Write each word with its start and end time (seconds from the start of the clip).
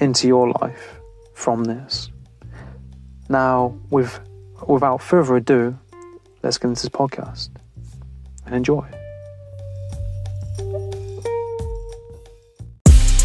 into 0.00 0.26
your 0.28 0.50
life 0.60 1.00
from 1.34 1.64
this. 1.64 2.10
Now, 3.28 3.76
with, 3.90 4.20
without 4.66 5.02
further 5.02 5.36
ado, 5.36 5.78
let's 6.42 6.58
get 6.58 6.68
into 6.68 6.82
this 6.82 6.88
podcast 6.88 7.50
and 8.44 8.54
enjoy. 8.54 8.86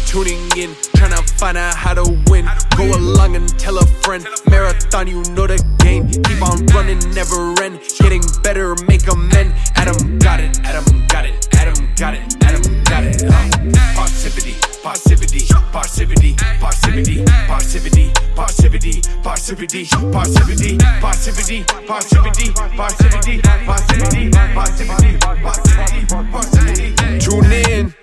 Tuning 0.06 0.40
in, 0.58 0.74
trying 0.94 1.12
to 1.12 1.22
find 1.38 1.56
out 1.56 1.74
how 1.74 1.94
to 1.94 2.02
win. 2.28 2.46
Go 2.76 2.84
along 2.84 3.34
and 3.36 3.48
tell 3.58 3.78
a 3.78 3.86
friend. 4.02 4.26
Marathon, 4.50 5.06
you 5.06 5.22
know 5.32 5.46
the 5.46 5.56
game. 5.78 6.08
Keep 6.08 6.42
on 6.42 6.66
running, 6.66 6.98
never 7.14 7.54
end. 7.62 7.80
Getting 7.98 8.22
better, 8.42 8.74
make 8.86 9.08
amend. 9.10 9.54
Adam 9.74 10.18
got 10.18 10.40
it, 10.40 10.60
Adam 10.64 10.84
got 11.08 11.24
it, 11.24 11.48
Adam 11.54 11.88
got 11.96 12.14
it, 12.14 12.36
Adam 12.44 12.84
got 12.84 13.04
it. 13.04 13.24
Uh, 13.24 13.48
Parrsitivity, 13.96 14.61
Parrsitivity, 14.82 15.46
Parrsitivity, 15.70 16.34
Parrsitivity, 16.58 17.24
Parrsitivity, 17.46 18.12
Parrsitivity, 18.34 19.00
Parrsitivity, 19.22 20.02
Parrsitivity, 20.12 20.76
Parrsitivity, 21.00 21.62
Parrsitivity, 21.86 22.52
Parrsitivity, 22.76 23.40
Parrsitivity, 23.64 24.30
Parrsitivity, 24.54 25.18
Parrsitivity, 25.20 26.30
Parrsitivity. 26.32 27.20
Tune 27.22 27.52
in. 27.52 27.94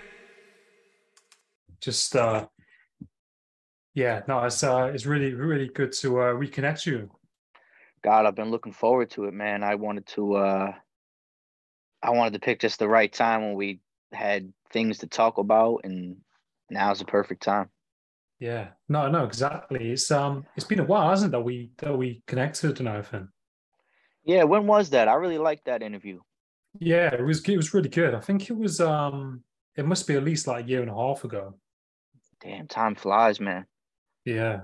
just 1.81 2.15
uh 2.15 2.45
yeah 3.93 4.21
no 4.27 4.43
it's 4.43 4.63
uh 4.63 4.91
it's 4.93 5.05
really 5.05 5.33
really 5.33 5.69
good 5.69 5.91
to 5.91 6.19
uh 6.19 6.33
reconnect 6.33 6.85
you 6.85 7.09
God, 8.01 8.25
I've 8.25 8.35
been 8.35 8.51
looking 8.51 8.71
forward 8.71 9.09
to 9.11 9.25
it, 9.25 9.33
man. 9.33 9.61
I 9.61 9.75
wanted 9.75 10.07
to 10.15 10.35
uh 10.35 10.71
I 12.01 12.09
wanted 12.11 12.33
to 12.33 12.39
pick 12.39 12.61
just 12.61 12.79
the 12.79 12.87
right 12.87 13.11
time 13.11 13.41
when 13.41 13.55
we 13.55 13.81
had 14.13 14.53
things 14.71 14.99
to 14.99 15.07
talk 15.07 15.37
about 15.37 15.81
and 15.83 16.15
now's 16.69 16.99
the 16.99 17.05
perfect 17.05 17.43
time. 17.43 17.69
yeah 18.39 18.69
no 18.87 19.09
no 19.09 19.25
exactly 19.25 19.91
it's 19.91 20.09
um 20.11 20.45
it's 20.55 20.65
been 20.65 20.79
a 20.79 20.83
while 20.83 21.09
hasn't 21.09 21.29
it 21.29 21.31
that 21.33 21.41
we 21.41 21.71
that 21.77 21.97
we 21.97 22.23
connected 22.27 22.79
and 22.79 22.87
everything 22.87 23.27
Yeah, 24.23 24.43
when 24.45 24.65
was 24.65 24.91
that? 24.91 25.07
I 25.09 25.15
really 25.15 25.37
liked 25.37 25.65
that 25.65 25.83
interview. 25.83 26.21
yeah 26.79 27.13
it 27.13 27.21
was 27.23 27.47
it 27.47 27.57
was 27.57 27.73
really 27.73 27.89
good 27.89 28.13
i 28.13 28.19
think 28.19 28.49
it 28.49 28.55
was 28.57 28.79
um 28.79 29.43
it 29.75 29.85
must 29.85 30.07
be 30.07 30.15
at 30.15 30.23
least 30.23 30.47
like 30.47 30.65
a 30.65 30.67
year 30.67 30.81
and 30.81 30.91
a 30.91 30.95
half 30.95 31.23
ago 31.23 31.55
Damn, 32.41 32.67
time 32.67 32.95
flies, 32.95 33.39
man. 33.39 33.65
yeah 34.25 34.61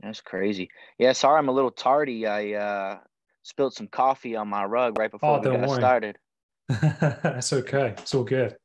That's 0.00 0.20
crazy. 0.20 0.70
Yeah, 0.98 1.12
sorry 1.12 1.38
I'm 1.38 1.48
a 1.48 1.52
little 1.52 1.70
tardy. 1.70 2.26
I 2.26 2.52
uh 2.52 3.00
spilled 3.42 3.74
some 3.74 3.88
coffee 3.88 4.36
on 4.36 4.48
my 4.48 4.64
rug 4.64 4.98
right 4.98 5.10
before 5.10 5.38
Oh, 5.38 5.40
we 5.40 5.48
got 5.48 5.68
worry. 5.68 5.78
started. 5.78 6.18
that's 6.68 7.52
okay 7.52 7.94
it's 7.98 8.14
all 8.14 8.24
good 8.24 8.56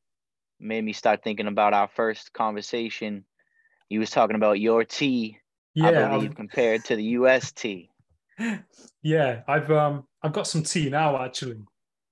Made 0.60 0.84
me 0.84 0.92
start 0.92 1.22
thinking 1.22 1.46
about 1.46 1.72
our 1.72 1.88
first 1.88 2.32
conversation. 2.32 3.24
You 3.88 4.00
was 4.00 4.10
talking 4.10 4.36
about 4.36 4.60
your 4.60 4.84
tea, 4.84 5.38
I 5.80 5.90
yeah 5.92 6.08
believe, 6.08 6.30
I've- 6.30 6.34
compared 6.34 6.84
to 6.86 6.96
the 6.96 7.04
US 7.04 7.52
tea. 7.52 7.90
yeah 9.02 9.42
i've 9.48 9.68
um 9.72 10.04
i've 10.22 10.32
got 10.32 10.46
some 10.46 10.62
tea 10.62 10.88
now 10.88 11.20
actually 11.24 11.58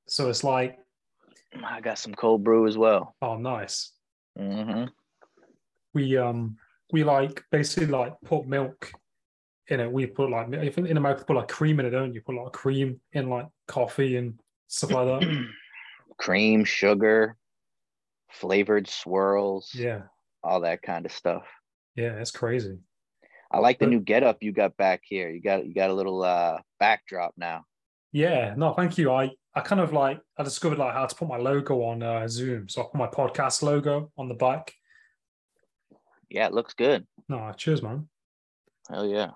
so 0.09 0.29
it's 0.29 0.43
like 0.43 0.77
I 1.65 1.81
got 1.81 1.99
some 1.99 2.15
cold 2.15 2.43
brew 2.43 2.67
as 2.67 2.77
well. 2.77 3.15
oh 3.23 3.37
nice 3.39 3.93
hmm 4.37 4.85
we 5.95 6.17
um 6.17 6.57
we 6.93 7.05
like 7.05 7.45
basically 7.51 7.87
like 7.87 8.15
put 8.25 8.47
milk 8.47 8.93
in 9.69 9.81
it. 9.81 9.91
We 9.91 10.07
put 10.07 10.31
like 10.31 10.53
I 10.55 10.69
think 10.69 10.89
in 10.89 10.97
America 10.97 11.25
put 11.25 11.37
like 11.37 11.49
cream 11.49 11.81
in 11.81 11.87
it, 11.87 11.91
don't 11.91 12.13
you? 12.15 12.21
Put 12.21 12.35
like 12.37 12.53
cream 12.53 13.01
in 13.13 13.29
like 13.29 13.47
coffee 13.67 14.17
and 14.17 14.39
stuff 14.69 14.93
like 14.93 15.07
that. 15.07 15.47
Cream, 16.19 16.65
sugar, 16.65 17.37
flavored 18.31 18.89
swirls, 18.89 19.71
yeah, 19.75 20.03
all 20.43 20.61
that 20.61 20.83
kind 20.83 21.07
of 21.07 21.13
stuff. 21.13 21.45
yeah, 21.95 22.15
that's 22.15 22.31
crazy. 22.31 22.79
I 23.51 23.59
like 23.59 23.79
the 23.79 23.87
new 23.87 24.01
getup 24.01 24.43
you 24.43 24.53
got 24.53 24.77
back 24.77 25.03
here. 25.05 25.31
You 25.31 25.41
got 25.41 25.67
you 25.67 25.75
got 25.75 25.91
a 25.91 25.95
little 25.95 26.23
uh 26.23 26.59
backdrop 26.81 27.35
now. 27.37 27.65
Yeah, 28.13 28.55
no, 28.57 28.73
thank 28.75 28.99
you. 28.99 29.13
I 29.13 29.31
I 29.55 29.61
kind 29.61 29.81
of 29.81 29.93
like 29.93 30.21
I 30.37 30.43
discovered 30.43 30.79
like 30.79 30.95
how 30.95 31.07
to 31.07 31.15
put 31.15 31.29
my 31.29 31.37
logo 31.37 31.83
on 31.85 32.03
uh, 32.03 32.27
Zoom, 32.29 32.69
so 32.69 32.83
I 32.83 32.85
put 32.85 32.95
my 32.95 33.07
podcast 33.07 33.63
logo 33.63 34.11
on 34.19 34.29
the 34.29 34.35
bike. 34.35 34.75
Yeah, 36.29 36.47
it 36.47 36.53
looks 36.53 36.75
good. 36.75 37.07
No, 37.29 37.53
cheers, 37.57 37.83
man. 37.83 38.09
Hell 38.91 39.07
yeah. 39.07 39.31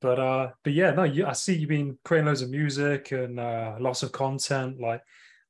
But 0.00 0.18
uh, 0.18 0.50
but 0.62 0.72
yeah, 0.74 0.90
no, 0.90 1.04
you, 1.04 1.26
I 1.26 1.32
see 1.32 1.54
you've 1.56 1.68
been 1.68 1.98
creating 2.04 2.26
loads 2.26 2.42
of 2.42 2.50
music 2.50 3.12
and 3.12 3.40
uh, 3.40 3.76
lots 3.80 4.02
of 4.02 4.12
content. 4.12 4.78
Like, 4.78 5.00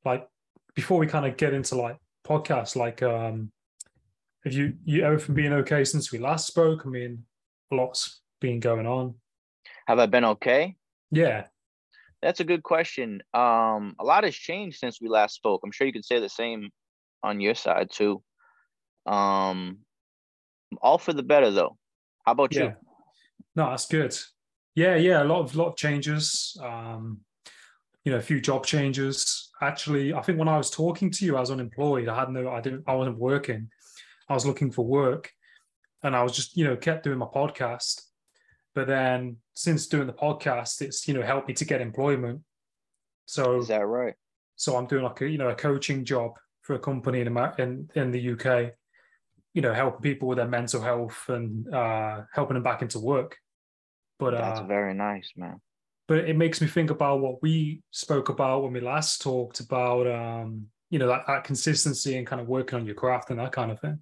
like 0.04 0.28
before 0.74 0.98
we 0.98 1.06
kind 1.06 1.26
of 1.26 1.36
get 1.36 1.52
into 1.52 1.74
like 1.74 1.96
podcasts, 2.26 2.76
like 2.76 3.02
um, 3.02 3.50
have 4.44 4.52
you 4.52 4.74
you 4.84 5.04
everything 5.04 5.34
been 5.34 5.52
okay 5.52 5.84
since 5.84 6.12
we 6.12 6.18
last 6.18 6.46
spoke? 6.46 6.82
I 6.84 6.88
mean, 6.88 7.24
a 7.72 7.76
lot's 7.76 8.20
been 8.40 8.60
going 8.60 8.86
on. 8.86 9.14
Have 9.86 9.98
I 9.98 10.06
been 10.06 10.24
okay? 10.24 10.76
Yeah, 11.10 11.46
That's 12.22 12.40
a 12.40 12.44
good 12.44 12.62
question. 12.62 13.22
Um, 13.34 13.94
a 13.98 14.04
lot 14.04 14.24
has 14.24 14.34
changed 14.34 14.78
since 14.78 15.00
we 15.00 15.08
last 15.08 15.34
spoke. 15.34 15.60
I'm 15.62 15.70
sure 15.70 15.86
you 15.86 15.92
could 15.92 16.04
say 16.04 16.20
the 16.20 16.28
same 16.28 16.70
on 17.22 17.40
your 17.40 17.54
side 17.54 17.90
too. 17.90 18.22
Um, 19.06 19.78
all 20.80 20.98
for 20.98 21.12
the 21.12 21.22
better 21.22 21.50
though. 21.50 21.76
How 22.24 22.32
about 22.32 22.54
yeah. 22.54 22.62
you? 22.62 22.74
No, 23.56 23.70
that's 23.70 23.86
good. 23.86 24.16
Yeah, 24.74 24.96
yeah, 24.96 25.22
a 25.22 25.24
lot 25.24 25.40
of 25.40 25.54
lot 25.54 25.68
of 25.68 25.76
changes. 25.76 26.56
Um, 26.60 27.20
you 28.04 28.12
know, 28.12 28.18
a 28.18 28.22
few 28.22 28.40
job 28.40 28.66
changes. 28.66 29.50
Actually, 29.64 30.12
I 30.12 30.20
think 30.22 30.38
when 30.38 30.48
I 30.48 30.58
was 30.58 30.70
talking 30.70 31.10
to 31.10 31.24
you, 31.24 31.36
I 31.36 31.40
was 31.40 31.50
unemployed. 31.50 32.08
I 32.08 32.18
had 32.18 32.30
no, 32.30 32.50
I 32.50 32.60
didn't, 32.60 32.84
I 32.86 32.94
wasn't 32.94 33.18
working. 33.18 33.70
I 34.28 34.34
was 34.34 34.46
looking 34.46 34.70
for 34.70 34.84
work, 34.84 35.32
and 36.02 36.14
I 36.14 36.22
was 36.22 36.32
just, 36.36 36.56
you 36.56 36.64
know, 36.64 36.76
kept 36.76 37.04
doing 37.04 37.18
my 37.18 37.26
podcast. 37.26 38.02
But 38.74 38.86
then, 38.86 39.38
since 39.54 39.86
doing 39.86 40.06
the 40.06 40.12
podcast, 40.12 40.82
it's 40.82 41.08
you 41.08 41.14
know 41.14 41.22
helped 41.22 41.48
me 41.48 41.54
to 41.54 41.64
get 41.64 41.80
employment. 41.80 42.42
So, 43.26 43.58
Is 43.58 43.68
that 43.68 43.86
right? 43.86 44.14
so 44.56 44.76
I'm 44.76 44.86
doing 44.86 45.04
like 45.04 45.20
a 45.20 45.28
you 45.28 45.38
know 45.38 45.48
a 45.48 45.54
coaching 45.54 46.04
job 46.04 46.32
for 46.62 46.74
a 46.74 46.78
company 46.78 47.20
in 47.20 47.36
in 47.58 47.88
in 47.94 48.10
the 48.10 48.32
UK. 48.32 48.72
You 49.54 49.62
know, 49.62 49.72
helping 49.72 50.00
people 50.00 50.28
with 50.28 50.38
their 50.38 50.48
mental 50.48 50.82
health 50.82 51.24
and 51.28 51.72
uh, 51.72 52.22
helping 52.32 52.54
them 52.54 52.64
back 52.64 52.82
into 52.82 52.98
work. 52.98 53.36
But 54.18 54.32
That's 54.32 54.60
uh, 54.60 54.64
very 54.64 54.94
nice, 54.94 55.30
man. 55.36 55.60
But 56.06 56.18
it 56.18 56.36
makes 56.36 56.60
me 56.60 56.66
think 56.66 56.90
about 56.90 57.20
what 57.20 57.42
we 57.42 57.82
spoke 57.90 58.28
about 58.28 58.62
when 58.62 58.72
we 58.72 58.80
last 58.80 59.22
talked 59.22 59.60
about 59.60 60.06
um 60.06 60.66
you 60.90 60.98
know 60.98 61.08
that, 61.08 61.26
that 61.26 61.44
consistency 61.44 62.16
and 62.16 62.26
kind 62.26 62.40
of 62.40 62.48
working 62.48 62.78
on 62.78 62.86
your 62.86 62.94
craft 62.94 63.30
and 63.30 63.38
that 63.40 63.52
kind 63.52 63.70
of 63.70 63.80
thing 63.80 63.98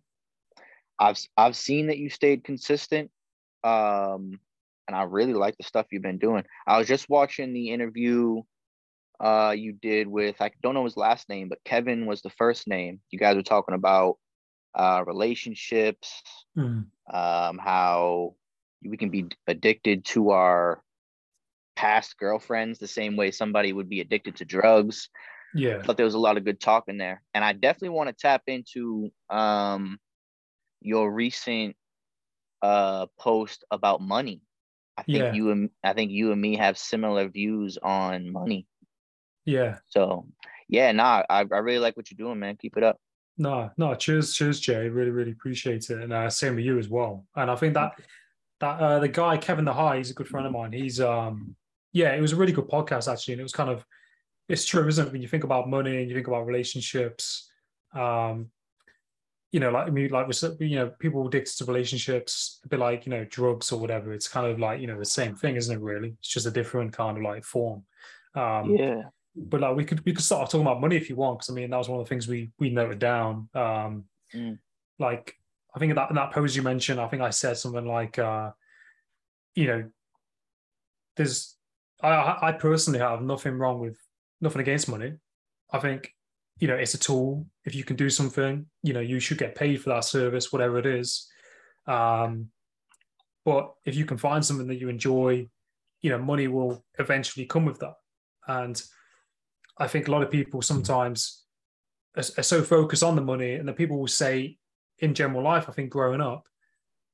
I've 0.98 1.18
I've 1.36 1.56
seen 1.56 1.86
that 1.88 1.98
you 1.98 2.10
stayed 2.10 2.44
consistent. 2.44 3.10
Um, 3.64 4.38
and 4.86 4.94
I 4.96 5.02
really 5.04 5.32
like 5.32 5.56
the 5.56 5.64
stuff 5.64 5.86
you've 5.90 6.02
been 6.02 6.18
doing. 6.18 6.44
I 6.66 6.78
was 6.78 6.86
just 6.86 7.08
watching 7.08 7.52
the 7.52 7.70
interview 7.70 8.42
uh 9.18 9.54
you 9.56 9.72
did 9.72 10.06
with 10.06 10.36
I 10.40 10.50
don't 10.62 10.74
know 10.74 10.84
his 10.84 10.96
last 10.96 11.28
name, 11.28 11.48
but 11.48 11.64
Kevin 11.64 12.06
was 12.06 12.22
the 12.22 12.30
first 12.30 12.68
name. 12.68 13.00
You 13.10 13.18
guys 13.18 13.36
were 13.36 13.42
talking 13.42 13.74
about 13.74 14.18
uh 14.74 15.02
relationships, 15.06 16.22
Mm. 16.56 16.86
um, 17.12 17.58
how 17.58 18.34
we 18.84 18.96
can 18.96 19.10
be 19.10 19.26
addicted 19.46 20.04
to 20.06 20.30
our 20.30 20.82
past 21.76 22.16
girlfriends 22.18 22.78
the 22.78 22.86
same 22.86 23.16
way 23.16 23.30
somebody 23.30 23.72
would 23.72 23.88
be 23.88 24.00
addicted 24.00 24.36
to 24.36 24.44
drugs. 24.44 25.08
yeah 25.54 25.78
I 25.78 25.82
thought 25.82 25.96
there 25.96 26.06
was 26.06 26.14
a 26.14 26.18
lot 26.18 26.36
of 26.36 26.44
good 26.44 26.60
talk 26.60 26.84
in 26.88 26.98
there. 26.98 27.22
And 27.34 27.44
I 27.44 27.52
definitely 27.52 27.90
want 27.90 28.08
to 28.08 28.14
tap 28.14 28.42
into 28.46 29.10
um 29.30 29.98
your 30.80 31.10
recent 31.12 31.76
uh 32.62 33.06
post 33.18 33.64
about 33.70 34.00
money. 34.00 34.40
I 34.96 35.02
think 35.04 35.18
Yeah. 35.18 35.32
you 35.32 35.50
and 35.50 35.70
I 35.82 35.92
think 35.94 36.10
you 36.10 36.32
and 36.32 36.40
me 36.40 36.56
have 36.56 36.76
similar 36.78 37.28
views 37.28 37.78
on 37.82 38.30
money. 38.30 38.66
Yeah. 39.44 39.78
So 39.88 40.26
yeah, 40.68 40.92
nah, 40.92 41.22
I, 41.28 41.40
I 41.40 41.58
really 41.58 41.80
like 41.80 41.96
what 41.96 42.10
you're 42.10 42.24
doing, 42.26 42.38
man. 42.38 42.56
Keep 42.56 42.76
it 42.76 42.82
up. 42.82 42.98
No, 43.38 43.70
no, 43.76 43.94
cheers, 43.94 44.34
cheers, 44.34 44.60
Jay. 44.60 44.88
Really, 44.88 45.10
really 45.10 45.32
appreciate 45.32 45.88
it. 45.90 46.00
And 46.02 46.12
uh, 46.12 46.30
same 46.30 46.54
with 46.56 46.64
you 46.64 46.78
as 46.78 46.88
well. 46.88 47.26
And 47.34 47.50
I 47.50 47.56
think 47.56 47.74
that 47.74 47.92
that 48.60 48.78
uh, 48.80 48.98
the 49.00 49.08
guy 49.08 49.36
Kevin 49.38 49.64
the 49.64 49.72
High, 49.72 49.96
he's 49.98 50.10
a 50.10 50.14
good 50.14 50.28
friend 50.28 50.46
of 50.46 50.52
mine. 50.52 50.72
He's 50.72 51.00
um 51.00 51.56
yeah, 51.92 52.14
it 52.14 52.20
was 52.20 52.32
a 52.32 52.36
really 52.36 52.52
good 52.52 52.68
podcast 52.68 53.10
actually, 53.10 53.34
and 53.34 53.40
it 53.40 53.44
was 53.44 53.52
kind 53.52 53.70
of 53.70 53.84
it's 54.48 54.64
true, 54.66 54.86
isn't 54.86 55.06
it? 55.06 55.12
When 55.12 55.22
you 55.22 55.28
think 55.28 55.44
about 55.44 55.68
money 55.68 55.98
and 55.98 56.08
you 56.08 56.14
think 56.14 56.26
about 56.28 56.46
relationships, 56.46 57.50
um, 57.94 58.50
you 59.52 59.60
know, 59.60 59.70
like 59.70 59.86
I 59.86 59.90
mean, 59.90 60.10
like 60.10 60.26
you 60.60 60.76
know, 60.76 60.90
people 60.98 61.26
addicted 61.26 61.56
to 61.58 61.64
relationships, 61.66 62.60
a 62.64 62.68
bit 62.68 62.80
like 62.80 63.06
you 63.06 63.10
know, 63.10 63.24
drugs 63.24 63.70
or 63.70 63.80
whatever. 63.80 64.12
It's 64.12 64.28
kind 64.28 64.46
of 64.46 64.58
like 64.58 64.80
you 64.80 64.86
know 64.86 64.98
the 64.98 65.04
same 65.04 65.34
thing, 65.36 65.56
isn't 65.56 65.76
it? 65.76 65.80
Really, 65.80 66.14
it's 66.18 66.28
just 66.28 66.46
a 66.46 66.50
different 66.50 66.92
kind 66.92 67.16
of 67.16 67.22
like 67.22 67.44
form. 67.44 67.84
Um, 68.34 68.74
Yeah. 68.74 69.02
but 69.36 69.60
like 69.60 69.76
we 69.76 69.84
could 69.84 70.04
we 70.04 70.12
could 70.12 70.24
start 70.24 70.50
talking 70.50 70.66
about 70.66 70.80
money 70.80 70.96
if 70.96 71.08
you 71.10 71.16
want 71.16 71.38
because 71.38 71.50
I 71.50 71.54
mean 71.54 71.70
that 71.70 71.76
was 71.76 71.88
one 71.88 72.00
of 72.00 72.06
the 72.06 72.08
things 72.08 72.26
we 72.26 72.50
we 72.58 72.70
noted 72.70 72.98
down. 72.98 73.48
Um, 73.54 74.04
Mm. 74.34 74.58
Like 74.98 75.36
I 75.74 75.78
think 75.78 75.90
in 75.90 75.96
that 75.96 76.08
in 76.08 76.16
that 76.16 76.32
post 76.32 76.56
you 76.56 76.62
mentioned, 76.62 76.98
I 76.98 77.06
think 77.08 77.22
I 77.22 77.30
said 77.30 77.58
something 77.58 77.84
like, 77.86 78.18
uh, 78.18 78.52
you 79.54 79.66
know, 79.66 79.90
there's 81.16 81.56
I 82.02 82.48
I 82.48 82.52
personally 82.52 83.00
have 83.00 83.22
nothing 83.22 83.54
wrong 83.54 83.78
with 83.80 83.96
nothing 84.40 84.60
against 84.60 84.88
money. 84.88 85.14
I 85.72 85.78
think 85.78 86.12
you 86.58 86.68
know 86.68 86.74
it's 86.74 86.94
a 86.94 86.98
tool. 86.98 87.46
If 87.64 87.74
you 87.74 87.84
can 87.84 87.96
do 87.96 88.10
something, 88.10 88.66
you 88.82 88.92
know 88.92 89.00
you 89.00 89.20
should 89.20 89.38
get 89.38 89.54
paid 89.54 89.82
for 89.82 89.90
that 89.90 90.04
service, 90.04 90.52
whatever 90.52 90.78
it 90.78 90.86
is. 90.86 91.28
Um, 91.86 92.48
but 93.44 93.72
if 93.84 93.96
you 93.96 94.04
can 94.04 94.18
find 94.18 94.44
something 94.44 94.68
that 94.68 94.80
you 94.80 94.88
enjoy, 94.88 95.48
you 96.00 96.10
know, 96.10 96.18
money 96.18 96.48
will 96.48 96.84
eventually 96.98 97.46
come 97.46 97.64
with 97.64 97.78
that. 97.80 97.94
And 98.46 98.80
I 99.78 99.88
think 99.88 100.06
a 100.06 100.10
lot 100.10 100.22
of 100.22 100.30
people 100.30 100.62
sometimes 100.62 101.44
are, 102.16 102.24
are 102.38 102.44
so 102.44 102.62
focused 102.62 103.02
on 103.02 103.16
the 103.16 103.22
money, 103.22 103.54
and 103.54 103.68
the 103.68 103.72
people 103.72 103.98
will 103.98 104.06
say, 104.06 104.58
in 104.98 105.14
general 105.14 105.42
life, 105.42 105.68
I 105.68 105.72
think 105.72 105.90
growing 105.90 106.20
up, 106.20 106.44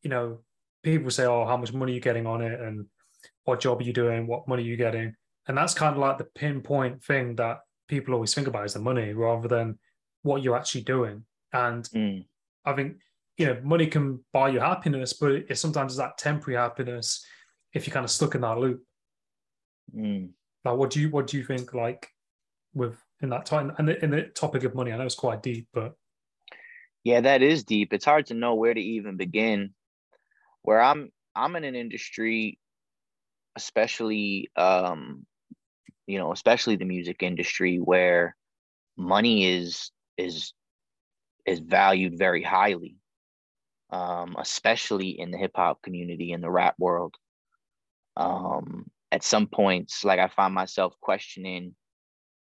you 0.02 0.10
know, 0.10 0.40
people 0.82 1.10
say, 1.10 1.24
"Oh, 1.24 1.46
how 1.46 1.56
much 1.56 1.72
money 1.72 1.92
are 1.92 1.94
you 1.94 2.00
getting 2.00 2.26
on 2.26 2.42
it?" 2.42 2.60
and 2.60 2.86
"What 3.48 3.60
job 3.60 3.80
are 3.80 3.84
you 3.84 3.92
doing? 3.92 4.26
What 4.26 4.48
money 4.48 4.62
are 4.62 4.66
you 4.72 4.76
getting?" 4.76 5.14
And 5.46 5.56
that's 5.56 5.74
kind 5.74 5.94
of 5.94 6.00
like 6.00 6.18
the 6.18 6.24
pinpoint 6.42 7.02
thing 7.02 7.36
that 7.36 7.60
people 7.88 8.12
always 8.14 8.34
think 8.34 8.48
about 8.48 8.66
is 8.66 8.74
the 8.74 8.80
money, 8.80 9.12
rather 9.14 9.48
than 9.48 9.78
what 10.22 10.42
you're 10.42 10.56
actually 10.60 10.82
doing. 10.82 11.24
And 11.52 11.84
Mm. 11.84 12.26
I 12.64 12.72
think 12.74 13.00
you 13.38 13.46
know 13.46 13.60
money 13.62 13.86
can 13.86 14.24
buy 14.32 14.48
you 14.50 14.60
happiness, 14.60 15.12
but 15.14 15.32
it 15.32 15.56
sometimes 15.58 15.92
it's 15.92 15.98
that 15.98 16.18
temporary 16.18 16.58
happiness 16.60 17.24
if 17.72 17.86
you're 17.86 17.94
kind 17.94 18.04
of 18.04 18.10
stuck 18.10 18.34
in 18.34 18.42
that 18.42 18.58
loop. 18.58 18.84
Mm. 19.94 20.32
Like, 20.64 20.76
what 20.76 20.90
do 20.90 21.00
you 21.00 21.08
what 21.10 21.26
do 21.28 21.38
you 21.38 21.44
think 21.44 21.72
like 21.72 22.08
with 22.74 22.96
in 23.22 23.30
that 23.30 23.46
time 23.46 23.72
and 23.78 23.88
the, 23.88 24.04
in 24.04 24.10
the 24.10 24.22
topic 24.22 24.64
of 24.64 24.74
money? 24.74 24.92
I 24.92 24.98
know 24.98 25.06
it's 25.06 25.14
quite 25.26 25.42
deep, 25.42 25.68
but 25.72 25.94
Yeah, 27.04 27.20
that 27.22 27.42
is 27.42 27.64
deep. 27.64 27.92
It's 27.92 28.04
hard 28.04 28.26
to 28.26 28.34
know 28.34 28.54
where 28.54 28.74
to 28.74 28.80
even 28.80 29.16
begin. 29.16 29.74
Where 30.62 30.80
I'm 30.80 31.10
I'm 31.34 31.56
in 31.56 31.64
an 31.64 31.76
industry, 31.76 32.58
especially 33.58 34.50
um, 34.56 35.26
you 36.06 36.18
know, 36.18 36.32
especially 36.32 36.76
the 36.76 36.84
music 36.84 37.22
industry 37.22 37.76
where 37.76 38.34
money 38.96 39.36
is 39.46 39.90
is 40.16 40.54
is 41.44 41.58
valued 41.58 42.16
very 42.18 42.42
highly. 42.42 42.96
Um, 43.90 44.36
especially 44.38 45.18
in 45.18 45.30
the 45.30 45.38
hip 45.38 45.52
hop 45.56 45.80
community 45.82 46.32
in 46.32 46.42
the 46.42 46.50
rap 46.50 46.74
world. 46.78 47.14
Um, 48.18 48.90
at 49.10 49.22
some 49.22 49.46
points, 49.46 50.04
like 50.04 50.18
I 50.18 50.28
find 50.28 50.52
myself 50.54 50.94
questioning 51.00 51.74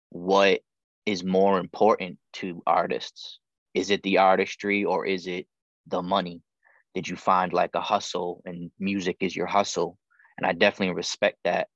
what 0.09 0.59
is 1.05 1.23
more 1.23 1.57
important 1.59 2.17
to 2.33 2.61
artists 2.67 3.39
is 3.73 3.89
it 3.89 4.03
the 4.03 4.17
artistry 4.17 4.83
or 4.83 5.05
is 5.05 5.25
it 5.25 5.47
the 5.87 6.01
money 6.01 6.41
did 6.93 7.07
you 7.07 7.15
find 7.15 7.53
like 7.53 7.73
a 7.73 7.81
hustle 7.81 8.41
and 8.45 8.69
music 8.79 9.17
is 9.21 9.35
your 9.35 9.47
hustle 9.47 9.97
and 10.41 10.49
i 10.49 10.53
definitely 10.53 10.93
respect 10.95 11.37
that. 11.43 11.67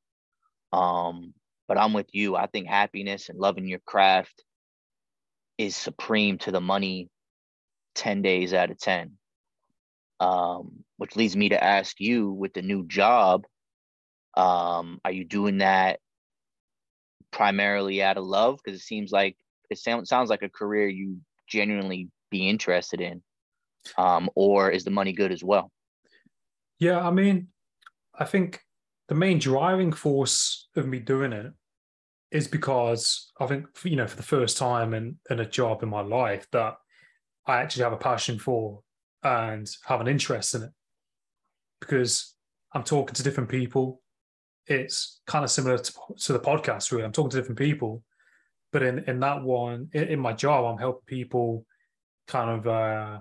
Um 0.73 1.33
but 1.67 1.77
i'm 1.77 1.94
with 1.94 2.09
you. 2.13 2.35
I 2.35 2.47
think 2.47 2.67
happiness 2.67 3.29
and 3.29 3.39
loving 3.39 3.67
your 3.67 3.79
craft 3.85 4.44
is 5.57 5.75
supreme 5.75 6.38
to 6.39 6.51
the 6.51 6.62
money 6.62 7.09
10 7.95 8.21
days 8.21 8.53
out 8.53 8.71
of 8.71 8.77
10 8.77 9.13
um 10.19 10.83
which 10.97 11.15
leads 11.15 11.35
me 11.35 11.50
to 11.50 11.63
ask 11.63 12.00
you 12.00 12.29
with 12.31 12.53
the 12.53 12.62
new 12.62 12.85
job 12.85 13.45
um 14.35 15.00
are 15.06 15.12
you 15.12 15.23
doing 15.23 15.59
that 15.59 16.00
primarily 17.35 18.01
out 18.01 18.17
of 18.17 18.23
love? 18.23 18.59
Because 18.63 18.79
it 18.79 18.83
seems 18.83 19.12
like 19.12 19.35
it 19.69 19.77
sounds 19.77 20.09
sounds 20.09 20.29
like 20.29 20.41
a 20.41 20.50
career 20.50 20.88
you 20.88 21.17
genuinely 21.47 22.09
be 22.31 22.47
interested 22.50 23.01
in 23.01 23.21
um 23.97 24.29
or 24.35 24.71
is 24.71 24.83
the 24.83 24.91
money 24.91 25.13
good 25.13 25.31
as 25.31 25.44
well? 25.44 25.71
Yeah, 26.79 27.00
I 27.00 27.12
mean, 27.12 27.50
I 28.17 28.25
think 28.25 28.62
the 29.07 29.15
main 29.15 29.39
driving 29.39 29.91
force 29.91 30.69
of 30.75 30.88
me 30.88 31.00
doing 31.00 31.33
it 31.33 31.51
is 32.31 32.47
because 32.47 33.31
I 33.39 33.45
think 33.45 33.67
you 33.83 33.95
know 33.95 34.07
for 34.07 34.17
the 34.17 34.23
first 34.23 34.57
time 34.57 34.94
in 34.94 35.17
in 35.29 35.39
a 35.39 35.50
job 35.50 35.83
in 35.83 35.89
my 35.89 36.01
life 36.01 36.47
that 36.51 36.75
I 37.45 37.57
actually 37.57 37.83
have 37.83 37.94
a 37.94 37.97
passion 37.97 38.39
for 38.39 38.81
and 39.23 39.67
have 39.85 40.01
an 40.01 40.07
interest 40.07 40.56
in 40.56 40.63
it 40.63 40.71
because 41.79 42.35
I'm 42.73 42.83
talking 42.83 43.13
to 43.15 43.23
different 43.23 43.50
people. 43.50 44.01
It's 44.67 45.21
kind 45.27 45.45
of 45.45 45.51
similar 45.51 45.77
to, 45.77 45.94
to 46.21 46.33
the 46.33 46.39
podcast, 46.39 46.91
really. 46.91 47.03
I'm 47.03 47.12
talking 47.12 47.29
to 47.31 47.38
different 47.38 47.59
people, 47.59 48.03
but 48.71 48.81
in 48.83 49.00
in 49.07 49.19
that 49.19 49.44
one, 49.44 49.89
in, 49.94 50.03
in 50.06 50.19
my 50.19 50.33
job, 50.33 50.65
I'm 50.65 50.79
helping 50.79 51.06
people 51.06 51.65
kind 52.27 52.50
of 52.50 52.67
uh, 52.67 53.19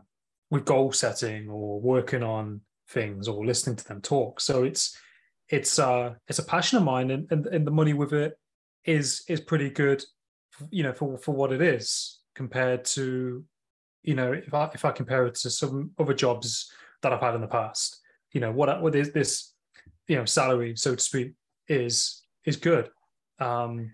with 0.51 0.65
goal 0.65 0.93
setting 0.93 1.49
or 1.49 1.81
working 1.81 2.23
on 2.23 2.63
things 2.89 3.29
or 3.29 3.45
listening 3.45 3.77
to 3.77 3.85
them 3.85 4.01
talk. 4.01 4.41
So 4.41 4.65
it's 4.65 4.97
it's 5.49 5.79
uh 5.79 6.15
it's 6.29 6.39
a 6.39 6.45
passion 6.45 6.79
of 6.79 6.85
mine, 6.85 7.11
and 7.11 7.31
and, 7.31 7.47
and 7.47 7.67
the 7.67 7.71
money 7.71 7.93
with 7.93 8.13
it 8.13 8.39
is 8.85 9.23
is 9.29 9.41
pretty 9.41 9.71
good, 9.71 10.05
you 10.71 10.83
know, 10.83 10.93
for 10.93 11.19
for 11.19 11.35
what 11.35 11.53
it 11.53 11.63
is 11.63 12.21
compared 12.35 12.85
to, 12.85 13.45
you 14.03 14.15
know, 14.15 14.33
if 14.33 14.53
I 14.53 14.71
if 14.75 14.85
I 14.85 14.93
compare 14.93 15.27
it 15.27 15.35
to 15.37 15.51
some 15.51 15.91
other 15.99 16.15
jobs 16.15 16.71
that 17.03 17.13
I've 17.13 17.21
had 17.21 17.35
in 17.35 17.41
the 17.41 17.47
past, 17.47 18.01
you 18.33 18.41
know, 18.41 18.53
what 18.53 18.83
what 18.83 18.95
is 18.95 19.13
this, 19.13 19.53
you 20.09 20.17
know, 20.17 20.25
salary 20.25 20.77
so 20.77 20.95
to 20.95 21.01
speak 21.03 21.33
is 21.69 22.23
is 22.45 22.57
good, 22.57 22.91
um, 23.39 23.93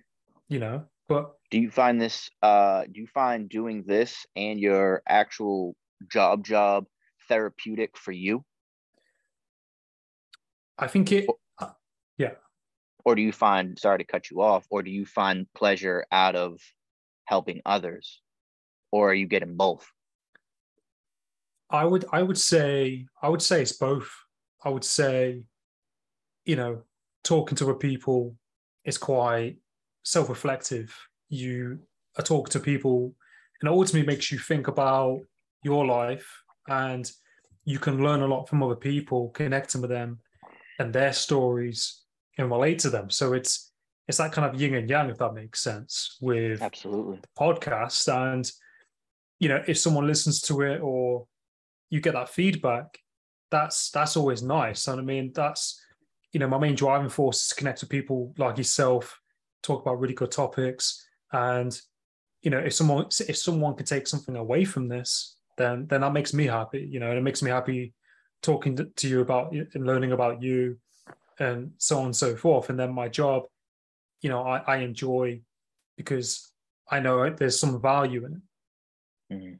you 0.48 0.58
know, 0.58 0.84
but 1.08 1.32
do 1.50 1.58
you 1.58 1.70
find 1.70 2.00
this 2.00 2.30
uh 2.42 2.84
do 2.90 3.00
you 3.00 3.06
find 3.06 3.48
doing 3.48 3.82
this 3.86 4.26
and 4.36 4.60
your 4.60 5.02
actual 5.08 5.74
job 6.08 6.44
job 6.44 6.86
therapeutic 7.28 7.96
for 7.96 8.12
you 8.12 8.44
I 10.80 10.86
think 10.88 11.12
it 11.12 11.26
uh, 11.58 11.68
yeah. 12.16 12.32
or 13.04 13.14
do 13.14 13.22
you 13.22 13.32
find 13.32 13.78
sorry 13.78 13.98
to 13.98 14.04
cut 14.04 14.30
you 14.30 14.40
off 14.40 14.66
or 14.70 14.82
do 14.82 14.90
you 14.90 15.04
find 15.04 15.46
pleasure 15.54 16.06
out 16.10 16.34
of 16.34 16.58
helping 17.24 17.60
others 17.64 18.22
or 18.90 19.10
are 19.10 19.14
you 19.14 19.26
getting 19.26 19.56
both 19.56 19.86
I 21.70 21.84
would 21.84 22.04
I 22.12 22.22
would 22.22 22.38
say 22.38 23.06
I 23.22 23.28
would 23.28 23.42
say 23.42 23.62
it's 23.62 23.72
both. 23.72 24.10
I 24.64 24.68
would 24.68 24.84
say, 24.84 25.42
you 26.44 26.56
know, 26.56 26.82
talking 27.22 27.56
to 27.56 27.64
other 27.64 27.74
people 27.74 28.34
is 28.84 28.98
quite 28.98 29.56
self-reflective. 30.02 30.94
You 31.28 31.78
are 32.18 32.24
talking 32.24 32.50
to 32.52 32.60
people 32.60 33.14
and 33.60 33.68
it 33.68 33.72
ultimately 33.72 34.06
makes 34.06 34.32
you 34.32 34.38
think 34.38 34.66
about 34.66 35.20
your 35.62 35.86
life 35.86 36.42
and 36.68 37.10
you 37.64 37.78
can 37.78 38.02
learn 38.02 38.22
a 38.22 38.26
lot 38.26 38.48
from 38.48 38.62
other 38.62 38.76
people, 38.76 39.28
connecting 39.30 39.80
with 39.80 39.90
them 39.90 40.18
and 40.80 40.92
their 40.92 41.12
stories 41.12 42.00
and 42.38 42.50
relate 42.50 42.78
to 42.80 42.90
them. 42.90 43.10
So 43.10 43.34
it's 43.34 43.70
it's 44.08 44.18
that 44.18 44.32
kind 44.32 44.48
of 44.48 44.60
yin 44.60 44.74
and 44.74 44.90
yang, 44.90 45.10
if 45.10 45.18
that 45.18 45.34
makes 45.34 45.62
sense, 45.62 46.16
with 46.20 46.60
absolutely. 46.62 47.18
the 47.18 47.28
podcast. 47.38 48.12
And 48.12 48.50
you 49.38 49.48
know 49.48 49.62
if 49.68 49.78
someone 49.78 50.06
listens 50.06 50.40
to 50.42 50.62
it 50.62 50.80
or 50.80 51.26
you 51.90 52.00
get 52.00 52.14
that 52.14 52.28
feedback 52.28 52.98
that's 53.50 53.90
that's 53.90 54.16
always 54.16 54.42
nice. 54.42 54.88
And 54.88 55.00
i 55.00 55.04
mean 55.04 55.32
that's 55.34 55.80
you 56.32 56.40
know 56.40 56.48
my 56.48 56.58
main 56.58 56.74
driving 56.74 57.08
force 57.08 57.42
is 57.42 57.48
to 57.48 57.54
connect 57.56 57.80
with 57.80 57.90
people 57.90 58.32
like 58.38 58.56
yourself 58.58 59.18
talk 59.62 59.82
about 59.82 60.00
really 60.00 60.14
good 60.14 60.30
topics. 60.30 61.06
And 61.32 61.78
you 62.42 62.50
know 62.50 62.58
if 62.58 62.72
someone 62.72 63.06
if 63.28 63.36
someone 63.36 63.74
can 63.74 63.86
take 63.86 64.06
something 64.06 64.36
away 64.36 64.64
from 64.64 64.88
this 64.88 65.36
then 65.58 65.86
then 65.88 66.00
that 66.00 66.12
makes 66.12 66.32
me 66.32 66.46
happy 66.46 66.88
you 66.90 66.98
know 66.98 67.10
and 67.10 67.18
it 67.18 67.22
makes 67.22 67.42
me 67.42 67.50
happy 67.50 67.92
talking 68.42 68.76
to, 68.76 69.08
you 69.08 69.20
about 69.20 69.52
and 69.52 69.86
learning 69.86 70.12
about 70.12 70.42
you 70.42 70.78
and 71.38 71.72
so 71.78 71.98
on 71.98 72.06
and 72.06 72.16
so 72.16 72.36
forth 72.36 72.70
and 72.70 72.78
then 72.78 72.92
my 72.92 73.08
job 73.08 73.44
you 74.22 74.30
know 74.30 74.42
i, 74.42 74.58
I 74.58 74.76
enjoy 74.78 75.40
because 75.96 76.52
i 76.90 77.00
know 77.00 77.28
there's 77.30 77.60
some 77.60 77.80
value 77.80 78.26
in 78.26 78.32
it 78.34 78.42
Mhm. 79.32 79.58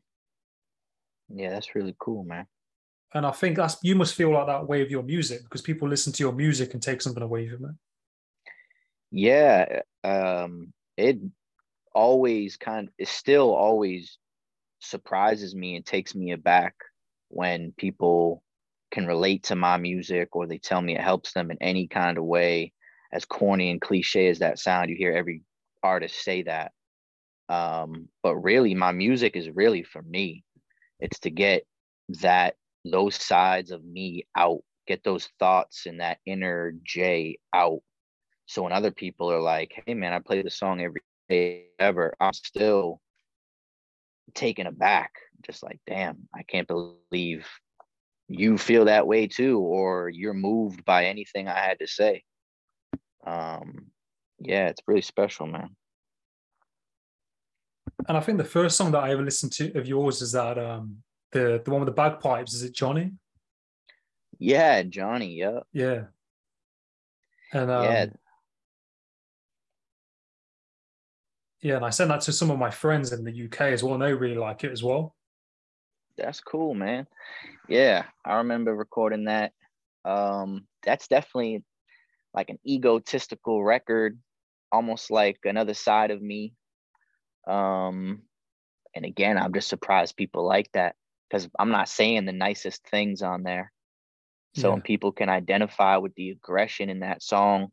yeah 1.28 1.50
that's 1.50 1.74
really 1.74 1.94
cool 1.98 2.24
man 2.24 2.46
And 3.12 3.26
I 3.26 3.32
think 3.32 3.56
that's 3.56 3.76
you 3.82 3.96
must 3.96 4.14
feel 4.14 4.32
like 4.32 4.46
that 4.46 4.68
way 4.68 4.82
of 4.82 4.90
your 4.90 5.02
music 5.02 5.42
because 5.42 5.62
people 5.62 5.88
listen 5.88 6.12
to 6.12 6.22
your 6.22 6.32
music 6.32 6.74
and 6.74 6.82
take 6.82 7.02
something 7.02 7.22
away 7.22 7.48
from 7.48 7.64
it. 7.64 7.74
Yeah, 9.10 9.82
um, 10.04 10.72
it 10.96 11.18
always 11.92 12.56
kind 12.56 12.86
of 12.88 12.94
it 12.98 13.08
still 13.08 13.52
always 13.52 14.18
surprises 14.78 15.54
me 15.54 15.76
and 15.76 15.84
takes 15.84 16.14
me 16.14 16.30
aback 16.30 16.74
when 17.28 17.72
people 17.76 18.42
can 18.90 19.06
relate 19.06 19.44
to 19.44 19.56
my 19.56 19.76
music 19.76 20.34
or 20.34 20.46
they 20.46 20.58
tell 20.58 20.82
me 20.82 20.94
it 20.94 21.00
helps 21.00 21.32
them 21.32 21.50
in 21.50 21.58
any 21.60 21.86
kind 21.86 22.18
of 22.18 22.24
way 22.24 22.72
as 23.12 23.24
corny 23.24 23.70
and 23.70 23.80
cliche 23.80 24.28
as 24.28 24.38
that 24.40 24.58
sound 24.58 24.90
you 24.90 24.96
hear 24.96 25.12
every 25.12 25.42
artist 25.82 26.22
say 26.22 26.42
that. 26.42 26.72
Um, 27.48 28.08
but 28.22 28.36
really 28.36 28.74
my 28.74 28.92
music 28.92 29.36
is 29.36 29.50
really 29.50 29.82
for 29.82 30.02
me. 30.02 30.44
It's 31.00 31.18
to 31.20 31.30
get 31.30 31.64
that 32.20 32.56
those 32.84 33.16
sides 33.16 33.70
of 33.70 33.84
me 33.84 34.26
out 34.36 34.62
get 34.86 35.04
those 35.04 35.28
thoughts 35.38 35.86
and 35.86 36.00
that 36.00 36.18
inner 36.26 36.72
j 36.82 37.38
out. 37.54 37.80
So 38.46 38.62
when 38.62 38.72
other 38.72 38.90
people 38.90 39.30
are 39.30 39.40
like 39.40 39.82
hey 39.86 39.94
man 39.94 40.12
i 40.12 40.18
play 40.18 40.42
the 40.42 40.50
song 40.50 40.80
every 40.80 41.02
day 41.28 41.66
ever 41.78 42.14
i'm 42.20 42.32
still 42.32 43.00
taken 44.34 44.66
aback 44.66 45.12
just 45.46 45.62
like 45.62 45.78
damn 45.86 46.28
i 46.34 46.42
can't 46.42 46.66
believe 46.66 47.46
you 48.32 48.56
feel 48.56 48.84
that 48.84 49.08
way 49.08 49.26
too 49.26 49.58
or 49.58 50.08
you're 50.08 50.32
moved 50.32 50.84
by 50.84 51.06
anything 51.06 51.48
i 51.48 51.58
had 51.58 51.80
to 51.80 51.86
say. 51.88 52.22
Um 53.26 53.86
yeah 54.38 54.68
it's 54.68 54.80
really 54.86 55.02
special 55.02 55.46
man. 55.46 55.70
And 58.08 58.16
i 58.16 58.20
think 58.20 58.38
the 58.38 58.44
first 58.44 58.76
song 58.76 58.92
that 58.92 59.02
i 59.02 59.10
ever 59.10 59.22
listened 59.24 59.52
to 59.54 59.76
of 59.76 59.86
yours 59.86 60.22
is 60.22 60.32
that 60.32 60.58
um 60.58 60.98
the 61.32 61.60
the 61.64 61.70
one 61.72 61.80
with 61.80 61.88
the 61.88 61.92
bagpipes 61.92 62.54
is 62.54 62.62
it 62.62 62.72
johnny? 62.72 63.12
Yeah 64.38 64.84
johnny 64.84 65.34
yeah 65.34 65.60
yeah. 65.72 66.02
And 67.52 67.68
um, 67.68 67.84
yeah. 67.84 68.06
Yeah 71.62 71.76
and 71.76 71.84
i 71.84 71.90
sent 71.90 72.08
that 72.10 72.20
to 72.22 72.32
some 72.32 72.52
of 72.52 72.58
my 72.60 72.70
friends 72.70 73.12
in 73.12 73.24
the 73.24 73.44
uk 73.46 73.60
as 73.60 73.82
well 73.82 73.94
and 73.94 74.02
they 74.04 74.14
really 74.14 74.36
like 74.36 74.62
it 74.62 74.70
as 74.70 74.84
well. 74.84 75.16
That's 76.16 76.40
cool 76.40 76.74
man 76.74 77.08
yeah 77.70 78.04
i 78.24 78.36
remember 78.36 78.74
recording 78.74 79.24
that. 79.24 79.52
Um 80.04 80.66
that's 80.82 81.08
definitely 81.08 81.64
like 82.34 82.50
an 82.50 82.58
egotistical 82.66 83.62
record 83.62 84.18
almost 84.72 85.10
like 85.10 85.38
another 85.44 85.74
side 85.74 86.10
of 86.10 86.20
me. 86.22 86.54
Um 87.46 88.22
and 88.94 89.04
again 89.04 89.38
i'm 89.38 89.54
just 89.54 89.68
surprised 89.68 90.16
people 90.16 90.44
like 90.46 90.70
that 90.72 90.96
because 91.28 91.48
i'm 91.58 91.70
not 91.70 91.88
saying 91.88 92.26
the 92.26 92.32
nicest 92.32 92.86
things 92.88 93.22
on 93.22 93.42
there. 93.44 93.72
So 94.54 94.68
Yeah. 94.68 94.74
when 94.74 94.82
people 94.82 95.12
can 95.12 95.28
identify 95.28 95.96
with 95.98 96.14
the 96.16 96.30
aggression 96.30 96.90
in 96.90 97.00
that 97.00 97.22
song 97.22 97.68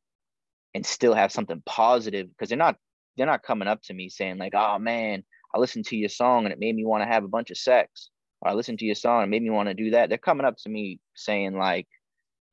and 0.76 0.86
still 0.86 1.16
have 1.16 1.32
something 1.32 1.64
positive 1.66 2.30
because 2.30 2.50
they're 2.50 2.58
not 2.58 2.78
they're 3.18 3.26
not 3.26 3.42
coming 3.44 3.68
up 3.68 3.82
to 3.84 3.94
me 3.94 4.10
saying 4.10 4.38
like 4.38 4.54
oh 4.56 4.78
man 4.78 5.24
i 5.56 5.60
listened 5.60 5.86
to 5.86 5.96
your 5.98 6.10
song 6.10 6.46
and 6.46 6.54
it 6.54 6.60
made 6.60 6.76
me 6.76 6.86
want 6.86 7.02
to 7.04 7.08
have 7.08 7.24
a 7.24 7.28
bunch 7.30 7.50
of 7.50 7.58
sex 7.58 8.12
or 8.42 8.50
i 8.50 8.54
listened 8.54 8.80
to 8.80 8.86
your 8.86 8.96
song 8.96 9.22
and 9.22 9.32
made 9.32 9.44
me 9.44 9.50
want 9.50 9.70
to 9.70 9.74
do 9.74 9.92
that. 9.92 10.10
They're 10.10 10.18
coming 10.18 10.46
up 10.46 10.58
to 10.58 10.70
me 10.70 11.00
saying 11.16 11.58
like 11.58 11.88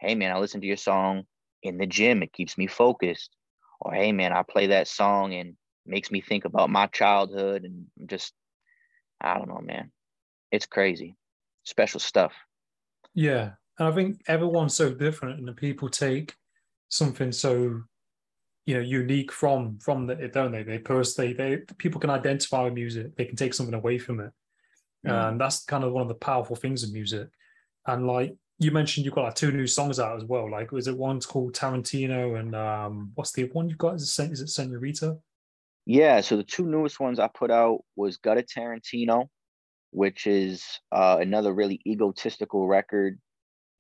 hey 0.00 0.14
man 0.14 0.34
i 0.34 0.38
listened 0.38 0.62
to 0.62 0.68
your 0.68 0.76
song 0.76 1.24
in 1.62 1.78
the 1.78 1.86
gym. 1.86 2.22
It 2.22 2.32
keeps 2.32 2.58
me 2.58 2.66
focused. 2.66 3.30
Or 3.80 3.92
hey 3.92 4.12
man 4.12 4.32
i 4.32 4.42
play 4.42 4.68
that 4.68 4.88
song 4.88 5.34
and 5.34 5.56
makes 5.86 6.10
me 6.10 6.20
think 6.20 6.44
about 6.44 6.70
my 6.70 6.86
childhood 6.86 7.64
and 7.64 7.86
just 8.08 8.32
i 9.20 9.34
don't 9.34 9.48
know 9.48 9.60
man. 9.62 9.90
It's 10.50 10.66
crazy. 10.66 11.16
Special 11.64 11.98
stuff. 11.98 12.32
Yeah, 13.14 13.52
and 13.78 13.88
I 13.88 13.92
think 13.92 14.20
everyone's 14.28 14.74
so 14.74 14.94
different, 14.94 15.38
and 15.38 15.48
the 15.48 15.52
people 15.52 15.88
take 15.88 16.34
something 16.88 17.32
so 17.32 17.82
you 18.66 18.74
know 18.74 18.80
unique 18.80 19.32
from 19.32 19.78
from 19.78 20.06
the 20.06 20.14
don't 20.32 20.52
they? 20.52 20.62
They 20.62 20.78
personally 20.78 21.32
they 21.32 21.58
people 21.78 22.00
can 22.00 22.10
identify 22.10 22.62
with 22.64 22.74
music. 22.74 23.16
They 23.16 23.24
can 23.24 23.36
take 23.36 23.54
something 23.54 23.74
away 23.74 23.98
from 23.98 24.20
it, 24.20 24.30
Mm. 25.06 25.28
and 25.30 25.40
that's 25.40 25.64
kind 25.64 25.84
of 25.84 25.92
one 25.92 26.02
of 26.02 26.08
the 26.08 26.14
powerful 26.14 26.56
things 26.56 26.82
of 26.82 26.92
music. 26.92 27.28
And 27.86 28.06
like 28.06 28.36
you 28.58 28.70
mentioned, 28.70 29.04
you've 29.04 29.14
got 29.14 29.24
like 29.24 29.34
two 29.34 29.52
new 29.52 29.66
songs 29.66 30.00
out 30.00 30.16
as 30.16 30.24
well. 30.24 30.50
Like 30.50 30.72
was 30.72 30.88
it 30.88 30.96
one's 30.96 31.26
called 31.26 31.54
Tarantino, 31.54 32.38
and 32.38 32.54
um, 32.54 33.12
what's 33.14 33.32
the 33.32 33.44
one 33.44 33.68
you've 33.68 33.78
got? 33.78 33.96
Is 33.96 34.18
it 34.18 34.32
is 34.32 34.40
it 34.40 34.48
Senorita? 34.48 35.18
Yeah, 35.86 36.22
so 36.22 36.36
the 36.36 36.44
two 36.44 36.64
newest 36.64 36.98
ones 36.98 37.18
I 37.18 37.28
put 37.28 37.50
out 37.50 37.80
was 37.94 38.16
Gudda 38.18 38.44
Tarantino, 38.44 39.28
which 39.90 40.26
is 40.26 40.64
uh, 40.90 41.18
another 41.20 41.52
really 41.52 41.80
egotistical 41.86 42.66
record 42.66 43.18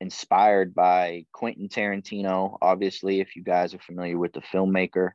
inspired 0.00 0.74
by 0.74 1.24
Quentin 1.32 1.68
Tarantino. 1.68 2.58
Obviously, 2.60 3.20
if 3.20 3.36
you 3.36 3.42
guys 3.42 3.72
are 3.72 3.78
familiar 3.78 4.18
with 4.18 4.34
the 4.34 4.42
filmmaker, 4.42 5.12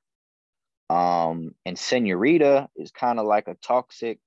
um, 0.89 1.53
and 1.65 1.77
Senorita 1.77 2.69
is 2.75 2.89
kind 2.89 3.19
of 3.19 3.27
like 3.27 3.47
a 3.47 3.57
toxic 3.61 4.19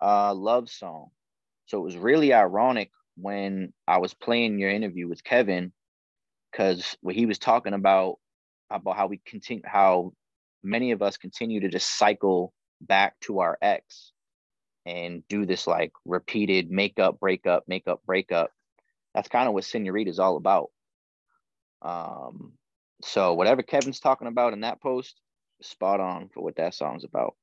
uh, 0.00 0.34
love 0.34 0.68
song. 0.68 1.08
So 1.66 1.78
it 1.78 1.84
was 1.84 1.96
really 1.96 2.32
ironic 2.32 2.90
when 3.16 3.72
I 3.86 3.98
was 3.98 4.14
playing 4.14 4.58
your 4.58 4.70
interview 4.70 5.08
with 5.08 5.22
Kevin, 5.22 5.72
because 6.50 6.96
what 7.00 7.14
he 7.14 7.26
was 7.26 7.38
talking 7.38 7.74
about 7.74 8.18
about 8.70 8.96
how 8.96 9.06
we 9.06 9.20
continue 9.24 9.62
how 9.64 10.12
many 10.62 10.92
of 10.92 11.02
us 11.02 11.16
continue 11.16 11.60
to 11.60 11.68
just 11.68 11.98
cycle 11.98 12.52
back 12.80 13.18
to 13.20 13.40
our 13.40 13.58
ex 13.60 14.12
and 14.86 15.22
do 15.28 15.44
this 15.44 15.66
like 15.66 15.92
repeated 16.04 16.70
makeup, 16.70 17.20
breakup, 17.20 17.64
makeup, 17.68 18.00
breakup. 18.06 18.50
That's 19.14 19.28
kind 19.28 19.48
of 19.48 19.54
what 19.54 19.64
Senorita 19.64 20.10
is 20.10 20.18
all 20.18 20.36
about. 20.36 20.70
Um, 21.82 22.52
so 23.02 23.34
whatever 23.34 23.62
Kevin's 23.62 24.00
talking 24.00 24.28
about 24.28 24.52
in 24.52 24.60
that 24.60 24.80
post, 24.80 25.20
spot 25.62 26.00
on 26.00 26.28
for 26.32 26.42
what 26.42 26.56
that 26.56 26.74
song's 26.74 27.04
about. 27.04 27.34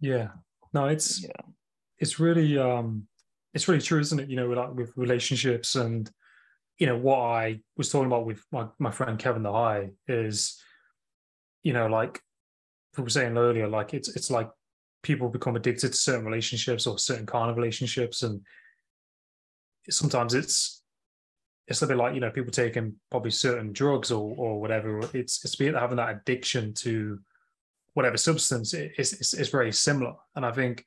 Yeah, 0.00 0.28
no, 0.72 0.86
it's 0.86 1.22
Yeah. 1.22 1.42
It's 1.98 2.18
really 2.20 2.58
um 2.58 3.06
it's 3.52 3.68
really 3.68 3.80
true, 3.80 4.00
isn't 4.00 4.18
it? 4.18 4.28
You 4.28 4.36
know, 4.36 4.48
like 4.48 4.74
with 4.74 4.92
relationships 4.96 5.76
and 5.76 6.10
you 6.78 6.86
know 6.86 6.96
what 6.96 7.18
I 7.18 7.60
was 7.76 7.88
talking 7.88 8.06
about 8.06 8.26
with 8.26 8.42
my, 8.50 8.66
my 8.78 8.90
friend 8.90 9.18
Kevin 9.18 9.44
the 9.44 9.52
High 9.52 9.90
is, 10.08 10.60
you 11.62 11.72
know, 11.72 11.86
like 11.86 12.20
we 12.96 13.04
were 13.04 13.10
saying 13.10 13.38
earlier, 13.38 13.68
like 13.68 13.94
it's 13.94 14.14
it's 14.16 14.30
like 14.30 14.50
people 15.02 15.28
become 15.28 15.56
addicted 15.56 15.92
to 15.92 15.96
certain 15.96 16.24
relationships 16.24 16.86
or 16.86 16.98
certain 16.98 17.26
kind 17.26 17.50
of 17.50 17.56
relationships, 17.56 18.22
and 18.22 18.40
sometimes 19.88 20.34
it's 20.34 20.82
it's 21.68 21.82
a 21.82 21.86
bit 21.86 21.96
like 21.96 22.14
you 22.14 22.20
know 22.20 22.30
people 22.30 22.50
taking 22.50 22.94
probably 23.10 23.30
certain 23.30 23.72
drugs 23.72 24.10
or 24.10 24.34
or 24.36 24.60
whatever. 24.60 24.98
It's 25.14 25.44
it's 25.44 25.58
having 25.58 25.96
that 25.96 26.16
addiction 26.16 26.74
to 26.74 27.20
whatever 27.94 28.16
substance. 28.16 28.74
It, 28.74 28.92
it's, 28.98 29.12
it's 29.12 29.32
it's 29.32 29.50
very 29.50 29.72
similar, 29.72 30.14
and 30.34 30.44
I 30.44 30.50
think 30.50 30.84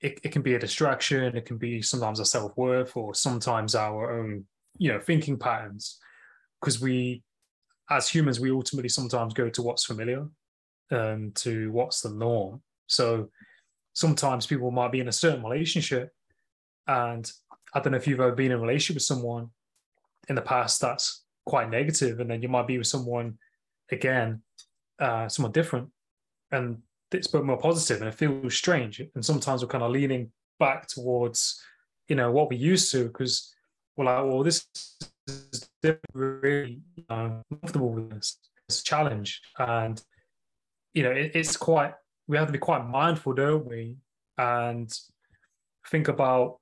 it, 0.00 0.20
it 0.22 0.32
can 0.32 0.42
be 0.42 0.54
a 0.54 0.58
distraction 0.58 1.36
it 1.36 1.44
can 1.44 1.58
be 1.58 1.82
sometimes 1.82 2.20
our 2.20 2.24
self-worth 2.24 2.96
or 2.96 3.14
sometimes 3.14 3.74
our 3.74 4.18
own 4.18 4.44
you 4.78 4.92
know 4.92 5.00
thinking 5.00 5.38
patterns. 5.38 5.98
Because 6.60 6.80
we 6.80 7.22
as 7.90 8.08
humans 8.08 8.40
we 8.40 8.50
ultimately 8.50 8.88
sometimes 8.88 9.34
go 9.34 9.48
to 9.48 9.62
what's 9.62 9.84
familiar 9.84 10.26
and 10.90 11.34
to 11.36 11.70
what's 11.72 12.00
the 12.00 12.10
norm. 12.10 12.60
So 12.86 13.30
sometimes 13.92 14.46
people 14.46 14.70
might 14.70 14.92
be 14.92 15.00
in 15.00 15.08
a 15.08 15.12
certain 15.12 15.42
relationship 15.42 16.12
and 16.86 17.32
i 17.74 17.80
don't 17.80 17.92
know 17.92 17.98
if 17.98 18.06
you've 18.06 18.20
ever 18.20 18.32
been 18.32 18.52
in 18.52 18.58
a 18.58 18.60
relationship 18.60 18.94
with 18.94 19.02
someone 19.02 19.48
in 20.28 20.34
the 20.34 20.42
past 20.42 20.80
that's 20.80 21.24
quite 21.44 21.68
negative 21.68 22.20
and 22.20 22.30
then 22.30 22.40
you 22.40 22.48
might 22.48 22.66
be 22.66 22.78
with 22.78 22.86
someone 22.86 23.36
again 23.90 24.40
uh 25.00 25.28
someone 25.28 25.52
different 25.52 25.88
and 26.52 26.78
it's 27.12 27.28
a 27.28 27.38
bit 27.38 27.44
more 27.44 27.58
positive 27.58 28.00
and 28.00 28.08
it 28.08 28.14
feels 28.14 28.54
strange. 28.54 29.00
And 29.14 29.24
sometimes 29.24 29.62
we're 29.62 29.68
kind 29.68 29.84
of 29.84 29.90
leaning 29.90 30.30
back 30.58 30.86
towards, 30.88 31.62
you 32.08 32.16
know, 32.16 32.30
what 32.30 32.50
we 32.50 32.56
used 32.56 32.90
to 32.92 33.04
because 33.04 33.54
we're 33.96 34.04
like, 34.04 34.24
well, 34.24 34.42
this 34.42 34.66
is 35.26 35.68
really 36.12 36.80
comfortable 37.08 37.90
with 37.90 38.10
this, 38.10 38.38
this 38.68 38.82
challenge. 38.82 39.40
And, 39.58 40.00
you 40.94 41.02
know, 41.02 41.10
it, 41.10 41.32
it's 41.34 41.56
quite, 41.56 41.94
we 42.26 42.36
have 42.36 42.46
to 42.46 42.52
be 42.52 42.58
quite 42.58 42.86
mindful, 42.86 43.32
don't 43.32 43.66
we? 43.66 43.96
And 44.36 44.92
think 45.88 46.08
about 46.08 46.58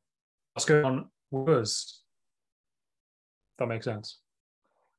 what's 0.55 0.65
going 0.65 0.85
on 0.85 1.09
with 1.31 1.49
us. 1.49 2.03
That 3.59 3.67
makes 3.67 3.85
sense. 3.85 4.19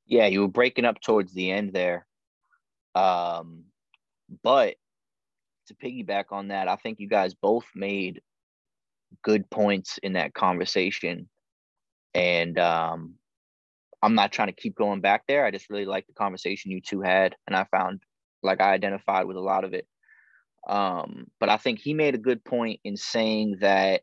Yeah, 0.05 0.27
you 0.27 0.41
were 0.41 0.47
breaking 0.47 0.85
up 0.85 0.99
towards 1.01 1.33
the 1.33 1.51
end 1.51 1.73
there. 1.73 2.05
Um, 2.95 3.65
but 4.43 4.75
to 5.67 5.75
piggyback 5.75 6.25
on 6.31 6.49
that, 6.49 6.67
I 6.67 6.75
think 6.75 6.99
you 6.99 7.07
guys 7.07 7.33
both 7.33 7.65
made 7.75 8.21
good 9.23 9.49
points 9.49 9.99
in 10.03 10.13
that 10.13 10.33
conversation. 10.33 11.29
And 12.13 12.57
um, 12.59 13.15
I'm 14.01 14.15
not 14.15 14.31
trying 14.31 14.49
to 14.49 14.61
keep 14.61 14.75
going 14.75 15.01
back 15.01 15.23
there. 15.27 15.45
I 15.45 15.51
just 15.51 15.69
really 15.69 15.85
like 15.85 16.07
the 16.07 16.13
conversation 16.13 16.71
you 16.71 16.81
two 16.81 17.01
had. 17.01 17.35
And 17.45 17.55
I 17.55 17.65
found 17.71 18.01
like 18.43 18.61
I 18.61 18.73
identified 18.73 19.25
with 19.25 19.37
a 19.37 19.41
lot 19.41 19.63
of 19.63 19.73
it. 19.73 19.87
Um, 20.67 21.27
but 21.39 21.49
I 21.49 21.57
think 21.57 21.79
he 21.79 21.93
made 21.93 22.15
a 22.15 22.19
good 22.19 22.43
point 22.43 22.79
in 22.83 22.97
saying 22.97 23.57
that 23.61 24.01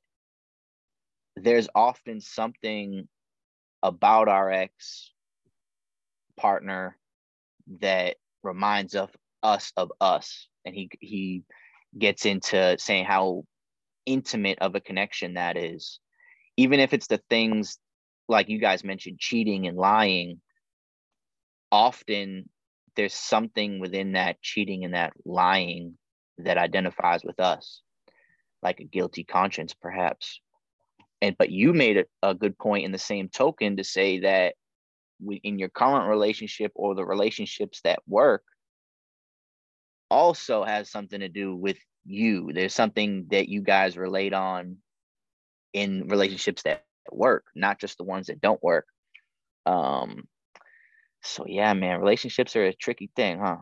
there's 1.37 1.69
often 1.75 2.21
something 2.21 3.07
about 3.83 4.29
our 4.29 4.51
ex 4.51 5.13
partner 6.37 6.97
that 7.81 8.17
reminds 8.43 8.95
of 8.95 9.11
us 9.45 9.73
of 9.77 9.93
us. 10.01 10.49
And 10.65 10.75
he 10.75 10.91
he 11.01 11.43
gets 11.97 12.27
into 12.27 12.77
saying 12.79 13.05
how 13.05 13.45
intimate 14.07 14.59
of 14.61 14.75
a 14.75 14.81
connection 14.81 15.35
that 15.35 15.57
is. 15.57 16.01
Even 16.57 16.81
if 16.81 16.93
it's 16.93 17.07
the 17.07 17.21
things 17.31 17.79
like 18.29 18.49
you 18.49 18.59
guys 18.59 18.83
mentioned 18.83 19.19
cheating 19.19 19.67
and 19.67 19.77
lying 19.77 20.41
often 21.71 22.49
there's 22.97 23.15
something 23.15 23.81
within 23.81 24.13
that 24.13 24.41
cheating 24.41 24.85
and 24.85 24.95
that 24.95 25.13
lying 25.25 25.99
that 26.39 26.57
identifies 26.57 27.25
with 27.25 27.41
us 27.41 27.83
like 28.63 28.81
a 28.81 28.85
guilty 28.85 29.25
conscience 29.25 29.75
perhaps. 29.75 30.41
And 31.21 31.37
but 31.39 31.51
you 31.51 31.73
made 31.73 31.99
a, 31.99 32.05
a 32.23 32.35
good 32.35 32.59
point 32.59 32.85
in 32.85 32.93
the 32.93 32.99
same 32.99 33.29
token 33.29 33.77
to 33.77 33.85
say 33.85 34.21
that 34.21 34.55
in 35.43 35.59
your 35.59 35.69
current 35.69 36.09
relationship 36.09 36.73
or 36.75 36.95
the 36.95 37.05
relationships 37.05 37.81
that 37.85 38.01
work 38.07 38.43
also 40.15 40.65
has 40.65 40.91
something 40.91 41.21
to 41.21 41.29
do 41.29 41.55
with 41.57 41.79
you. 42.05 42.53
There's 42.53 42.75
something 42.75 43.27
that 43.31 43.49
you 43.49 43.61
guys 43.61 43.97
relate 43.97 44.33
on 44.33 44.77
in 45.73 46.07
relationships 46.09 46.63
that 46.63 46.85
work 47.13 47.45
not 47.55 47.79
just 47.81 47.99
the 47.99 48.05
ones 48.05 48.29
that 48.29 48.41
don't 48.41 48.63
work. 48.63 48.87
Um 49.67 50.29
so 51.23 51.47
yeah 51.49 51.73
man 51.73 52.01
relationships 52.01 52.55
are 52.55 52.65
a 52.65 52.75
tricky 52.75 53.11
thing 53.17 53.41
huh? 53.41 53.59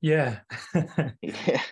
Yeah. 0.00 0.40
Yeah. 1.22 1.62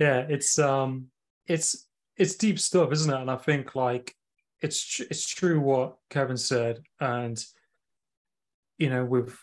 Yeah 0.00 0.26
it's 0.28 0.58
um 0.58 1.06
it's 1.46 1.86
it's 2.16 2.36
deep 2.36 2.58
stuff 2.58 2.92
isn't 2.92 3.12
it? 3.12 3.20
And 3.20 3.30
i 3.30 3.36
think 3.36 3.74
like 3.76 4.14
it's 4.60 4.82
tr- 4.82 5.08
it's 5.10 5.28
true 5.28 5.60
what 5.60 5.96
kevin 6.10 6.36
said 6.36 6.80
and 7.00 7.38
you 8.78 8.90
know 8.90 9.04
with 9.04 9.36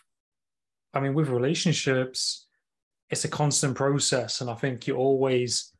i 0.93 0.99
mean 0.99 1.13
with 1.13 1.29
relationships 1.29 2.47
it's 3.13 3.25
a 3.25 3.29
constant 3.29 3.75
process 3.75 4.41
and 4.41 4.49
i 4.49 4.55
think 4.55 4.85
you're 4.85 4.97
always 4.97 5.71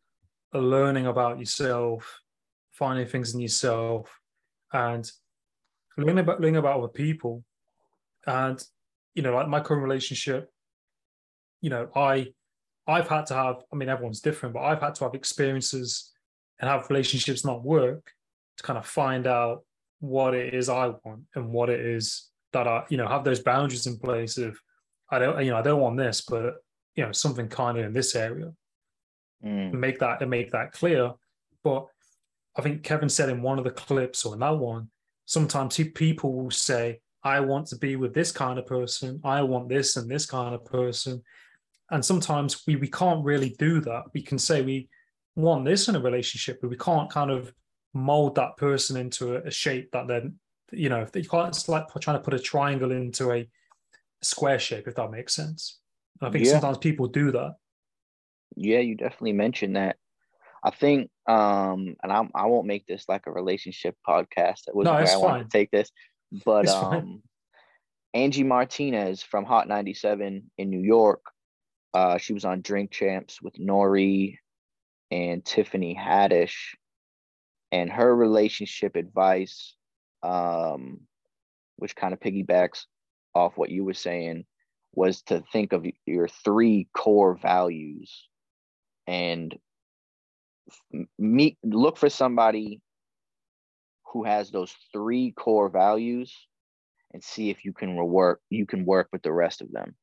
learning 0.53 1.07
about 1.07 1.39
yourself 1.39 2.21
finding 2.71 3.05
things 3.05 3.33
in 3.33 3.39
yourself 3.39 4.19
and 4.71 5.11
learning 5.97 6.19
about 6.19 6.41
learning 6.41 6.57
about 6.57 6.77
other 6.77 6.87
people. 6.87 7.43
And 8.25 8.63
you 9.13 9.21
know 9.21 9.33
like 9.33 9.47
my 9.47 9.59
current 9.59 9.83
relationship 9.83 10.49
you 11.61 11.69
know 11.69 11.87
i 11.95 12.27
i've 12.87 13.07
had 13.07 13.25
to 13.27 13.33
have 13.33 13.57
i 13.71 13.75
mean 13.75 13.89
everyone's 13.89 14.21
different 14.21 14.53
but 14.53 14.61
i've 14.61 14.81
had 14.81 14.95
to 14.95 15.03
have 15.03 15.13
experiences 15.13 16.11
and 16.59 16.69
have 16.69 16.89
relationships 16.89 17.45
not 17.45 17.63
work 17.63 18.11
to 18.57 18.63
kind 18.63 18.77
of 18.77 18.85
find 18.85 19.27
out 19.27 19.63
what 19.99 20.33
it 20.33 20.53
is 20.53 20.69
i 20.69 20.87
want 21.03 21.21
and 21.35 21.49
what 21.49 21.69
it 21.69 21.79
is 21.79 22.29
that 22.51 22.67
i 22.67 22.83
you 22.89 22.97
know 22.97 23.07
have 23.07 23.23
those 23.23 23.39
boundaries 23.39 23.87
in 23.87 23.97
place 23.97 24.37
of 24.37 24.57
i 25.11 25.19
don't 25.19 25.43
you 25.43 25.51
know 25.51 25.57
i 25.57 25.61
don't 25.61 25.79
want 25.79 25.97
this 25.97 26.21
but 26.21 26.55
you 26.95 27.05
know 27.05 27.11
something 27.11 27.47
kind 27.47 27.77
of 27.77 27.85
in 27.85 27.93
this 27.93 28.15
area. 28.15 28.53
Mm. 29.43 29.73
make 29.73 29.99
that 29.99 30.21
and 30.21 30.29
make 30.29 30.51
that 30.51 30.71
clear. 30.71 31.11
But 31.63 31.87
i 32.55 32.61
think 32.61 32.83
kevin 32.83 33.09
said 33.09 33.29
in 33.29 33.41
one 33.41 33.57
of 33.57 33.63
the 33.63 33.71
clips 33.71 34.25
or 34.25 34.35
in 34.35 34.39
that 34.39 34.57
one 34.57 34.87
sometimes 35.25 35.75
people 35.95 36.33
will 36.33 36.51
say 36.51 36.99
i 37.23 37.39
want 37.39 37.65
to 37.67 37.75
be 37.77 37.95
with 37.95 38.13
this 38.13 38.31
kind 38.31 38.59
of 38.59 38.67
person. 38.67 39.19
I 39.23 39.41
want 39.41 39.69
this 39.69 39.95
and 39.95 40.09
this 40.09 40.25
kind 40.25 40.53
of 40.53 40.63
person. 40.65 41.23
And 41.89 42.03
sometimes 42.03 42.61
we 42.67 42.75
we 42.75 42.89
can't 42.89 43.23
really 43.23 43.55
do 43.57 43.81
that. 43.81 44.03
We 44.13 44.21
can 44.21 44.37
say 44.37 44.61
we 44.61 44.89
want 45.35 45.65
this 45.65 45.87
in 45.87 45.95
a 45.95 45.99
relationship 45.99 46.59
but 46.61 46.69
we 46.69 46.77
can't 46.77 47.09
kind 47.09 47.31
of 47.31 47.53
mold 47.93 48.35
that 48.35 48.57
person 48.57 48.97
into 48.97 49.35
a, 49.35 49.41
a 49.41 49.51
shape 49.51 49.91
that 49.91 50.07
then 50.07 50.35
you 50.71 50.89
know 50.89 51.05
you 51.13 51.27
can't 51.27 51.49
it's 51.49 51.69
like 51.69 51.85
trying 51.99 52.17
to 52.17 52.23
put 52.23 52.33
a 52.33 52.39
triangle 52.39 52.91
into 52.91 53.31
a 53.31 53.47
square 54.21 54.59
shape 54.59 54.87
if 54.87 54.95
that 54.95 55.11
makes 55.11 55.35
sense 55.35 55.79
i 56.25 56.29
think 56.29 56.45
Yeah. 56.45 56.51
sometimes 56.53 56.77
people 56.77 57.07
do 57.07 57.31
that 57.31 57.55
Yeah, 58.55 58.79
you 58.79 58.95
definitely 58.95 59.33
mentioned 59.33 59.75
that. 59.75 59.97
I 60.63 60.69
think, 60.69 61.09
um, 61.27 61.95
and 62.01 62.11
I'm, 62.11 62.29
I 62.35 62.45
won't 62.45 62.67
make 62.67 62.85
this 62.85 63.05
like 63.09 63.25
a 63.27 63.31
relationship 63.31 63.95
podcast. 64.07 64.65
That 64.65 64.75
wasn't 64.75 64.95
No, 64.99 65.03
where 65.03 65.13
I 65.13 65.17
wanted 65.17 65.39
fine. 65.39 65.49
to 65.49 65.57
take 65.57 65.71
this, 65.71 65.91
but 66.45 66.65
It's 66.65 66.73
fine. 66.75 66.99
um, 66.99 67.23
Angie 68.13 68.43
Martinez 68.43 69.23
from 69.23 69.43
Hot 69.45 69.67
97 69.67 70.51
in 70.57 70.69
New 70.69 70.79
York, 70.79 71.21
uh, 71.93 72.17
she 72.17 72.33
was 72.33 72.45
on 72.45 72.61
Drink 72.61 72.91
Champs 72.91 73.41
with 73.41 73.55
Nori 73.55 74.37
and 75.11 75.43
Tiffany 75.43 75.95
Haddish, 75.99 76.75
and 77.71 77.89
her 77.89 78.15
relationship 78.15 78.95
advice, 78.95 79.75
um, 80.21 81.01
which 81.77 81.95
kind 81.95 82.13
of 82.13 82.19
piggybacks 82.19 82.85
off 83.35 83.57
what 83.57 83.69
you 83.71 83.83
were 83.83 83.95
saying, 83.95 84.45
was 84.93 85.21
to 85.23 85.43
think 85.51 85.73
of 85.73 85.85
your 86.05 86.27
three 86.27 86.87
core 86.95 87.35
values 87.35 88.27
and 89.07 89.57
meet 91.17 91.57
look 91.63 91.97
for 91.97 92.09
somebody 92.09 92.81
who 94.11 94.23
has 94.23 94.51
those 94.51 94.73
three 94.91 95.31
core 95.31 95.69
values 95.69 96.33
and 97.11 97.23
see 97.23 97.49
if 97.49 97.65
you 97.65 97.73
can 97.73 97.95
work 97.95 98.41
you 98.49 98.65
can 98.65 98.85
work 98.85 99.09
with 99.11 99.23
the 99.23 99.31
rest 99.31 99.61
of 99.61 99.71
them. 99.71 99.95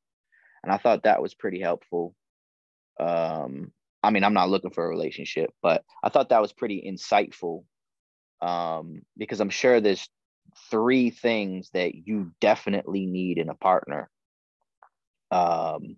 And 0.62 0.72
i 0.72 0.76
thought 0.76 1.04
that 1.04 1.22
was 1.22 1.34
pretty 1.34 1.60
helpful. 1.60 2.14
Um 2.98 3.72
i 4.02 4.10
mean 4.10 4.24
i'm 4.24 4.34
not 4.34 4.50
looking 4.50 4.70
for 4.70 4.84
a 4.84 4.88
relationship 4.88 5.50
but 5.62 5.84
i 6.02 6.08
thought 6.08 6.30
that 6.30 6.42
was 6.42 6.52
pretty 6.52 6.82
insightful 6.86 7.64
um 8.40 9.02
because 9.16 9.40
i'm 9.40 9.50
sure 9.50 9.80
there's 9.80 10.08
three 10.70 11.10
things 11.10 11.70
that 11.74 11.94
you 11.94 12.32
definitely 12.40 13.06
need 13.06 13.38
in 13.38 13.48
a 13.48 13.54
partner 13.54 14.10
um 15.30 15.96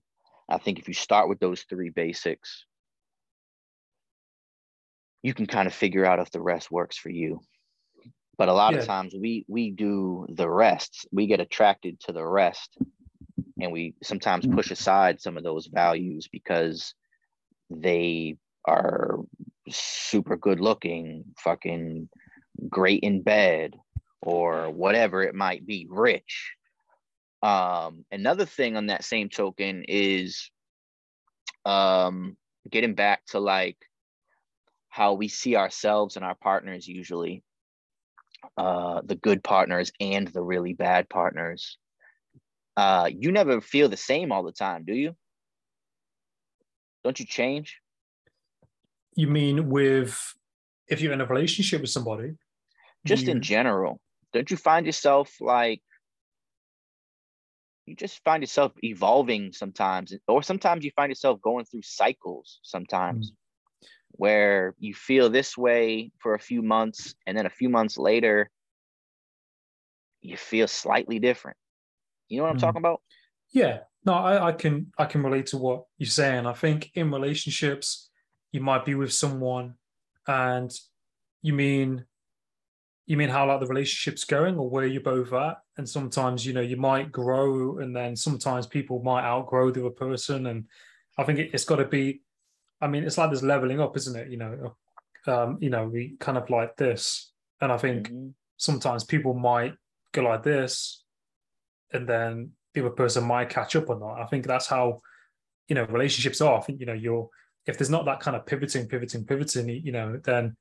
i 0.48 0.58
think 0.58 0.78
if 0.78 0.88
you 0.88 0.94
start 0.94 1.28
with 1.28 1.40
those 1.40 1.62
three 1.62 1.90
basics 1.90 2.66
you 5.22 5.32
can 5.32 5.46
kind 5.46 5.66
of 5.66 5.74
figure 5.74 6.04
out 6.04 6.18
if 6.18 6.30
the 6.30 6.40
rest 6.40 6.70
works 6.70 6.98
for 6.98 7.08
you. 7.08 7.40
But 8.36 8.48
a 8.48 8.52
lot 8.52 8.74
Yeah. 8.74 8.80
of 8.80 8.86
times 8.86 9.14
we 9.14 9.44
we 9.48 9.70
do 9.70 10.26
the 10.28 10.50
rest. 10.50 11.06
We 11.12 11.26
get 11.26 11.40
attracted 11.40 12.00
to 12.00 12.12
the 12.12 12.26
rest 12.26 12.76
and 13.60 13.72
we 13.72 13.94
sometimes 14.02 14.46
push 14.46 14.70
aside 14.70 15.20
some 15.20 15.36
of 15.36 15.44
those 15.44 15.66
values 15.66 16.28
because 16.32 16.94
they 17.70 18.36
are 18.64 19.20
super 19.68 20.36
good 20.36 20.60
looking 20.60 21.24
fucking 21.38 22.08
great 22.68 23.02
in 23.02 23.22
bed 23.22 23.76
or 24.22 24.70
whatever 24.70 25.22
it 25.22 25.34
might 25.34 25.64
be 25.66 25.86
rich 25.88 26.56
um 27.42 28.04
another 28.12 28.46
thing 28.46 28.76
on 28.76 28.86
that 28.86 29.04
same 29.04 29.28
token 29.28 29.84
is 29.88 30.50
um 31.64 32.36
getting 32.70 32.94
back 32.94 33.24
to 33.26 33.40
like 33.40 33.76
how 34.88 35.14
we 35.14 35.28
see 35.28 35.56
ourselves 35.56 36.16
and 36.16 36.24
our 36.24 36.34
partners 36.34 36.86
usually 36.86 37.42
uh 38.56 39.00
the 39.04 39.16
good 39.16 39.42
partners 39.42 39.92
and 40.00 40.28
the 40.28 40.42
really 40.42 40.72
bad 40.72 41.08
partners. 41.08 41.78
Uh 42.76 43.08
you 43.12 43.32
never 43.32 43.60
feel 43.60 43.88
the 43.88 43.96
same 43.96 44.32
all 44.32 44.42
the 44.42 44.52
time 44.52 44.84
do 44.84 44.94
you? 44.94 45.16
Don't 47.04 47.18
you 47.18 47.26
change? 47.26 47.80
You 49.14 49.26
mean 49.26 49.68
with 49.68 50.34
if 50.88 51.00
you're 51.00 51.12
in 51.12 51.20
a 51.20 51.26
relationship 51.26 51.80
with 51.80 51.90
somebody? 51.90 52.34
just 53.04 53.26
in 53.26 53.42
general. 53.42 54.00
Don't 54.32 54.50
you 54.50 54.56
find 54.56 54.86
yourself 54.86 55.34
like 55.40 55.82
you 57.86 57.96
just 57.96 58.22
find 58.24 58.42
yourself 58.42 58.72
evolving 58.82 59.52
sometimes 59.52 60.14
or 60.28 60.42
sometimes 60.42 60.84
you 60.84 60.90
find 60.94 61.10
yourself 61.10 61.40
going 61.40 61.64
through 61.64 61.82
cycles 61.82 62.60
sometimes 62.62 63.32
where 64.12 64.74
you 64.78 64.94
feel 64.94 65.30
this 65.30 65.56
way 65.56 66.10
for 66.18 66.34
a 66.34 66.38
few 66.38 66.62
months 66.62 67.14
and 67.26 67.36
then 67.36 67.46
a 67.46 67.50
few 67.50 67.68
months 67.68 67.98
later 67.98 68.50
you 70.20 70.36
feel 70.36 70.68
slightly 70.68 71.18
different 71.18 71.56
you 72.28 72.36
know 72.38 72.44
what 72.44 72.50
i'm 72.50 72.56
Mm. 72.56 72.60
talking 72.60 72.80
about 72.82 73.00
Yeah, 73.52 73.80
no, 74.04 74.14
I, 74.14 74.48
I 74.48 74.52
can 74.52 74.92
I 74.98 75.04
can 75.04 75.22
relate 75.22 75.46
to 75.48 75.58
what 75.58 75.84
you're 75.98 76.08
saying. 76.08 76.46
I 76.46 76.54
think 76.54 76.90
in 76.94 77.10
relationships, 77.10 78.10
you 78.50 78.60
might 78.60 78.84
be 78.84 78.94
with 78.94 79.12
someone, 79.12 79.74
and 80.26 80.72
you 81.42 81.52
mean 81.52 82.06
you 83.06 83.16
mean 83.16 83.28
how 83.28 83.46
like 83.46 83.60
the 83.60 83.66
relationship's 83.66 84.24
going 84.24 84.56
or 84.56 84.70
where 84.70 84.86
you're 84.86 85.02
both 85.02 85.32
at. 85.32 85.58
And 85.76 85.88
sometimes 85.88 86.46
you 86.46 86.52
know 86.52 86.60
you 86.60 86.76
might 86.76 87.10
grow, 87.12 87.78
and 87.78 87.94
then 87.94 88.16
sometimes 88.16 88.66
people 88.66 89.02
might 89.02 89.24
outgrow 89.24 89.70
the 89.70 89.80
other 89.80 89.90
person. 89.90 90.46
And 90.46 90.66
I 91.18 91.24
think 91.24 91.38
it, 91.38 91.50
it's 91.52 91.64
got 91.64 91.76
to 91.76 91.84
be. 91.84 92.22
I 92.80 92.88
mean, 92.88 93.04
it's 93.04 93.18
like 93.18 93.30
this 93.30 93.42
leveling 93.42 93.80
up, 93.80 93.96
isn't 93.96 94.16
it? 94.16 94.30
You 94.30 94.38
know, 94.38 94.76
um, 95.26 95.58
you 95.60 95.70
know, 95.70 95.86
we 95.86 96.16
kind 96.18 96.36
of 96.36 96.50
like 96.50 96.76
this, 96.76 97.32
and 97.60 97.70
I 97.70 97.78
think 97.78 98.10
Mhm. 98.10 98.34
sometimes 98.56 99.04
people 99.04 99.34
might 99.34 99.74
go 100.12 100.22
like 100.22 100.42
this 100.42 101.04
and 101.92 102.08
then 102.08 102.52
the 102.74 102.80
other 102.80 102.90
person 102.90 103.24
might 103.24 103.50
catch 103.50 103.76
up 103.76 103.88
or 103.88 103.98
not. 103.98 104.20
I 104.20 104.26
think 104.26 104.46
that's 104.46 104.66
how, 104.66 105.00
you 105.68 105.74
know, 105.74 105.84
relationships 105.84 106.40
are. 106.40 106.58
I 106.58 106.62
think, 106.62 106.80
you 106.80 106.86
know, 106.86 106.92
you're, 106.92 107.28
if 107.66 107.78
there's 107.78 107.90
not 107.90 108.04
that 108.06 108.20
kind 108.20 108.36
of 108.36 108.46
pivoting, 108.46 108.88
pivoting, 108.88 109.24
pivoting, 109.24 109.68
you 109.68 109.92
know, 109.92 110.18
then 110.24 110.56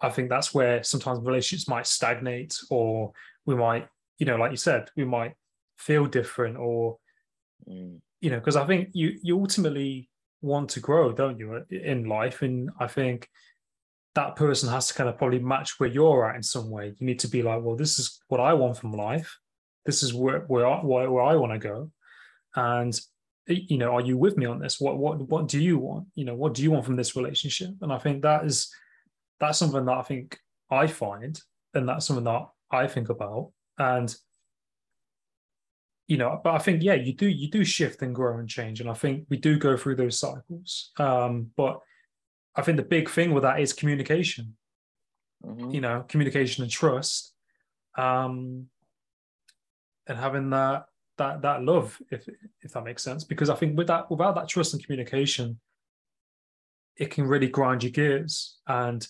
I 0.00 0.10
think 0.10 0.28
that's 0.28 0.52
where 0.52 0.82
sometimes 0.82 1.20
relationships 1.20 1.68
might 1.68 1.86
stagnate, 1.86 2.58
or 2.70 3.12
we 3.46 3.54
might, 3.54 3.88
you 4.18 4.26
know, 4.26 4.36
like 4.36 4.50
you 4.50 4.56
said, 4.56 4.90
we 4.96 5.04
might 5.04 5.34
feel 5.78 6.06
different, 6.06 6.56
or 6.56 6.98
Mm. 7.68 8.00
you 8.20 8.30
know, 8.30 8.38
because 8.38 8.56
I 8.56 8.66
think 8.66 8.90
you 8.92 9.18
you 9.22 9.40
ultimately 9.40 10.10
want 10.42 10.68
to 10.70 10.80
grow, 10.80 11.12
don't 11.12 11.38
you, 11.38 11.64
in 11.70 12.04
life? 12.04 12.42
And 12.42 12.70
I 12.78 12.86
think 12.88 13.28
that 14.14 14.36
person 14.36 14.68
has 14.68 14.88
to 14.88 14.94
kind 14.94 15.08
of 15.08 15.16
probably 15.16 15.38
match 15.38 15.80
where 15.80 15.88
you're 15.88 16.28
at 16.28 16.36
in 16.36 16.42
some 16.42 16.68
way. 16.70 16.94
You 16.98 17.06
need 17.06 17.20
to 17.20 17.28
be 17.28 17.42
like, 17.42 17.62
well, 17.62 17.76
this 17.76 17.98
is 17.98 18.20
what 18.28 18.40
I 18.40 18.52
want 18.52 18.76
from 18.76 18.92
life. 18.92 19.38
This 19.86 20.02
is 20.02 20.12
where 20.12 20.40
where 20.40 20.66
I, 20.66 20.80
where, 20.80 21.10
where 21.10 21.24
I 21.24 21.36
want 21.36 21.52
to 21.52 21.58
go, 21.58 21.90
and 22.54 22.98
you 23.46 23.78
know, 23.78 23.94
are 23.94 24.00
you 24.00 24.16
with 24.18 24.36
me 24.36 24.46
on 24.46 24.58
this? 24.58 24.80
What 24.80 24.98
what 24.98 25.20
what 25.28 25.48
do 25.48 25.60
you 25.62 25.78
want? 25.78 26.08
You 26.14 26.24
know, 26.26 26.34
what 26.34 26.54
do 26.54 26.62
you 26.62 26.70
want 26.70 26.84
from 26.84 26.96
this 26.96 27.16
relationship? 27.16 27.70
And 27.80 27.92
I 27.92 27.98
think 27.98 28.22
that 28.22 28.44
is 28.44 28.74
that's 29.40 29.58
something 29.58 29.84
that 29.84 29.98
I 29.98 30.02
think 30.02 30.38
I 30.70 30.86
find, 30.86 31.40
and 31.74 31.88
that's 31.88 32.06
something 32.06 32.24
that 32.24 32.48
I 32.70 32.86
think 32.86 33.08
about, 33.08 33.52
and 33.78 34.14
you 36.06 36.18
know 36.18 36.38
but 36.44 36.52
i 36.52 36.58
think 36.58 36.82
yeah 36.82 36.92
you 36.92 37.14
do 37.14 37.26
you 37.26 37.48
do 37.50 37.64
shift 37.64 38.02
and 38.02 38.14
grow 38.14 38.38
and 38.38 38.46
change. 38.48 38.78
And 38.80 38.90
i 38.90 38.92
think 38.92 39.24
we 39.30 39.38
do 39.38 39.58
go 39.58 39.74
through 39.76 39.96
those 39.96 40.18
cycles. 40.20 40.90
Um 40.98 41.50
but 41.56 41.80
i 42.54 42.60
think 42.62 42.76
the 42.76 42.82
big 42.82 43.08
thing 43.08 43.32
with 43.32 43.42
that 43.42 43.60
is 43.60 43.72
communication. 43.72 44.56
Mhm. 45.44 45.74
you 45.74 45.80
know 45.80 46.04
communication 46.08 46.62
and 46.62 46.70
trust 46.72 47.34
um 47.96 48.66
and 50.06 50.18
having 50.18 50.50
that 50.50 50.86
that 51.16 51.40
that 51.42 51.62
love 51.62 52.00
if 52.10 52.28
if 52.60 52.72
that 52.72 52.84
makes 52.84 53.02
sense. 53.02 53.24
Because 53.24 53.48
i 53.48 53.54
think 53.54 53.76
with 53.78 53.86
that 53.86 54.10
without 54.10 54.34
that 54.34 54.48
trust 54.48 54.74
and 54.74 54.84
communication 54.84 55.58
it 56.96 57.10
can 57.10 57.24
really 57.26 57.48
grind 57.48 57.82
your 57.82 57.92
gears. 57.92 58.58
And 58.68 59.06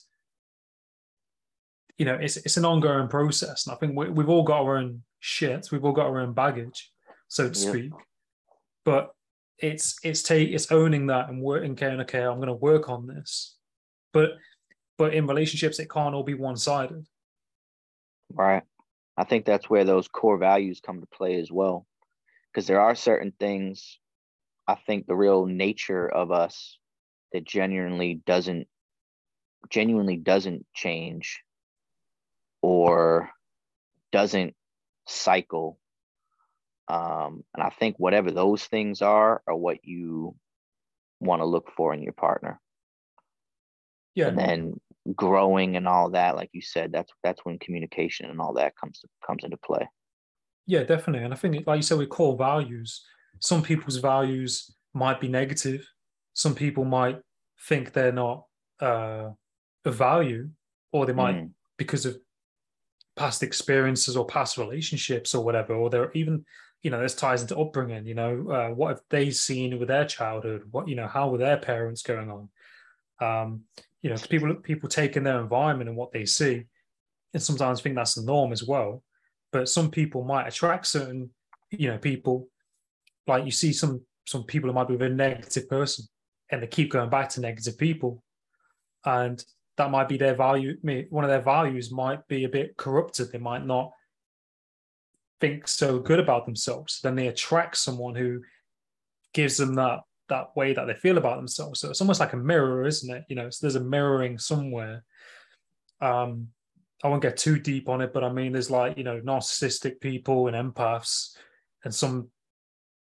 you 1.99 2.05
know 2.05 2.15
it's 2.15 2.37
it's 2.39 2.57
an 2.57 2.65
ongoing 2.65 3.09
process 3.09 3.67
and 3.67 3.75
i 3.75 3.79
think 3.79 3.97
we, 3.97 4.09
we've 4.09 4.29
all 4.29 4.43
got 4.43 4.63
our 4.63 4.77
own 4.77 5.03
shit 5.21 5.69
we've 5.71 5.85
all 5.85 5.93
got 5.93 6.07
our 6.07 6.21
own 6.21 6.33
baggage 6.33 6.91
so 7.29 7.49
to 7.49 7.59
Yeah. 7.59 7.71
speak 7.71 7.93
but 8.85 9.15
it's 9.59 9.97
it's 10.03 10.23
take 10.23 10.51
it's 10.51 10.71
owning 10.73 11.07
that 11.07 11.29
and 11.29 11.41
working 11.41 11.73
okay 11.73 11.87
okay 11.87 12.23
i'm 12.23 12.37
going 12.37 12.49
to 12.49 12.55
work 12.55 12.89
on 12.89 13.07
this 13.07 13.57
but 14.13 14.33
but 14.99 15.15
in 15.15 15.27
relationships 15.27 15.79
it 15.79 15.91
can't 15.91 16.15
all 16.15 16.25
be 16.25 16.35
one-sided 16.35 17.07
Right. 18.33 18.63
I 19.17 19.25
think 19.25 19.45
that's 19.45 19.71
where 19.71 19.85
those 19.85 20.09
core 20.09 20.39
values 20.39 20.81
come 20.85 21.01
to 21.01 21.07
play 21.07 21.39
as 21.39 21.53
well. 21.53 21.87
Because 22.53 22.67
there 22.67 22.81
are 22.81 22.95
certain 22.97 23.33
things, 23.39 23.99
I 24.67 24.75
think 24.75 25.07
the 25.07 25.15
real 25.15 25.47
nature 25.47 26.09
of 26.09 26.33
us 26.33 26.79
that 27.33 27.45
genuinely 27.45 28.15
doesn't 28.27 28.67
genuinely 29.71 30.17
doesn't 30.17 30.67
change 30.75 31.43
or 32.65 33.31
doesn't 34.11 34.55
cycle. 35.07 35.79
Um, 36.89 37.45
and 37.55 37.63
I 37.63 37.71
think 37.79 37.97
whatever 37.99 38.31
those 38.31 38.65
things 38.65 39.03
are 39.03 39.43
are 39.47 39.57
what 39.57 39.79
you 39.85 40.35
want 41.21 41.41
to 41.43 41.47
look 41.47 41.71
for 41.77 41.93
in 41.95 42.03
your 42.03 42.15
partner. 42.15 42.59
yeah 44.15 44.29
And 44.29 44.39
then 44.39 44.81
growing 45.15 45.77
and 45.77 45.87
all 45.87 46.11
that, 46.11 46.37
like 46.37 46.51
you 46.53 46.63
said, 46.63 46.91
that's 46.93 47.13
that's 47.23 47.45
when 47.45 47.59
communication 47.59 48.31
and 48.31 48.41
all 48.41 48.55
that 48.55 48.77
comes 48.81 49.01
to, 49.01 49.09
comes 49.27 49.45
into 49.45 49.59
play. 49.59 49.87
Yeah, 50.67 50.85
definitely. 50.85 51.25
And 51.25 51.35
I 51.35 51.37
think, 51.37 51.67
like 51.67 51.77
you 51.77 51.83
said, 51.83 51.99
with 51.99 52.09
core 52.09 52.37
values, 52.39 53.05
some 53.41 53.63
people's 53.63 53.99
values 53.99 54.75
might 54.95 55.21
be 55.21 55.29
negative. 55.29 55.83
Some 56.33 56.55
people 56.55 56.85
might 56.99 57.19
think 57.69 57.93
they're 57.93 58.13
not 58.25 58.47
uh, 58.81 59.31
of 59.85 59.95
value, 59.95 60.49
or 60.93 61.05
they 61.07 61.13
might, 61.13 61.37
Mm. 61.37 61.51
because 61.77 62.07
of 62.09 62.15
past 63.17 63.43
experiences 63.43 64.17
or 64.17 64.27
past 64.27 64.59
relationships 64.59 65.35
or 65.35 65.45
whatever, 65.45 65.75
or 65.75 65.91
they're 65.91 66.13
even, 66.13 66.45
you 66.83 66.91
know, 66.91 67.01
this 67.01 67.15
ties 67.15 67.43
into 67.43 67.59
upbringing. 67.59 68.07
You 68.07 68.15
know, 68.15 68.51
uh, 68.51 68.69
what 68.75 68.89
have 68.89 69.01
they 69.11 69.31
seen 69.31 69.79
with 69.79 69.89
their 69.89 70.05
childhood? 70.05 70.63
What, 70.71 70.89
you 70.89 70.97
know, 70.97 71.07
how 71.07 71.29
were 71.29 71.39
their 71.39 71.59
parents 71.59 72.03
going 72.03 72.31
on? 72.31 72.49
Um, 73.21 73.63
you 74.03 74.11
know, 74.11 74.17
people 74.17 74.55
people 74.57 74.89
take 74.89 75.17
in 75.17 75.25
their 75.25 75.41
environment 75.41 75.89
and 75.89 75.97
what 75.97 76.13
they 76.13 76.27
see, 76.27 76.65
and 77.33 77.43
sometimes 77.43 77.81
think 77.81 77.95
that's 77.95 78.15
the 78.15 78.23
norm 78.23 78.53
as 78.53 78.63
well 78.63 79.03
but 79.55 79.69
some 79.69 79.89
people 79.89 80.25
might 80.25 80.49
attract 80.49 80.85
certain 80.85 81.31
you 81.71 81.89
know 81.89 81.97
people 81.97 82.49
like 83.29 83.45
you 83.45 83.53
see 83.53 83.73
some 83.73 84.01
some 84.27 84.43
people 84.43 84.69
who 84.69 84.75
might 84.75 84.89
be 84.89 84.95
a 84.95 84.99
very 84.99 85.15
negative 85.15 85.69
person 85.69 86.05
and 86.51 86.61
they 86.61 86.67
keep 86.67 86.91
going 86.91 87.09
back 87.09 87.29
to 87.29 87.41
negative 87.41 87.79
people 87.79 88.23
and 89.07 89.45
that 89.77 89.91
might 89.91 90.09
be 90.09 90.17
their 90.17 90.35
value 90.35 90.77
one 91.11 91.25
of 91.25 91.31
their 91.31 91.43
values 91.43 91.91
might 91.91 92.27
be 92.29 92.45
a 92.45 92.49
bit 92.49 92.77
corrupted. 92.77 93.33
They 93.33 93.39
might 93.39 93.67
not 93.67 93.91
think 95.41 95.67
so 95.67 95.99
good 95.99 96.21
about 96.21 96.47
themselves. 96.47 97.01
Then 97.03 97.17
they 97.17 97.27
attract 97.27 97.77
someone 97.77 98.15
who 98.15 98.41
gives 99.33 99.57
them 99.57 99.75
that 99.75 100.01
that 100.29 100.57
way 100.57 100.73
that 100.73 100.87
they 100.87 100.95
feel 100.95 101.19
about 101.19 101.37
themselves. 101.37 101.81
So 101.81 101.91
it's 101.91 102.01
almost 102.01 102.21
like 102.21 102.33
a 102.33 102.37
mirror 102.37 102.87
isn't 102.87 103.15
it? 103.15 103.25
You 103.29 103.37
know 103.37 103.51
so 103.51 103.59
there's 103.63 103.75
a 103.75 103.81
mirroring 103.81 104.39
somewhere. 104.39 105.05
Um 106.01 106.49
I 107.03 107.09
won't 107.09 107.23
get 107.23 107.37
too 107.37 107.59
deep 107.59 107.91
on 107.91 108.01
it, 108.01 108.15
but 108.15 108.25
I 108.25 108.33
mean, 108.33 108.53
there's 108.53 108.71
like, 108.71 108.97
you 108.97 109.05
know, 109.05 109.21
narcissistic 109.21 110.01
people 110.01 110.49
and 110.49 110.57
empaths, 110.57 111.37
and 111.85 111.95
some 111.95 112.29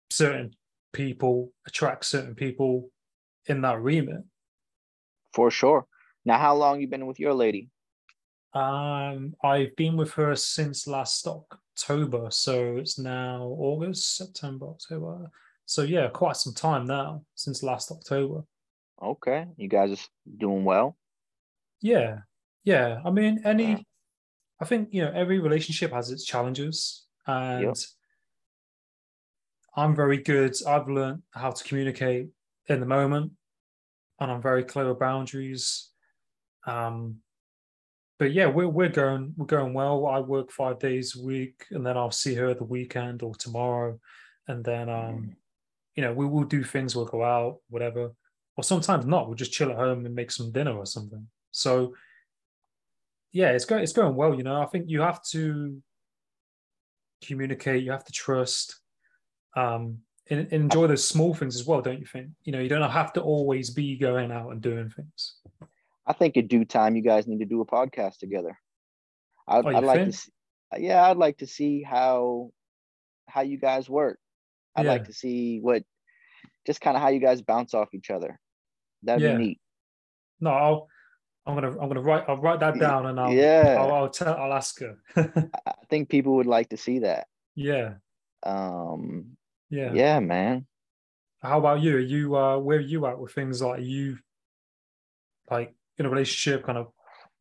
certain 0.09 0.51
people 0.91 1.53
attract 1.65 2.03
certain 2.03 2.35
people 2.35 2.89
in 3.45 3.61
that 3.61 3.81
remit. 3.81 4.23
For 5.33 5.49
sure. 5.49 5.85
Now, 6.27 6.37
how 6.39 6.57
long 6.57 6.81
you 6.81 6.89
been 6.89 7.07
with 7.07 7.21
your 7.21 7.33
lady? 7.33 7.69
Um, 8.53 9.33
I've 9.41 9.73
been 9.77 9.95
with 9.95 10.11
her 10.15 10.35
since 10.35 10.85
last 10.85 11.25
October, 11.25 12.27
so 12.31 12.75
it's 12.75 12.99
now 12.99 13.43
August, 13.57 14.17
September, 14.17 14.67
October. 14.67 15.31
So 15.65 15.83
yeah, 15.83 16.09
quite 16.09 16.35
some 16.35 16.53
time 16.53 16.85
now 16.85 17.23
since 17.35 17.63
last 17.63 17.91
October. 17.91 18.43
Okay, 19.01 19.45
you 19.55 19.69
guys 19.69 19.93
are 19.93 20.37
doing 20.37 20.65
well. 20.65 20.97
Yeah, 21.79 22.17
yeah. 22.65 22.99
I 23.05 23.09
mean, 23.09 23.39
any, 23.45 23.71
Yeah. 23.71 23.77
I 24.59 24.65
think 24.65 24.89
you 24.91 25.03
know, 25.05 25.13
every 25.15 25.39
relationship 25.39 25.93
has 25.93 26.11
its 26.11 26.25
challenges, 26.25 27.05
and 27.25 27.73
I'm 29.77 29.95
very 29.95 30.17
good. 30.17 30.55
I've 30.67 30.89
learned 30.89 31.21
how 31.31 31.51
to 31.51 31.63
communicate 31.63 32.27
in 32.65 32.81
the 32.81 32.85
moment, 32.85 33.31
and 34.19 34.29
I'm 34.29 34.41
very 34.41 34.65
clear 34.65 34.89
with 34.89 34.99
boundaries. 34.99 35.91
Um, 36.67 37.17
but 38.19 38.33
yeah, 38.33 38.47
we're 38.47 38.67
we're 38.67 38.89
going 38.89 39.33
we're 39.37 39.45
going 39.45 39.73
well. 39.73 40.05
I 40.05 40.19
work 40.19 40.51
five 40.51 40.79
days 40.79 41.15
a 41.15 41.23
week, 41.23 41.65
and 41.71 41.85
then 41.85 41.97
I'll 41.97 42.11
see 42.11 42.35
her 42.35 42.53
the 42.53 42.63
weekend 42.63 43.23
or 43.23 43.33
tomorrow, 43.35 43.99
and 44.47 44.63
then 44.63 44.89
um, 44.89 45.35
you 45.95 46.03
know, 46.03 46.13
we 46.13 46.25
will 46.25 46.43
do 46.43 46.63
things. 46.63 46.95
We'll 46.95 47.05
go 47.05 47.23
out, 47.23 47.59
whatever, 47.69 48.11
or 48.55 48.63
sometimes 48.63 49.05
not. 49.05 49.27
We'll 49.27 49.35
just 49.35 49.53
chill 49.53 49.71
at 49.71 49.77
home 49.77 50.05
and 50.05 50.15
make 50.15 50.31
some 50.31 50.51
dinner 50.51 50.75
or 50.75 50.85
something. 50.85 51.27
So 51.51 51.95
yeah, 53.31 53.51
it's 53.51 53.65
going 53.65 53.83
it's 53.83 53.93
going 53.93 54.15
well. 54.15 54.33
You 54.33 54.43
know, 54.43 54.61
I 54.61 54.65
think 54.65 54.85
you 54.89 55.01
have 55.01 55.23
to 55.31 55.81
communicate. 57.23 57.83
You 57.83 57.91
have 57.91 58.05
to 58.05 58.13
trust. 58.13 58.79
Um, 59.55 59.99
and, 60.29 60.41
and 60.41 60.53
enjoy 60.53 60.87
those 60.87 61.07
small 61.07 61.33
things 61.33 61.55
as 61.55 61.65
well, 61.65 61.81
don't 61.81 61.99
you 61.99 62.05
think? 62.05 62.29
You 62.43 62.51
know, 62.51 62.59
you 62.59 62.67
don't 62.67 62.89
have 62.89 63.13
to 63.13 63.21
always 63.21 63.69
be 63.69 63.97
going 63.97 64.31
out 64.31 64.51
and 64.51 64.61
doing 64.61 64.89
things. 64.89 65.35
I 66.07 66.13
think 66.13 66.37
in 66.37 66.47
due 66.47 66.63
time, 66.65 66.95
you 66.95 67.03
guys 67.03 67.27
need 67.27 67.39
to 67.39 67.45
do 67.45 67.59
a 67.61 67.65
podcast 67.65 68.17
together. 68.17 68.57
I'd, 69.47 69.65
Oh, 69.65 69.69
I'd 69.69 69.83
like 69.83 69.99
think? 69.99 70.11
to, 70.13 70.17
see, 70.17 70.31
yeah, 70.79 71.03
I'd 71.05 71.17
like 71.17 71.37
to 71.39 71.47
see 71.47 71.83
how 71.83 72.51
how 73.27 73.41
you 73.41 73.57
guys 73.59 73.89
work. 73.89 74.17
I'd 74.75 74.85
Yeah. 74.85 74.91
like 74.93 75.03
to 75.05 75.13
see 75.13 75.59
what, 75.59 75.83
just 76.65 76.79
kind 76.79 76.95
of 76.95 77.03
how 77.03 77.09
you 77.09 77.19
guys 77.19 77.41
bounce 77.41 77.73
off 77.73 77.93
each 77.93 78.09
other. 78.09 78.39
That'd 79.03 79.21
Yeah. 79.21 79.33
be 79.37 79.43
neat. 79.45 79.61
No, 80.39 80.51
I'll 80.51 80.87
I'm 81.45 81.55
gonna 81.55 81.71
I'm 81.79 81.87
gonna 81.87 82.01
write 82.01 82.25
I'll 82.27 82.37
write 82.37 82.59
that 82.61 82.77
down 82.79 83.05
and 83.07 83.19
I'll 83.19 83.33
Yeah. 83.33 83.75
I'll, 83.79 83.91
I'll 83.93 84.09
tell 84.09 84.35
I'll 84.35 84.53
ask 84.53 84.79
her. 84.79 84.97
I 85.65 85.73
think 85.89 86.09
people 86.09 86.35
would 86.35 86.45
like 86.45 86.69
to 86.69 86.77
see 86.77 86.99
that. 86.99 87.27
yeah, 87.55 87.95
Um, 88.43 89.37
yeah, 89.69 89.93
yeah, 89.93 90.19
man. 90.19 90.67
How 91.41 91.57
about 91.59 91.81
you? 91.81 91.95
Are 91.95 91.99
you 91.99 92.35
uh 92.35 92.57
where 92.59 92.77
are 92.77 92.81
you 92.81 93.05
at 93.07 93.19
with 93.19 93.33
things 93.33 93.61
like 93.61 93.79
are 93.79 93.81
you 93.81 94.17
like 95.49 95.73
in 95.97 96.05
a 96.05 96.09
relationship 96.09 96.65
kind 96.65 96.77
of 96.77 96.87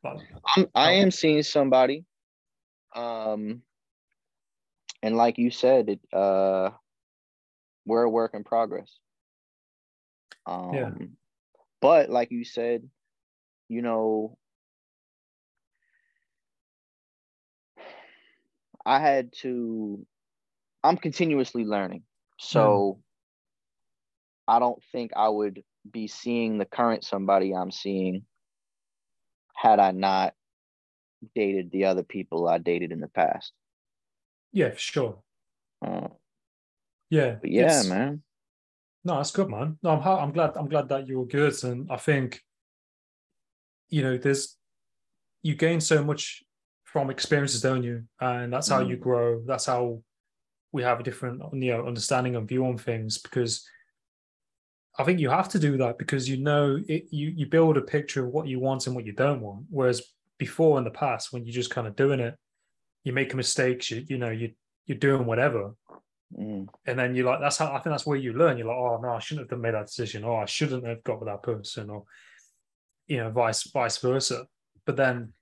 like 0.02 0.18
I'm, 0.56 0.66
I 0.74 0.92
am 0.92 1.10
seeing 1.10 1.42
somebody. 1.42 2.04
Um, 2.94 3.62
and 5.02 5.16
like 5.16 5.38
you 5.38 5.50
said, 5.50 5.88
it 5.90 6.00
uh, 6.12 6.70
we're 7.84 8.02
a 8.02 8.10
work 8.10 8.34
in 8.34 8.44
progress. 8.44 8.98
Um, 10.46 10.74
Yeah. 10.74 10.90
but 11.80 12.10
like 12.10 12.30
you 12.30 12.44
said, 12.44 12.88
you 13.68 13.82
know, 13.82 14.38
I 18.84 19.00
had 19.00 19.32
to. 19.42 20.06
I'm 20.84 20.96
continuously 20.96 21.64
learning, 21.64 22.04
so 22.38 23.00
I 24.46 24.60
don't 24.60 24.80
think 24.92 25.10
I 25.16 25.28
would 25.28 25.64
be 25.90 26.06
seeing 26.06 26.58
the 26.58 26.64
current 26.64 27.04
somebody 27.04 27.52
I'm 27.52 27.72
seeing 27.72 28.24
had 29.56 29.80
I 29.80 29.90
not 29.90 30.34
dated 31.34 31.70
the 31.70 31.86
other 31.86 32.02
people 32.02 32.46
I 32.46 32.58
dated 32.58 32.92
in 32.92 33.00
the 33.00 33.08
past. 33.08 33.52
Yeah, 34.52 34.70
for 34.70 34.78
sure. 34.78 35.18
Uh, 35.84 36.08
Yeah, 37.10 37.36
yeah, 37.42 37.82
man. 37.82 38.22
No, 39.04 39.16
that's 39.16 39.30
good, 39.30 39.48
man. 39.48 39.78
No, 39.82 39.90
I'm 39.90 40.02
I'm 40.02 40.32
glad 40.32 40.56
I'm 40.56 40.68
glad 40.68 40.88
that 40.88 41.06
you're 41.06 41.26
good, 41.26 41.62
and 41.64 41.90
I 41.90 41.96
think 41.96 42.42
you 43.88 44.02
know 44.02 44.16
there's 44.18 44.56
you 45.42 45.54
gain 45.54 45.80
so 45.80 46.02
much 46.04 46.42
from 46.84 47.10
experiences, 47.10 47.60
don't 47.62 47.82
you? 47.84 48.04
And 48.20 48.52
that's 48.52 48.68
how 48.68 48.80
you 48.80 48.96
Mm. 48.96 49.00
grow. 49.00 49.42
That's 49.46 49.66
how 49.66 50.02
we 50.72 50.82
have 50.82 51.00
a 51.00 51.02
different 51.02 51.40
you 51.52 51.72
know 51.72 51.86
understanding 51.86 52.36
and 52.36 52.48
view 52.48 52.66
on 52.66 52.78
things 52.78 53.18
because 53.18 53.64
I 54.98 55.04
think 55.04 55.20
you 55.20 55.28
have 55.30 55.48
to 55.50 55.58
do 55.58 55.76
that 55.78 55.98
because 55.98 56.28
you 56.28 56.38
know 56.38 56.78
it, 56.88 57.06
you 57.10 57.32
you 57.36 57.46
build 57.46 57.76
a 57.76 57.82
picture 57.82 58.26
of 58.26 58.32
what 58.32 58.46
you 58.46 58.60
want 58.60 58.86
and 58.86 58.96
what 58.96 59.06
you 59.06 59.12
don't 59.12 59.40
want. 59.40 59.66
Whereas 59.70 60.02
before 60.38 60.78
in 60.78 60.84
the 60.84 60.90
past, 60.90 61.32
when 61.32 61.44
you're 61.44 61.52
just 61.52 61.70
kind 61.70 61.86
of 61.86 61.96
doing 61.96 62.20
it, 62.20 62.34
you 63.04 63.12
make 63.12 63.34
mistakes. 63.34 63.90
You 63.90 64.04
you 64.08 64.18
know 64.18 64.30
you 64.30 64.52
you're 64.86 64.98
doing 64.98 65.26
whatever, 65.26 65.74
Mm, 66.34 66.68
and 66.86 66.98
then 66.98 67.14
you're 67.14 67.26
like, 67.26 67.40
that's 67.40 67.56
how 67.56 67.68
I 67.68 67.78
think 67.78 67.92
that's 67.92 68.06
where 68.06 68.16
you 68.16 68.32
learn. 68.32 68.58
You're 68.58 68.66
like, 68.66 68.76
oh 68.76 68.98
no, 69.00 69.10
I 69.10 69.20
shouldn't 69.20 69.50
have 69.50 69.60
made 69.60 69.74
that 69.74 69.86
decision, 69.86 70.24
or 70.24 70.42
I 70.42 70.46
shouldn't 70.46 70.86
have 70.86 71.04
got 71.04 71.20
with 71.20 71.28
that 71.28 71.42
person, 71.42 71.90
or 71.90 72.04
you 73.06 73.18
know, 73.18 73.30
vice 73.30 73.62
vice 73.70 73.98
versa. 73.98 74.46
But 74.84 74.96
then, 74.96 75.32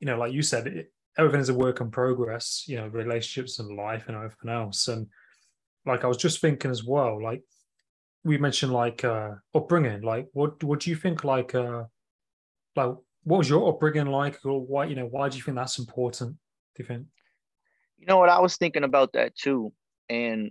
you 0.00 0.06
know, 0.06 0.18
like 0.18 0.32
you 0.32 0.42
said, 0.42 0.66
it, 0.66 0.92
everything 1.16 1.40
is 1.40 1.48
a 1.50 1.54
work 1.54 1.80
in 1.80 1.90
progress. 1.90 2.64
You 2.66 2.76
know, 2.78 2.88
relationships 2.88 3.58
and 3.58 3.76
life 3.76 4.04
and 4.08 4.16
everything 4.16 4.50
else. 4.50 4.88
And 4.88 5.06
like 5.86 6.04
I 6.04 6.08
was 6.08 6.16
just 6.16 6.40
thinking 6.40 6.70
as 6.70 6.84
well, 6.84 7.22
like 7.22 7.42
we 8.24 8.38
mentioned, 8.38 8.72
like 8.72 9.04
uh 9.04 9.32
upbringing. 9.54 10.02
Like, 10.02 10.28
what 10.32 10.62
what 10.62 10.80
do 10.80 10.90
you 10.90 10.96
think? 10.96 11.24
Like, 11.24 11.54
uh 11.54 11.84
like 12.76 12.94
what 13.24 13.38
was 13.38 13.48
your 13.48 13.68
upbringing 13.68 14.06
like, 14.06 14.44
or 14.44 14.60
why 14.60 14.86
you 14.86 14.96
know 14.96 15.06
why 15.06 15.28
do 15.28 15.36
you 15.36 15.42
think 15.42 15.56
that's 15.56 15.78
important? 15.78 16.36
Do 16.76 16.82
you 16.82 16.86
think? 16.86 17.06
You 17.98 18.06
know 18.06 18.18
what? 18.18 18.28
I 18.28 18.40
was 18.40 18.56
thinking 18.56 18.84
about 18.84 19.12
that 19.12 19.36
too. 19.36 19.72
And 20.08 20.50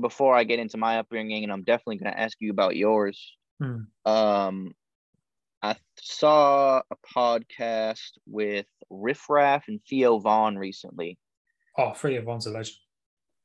before 0.00 0.34
I 0.34 0.44
get 0.44 0.58
into 0.58 0.76
my 0.76 0.98
upbringing, 0.98 1.42
and 1.42 1.52
I'm 1.52 1.64
definitely 1.64 1.98
going 1.98 2.12
to 2.12 2.20
ask 2.20 2.36
you 2.40 2.50
about 2.50 2.76
yours. 2.76 3.36
Hmm. 3.60 4.10
Um, 4.10 4.74
I 5.62 5.76
saw 6.00 6.82
a 6.90 6.96
podcast 7.16 8.12
with 8.26 8.66
Riff 8.90 9.28
Raff 9.28 9.64
and 9.68 9.80
Theo 9.88 10.18
Von 10.18 10.56
recently. 10.56 11.18
Oh, 11.78 11.92
Freddie 11.92 12.18
Von's 12.18 12.46
a 12.46 12.50
legend. 12.50 12.76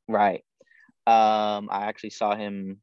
Right. 0.08 0.44
Um, 1.06 1.68
I 1.70 1.86
actually 1.86 2.10
saw 2.10 2.34
him 2.34 2.80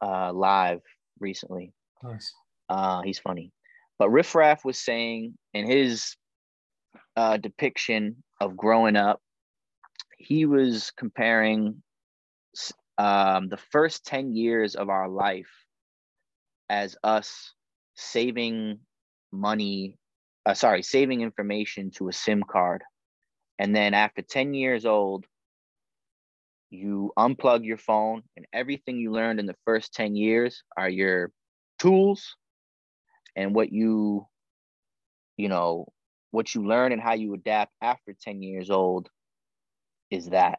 uh, 0.00 0.32
live 0.32 0.80
recently. 1.20 1.72
Nice. 2.02 2.32
Uh, 2.68 3.02
he's 3.02 3.18
funny. 3.18 3.52
But 3.98 4.10
Riff 4.10 4.34
Raff 4.34 4.64
was 4.64 4.78
saying 4.78 5.34
in 5.54 5.66
his 5.66 6.16
uh, 7.16 7.38
depiction 7.38 8.22
of 8.40 8.56
growing 8.56 8.96
up, 8.96 9.20
he 10.18 10.44
was 10.44 10.92
comparing 10.96 11.82
um, 12.98 13.48
the 13.48 13.58
first 13.70 14.06
10 14.06 14.34
years 14.34 14.74
of 14.74 14.88
our 14.88 15.08
life 15.08 15.50
as 16.68 16.96
us 17.02 17.52
saving 17.94 18.80
money, 19.32 19.98
uh, 20.44 20.54
sorry, 20.54 20.82
saving 20.82 21.20
information 21.20 21.90
to 21.92 22.08
a 22.08 22.12
SIM 22.12 22.42
card. 22.42 22.82
And 23.58 23.74
then 23.74 23.94
after 23.94 24.22
10 24.22 24.54
years 24.54 24.84
old, 24.84 25.24
you 26.70 27.12
unplug 27.18 27.64
your 27.64 27.76
phone, 27.76 28.22
and 28.36 28.46
everything 28.52 28.98
you 28.98 29.12
learned 29.12 29.40
in 29.40 29.46
the 29.46 29.56
first 29.64 29.94
10 29.94 30.16
years 30.16 30.62
are 30.76 30.88
your 30.88 31.30
tools 31.78 32.36
and 33.34 33.54
what 33.54 33.70
you 33.70 34.26
you 35.36 35.48
know 35.48 35.86
what 36.30 36.54
you 36.54 36.66
learn 36.66 36.92
and 36.92 37.00
how 37.00 37.14
you 37.14 37.34
adapt 37.34 37.72
after 37.80 38.14
10 38.20 38.42
years 38.42 38.70
old 38.70 39.08
is 40.10 40.30
that. 40.30 40.58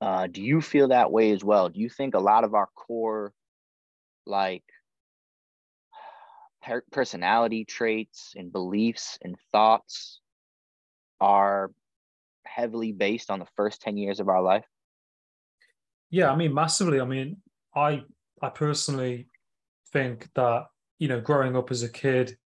Uh, 0.00 0.26
do 0.26 0.42
you 0.42 0.60
feel 0.60 0.88
that 0.88 1.10
way 1.10 1.30
as 1.32 1.42
well? 1.42 1.68
Do 1.68 1.80
you 1.80 1.88
think 1.88 2.14
a 2.14 2.20
lot 2.20 2.44
of 2.44 2.54
our 2.54 2.68
core 2.74 3.32
like 4.26 4.64
per- 6.62 6.84
personality 6.92 7.64
traits 7.64 8.34
and 8.36 8.52
beliefs 8.52 9.18
and 9.22 9.36
thoughts 9.52 10.20
are 11.20 11.70
heavily 12.44 12.92
based 12.92 13.30
on 13.30 13.38
the 13.38 13.46
first 13.56 13.80
10 13.82 13.96
years 13.96 14.20
of 14.20 14.28
our 14.28 14.42
life 14.42 14.66
Yeah, 16.10 16.30
I 16.30 16.36
mean, 16.36 16.54
massively. 16.54 17.00
I 17.00 17.04
mean, 17.04 17.38
I 17.74 18.02
I 18.42 18.48
personally 18.50 19.28
think 19.92 20.28
that 20.34 20.66
you 20.98 21.08
know, 21.08 21.20
growing 21.20 21.56
up 21.56 21.70
as 21.70 21.82
a 21.82 21.88
kid 21.88 22.38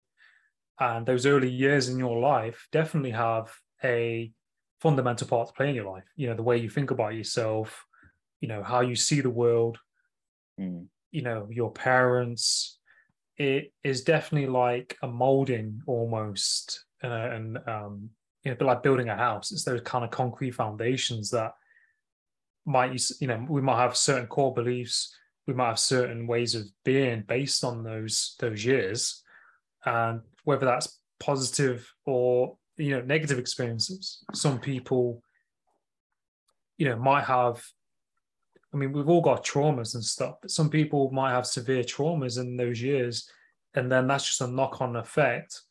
and 0.81 1.05
those 1.07 1.27
early 1.27 1.51
years 1.51 1.89
in 1.89 1.99
your 1.99 2.19
life 2.19 2.69
definitely 2.73 3.11
have 3.11 3.53
a 3.85 4.33
fundamental 4.81 5.27
part 5.27 5.49
to 5.49 5.55
play 5.55 5.69
in 5.69 5.75
your 5.75 5.91
life. 5.91 6.05
You 6.17 6.29
know, 6.29 6.35
the 6.35 6.43
way 6.43 6.57
you 6.57 6.71
think 6.71 6.91
about 6.91 7.15
yourself, 7.15 7.85
you 8.41 8.49
know, 8.49 8.63
how 8.63 8.81
you 8.81 8.95
see 8.97 9.21
the 9.21 9.31
world, 9.31 9.79
Mm, 10.61 10.87
you 11.11 11.23
know, 11.23 11.49
your 11.51 11.73
parents. 11.73 12.79
It 13.37 13.73
is 13.85 14.03
definitely 14.03 14.49
like 14.49 14.97
a 15.03 15.07
molding 15.09 15.81
almost, 15.87 16.85
uh, 17.05 17.09
and 17.09 17.59
um, 17.69 18.11
you 18.43 18.51
know, 18.51 18.57
but 18.59 18.65
like 18.67 18.83
building 18.83 19.09
a 19.09 19.17
house. 19.17 19.53
It's 19.53 19.65
those 19.65 19.81
kind 19.83 20.05
of 20.05 20.11
concrete 20.11 20.53
foundations 20.53 21.31
that 21.31 21.53
might 22.69 22.93
you 22.93 22.99
you 23.21 23.27
know 23.27 23.47
we 23.49 23.61
might 23.61 23.81
have 23.81 23.97
certain 23.97 24.27
core 24.27 24.55
beliefs 24.55 25.15
we 25.47 25.55
might 25.55 25.69
have 25.69 25.79
certain 25.79 26.27
ways 26.27 26.55
of 26.55 26.65
being 26.85 27.25
based 27.27 27.65
on 27.65 27.83
those 27.83 28.37
those 28.39 28.65
years. 28.65 29.23
And 29.87 30.21
whether 30.45 30.67
that's 30.67 31.01
positive 31.19 31.91
or 32.05 32.57
you 32.77 32.91
know 32.91 33.01
negative 33.03 33.39
experiences 33.39 34.25
some 34.35 34.61
people 34.61 35.21
you 36.77 36.89
know 36.89 36.97
might 36.97 37.25
have 37.25 37.61
i 38.73 38.77
mean 38.77 38.93
we've 38.93 39.09
all 39.09 39.21
got 39.21 39.45
traumas 39.45 39.95
and 39.95 40.05
stuff 40.05 40.37
but 40.41 40.51
some 40.51 40.71
people 40.71 41.11
might 41.11 41.33
have 41.33 41.45
severe 41.45 41.83
traumas 41.83 42.39
in 42.39 42.57
those 42.57 42.81
years 42.81 43.29
and 43.75 43.91
then 43.91 44.07
that's 44.07 44.27
just 44.27 44.41
a 44.41 44.47
knock-on 44.47 44.95
effect 44.95 45.63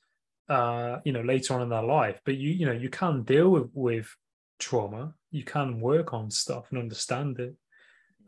uh 0.49 0.97
you 1.05 1.11
know 1.11 1.21
later 1.21 1.53
on 1.53 1.61
in 1.61 1.69
their 1.69 1.83
life. 1.83 2.19
But 2.25 2.35
you 2.35 2.51
you 2.51 2.65
know 2.65 2.71
you 2.71 2.89
can 2.89 3.23
deal 3.23 3.49
with 3.49 3.69
with 3.73 4.15
trauma 4.59 5.13
you 5.31 5.43
can 5.43 5.79
work 5.81 6.13
on 6.13 6.31
stuff 6.31 6.67
and 6.69 6.79
understand 6.79 7.39
it. 7.39 7.55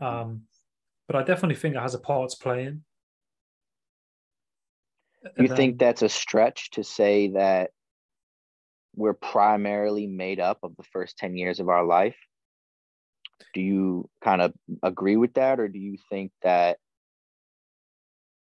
Um 0.01 0.43
but 1.07 1.15
i 1.15 1.23
definitely 1.23 1.55
think 1.55 1.75
it 1.75 1.81
has 1.81 1.95
a 1.95 1.99
part 1.99 2.29
to 2.29 2.37
play 2.37 2.65
in. 2.65 2.83
You 5.37 5.47
And 5.47 5.57
think 5.57 5.79
that's 5.79 6.01
a 6.01 6.09
stretch 6.09 6.71
to 6.71 6.83
say 6.83 7.29
that 7.29 7.71
we're 8.95 9.13
primarily 9.13 10.07
made 10.07 10.39
up 10.39 10.59
of 10.63 10.75
the 10.75 10.83
first 10.83 11.17
10 11.17 11.37
years 11.37 11.59
of 11.59 11.69
our 11.69 11.85
life? 11.85 12.17
Do 13.53 13.61
you 13.61 14.09
kind 14.21 14.41
of 14.41 14.53
agree 14.83 15.15
with 15.15 15.33
that 15.35 15.59
or 15.59 15.67
do 15.67 15.79
you 15.79 15.97
think 16.09 16.31
that 16.43 16.77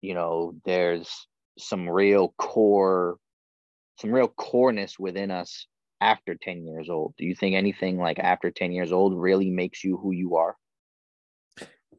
you 0.01 0.13
know 0.13 0.55
there's 0.65 1.27
some 1.57 1.89
real 1.89 2.33
core 2.37 3.17
some 3.99 4.11
real 4.11 4.27
coreness 4.27 4.97
within 4.97 5.31
us 5.31 5.67
after 6.01 6.35
10 6.35 6.65
years 6.65 6.89
old? 6.89 7.13
Do 7.17 7.25
you 7.25 7.35
think 7.35 7.55
anything 7.55 7.97
like 7.97 8.19
after 8.19 8.51
10 8.51 8.71
years 8.71 8.91
old 8.91 9.17
really 9.17 9.49
makes 9.49 9.83
you 9.83 9.97
who 9.97 10.11
you 10.11 10.35
are? 10.35 10.55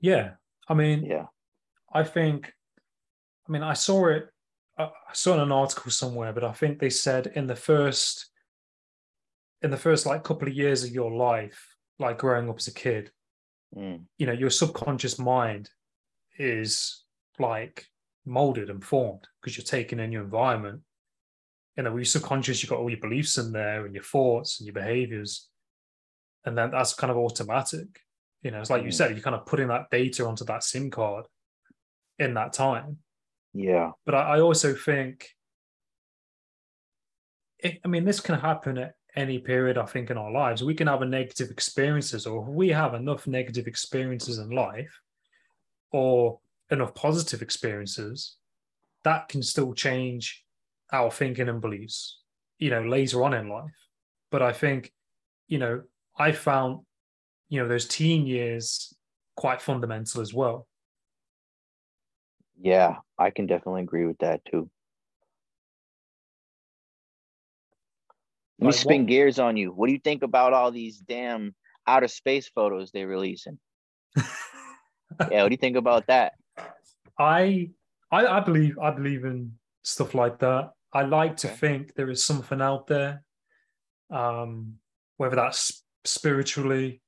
Yeah. 0.00 0.32
I 0.68 0.74
mean 0.74 1.04
yeah. 1.04 1.26
I 1.92 2.04
think, 2.04 2.52
I 3.48 3.52
mean, 3.52 3.64
I 3.64 3.72
saw 3.72 4.06
it, 4.08 4.28
I 4.78 4.84
I 4.84 5.12
saw 5.12 5.34
in 5.34 5.40
an 5.40 5.52
article 5.52 5.90
somewhere, 5.90 6.32
but 6.32 6.44
I 6.44 6.52
think 6.52 6.78
they 6.78 6.90
said 6.90 7.32
in 7.34 7.48
the 7.48 7.56
first, 7.56 8.30
in 9.62 9.70
the 9.70 9.76
first 9.76 10.06
like 10.06 10.22
couple 10.22 10.46
of 10.46 10.54
years 10.54 10.84
of 10.84 10.90
your 10.90 11.10
life, 11.10 11.76
like 11.98 12.18
growing 12.18 12.48
up 12.48 12.58
as 12.58 12.68
a 12.68 12.72
kid, 12.72 13.10
Mm, 13.76 14.04
you 14.18 14.26
know, 14.26 14.32
your 14.32 14.50
subconscious 14.50 15.18
mind 15.18 15.70
is 16.38 17.04
like 17.38 17.86
molded 18.24 18.70
and 18.70 18.84
formed 18.84 19.26
because 19.40 19.56
you're 19.56 19.64
taking 19.64 20.00
in 20.00 20.12
your 20.12 20.22
environment. 20.22 20.80
You 21.76 21.84
know, 21.84 21.92
with 21.92 22.00
your 22.00 22.04
subconscious, 22.06 22.62
you've 22.62 22.70
got 22.70 22.78
all 22.78 22.90
your 22.90 23.00
beliefs 23.00 23.38
in 23.38 23.52
there 23.52 23.86
and 23.86 23.94
your 23.94 24.04
thoughts 24.04 24.60
and 24.60 24.66
your 24.66 24.74
behaviors. 24.74 25.48
And 26.44 26.56
then 26.56 26.70
that's 26.70 26.94
kind 26.94 27.10
of 27.10 27.16
automatic. 27.16 27.86
You 28.42 28.50
know, 28.50 28.60
it's 28.60 28.70
like 28.70 28.82
you 28.82 28.88
Mm. 28.88 28.94
said, 28.94 29.10
you're 29.12 29.20
kind 29.20 29.36
of 29.36 29.46
putting 29.46 29.68
that 29.68 29.90
data 29.90 30.26
onto 30.26 30.44
that 30.46 30.64
SIM 30.64 30.90
card 30.90 31.26
in 32.18 32.34
that 32.34 32.52
time. 32.52 32.98
yeah 33.52 33.92
But 34.04 34.14
I, 34.14 34.36
I 34.36 34.40
also 34.40 34.74
think, 34.74 35.28
it, 37.58 37.80
I 37.84 37.88
mean, 37.88 38.04
this 38.04 38.20
can 38.20 38.38
happen 38.38 38.78
at 38.78 38.94
any 39.16 39.38
period, 39.38 39.76
I 39.76 39.86
think, 39.86 40.10
in 40.10 40.16
our 40.16 40.30
lives. 40.30 40.62
We 40.62 40.74
can 40.74 40.86
have 40.86 41.02
a 41.02 41.06
negative 41.06 41.50
experiences, 41.50 42.26
or 42.26 42.40
we 42.40 42.70
have 42.70 42.94
enough 42.94 43.26
negative 43.26 43.66
experiences 43.66 44.38
in 44.38 44.50
life 44.50 45.00
or 45.92 46.40
enough 46.70 46.94
positive 46.94 47.42
experiences, 47.42 48.36
that 49.04 49.28
can 49.28 49.42
still 49.42 49.74
change 49.74 50.44
our 50.92 51.10
thinking 51.10 51.48
and 51.48 51.60
beliefs, 51.60 52.18
you 52.58 52.70
know, 52.70 52.82
later 52.82 53.22
on 53.24 53.34
in 53.34 53.48
life. 53.48 53.70
But 54.30 54.42
I 54.42 54.52
think, 54.52 54.92
you 55.48 55.58
know, 55.58 55.82
I 56.18 56.32
found, 56.32 56.80
you 57.48 57.60
know, 57.60 57.68
those 57.68 57.86
teen 57.86 58.26
years 58.26 58.92
quite 59.36 59.62
fundamental 59.62 60.20
as 60.20 60.34
well. 60.34 60.66
yeah 62.62 62.96
i 63.18 63.30
can 63.30 63.46
definitely 63.46 63.80
agree 63.82 64.04
with 64.04 64.18
that 64.18 64.44
too 64.44 64.68
Let 68.58 68.66
me 68.66 68.66
Like, 68.66 68.74
spin 68.74 69.00
what- 69.02 69.08
gears 69.08 69.38
on 69.38 69.56
you. 69.56 69.72
What 69.72 69.86
do 69.86 69.92
you 69.94 69.98
think 69.98 70.22
about 70.22 70.52
all 70.52 70.70
these 70.70 70.98
damn 70.98 71.54
outer 71.86 72.08
space 72.08 72.48
photos 72.54 72.90
they're 72.90 73.08
releasing? 73.08 73.58
Yeah, 75.30 75.42
what 75.42 75.48
do 75.48 75.54
you 75.54 75.58
think 75.66 75.76
about 75.76 76.06
that? 76.06 76.32
I, 77.18 77.70
I 78.12 78.26
I 78.26 78.40
believe 78.40 78.78
I 78.78 78.90
believe 78.90 79.24
in 79.24 79.52
stuff 79.82 80.14
like 80.14 80.38
that. 80.38 80.70
I 80.92 81.02
like 81.02 81.36
to 81.38 81.48
think 81.48 81.94
there 81.94 82.10
is 82.10 82.24
something 82.24 82.60
out 82.60 82.86
there, 82.86 83.22
um, 84.10 84.74
whether 85.18 85.36
that's 85.36 85.84
spiritually, 86.04 87.00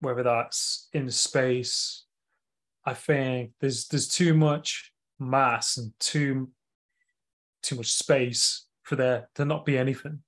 whether 0.00 0.22
that's 0.22 0.88
in 0.92 1.10
space. 1.10 2.04
I 2.84 2.94
think 2.94 3.52
there's 3.60 3.88
there's 3.88 4.08
too 4.08 4.34
much 4.34 4.92
mass 5.18 5.76
and 5.78 5.92
too 5.98 6.50
too 7.62 7.76
much 7.76 7.92
space 7.92 8.66
for 8.82 8.96
there 8.96 9.28
to 9.36 9.44
not 9.44 9.64
be 9.64 9.78
anything, 9.78 10.22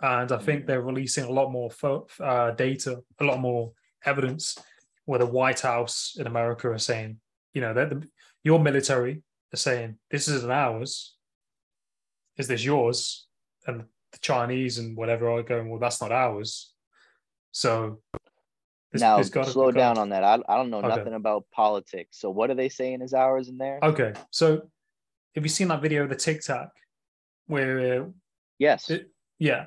and 0.00 0.32
I 0.32 0.38
think 0.38 0.62
Mm. 0.62 0.66
they're 0.66 0.80
releasing 0.82 1.24
a 1.24 1.30
lot 1.30 1.50
more 1.52 1.70
pho- 1.70 2.08
uh, 2.20 2.52
data, 2.52 3.02
a 3.20 3.24
lot 3.24 3.38
more 3.40 3.72
evidence. 4.04 4.56
Where 5.04 5.18
the 5.18 5.26
White 5.26 5.60
House 5.60 6.16
in 6.18 6.26
America 6.26 6.68
are 6.70 6.78
saying, 6.78 7.20
you 7.54 7.62
know, 7.62 7.72
that 7.72 7.88
the, 7.90 8.06
your 8.44 8.58
military 8.60 9.22
are 9.54 9.56
saying 9.56 9.98
this 10.10 10.28
isn't 10.28 10.50
ours. 10.50 11.16
Is 12.38 12.48
this 12.48 12.64
yours? 12.64 13.26
And 13.66 13.84
the 14.12 14.18
Chinese 14.20 14.78
and 14.78 14.96
whatever 14.96 15.30
are 15.30 15.42
going, 15.42 15.68
well, 15.68 15.80
that's 15.80 16.00
not 16.00 16.12
ours. 16.12 16.72
So 17.52 18.00
this- 18.92 19.02
now, 19.02 19.18
this 19.18 19.28
gotta- 19.28 19.50
slow 19.50 19.70
down 19.70 19.98
on 19.98 20.10
that. 20.10 20.24
I, 20.24 20.38
I 20.48 20.56
don't 20.56 20.70
know 20.70 20.78
Okay. 20.78 20.88
nothing 20.88 21.14
about 21.14 21.44
politics. 21.52 22.18
So, 22.18 22.30
what 22.30 22.50
are 22.50 22.54
they 22.54 22.68
saying 22.68 23.02
is 23.02 23.12
ours 23.12 23.48
in 23.48 23.58
there? 23.58 23.78
Okay, 23.82 24.14
so 24.30 24.70
have 25.34 25.44
you 25.44 25.48
seen 25.50 25.68
that 25.68 25.82
video 25.82 26.04
of 26.04 26.08
the 26.08 26.16
Tic 26.16 26.40
Tac 26.40 26.68
where 27.46 28.02
uh, 28.02 28.06
yes. 28.58 28.88
it- 28.90 29.10
yeah. 29.38 29.66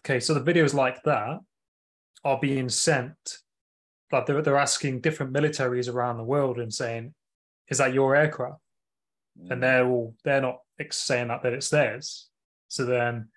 Okay, 0.00 0.18
so 0.20 0.34
the 0.34 0.40
videos 0.52 0.74
like 0.74 1.02
that 1.04 1.38
are 2.24 2.38
being 2.40 2.68
sent. 2.68 3.38
Like 4.12 4.26
they're, 4.26 4.42
they're 4.42 4.56
asking 4.56 5.00
different 5.02 5.32
militaries 5.32 5.92
around 5.92 6.16
the 6.16 6.24
world 6.24 6.58
and 6.58 6.72
saying, 6.74 7.14
"Is 7.68 7.78
that 7.78 7.94
your 7.94 8.16
aircraft?" 8.16 8.58
Mm. 9.40 9.50
And 9.52 9.62
they're 9.62 9.86
all 9.86 10.16
they're 10.24 10.40
not 10.40 10.58
saying 10.92 11.28
that 11.28 11.42
that 11.42 11.52
it's 11.52 11.68
theirs. 11.70 12.28
So 12.68 12.84
then, 12.84 13.28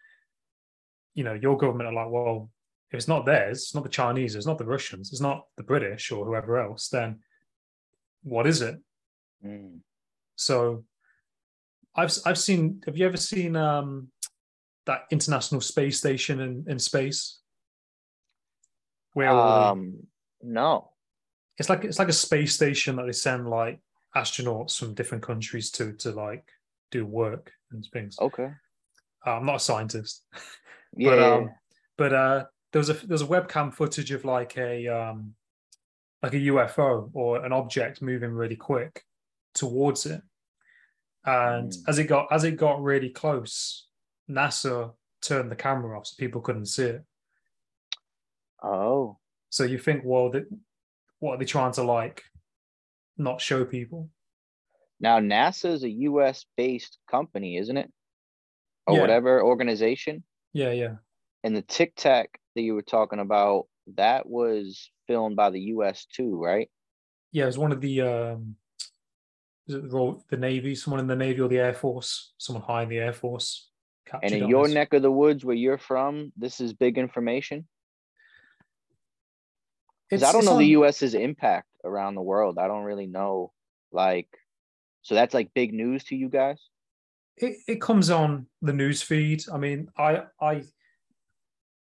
you 1.13 1.23
know, 1.23 1.33
your 1.33 1.57
government 1.57 1.89
are 1.89 1.93
like, 1.93 2.11
"Well, 2.11 2.49
if 2.91 2.97
it's 2.97 3.07
not 3.07 3.25
theirs, 3.25 3.63
it's 3.63 3.75
not 3.75 3.83
the 3.83 3.89
Chinese, 3.89 4.35
it's 4.35 4.45
not 4.45 4.57
the 4.57 4.65
Russians, 4.65 5.11
it's 5.11 5.21
not 5.21 5.47
the 5.57 5.63
British 5.63 6.11
or 6.11 6.25
whoever 6.25 6.57
else. 6.59 6.89
Then 6.89 7.19
what 8.23 8.47
is 8.47 8.61
it?" 8.61 8.79
Mm. 9.43 9.79
So 10.35 10.85
I've 11.95 12.11
I've 12.25 12.39
seen. 12.39 12.81
Have 12.85 12.97
you 12.97 13.05
ever 13.05 13.17
seen 13.17 13.55
um, 13.55 14.09
that 14.85 15.05
International 15.11 15.61
Space 15.61 15.97
Station 15.99 16.39
in, 16.39 16.65
in 16.67 16.79
space? 16.79 17.39
Where 19.13 19.29
Um, 19.29 20.07
no. 20.41 20.89
it's 21.59 21.69
like 21.69 21.83
it's 21.85 21.99
like 21.99 22.09
a 22.09 22.13
space 22.13 22.55
station 22.55 22.95
that 22.95 23.05
they 23.05 23.11
send 23.11 23.47
like 23.47 23.79
astronauts 24.15 24.77
from 24.77 24.95
different 24.95 25.23
countries 25.23 25.69
to 25.71 25.93
to 25.93 26.11
like 26.11 26.45
do 26.91 27.05
work 27.05 27.51
and 27.71 27.85
things. 27.93 28.17
Okay. 28.19 28.49
Uh, 29.25 29.31
I'm 29.37 29.45
not 29.45 29.55
a 29.55 29.59
scientist, 29.59 30.23
Yeah. 30.97 31.09
but 31.09 31.19
um, 31.19 31.49
but 31.97 32.13
uh, 32.13 32.45
there 32.71 32.79
was 32.79 32.89
a 32.89 32.93
there 32.93 33.13
was 33.13 33.21
a 33.21 33.27
webcam 33.27 33.73
footage 33.73 34.11
of 34.11 34.25
like 34.25 34.57
a 34.57 34.87
um, 34.87 35.33
like 36.21 36.33
a 36.33 36.37
UFO 36.51 37.09
or 37.13 37.43
an 37.45 37.51
object 37.53 38.01
moving 38.01 38.31
really 38.31 38.55
quick 38.57 39.03
towards 39.53 40.05
it, 40.05 40.21
and 41.25 41.71
Mm. 41.71 41.77
as 41.87 41.99
it 41.99 42.05
got 42.05 42.27
as 42.31 42.43
it 42.43 42.57
got 42.57 42.81
really 42.83 43.09
close, 43.09 43.87
NASA 44.29 44.93
turned 45.21 45.49
the 45.51 45.55
camera 45.55 45.97
off 45.97 46.07
so 46.07 46.15
people 46.17 46.41
couldn't 46.41 46.65
see 46.65 46.83
it. 46.85 47.03
oh. 48.61 49.17
So 49.49 49.63
you 49.65 49.77
think, 49.77 50.01
well, 50.03 50.31
that 50.31 50.45
what 51.19 51.33
are 51.35 51.37
they 51.37 51.45
trying 51.45 51.73
to 51.73 51.83
like 51.83 52.23
not 53.17 53.39
show 53.39 53.63
people? 53.65 54.09
Now, 54.99 55.19
NASA 55.19 55.71
is 55.71 55.83
a 55.83 55.89
U.S. 55.89 56.45
based 56.55 56.97
company, 57.09 57.57
isn't 57.57 57.77
it? 57.77 57.91
Or 58.87 58.95
Yeah. 58.95 59.01
whatever 59.01 59.41
organization. 59.41 60.23
Yeah, 60.53 60.71
yeah. 60.71 60.95
And 61.43 61.55
the 61.55 61.61
Tic 61.61 61.95
Tac 61.95 62.39
that 62.55 62.61
you 62.61 62.73
were 62.73 62.81
talking 62.81 63.19
about, 63.19 63.67
that 63.95 64.27
was 64.27 64.89
filmed 65.07 65.35
by 65.35 65.49
the 65.49 65.59
U.S. 65.59 66.05
too, 66.05 66.41
right? 66.41 66.69
yeah, 67.33 67.43
it 67.43 67.47
was 67.47 67.57
one 67.57 67.71
of 67.71 67.81
the 67.81 67.99
um, 68.01 68.55
is 69.67 69.75
it 69.75 69.89
the, 69.89 70.21
the 70.29 70.37
Navy, 70.37 70.75
someone 70.75 70.99
in 70.99 71.07
the 71.07 71.15
Navy 71.15 71.41
or 71.41 71.49
the 71.49 71.57
Air 71.57 71.73
Force, 71.73 72.33
someone 72.37 72.63
high 72.63 72.83
in 72.83 72.89
the 72.89 72.99
Air 72.99 73.11
Force. 73.11 73.69
And 74.21 74.33
in 74.33 74.47
your 74.47 74.67
neck 74.67 74.93
of 74.93 75.01
the 75.01 75.11
woods 75.11 75.43
where 75.43 75.55
you're 75.55 75.79
from, 75.79 76.31
this 76.37 76.61
is 76.61 76.73
big 76.73 76.99
information. 76.99 77.67
Because 80.07 80.23
I 80.23 80.31
don't 80.31 80.45
know 80.45 80.57
the 80.57 80.65
U.S.'s 80.65 81.15
impact 81.15 81.67
around 81.83 82.13
the 82.13 82.21
world. 82.21 82.59
I 82.59 82.67
don't 82.67 82.83
really 82.83 83.07
know, 83.07 83.51
like, 83.91 84.27
so 85.03 85.15
that's 85.15 85.33
like 85.33 85.53
big 85.53 85.73
news 85.73 86.03
to 86.05 86.15
you 86.15 86.29
guys. 86.29 86.59
It, 87.37 87.57
it 87.67 87.81
comes 87.81 88.09
on 88.09 88.47
the 88.61 88.73
news 88.73 89.01
feed. 89.01 89.43
I 89.51 89.57
mean, 89.57 89.89
I, 89.97 90.23
I, 90.41 90.63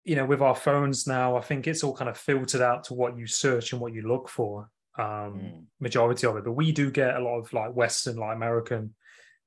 you 0.04 0.16
know, 0.16 0.26
with 0.26 0.42
our 0.42 0.56
phones 0.56 1.06
now, 1.08 1.36
I 1.38 1.42
think 1.42 1.68
it's 1.68 1.84
all 1.84 1.96
kind 1.96 2.10
of 2.10 2.18
filtered 2.18 2.62
out 2.62 2.84
to 2.86 2.94
what 2.94 3.18
you 3.18 3.28
search 3.28 3.74
and 3.74 3.82
what 3.82 3.94
you 3.94 4.02
look 4.08 4.30
for. 4.30 4.70
Um, 4.98 5.06
Mm. 5.40 5.64
majority 5.80 6.28
of 6.28 6.36
it, 6.36 6.44
but 6.44 6.52
we 6.54 6.72
do 6.74 6.92
get 6.92 7.16
a 7.16 7.20
lot 7.20 7.38
of 7.40 7.54
like 7.54 7.74
Western, 7.74 8.18
like 8.18 8.36
American 8.36 8.94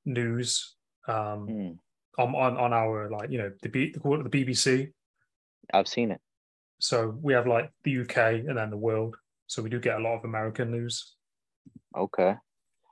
news 0.05 0.75
um, 1.07 1.47
Mm. 1.47 1.77
on, 2.17 2.33
on 2.35 2.57
on 2.57 2.73
our 2.73 3.09
like 3.09 3.29
you 3.29 3.37
know 3.37 3.51
the 3.61 3.69
B, 3.69 3.91
the 3.91 3.99
BBC. 3.99 4.91
I've 5.73 5.87
seen 5.87 6.11
it. 6.11 6.19
So 6.79 7.17
we 7.21 7.33
have 7.33 7.45
like 7.47 7.71
the 7.83 7.99
UK 8.01 8.17
and 8.47 8.57
then 8.57 8.69
the 8.71 8.77
world. 8.77 9.15
So 9.47 9.61
we 9.61 9.69
do 9.69 9.79
get 9.79 9.97
a 9.99 10.03
lot 10.03 10.15
of 10.17 10.23
American 10.25 10.71
news. 10.71 11.15
Okay. 11.95 12.35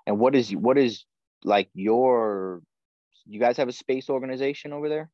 And 0.08 0.20
what 0.20 0.36
is 0.36 0.52
what 0.52 0.78
is 0.78 1.06
like 1.44 1.70
your? 1.74 2.62
You 3.26 3.40
guys 3.40 3.58
have 3.58 3.68
a 3.68 3.74
space 3.74 4.10
organization 4.10 4.74
over 4.74 4.90
there? 4.90 5.10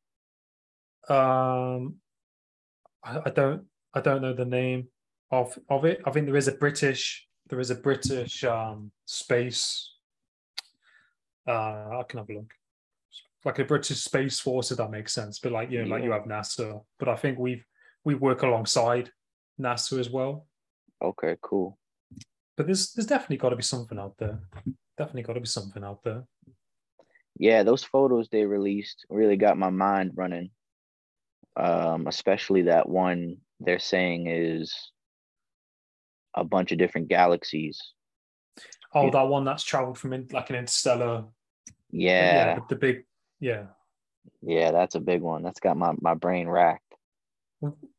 Um, 1.14 1.96
I, 3.04 3.20
I 3.26 3.30
don't 3.30 3.64
I 3.94 4.00
don't 4.00 4.22
know 4.22 4.34
the 4.34 4.44
name 4.44 4.88
of 5.30 5.58
of 5.68 5.84
it. 5.84 6.00
I 6.04 6.10
think 6.10 6.26
there 6.26 6.36
is 6.36 6.48
a 6.48 6.52
British 6.52 7.26
there 7.48 7.60
is 7.60 7.70
a 7.70 7.74
British 7.74 8.44
um 8.44 8.90
space. 9.06 9.94
Uh, 11.46 11.98
I 12.00 12.02
can 12.08 12.18
have 12.18 12.28
a 12.28 12.34
look. 12.34 12.52
Like 13.44 13.58
a 13.58 13.64
British 13.64 14.02
space 14.02 14.38
force, 14.40 14.70
if 14.70 14.78
that 14.78 14.90
makes 14.90 15.14
sense. 15.14 15.38
But 15.38 15.52
like 15.52 15.70
you 15.70 15.82
know, 15.82 15.88
like 15.88 16.04
you 16.04 16.12
have 16.12 16.24
NASA. 16.24 16.82
But 16.98 17.08
I 17.08 17.16
think 17.16 17.38
we've 17.38 17.64
we 18.04 18.14
work 18.14 18.42
alongside 18.42 19.10
NASA 19.60 19.98
as 19.98 20.10
well. 20.10 20.46
Okay, 21.02 21.36
cool. 21.40 21.77
But 22.58 22.66
there's 22.66 22.92
there's 22.92 23.06
definitely 23.06 23.36
got 23.36 23.50
to 23.50 23.56
be 23.56 23.62
something 23.62 24.00
out 24.00 24.18
there. 24.18 24.40
Definitely 24.98 25.22
got 25.22 25.34
to 25.34 25.40
be 25.40 25.46
something 25.46 25.84
out 25.84 26.02
there. 26.02 26.24
Yeah, 27.38 27.62
those 27.62 27.84
photos 27.84 28.28
they 28.28 28.44
released 28.44 29.06
really 29.08 29.36
got 29.36 29.56
my 29.56 29.70
mind 29.70 30.10
running. 30.16 30.50
Um, 31.56 32.08
especially 32.08 32.62
that 32.62 32.88
one 32.88 33.36
they're 33.60 33.78
saying 33.78 34.26
is 34.26 34.74
a 36.34 36.42
bunch 36.42 36.72
of 36.72 36.78
different 36.78 37.06
galaxies. 37.06 37.80
Oh, 38.92 39.04
Yeah. 39.04 39.10
that 39.10 39.28
one 39.28 39.44
that's 39.44 39.62
traveled 39.62 39.96
from 39.96 40.12
in, 40.12 40.26
like 40.32 40.50
an 40.50 40.56
interstellar. 40.56 41.26
Yeah, 41.92 42.56
the, 42.56 42.64
the 42.70 42.76
big. 42.76 43.04
Yeah. 43.38 43.66
yeah, 44.42 44.72
that's 44.72 44.96
a 44.96 45.00
big 45.00 45.22
one. 45.22 45.44
That's 45.44 45.60
got 45.60 45.76
my, 45.76 45.92
my 46.00 46.14
brain 46.14 46.48
racked. 46.48 46.92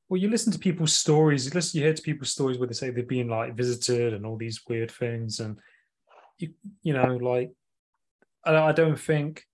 Well, 0.09 0.19
you 0.19 0.29
listen 0.29 0.51
to 0.51 0.59
people's 0.59 0.95
stories. 0.95 1.45
You 1.45 1.51
listen, 1.53 1.77
you 1.77 1.85
hear 1.85 1.93
to 1.93 2.01
people's 2.01 2.31
stories 2.31 2.57
where 2.57 2.67
they 2.67 2.73
say 2.73 2.89
they've 2.89 3.07
been 3.07 3.27
like 3.29 3.53
visited 3.55 4.13
and 4.13 4.25
all 4.25 4.37
these 4.37 4.61
weird 4.67 4.89
things, 4.91 5.39
and 5.39 5.57
you, 6.39 6.53
you 6.81 6.93
know, 6.93 7.15
like 7.15 7.51
I, 8.43 8.55
I 8.55 8.71
don't 8.71 8.99
think. 8.99 9.45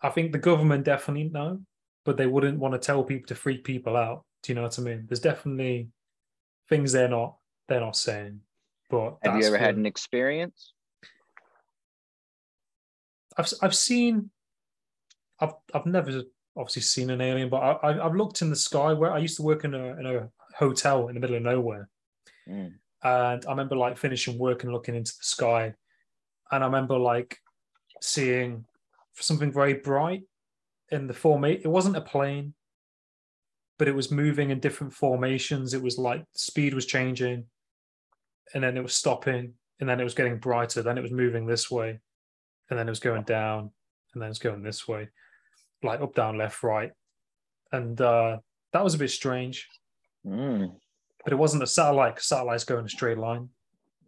I 0.00 0.10
think 0.10 0.30
the 0.30 0.38
government 0.38 0.84
definitely 0.84 1.28
know, 1.28 1.60
but 2.04 2.16
they 2.16 2.26
wouldn't 2.26 2.60
want 2.60 2.72
to 2.72 2.78
tell 2.78 3.02
people 3.02 3.26
to 3.28 3.34
freak 3.34 3.64
people 3.64 3.96
out. 3.96 4.24
Do 4.44 4.52
you 4.52 4.54
know 4.54 4.62
what 4.62 4.78
I 4.78 4.82
mean? 4.82 5.06
There's 5.08 5.18
definitely 5.18 5.88
things 6.68 6.92
they're 6.92 7.08
not 7.08 7.36
they're 7.68 7.80
not 7.80 7.96
saying. 7.96 8.40
But 8.90 9.18
Have 9.22 9.36
you 9.36 9.46
ever 9.46 9.58
had 9.58 9.76
an 9.76 9.86
experience? 9.86 10.72
I've 13.36 13.52
I've 13.62 13.76
seen. 13.76 14.30
I've 15.40 15.54
I've 15.72 15.86
never 15.86 16.22
obviously 16.58 16.82
seen 16.82 17.10
an 17.10 17.20
alien, 17.20 17.48
but 17.48 17.58
I, 17.58 17.72
I 17.88 18.06
I've 18.06 18.14
looked 18.16 18.42
in 18.42 18.50
the 18.50 18.56
sky 18.56 18.92
where 18.92 19.12
I 19.12 19.18
used 19.18 19.36
to 19.36 19.42
work 19.42 19.64
in 19.64 19.74
a 19.74 19.96
in 19.98 20.06
a 20.06 20.28
hotel 20.56 21.08
in 21.08 21.14
the 21.14 21.20
middle 21.20 21.36
of 21.36 21.42
nowhere, 21.42 21.88
Mm. 22.48 22.72
and 23.02 23.46
I 23.46 23.50
remember 23.50 23.76
like 23.76 23.98
finishing 23.98 24.38
work 24.38 24.64
and 24.64 24.72
looking 24.72 24.94
into 24.94 25.12
the 25.12 25.24
sky, 25.24 25.74
and 26.50 26.64
I 26.64 26.66
remember 26.66 26.98
like 26.98 27.38
seeing 28.00 28.64
something 29.14 29.52
very 29.52 29.74
bright 29.74 30.22
in 30.90 31.06
the 31.06 31.14
formation. 31.14 31.62
It 31.64 31.68
wasn't 31.68 31.96
a 31.96 32.00
plane, 32.00 32.54
but 33.78 33.88
it 33.88 33.94
was 33.94 34.10
moving 34.10 34.50
in 34.50 34.60
different 34.60 34.92
formations. 34.92 35.74
It 35.74 35.82
was 35.82 35.98
like 35.98 36.24
speed 36.34 36.74
was 36.74 36.86
changing, 36.86 37.44
and 38.54 38.64
then 38.64 38.76
it 38.76 38.82
was 38.82 38.94
stopping, 38.94 39.54
and 39.80 39.88
then 39.88 40.00
it 40.00 40.04
was 40.04 40.14
getting 40.14 40.38
brighter. 40.38 40.82
Then 40.82 40.98
it 40.98 41.02
was 41.02 41.12
moving 41.12 41.46
this 41.46 41.70
way, 41.70 42.00
and 42.70 42.78
then 42.78 42.88
it 42.88 42.90
was 42.90 43.00
going 43.00 43.24
down, 43.24 43.70
and 44.14 44.22
then 44.22 44.30
it's 44.30 44.38
going 44.38 44.62
this 44.62 44.88
way, 44.88 45.08
like 45.82 46.00
up, 46.00 46.14
down, 46.14 46.38
left, 46.38 46.62
right, 46.62 46.92
and 47.72 48.00
uh, 48.00 48.38
that 48.72 48.84
was 48.84 48.94
a 48.94 48.98
bit 48.98 49.10
strange. 49.10 49.68
Mm, 50.26 50.74
But 51.24 51.32
it 51.32 51.36
wasn't 51.36 51.62
a 51.62 51.66
satellite. 51.66 52.20
Satellites 52.20 52.64
go 52.64 52.78
in 52.78 52.84
a 52.84 52.88
straight 52.88 53.18
line. 53.18 53.48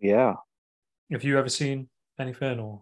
yeah. 0.01 0.35
Have 1.13 1.25
you 1.25 1.39
ever 1.39 1.49
seen 1.49 1.89
anything 2.21 2.61
or? 2.61 2.81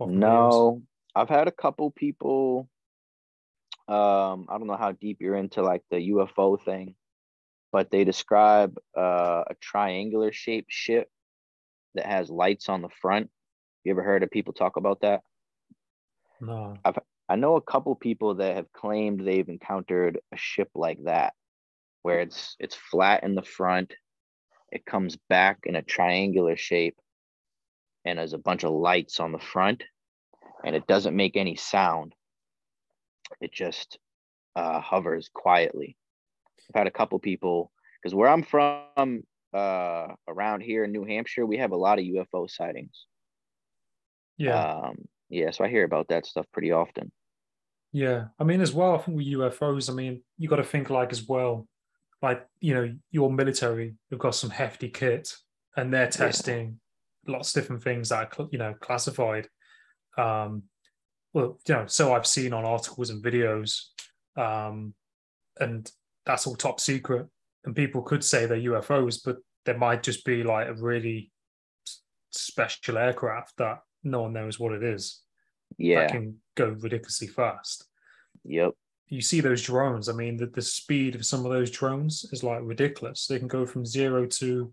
No, 0.00 0.82
I've 1.14 1.28
had 1.28 1.48
a 1.48 1.52
couple 1.52 1.90
people. 1.90 2.68
Um, 3.88 4.46
I 4.48 4.58
don't 4.58 4.68
know 4.68 4.76
how 4.76 4.92
deep 4.92 5.18
you're 5.20 5.34
into 5.34 5.62
like 5.62 5.82
the 5.90 6.10
UFO 6.10 6.62
thing, 6.64 6.94
but 7.72 7.90
they 7.90 8.04
describe 8.04 8.78
uh, 8.96 9.42
a 9.50 9.54
triangular 9.60 10.30
shaped 10.30 10.70
ship 10.70 11.08
that 11.96 12.06
has 12.06 12.30
lights 12.30 12.68
on 12.68 12.80
the 12.82 12.90
front. 13.00 13.28
You 13.82 13.90
ever 13.90 14.04
heard 14.04 14.22
of 14.22 14.30
people 14.30 14.52
talk 14.52 14.76
about 14.76 15.00
that? 15.00 15.22
No. 16.40 16.76
I 17.28 17.36
know 17.36 17.56
a 17.56 17.62
couple 17.62 17.94
people 17.94 18.36
that 18.36 18.56
have 18.56 18.72
claimed 18.72 19.20
they've 19.20 19.48
encountered 19.48 20.20
a 20.32 20.36
ship 20.36 20.70
like 20.74 20.98
that, 21.04 21.34
where 22.02 22.20
it's 22.20 22.56
it's 22.58 22.74
flat 22.74 23.24
in 23.24 23.34
the 23.34 23.42
front, 23.42 23.92
it 24.70 24.86
comes 24.86 25.16
back 25.28 25.60
in 25.64 25.76
a 25.76 25.82
triangular 25.82 26.56
shape, 26.56 26.96
and 28.04 28.18
there's 28.18 28.32
a 28.32 28.38
bunch 28.38 28.64
of 28.64 28.72
lights 28.72 29.20
on 29.20 29.32
the 29.32 29.38
front, 29.38 29.82
and 30.64 30.74
it 30.74 30.86
doesn't 30.86 31.16
make 31.16 31.36
any 31.36 31.56
sound. 31.56 32.14
It 33.40 33.52
just 33.52 33.98
uh, 34.56 34.80
hovers 34.80 35.30
quietly. 35.32 35.96
I've 36.70 36.80
had 36.80 36.86
a 36.86 36.92
couple 36.92 37.18
people 37.18 37.72
because 38.00 38.14
where 38.14 38.28
I'm 38.28 38.42
from, 38.42 39.22
uh, 39.52 40.08
around 40.26 40.60
here 40.60 40.84
in 40.84 40.92
New 40.92 41.04
Hampshire, 41.04 41.46
we 41.46 41.58
have 41.58 41.72
a 41.72 41.76
lot 41.76 41.98
of 41.98 42.04
UFO 42.04 42.48
sightings. 42.48 43.06
Yeah. 44.36 44.62
Um, 44.62 45.08
yeah, 45.30 45.50
so 45.50 45.64
I 45.64 45.68
hear 45.68 45.84
about 45.84 46.08
that 46.08 46.26
stuff 46.26 46.46
pretty 46.52 46.72
often. 46.72 47.10
Yeah, 47.92 48.26
I 48.38 48.44
mean, 48.44 48.60
as 48.60 48.72
well, 48.72 48.94
I 48.94 48.98
think 48.98 49.16
with 49.16 49.26
UFOs, 49.26 49.90
I 49.90 49.94
mean, 49.94 50.22
you 50.36 50.48
got 50.48 50.56
to 50.56 50.64
think 50.64 50.90
like 50.90 51.10
as 51.10 51.26
well, 51.26 51.66
like 52.22 52.46
you 52.60 52.74
know, 52.74 52.94
your 53.10 53.32
military, 53.32 53.94
they've 54.10 54.18
got 54.18 54.34
some 54.34 54.50
hefty 54.50 54.88
kit, 54.88 55.34
and 55.76 55.92
they're 55.92 56.08
testing 56.10 56.80
lots 57.26 57.54
of 57.54 57.62
different 57.62 57.82
things 57.82 58.08
that 58.08 58.38
are 58.38 58.48
you 58.50 58.58
know 58.58 58.74
classified. 58.80 59.48
Um, 60.16 60.64
well, 61.32 61.58
you 61.66 61.74
know, 61.74 61.86
so 61.86 62.14
I've 62.14 62.26
seen 62.26 62.52
on 62.52 62.64
articles 62.64 63.10
and 63.10 63.22
videos, 63.22 63.80
um, 64.36 64.94
and 65.58 65.90
that's 66.26 66.46
all 66.46 66.56
top 66.56 66.80
secret. 66.80 67.26
And 67.64 67.74
people 67.74 68.02
could 68.02 68.24
say 68.24 68.46
they're 68.46 68.58
UFOs, 68.58 69.20
but 69.24 69.38
there 69.64 69.78
might 69.78 70.02
just 70.02 70.24
be 70.24 70.42
like 70.42 70.68
a 70.68 70.74
really 70.74 71.30
special 72.30 72.98
aircraft 72.98 73.56
that 73.58 73.80
no 74.04 74.22
one 74.22 74.32
knows 74.32 74.58
what 74.58 74.72
it 74.72 74.82
is 74.82 75.20
that 75.70 75.76
Yeah, 75.78 76.06
can 76.08 76.36
go 76.58 76.76
ridiculously 76.80 77.26
fast 77.26 77.88
yep. 78.44 78.72
you 79.08 79.20
see 79.20 79.40
those 79.40 79.62
drones. 79.62 80.08
I 80.08 80.12
mean, 80.12 80.36
the, 80.36 80.46
the 80.46 80.62
speed 80.62 81.14
of 81.14 81.24
some 81.24 81.44
of 81.44 81.52
those 81.52 81.70
drones 81.70 82.24
is 82.32 82.42
like 82.42 82.60
ridiculous. 82.62 83.26
They 83.26 83.38
can 83.38 83.48
go 83.48 83.66
from 83.66 83.86
zero 83.86 84.26
to 84.26 84.72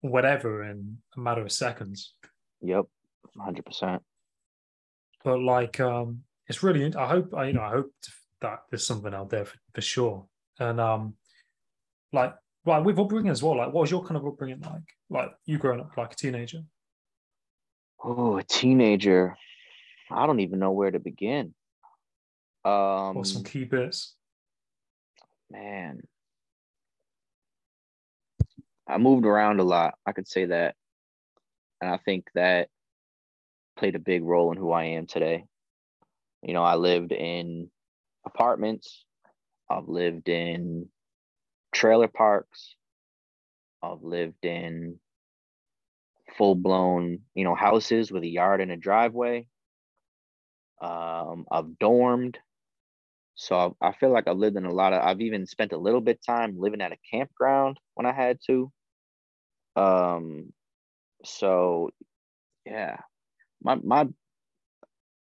whatever 0.00 0.64
in 0.64 0.98
a 1.16 1.20
matter 1.20 1.42
of 1.42 1.52
seconds. 1.52 2.14
Yep, 2.62 2.86
hundred 3.38 3.64
percent. 3.64 4.02
But 5.24 5.40
like, 5.40 5.80
um, 5.80 6.22
it's 6.46 6.62
really. 6.62 6.94
I 6.94 7.06
hope. 7.06 7.34
I 7.34 7.46
you 7.46 7.52
know. 7.54 7.62
I 7.62 7.70
hope 7.70 7.92
that 8.40 8.60
there's 8.70 8.86
something 8.86 9.14
out 9.14 9.30
there 9.30 9.44
for, 9.44 9.56
for 9.74 9.80
sure. 9.80 10.26
And 10.58 10.80
um, 10.80 11.14
like, 12.12 12.34
like 12.64 12.84
with 12.84 12.98
upbringing 12.98 13.30
as 13.30 13.42
well. 13.42 13.56
Like, 13.56 13.72
what 13.72 13.82
was 13.82 13.90
your 13.90 14.02
kind 14.02 14.16
of 14.16 14.26
upbringing 14.26 14.60
like? 14.60 14.82
Like 15.10 15.30
you 15.44 15.58
growing 15.58 15.80
up 15.80 15.96
like 15.96 16.12
a 16.12 16.16
teenager? 16.16 16.60
Oh, 18.02 18.36
a 18.36 18.42
teenager. 18.42 19.36
I 20.10 20.26
don't 20.26 20.40
even 20.40 20.58
know 20.58 20.72
where 20.72 20.90
to 20.90 20.98
begin. 20.98 21.54
Um, 22.64 23.16
Or 23.16 23.24
some 23.24 23.44
key 23.44 23.64
bits? 23.64 24.14
man, 25.50 26.02
I 28.88 28.98
moved 28.98 29.24
around 29.26 29.60
a 29.60 29.64
lot. 29.64 29.94
I 30.04 30.12
could 30.12 30.26
say 30.26 30.46
that, 30.46 30.74
and 31.80 31.90
I 31.90 31.98
think 31.98 32.26
that 32.34 32.68
played 33.76 33.94
a 33.94 34.00
big 34.00 34.24
role 34.24 34.50
in 34.52 34.58
who 34.58 34.72
I 34.72 34.84
am 34.84 35.06
today. 35.06 35.44
You 36.42 36.54
know, 36.54 36.62
I 36.62 36.76
lived 36.76 37.12
in 37.12 37.70
apartments. 38.24 39.04
I've 39.70 39.88
lived 39.88 40.28
in 40.28 40.88
trailer 41.72 42.08
parks. 42.08 42.74
I've 43.82 44.02
lived 44.02 44.44
in 44.44 44.98
full 46.36 46.54
blown, 46.54 47.20
you 47.34 47.44
know, 47.44 47.54
houses 47.54 48.10
with 48.10 48.22
a 48.22 48.28
yard 48.28 48.60
and 48.60 48.72
a 48.72 48.76
driveway. 48.76 49.46
Um, 50.80 51.46
I've 51.50 51.78
dormed. 51.78 52.38
So 53.34 53.76
I 53.80 53.88
I 53.88 53.92
feel 53.92 54.10
like 54.10 54.28
I've 54.28 54.36
lived 54.36 54.56
in 54.56 54.64
a 54.64 54.72
lot 54.72 54.92
of, 54.92 55.02
I've 55.02 55.20
even 55.20 55.46
spent 55.46 55.72
a 55.72 55.78
little 55.78 56.00
bit 56.00 56.24
time 56.24 56.58
living 56.58 56.80
at 56.80 56.92
a 56.92 56.96
campground 57.10 57.78
when 57.94 58.06
I 58.06 58.12
had 58.12 58.38
to. 58.46 58.72
Um, 59.76 60.52
so 61.24 61.90
yeah, 62.64 62.98
my, 63.62 63.76
my, 63.76 64.08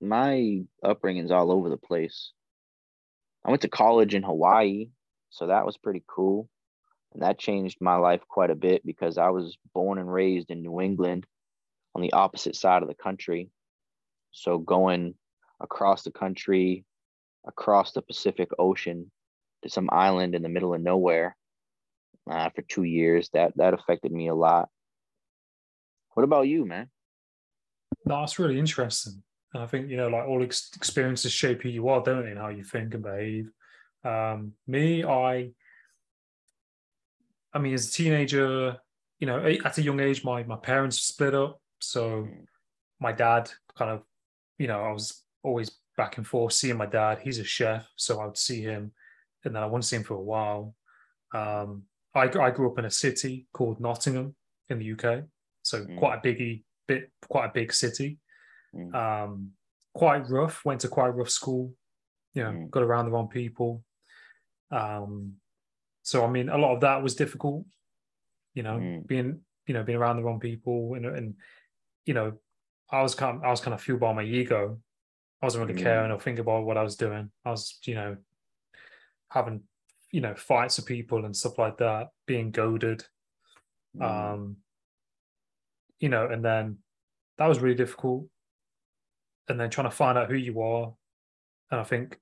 my 0.01 0.61
upbringing's 0.83 1.31
all 1.31 1.51
over 1.51 1.69
the 1.69 1.77
place. 1.77 2.31
I 3.45 3.49
went 3.49 3.61
to 3.61 3.69
college 3.69 4.13
in 4.15 4.23
Hawaii, 4.23 4.89
so 5.29 5.47
that 5.47 5.65
was 5.65 5.77
pretty 5.77 6.03
cool. 6.07 6.49
And 7.13 7.23
that 7.23 7.39
changed 7.39 7.77
my 7.79 7.95
life 7.95 8.21
quite 8.27 8.51
a 8.51 8.55
bit 8.55 8.85
because 8.85 9.17
I 9.17 9.29
was 9.29 9.57
born 9.73 9.97
and 9.97 10.11
raised 10.11 10.51
in 10.51 10.61
New 10.61 10.81
England 10.81 11.25
on 11.95 12.01
the 12.01 12.13
opposite 12.13 12.55
side 12.55 12.83
of 12.83 12.89
the 12.89 12.95
country. 12.95 13.49
So 14.31 14.57
going 14.57 15.15
across 15.59 16.03
the 16.03 16.11
country, 16.11 16.85
across 17.47 17.91
the 17.93 18.01
Pacific 18.01 18.49
Ocean 18.59 19.11
to 19.63 19.69
some 19.69 19.89
island 19.91 20.35
in 20.35 20.43
the 20.43 20.49
middle 20.49 20.73
of 20.73 20.81
nowhere 20.81 21.35
uh, 22.29 22.49
for 22.49 22.61
two 22.63 22.83
years, 22.83 23.29
that 23.33 23.53
that 23.57 23.73
affected 23.73 24.11
me 24.11 24.27
a 24.27 24.35
lot. 24.35 24.69
What 26.13 26.23
about 26.23 26.47
you, 26.47 26.65
man? 26.65 26.89
That's 28.05 28.39
really 28.39 28.59
interesting. 28.59 29.23
And 29.53 29.63
I 29.63 29.65
think, 29.67 29.89
you 29.89 29.97
know, 29.97 30.07
like 30.07 30.27
all 30.27 30.43
ex- 30.43 30.71
experiences 30.75 31.31
shape 31.31 31.61
who 31.61 31.69
you 31.69 31.87
are, 31.89 32.03
don't 32.03 32.23
they, 32.23 32.31
and 32.31 32.39
how 32.39 32.49
you 32.49 32.63
think 32.63 32.93
and 32.93 33.03
behave. 33.03 33.49
Um, 34.03 34.53
me, 34.67 35.03
I, 35.03 35.51
I 37.53 37.59
mean, 37.59 37.73
as 37.73 37.87
a 37.87 37.91
teenager, 37.91 38.77
you 39.19 39.27
know, 39.27 39.39
at 39.43 39.77
a 39.77 39.81
young 39.81 39.99
age, 39.99 40.23
my, 40.23 40.43
my 40.43 40.57
parents 40.57 41.01
split 41.01 41.33
up. 41.33 41.61
So 41.79 42.27
my 42.99 43.11
dad 43.11 43.51
kind 43.77 43.91
of, 43.91 44.01
you 44.57 44.67
know, 44.67 44.81
I 44.81 44.91
was 44.91 45.23
always 45.43 45.71
back 45.95 46.17
and 46.17 46.27
forth 46.27 46.53
seeing 46.53 46.77
my 46.77 46.85
dad. 46.85 47.19
He's 47.19 47.39
a 47.39 47.43
chef. 47.43 47.87
So 47.95 48.19
I 48.21 48.25
would 48.25 48.37
see 48.37 48.61
him 48.61 48.91
and 49.43 49.55
then 49.55 49.63
I 49.63 49.65
wouldn't 49.65 49.85
see 49.85 49.95
him 49.95 50.03
for 50.03 50.15
a 50.15 50.21
while. 50.21 50.75
Um, 51.33 51.83
I, 52.13 52.23
I 52.39 52.51
grew 52.51 52.71
up 52.71 52.79
in 52.79 52.85
a 52.85 52.91
city 52.91 53.47
called 53.53 53.79
Nottingham 53.79 54.35
in 54.69 54.79
the 54.79 54.91
UK. 54.93 55.23
So 55.63 55.83
Mm. 55.85 55.97
quite 55.99 56.19
a 56.19 56.21
biggie 56.27 56.63
bit, 56.87 57.11
quite 57.29 57.45
a 57.49 57.53
big 57.53 57.73
city. 57.73 58.19
Mm. 58.75 58.93
Um, 58.95 59.51
quite 59.93 60.29
rough. 60.29 60.63
Went 60.65 60.81
to 60.81 60.87
quite 60.87 61.09
rough 61.09 61.29
school. 61.29 61.73
You 62.33 62.43
know, 62.43 62.51
Mm. 62.51 62.69
got 62.69 62.83
around 62.83 63.05
the 63.05 63.11
wrong 63.11 63.27
people. 63.29 63.83
Um, 64.71 65.33
so 66.03 66.23
I 66.25 66.29
mean, 66.29 66.49
a 66.49 66.57
lot 66.57 66.73
of 66.75 66.81
that 66.81 67.01
was 67.03 67.15
difficult. 67.15 67.65
You 68.53 68.63
know, 68.63 68.77
Mm. 68.79 69.07
being 69.07 69.41
you 69.67 69.73
know 69.73 69.83
being 69.83 69.97
around 69.97 70.17
the 70.17 70.23
wrong 70.23 70.39
people 70.39 70.93
and 70.95 71.05
and 71.05 71.35
you 72.05 72.13
know, 72.13 72.39
I 72.89 73.01
was 73.01 73.15
kind 73.15 73.37
of, 73.37 73.43
I 73.43 73.49
was 73.49 73.59
kind 73.59 73.73
of 73.73 73.81
fueled 73.81 73.99
by 73.99 74.13
my 74.13 74.23
ego. 74.23 74.79
I 75.41 75.45
wasn't 75.45 75.67
really 75.67 75.79
Mm. 75.79 75.83
caring 75.83 76.11
or 76.11 76.19
thinking 76.19 76.41
about 76.41 76.65
what 76.65 76.77
I 76.77 76.83
was 76.83 76.95
doing. 76.95 77.31
I 77.45 77.51
was 77.51 77.79
you 77.85 77.95
know 77.95 78.17
having 79.29 79.63
you 80.11 80.21
know 80.21 80.35
fights 80.35 80.77
with 80.77 80.85
people 80.85 81.25
and 81.25 81.35
stuff 81.35 81.57
like 81.57 81.77
that, 81.77 82.09
being 82.25 82.51
goaded 82.51 83.05
Mm. 83.95 84.03
um 84.03 84.57
you 85.99 86.09
know 86.09 86.27
and 86.27 86.43
then 86.45 86.77
that 87.39 87.47
was 87.47 87.59
really 87.59 87.75
difficult 87.75 88.27
and 89.47 89.59
then 89.59 89.69
trying 89.71 89.89
to 89.89 89.95
find 89.95 90.17
out 90.17 90.29
who 90.29 90.35
you 90.35 90.61
are 90.61 90.93
and 91.71 91.79
i 91.79 91.83
think 91.83 92.19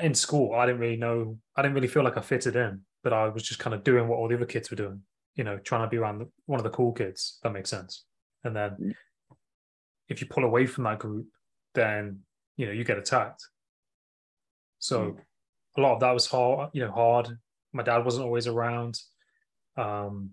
in 0.00 0.14
school 0.14 0.52
i 0.54 0.66
didn't 0.66 0.80
really 0.80 0.96
know 0.96 1.38
i 1.54 1.62
didn't 1.62 1.74
really 1.74 1.86
feel 1.86 2.02
like 2.02 2.16
i 2.16 2.20
fitted 2.20 2.56
in 2.56 2.80
but 3.04 3.12
i 3.12 3.28
was 3.28 3.44
just 3.44 3.60
kind 3.60 3.74
of 3.74 3.84
doing 3.84 4.08
what 4.08 4.16
all 4.16 4.26
the 4.26 4.34
other 4.34 4.46
kids 4.46 4.68
were 4.70 4.76
doing 4.76 5.00
you 5.36 5.44
know 5.44 5.58
trying 5.58 5.82
to 5.82 5.88
be 5.88 5.98
around 5.98 6.18
the, 6.18 6.28
one 6.46 6.58
of 6.58 6.64
the 6.64 6.70
cool 6.70 6.92
kids 6.92 7.38
that 7.44 7.52
makes 7.52 7.70
sense 7.70 8.04
and 8.42 8.56
then 8.56 8.70
Mm. 8.80 8.94
if 10.08 10.20
you 10.20 10.26
pull 10.26 10.44
away 10.44 10.66
from 10.66 10.84
that 10.84 10.98
group 10.98 11.26
then 11.74 12.20
you 12.56 12.66
know 12.66 12.72
you 12.72 12.84
get 12.84 12.98
attacked 12.98 13.42
so 14.78 15.00
Mm. 15.00 15.16
a 15.76 15.80
lot 15.80 15.94
of 15.94 16.00
that 16.00 16.12
was 16.12 16.26
hard 16.26 16.70
you 16.72 16.82
know 16.84 16.90
hard 16.90 17.28
my 17.72 17.82
dad 17.82 18.04
wasn't 18.04 18.24
always 18.24 18.46
around 18.46 18.98
um 19.76 20.30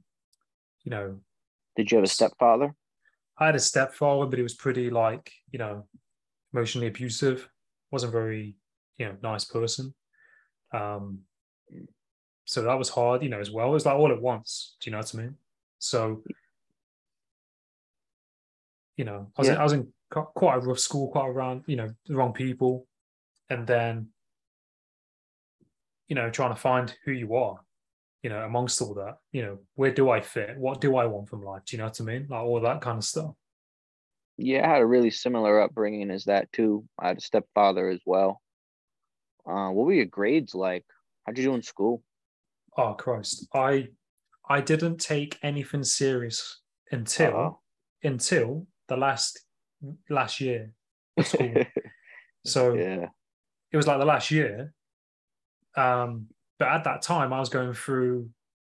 you 0.84 0.90
know 0.92 1.20
Did 1.76 1.92
you 1.92 1.98
have 1.98 2.06
a 2.06 2.08
stepfather? 2.08 2.74
I 3.40 3.46
had 3.46 3.56
a 3.56 3.60
stepfather, 3.60 4.26
but 4.26 4.40
he 4.40 4.44
was 4.44 4.56
pretty 4.56 4.90
like, 4.90 5.32
you 5.52 5.60
know, 5.60 5.86
emotionally 6.54 6.88
abusive. 6.88 7.48
wasn't 7.92 8.12
very, 8.12 8.56
you 8.98 9.06
know, 9.06 9.16
nice 9.22 9.46
person. 9.46 9.94
Um, 10.74 11.20
so 12.46 12.64
that 12.64 12.80
was 12.80 12.90
hard, 12.90 13.22
you 13.22 13.30
know, 13.30 13.40
as 13.40 13.52
well. 13.52 13.68
It 13.68 13.74
was 13.74 13.86
like 13.86 13.96
all 13.96 14.12
at 14.12 14.20
once. 14.20 14.76
Do 14.80 14.90
you 14.90 14.92
know 14.94 14.98
what 14.98 15.14
I 15.14 15.18
mean? 15.20 15.36
So, 15.78 16.24
you 18.96 19.06
know, 19.06 19.28
I 19.38 19.42
was, 19.42 19.50
in, 19.50 19.58
I 19.58 19.64
was 19.64 19.74
in 19.74 19.94
quite 20.10 20.56
a 20.56 20.60
rough 20.60 20.80
school, 20.80 21.10
quite 21.10 21.28
around, 21.28 21.64
you 21.68 21.76
know, 21.76 21.90
the 22.06 22.16
wrong 22.16 22.34
people, 22.34 22.88
and 23.50 23.68
then 23.68 24.10
you 26.08 26.16
know, 26.16 26.30
trying 26.30 26.54
to 26.56 26.60
find 26.60 26.96
who 27.04 27.12
you 27.12 27.36
are, 27.36 27.60
you 28.24 28.30
know, 28.30 28.40
amongst 28.44 28.82
all 28.82 28.94
that, 28.94 29.18
you 29.34 29.42
know, 29.42 29.60
where 29.76 29.92
do 29.92 30.10
I 30.10 30.22
fit? 30.22 30.58
What 30.58 30.80
do 30.80 30.96
I 30.96 31.06
want 31.06 31.28
from 31.28 31.44
life? 31.44 31.64
Do 31.66 31.76
you 31.76 31.80
know 31.80 31.88
what 31.88 32.00
I 32.00 32.04
mean? 32.06 32.28
Like 32.30 32.44
all 32.44 32.62
that 32.62 32.82
kind 32.82 32.98
of 32.98 33.04
stuff. 33.04 33.32
Yeah, 34.38 34.66
I 34.66 34.74
had 34.76 34.82
a 34.82 34.86
really 34.86 35.10
similar 35.12 35.60
upbringing 35.60 36.12
as 36.12 36.26
that 36.26 36.52
too. 36.54 36.86
I 36.98 37.10
had 37.10 37.18
a 37.18 37.22
stepfather 37.22 37.90
as 37.90 38.00
well. 38.06 38.42
Uh, 39.46 39.70
what 39.70 39.86
were 39.86 39.94
your 39.94 40.06
grades 40.06 40.56
like? 40.56 40.86
How'd 41.26 41.38
you 41.38 41.44
do 41.46 41.56
in 41.56 41.62
school? 41.62 42.04
Oh 42.78 42.94
Christ. 42.94 43.48
I 43.54 43.88
I 44.48 44.62
didn't 44.62 45.00
take 45.00 45.38
anything 45.44 45.84
serious 45.84 46.62
until 46.92 47.36
Uh-oh. 47.36 47.60
until 48.04 48.68
the 48.88 48.96
last 48.96 49.44
last 50.10 50.40
year 50.42 50.72
so 52.46 52.74
yeah. 52.74 53.08
it 53.72 53.78
was 53.78 53.88
like 53.88 54.00
the 54.00 54.06
last 54.06 54.32
year. 54.32 54.74
Um, 55.76 56.28
but 56.60 56.70
at 56.70 56.84
that 56.86 57.02
time, 57.02 57.34
I 57.34 57.40
was 57.40 57.50
going 57.50 57.74
through, 57.74 58.30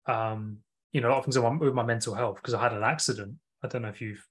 um, 0.07 0.57
you 0.91 1.01
know, 1.01 1.09
a 1.09 1.11
lot 1.11 1.19
of 1.19 1.25
things 1.25 1.37
with 1.37 1.45
my, 1.45 1.57
with 1.57 1.73
my 1.73 1.83
mental 1.83 2.13
health 2.13 2.35
because 2.35 2.53
I 2.53 2.61
had 2.61 2.73
an 2.73 2.83
accident. 2.83 3.35
I 3.63 3.67
don't 3.67 3.81
know 3.83 3.89
if 3.89 4.01
you've. 4.01 4.23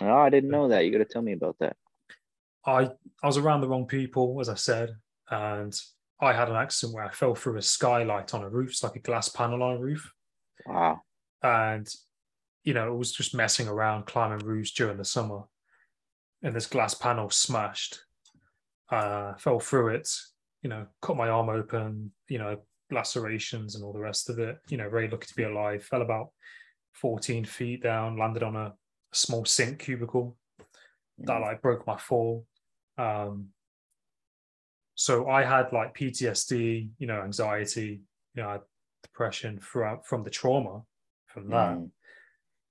Oh, 0.00 0.12
I 0.18 0.30
didn't 0.30 0.50
know 0.50 0.68
that. 0.68 0.84
You 0.84 0.92
got 0.92 0.98
to 0.98 1.04
tell 1.04 1.22
me 1.22 1.32
about 1.32 1.56
that. 1.60 1.76
I 2.66 2.90
I 3.22 3.26
was 3.26 3.36
around 3.36 3.60
the 3.60 3.68
wrong 3.68 3.86
people, 3.86 4.38
as 4.40 4.48
I 4.48 4.54
said, 4.54 4.90
and 5.30 5.74
I 6.20 6.32
had 6.32 6.48
an 6.48 6.56
accident 6.56 6.94
where 6.94 7.04
I 7.04 7.10
fell 7.10 7.34
through 7.34 7.58
a 7.58 7.62
skylight 7.62 8.32
on 8.34 8.42
a 8.42 8.48
roof. 8.48 8.70
It's 8.70 8.82
like 8.82 8.96
a 8.96 9.00
glass 9.00 9.28
panel 9.28 9.62
on 9.62 9.76
a 9.76 9.80
roof, 9.80 10.10
Wow. 10.66 11.00
and 11.42 11.86
you 12.62 12.72
know, 12.72 12.90
it 12.92 12.96
was 12.96 13.12
just 13.12 13.34
messing 13.34 13.68
around 13.68 14.06
climbing 14.06 14.46
roofs 14.46 14.72
during 14.72 14.96
the 14.96 15.04
summer, 15.04 15.42
and 16.44 16.54
this 16.54 16.66
glass 16.66 16.94
panel 16.94 17.30
smashed. 17.30 18.00
Uh, 18.90 19.34
fell 19.36 19.58
through 19.58 19.88
it, 19.88 20.08
you 20.62 20.68
know, 20.68 20.86
cut 21.00 21.16
my 21.16 21.28
arm 21.28 21.48
open, 21.48 22.12
you 22.28 22.38
know, 22.38 22.56
lacerations 22.92 23.74
and 23.74 23.82
all 23.82 23.94
the 23.94 23.98
rest 23.98 24.28
of 24.28 24.38
it. 24.38 24.58
You 24.68 24.76
know, 24.76 24.88
very 24.90 25.08
lucky 25.08 25.26
to 25.26 25.34
be 25.34 25.44
alive. 25.44 25.82
Fell 25.82 26.02
about 26.02 26.28
14 26.92 27.44
feet 27.46 27.82
down, 27.82 28.18
landed 28.18 28.42
on 28.42 28.54
a, 28.54 28.66
a 28.66 28.74
small 29.12 29.44
sink 29.46 29.80
cubicle 29.80 30.36
that 31.18 31.40
like 31.40 31.62
broke 31.62 31.86
my 31.86 31.96
fall. 31.96 32.46
Um, 32.98 33.48
so 34.94 35.28
I 35.28 35.42
had 35.42 35.72
like 35.72 35.96
PTSD, 35.96 36.90
you 36.98 37.06
know, 37.06 37.22
anxiety, 37.22 38.02
you 38.34 38.42
know, 38.42 38.60
depression 39.02 39.58
throughout 39.60 40.06
from 40.06 40.22
the 40.22 40.30
trauma 40.30 40.82
from 41.26 41.48
that. 41.50 41.76
Mm. 41.76 41.90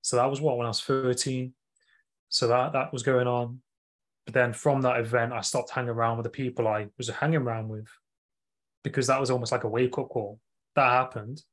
So 0.01 0.17
that 0.17 0.30
was 0.30 0.39
what 0.39 0.57
when 0.57 0.65
I 0.65 0.69
was 0.69 0.82
13. 0.82 1.53
So 2.34 2.47
that 2.47 2.73
that 2.73 2.91
was 2.91 3.03
going 3.03 3.27
on. 3.27 3.61
But 4.25 4.34
then 4.34 4.53
from 4.53 4.81
that 4.81 4.99
event, 4.99 5.34
I 5.34 5.41
stopped 5.41 5.69
hanging 5.69 5.91
around 5.91 6.17
with 6.17 6.23
the 6.23 6.31
people 6.31 6.67
I 6.67 6.88
was 6.97 7.07
hanging 7.09 7.38
around 7.38 7.67
with 7.69 7.88
because 8.84 9.05
that 9.07 9.19
was 9.19 9.29
almost 9.29 9.51
like 9.51 9.65
a 9.65 9.69
wake 9.69 9.99
up 9.99 10.09
call. 10.09 10.39
That 10.75 10.89
happened. 10.89 11.43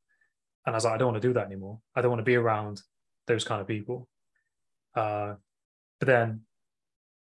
And 0.64 0.74
I 0.74 0.76
was 0.76 0.86
like, 0.86 0.94
I 0.94 0.96
don't 0.96 1.12
want 1.12 1.20
to 1.20 1.28
do 1.28 1.34
that 1.34 1.44
anymore. 1.44 1.80
I 1.94 2.00
don't 2.00 2.10
want 2.10 2.20
to 2.20 2.24
be 2.24 2.36
around 2.36 2.80
those 3.26 3.44
kind 3.44 3.60
of 3.60 3.66
people. 3.66 4.08
Uh, 4.94 5.34
but 5.98 6.06
then, 6.06 6.42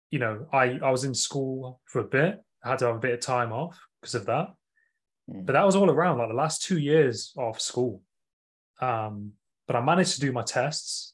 you 0.09 0.19
know, 0.19 0.47
I, 0.53 0.79
I 0.81 0.91
was 0.91 1.03
in 1.03 1.13
school 1.13 1.81
for 1.85 1.99
a 1.99 2.05
bit. 2.05 2.41
I 2.63 2.69
had 2.69 2.79
to 2.79 2.85
have 2.85 2.95
a 2.95 2.99
bit 2.99 3.13
of 3.13 3.19
time 3.19 3.51
off 3.51 3.77
because 3.99 4.15
of 4.15 4.25
that. 4.27 4.53
Mm. 5.29 5.45
But 5.45 5.53
that 5.53 5.65
was 5.65 5.75
all 5.75 5.91
around 5.91 6.19
like 6.19 6.29
the 6.29 6.33
last 6.33 6.63
two 6.63 6.77
years 6.77 7.33
of 7.35 7.59
school. 7.59 8.01
Um, 8.79 9.33
but 9.67 9.75
I 9.75 9.81
managed 9.81 10.15
to 10.15 10.21
do 10.21 10.31
my 10.31 10.43
tests. 10.43 11.13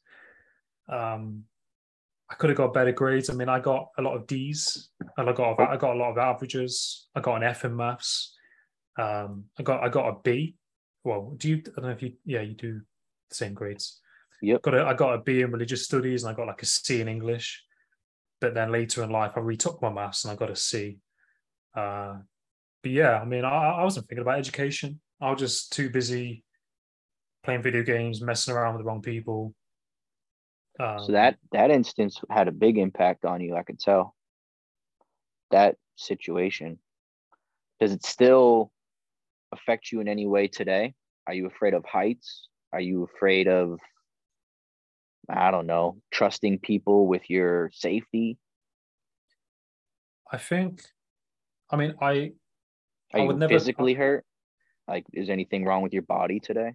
Um, 0.87 1.45
I 2.31 2.35
could 2.35 2.49
have 2.51 2.57
got 2.57 2.73
better 2.73 2.91
grades. 2.91 3.29
I 3.29 3.33
mean, 3.33 3.49
I 3.49 3.59
got 3.59 3.89
a 3.97 4.01
lot 4.01 4.15
of 4.15 4.27
D's, 4.27 4.89
and 5.17 5.29
I 5.29 5.33
got 5.33 5.59
I 5.59 5.77
got 5.77 5.95
a 5.95 5.99
lot 5.99 6.11
of 6.11 6.17
averages. 6.17 7.07
I 7.15 7.21
got 7.21 7.37
an 7.37 7.43
F 7.43 7.65
in 7.65 7.75
maths. 7.75 8.35
Um, 8.97 9.45
I 9.57 9.63
got 9.63 9.83
I 9.83 9.89
got 9.89 10.09
a 10.09 10.17
B. 10.23 10.55
Well, 11.03 11.33
do 11.37 11.49
you? 11.49 11.55
I 11.57 11.81
don't 11.81 11.85
know 11.85 11.91
if 11.91 12.03
you. 12.03 12.13
Yeah, 12.25 12.41
you 12.41 12.53
do 12.53 12.81
the 13.29 13.35
same 13.35 13.53
grades. 13.53 13.99
Yep. 14.41 14.61
Got 14.61 14.73
a, 14.75 14.85
I 14.85 14.93
got 14.93 15.15
a 15.15 15.21
B 15.21 15.41
in 15.41 15.51
religious 15.51 15.85
studies, 15.85 16.23
and 16.23 16.31
I 16.31 16.35
got 16.35 16.47
like 16.47 16.61
a 16.61 16.65
C 16.65 17.01
in 17.01 17.07
English. 17.07 17.63
But 18.39 18.53
then 18.53 18.71
later 18.71 19.03
in 19.03 19.09
life, 19.09 19.33
I 19.35 19.39
retook 19.39 19.81
my 19.81 19.91
maths, 19.91 20.23
and 20.23 20.31
I 20.31 20.35
got 20.35 20.51
a 20.51 20.55
C. 20.55 20.99
Uh, 21.75 22.17
but 22.81 22.91
yeah, 22.91 23.19
I 23.19 23.25
mean, 23.25 23.43
I, 23.43 23.49
I 23.49 23.83
wasn't 23.83 24.07
thinking 24.07 24.21
about 24.21 24.39
education. 24.39 25.01
I 25.21 25.31
was 25.31 25.39
just 25.39 25.73
too 25.73 25.89
busy 25.89 26.43
playing 27.43 27.63
video 27.63 27.83
games, 27.83 28.21
messing 28.21 28.53
around 28.53 28.75
with 28.75 28.83
the 28.83 28.87
wrong 28.87 29.01
people. 29.01 29.53
Um, 30.79 30.99
So 31.03 31.11
that 31.11 31.37
that 31.51 31.71
instance 31.71 32.21
had 32.29 32.47
a 32.47 32.51
big 32.51 32.77
impact 32.77 33.25
on 33.25 33.41
you. 33.41 33.55
I 33.55 33.63
could 33.63 33.79
tell. 33.79 34.15
That 35.51 35.75
situation. 35.95 36.79
Does 37.79 37.91
it 37.91 38.05
still 38.05 38.71
affect 39.51 39.91
you 39.91 39.99
in 39.99 40.07
any 40.07 40.27
way 40.27 40.47
today? 40.47 40.93
Are 41.27 41.33
you 41.33 41.47
afraid 41.47 41.73
of 41.73 41.83
heights? 41.85 42.47
Are 42.71 42.79
you 42.81 43.03
afraid 43.03 43.47
of 43.47 43.79
I 45.27 45.51
don't 45.51 45.67
know, 45.67 46.01
trusting 46.11 46.59
people 46.59 47.07
with 47.07 47.29
your 47.29 47.69
safety? 47.73 48.37
I 50.31 50.37
think, 50.37 50.81
I 51.71 51.75
mean, 51.77 51.93
I 52.01 52.31
Are 53.13 53.19
I 53.19 53.21
you 53.21 53.27
would 53.27 53.37
never- 53.37 53.53
physically 53.53 53.93
hurt? 53.95 54.25
Like, 54.87 55.05
is 55.13 55.29
anything 55.29 55.65
wrong 55.65 55.81
with 55.83 55.93
your 55.93 56.01
body 56.03 56.39
today? 56.39 56.73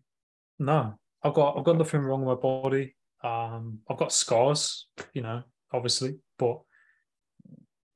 no, 0.59 0.99
I've 1.23 1.35
got 1.35 1.57
I've 1.59 1.65
got 1.65 1.79
nothing 1.79 2.01
wrong 2.01 2.25
with 2.25 2.37
my 2.37 2.41
body. 2.41 2.95
Um, 3.25 3.81
I've 3.91 3.97
got 3.97 4.13
scars, 4.13 4.87
you 5.15 5.23
know, 5.23 5.43
obviously, 5.73 6.19
but 6.39 6.61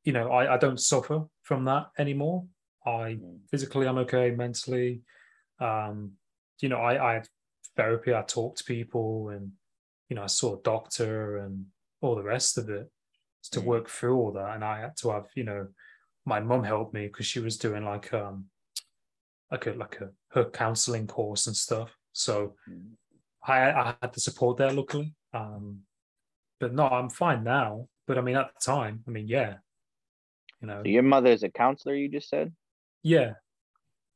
you 0.04 0.12
know, 0.12 0.30
I, 0.30 0.54
I 0.54 0.56
don't 0.58 0.80
suffer 0.80 1.24
from 1.42 1.64
that 1.66 1.88
anymore. 1.98 2.46
I 2.86 3.18
Mm. 3.20 3.40
physically 3.50 3.86
I'm 3.86 3.98
okay, 3.98 4.30
mentally. 4.30 5.02
Um, 5.60 6.12
you 6.60 6.70
know, 6.70 6.78
I 6.78 7.10
I 7.10 7.14
had 7.14 7.28
therapy, 7.76 8.14
I 8.14 8.22
talked 8.22 8.58
to 8.58 8.64
people 8.64 9.28
and 9.28 9.52
you 10.08 10.16
know, 10.16 10.22
I 10.22 10.28
saw 10.28 10.56
a 10.56 10.62
doctor 10.62 11.36
and 11.38 11.66
all 12.00 12.14
the 12.16 12.22
rest 12.22 12.56
of 12.56 12.70
it 12.70 12.90
to 13.52 13.60
Mm. 13.60 13.64
work 13.64 13.88
through 13.90 14.16
all 14.16 14.32
that. 14.32 14.54
And 14.54 14.64
I 14.64 14.80
had 14.80 14.96
to 14.98 15.10
have, 15.10 15.26
you 15.34 15.44
know, 15.44 15.68
my 16.24 16.40
mum 16.40 16.64
helped 16.64 16.94
me 16.94 17.06
because 17.06 17.26
she 17.26 17.40
was 17.40 17.58
doing 17.58 17.84
like 17.84 18.14
um 18.14 18.46
like 19.50 19.66
a 19.66 19.72
like 19.72 20.00
a 20.00 20.08
her 20.30 20.48
counseling 20.50 21.06
course 21.06 21.46
and 21.46 21.56
stuff. 21.56 21.94
So 22.12 22.54
Mm. 22.70 22.92
I 23.48 23.70
I 23.70 23.94
had 24.00 24.12
the 24.12 24.20
support 24.20 24.56
there 24.58 24.72
luckily. 24.72 25.14
Um 25.32 25.80
but 26.60 26.74
no, 26.74 26.88
I'm 26.88 27.10
fine 27.10 27.44
now. 27.44 27.88
But 28.06 28.18
I 28.18 28.20
mean 28.20 28.36
at 28.36 28.50
the 28.54 28.60
time, 28.72 29.04
I 29.06 29.10
mean, 29.10 29.28
yeah. 29.28 29.56
You 30.60 30.68
know, 30.68 30.82
So 30.84 30.88
your 30.88 31.02
mother 31.04 31.30
is 31.30 31.42
a 31.44 31.48
counselor, 31.50 31.94
you 31.94 32.08
just 32.08 32.28
said? 32.28 32.52
yeah, 33.02 33.34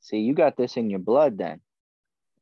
See, 0.01 0.19
you 0.19 0.35
got 0.35 0.57
this 0.57 0.77
in 0.77 0.91
your 0.91 0.99
blood 0.99 1.39
then. 1.39 1.61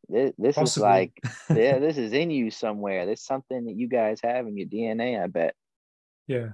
This, 0.09 0.33
this 0.39 0.57
is 0.57 0.79
like, 0.79 1.13
yeah, 1.51 1.79
this 1.79 1.99
is 1.99 2.13
in 2.15 2.31
you 2.31 2.51
somewhere. 2.51 3.05
There's 3.05 3.23
something 3.23 3.67
that 3.67 3.77
you 3.77 3.87
guys 3.89 4.21
have 4.23 4.47
in 4.47 4.57
your 4.57 4.67
DNA, 4.67 5.23
I 5.23 5.27
bet. 5.27 5.55
yeah. 6.27 6.51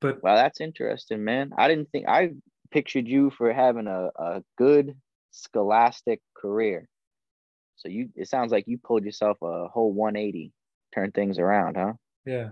But 0.00 0.22
Wow, 0.22 0.34
that's 0.36 0.60
interesting, 0.60 1.22
man. 1.22 1.52
I 1.56 1.68
didn't 1.68 1.90
think 1.92 2.08
I 2.08 2.32
pictured 2.70 3.06
you 3.06 3.30
for 3.30 3.52
having 3.52 3.86
a, 3.86 4.10
a 4.16 4.42
good 4.56 4.96
scholastic 5.30 6.20
career. 6.34 6.88
So 7.82 7.88
you 7.88 8.10
it 8.14 8.28
sounds 8.28 8.52
like 8.52 8.68
you 8.68 8.78
pulled 8.78 9.04
yourself 9.04 9.38
a 9.42 9.66
whole 9.66 9.92
180, 9.92 10.52
turned 10.94 11.14
things 11.14 11.38
around, 11.38 11.76
huh? 11.76 11.94
yeah. 12.24 12.50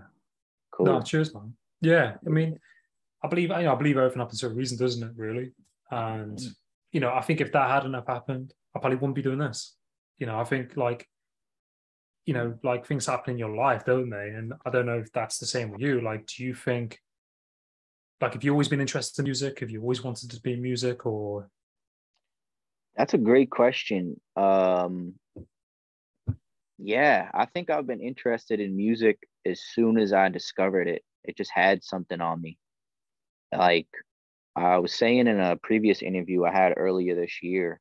Cool. 0.71 0.85
No, 0.85 1.01
cheers, 1.01 1.33
man. 1.33 1.53
Yeah, 1.81 2.15
I 2.25 2.29
mean, 2.29 2.57
I 3.23 3.27
believe 3.27 3.49
you 3.49 3.63
know, 3.63 3.73
I 3.73 3.75
believe 3.75 3.97
everything 3.97 4.19
happens 4.19 4.41
for 4.41 4.47
a 4.47 4.53
reason, 4.53 4.77
doesn't 4.77 5.03
it? 5.07 5.13
Really, 5.15 5.51
and 5.89 6.37
Mm. 6.37 6.55
you 6.91 6.99
know, 6.99 7.13
I 7.13 7.21
think 7.21 7.39
if 7.39 7.51
that 7.53 7.69
hadn't 7.69 7.93
have 7.93 8.07
happened, 8.07 8.53
I 8.75 8.79
probably 8.79 8.97
wouldn't 8.97 9.15
be 9.15 9.21
doing 9.21 9.39
this. 9.39 9.77
You 10.17 10.27
know, 10.27 10.37
I 10.39 10.43
think 10.43 10.75
like, 10.75 11.07
you 12.25 12.33
know, 12.33 12.57
like 12.63 12.85
things 12.85 13.05
happen 13.05 13.31
in 13.31 13.37
your 13.37 13.55
life, 13.55 13.85
don't 13.85 14.09
they? 14.09 14.29
And 14.29 14.53
I 14.65 14.69
don't 14.69 14.85
know 14.85 14.99
if 14.99 15.11
that's 15.13 15.37
the 15.37 15.45
same 15.45 15.71
with 15.71 15.81
you. 15.81 16.01
Like, 16.01 16.25
do 16.27 16.43
you 16.43 16.53
think, 16.53 16.99
like, 18.19 18.33
have 18.33 18.43
you 18.43 18.51
always 18.51 18.67
been 18.67 18.81
interested 18.81 19.19
in 19.21 19.23
music? 19.25 19.59
Have 19.59 19.71
you 19.71 19.81
always 19.81 20.03
wanted 20.03 20.29
to 20.31 20.41
be 20.41 20.53
in 20.53 20.61
music, 20.61 21.05
or 21.05 21.49
That's 22.95 23.13
a 23.13 23.17
great 23.17 23.49
question. 23.49 24.19
Um, 24.35 25.15
yeah, 26.81 27.29
I 27.33 27.45
think 27.45 27.69
I've 27.69 27.87
been 27.87 28.01
interested 28.01 28.59
in 28.59 28.75
music 28.75 29.19
as 29.45 29.61
soon 29.61 29.97
as 29.97 30.13
I 30.13 30.29
discovered 30.29 30.87
it. 30.87 31.03
It 31.23 31.37
just 31.37 31.51
had 31.53 31.83
something 31.83 32.19
on 32.19 32.41
me. 32.41 32.57
Like 33.55 33.87
I 34.55 34.77
was 34.79 34.93
saying 34.93 35.27
in 35.27 35.39
a 35.39 35.55
previous 35.55 36.01
interview 36.01 36.43
I 36.45 36.51
had 36.51 36.73
earlier 36.77 37.15
this 37.15 37.43
year, 37.43 37.79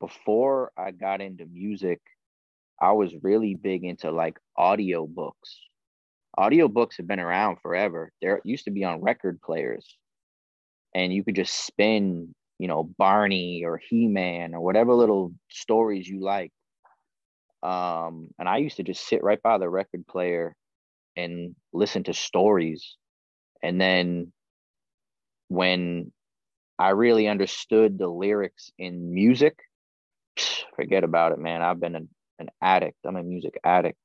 before 0.00 0.72
I 0.76 0.92
got 0.92 1.20
into 1.20 1.46
music, 1.46 2.00
I 2.80 2.92
was 2.92 3.12
really 3.22 3.54
big 3.54 3.84
into 3.84 4.10
like 4.10 4.38
audiobooks. 4.56 5.32
Audiobooks 6.38 6.98
have 6.98 7.08
been 7.08 7.20
around 7.20 7.58
forever. 7.60 8.12
There 8.22 8.40
used 8.44 8.66
to 8.66 8.70
be 8.70 8.84
on 8.84 9.00
record 9.00 9.40
players, 9.42 9.98
and 10.94 11.12
you 11.12 11.24
could 11.24 11.34
just 11.34 11.66
spin 11.66 12.34
you 12.58 12.66
know, 12.66 12.90
Barney 12.98 13.64
or 13.64 13.78
He 13.78 14.08
Man 14.08 14.54
or 14.54 14.60
whatever 14.60 14.94
little 14.94 15.32
stories 15.48 16.08
you 16.08 16.20
like. 16.20 16.52
Um, 17.62 18.28
and 18.38 18.48
I 18.48 18.58
used 18.58 18.76
to 18.76 18.82
just 18.82 19.06
sit 19.06 19.22
right 19.22 19.42
by 19.42 19.58
the 19.58 19.68
record 19.68 20.06
player 20.06 20.54
and 21.16 21.56
listen 21.72 22.04
to 22.04 22.14
stories. 22.14 22.96
And 23.62 23.80
then 23.80 24.32
when 25.48 26.12
I 26.78 26.90
really 26.90 27.26
understood 27.26 27.98
the 27.98 28.06
lyrics 28.08 28.70
in 28.78 29.12
music, 29.12 29.58
forget 30.76 31.02
about 31.02 31.32
it, 31.32 31.38
man. 31.38 31.62
I've 31.62 31.80
been 31.80 31.96
an, 31.96 32.08
an 32.38 32.50
addict. 32.62 32.98
I'm 33.04 33.16
a 33.16 33.22
music 33.22 33.58
addict. 33.64 33.98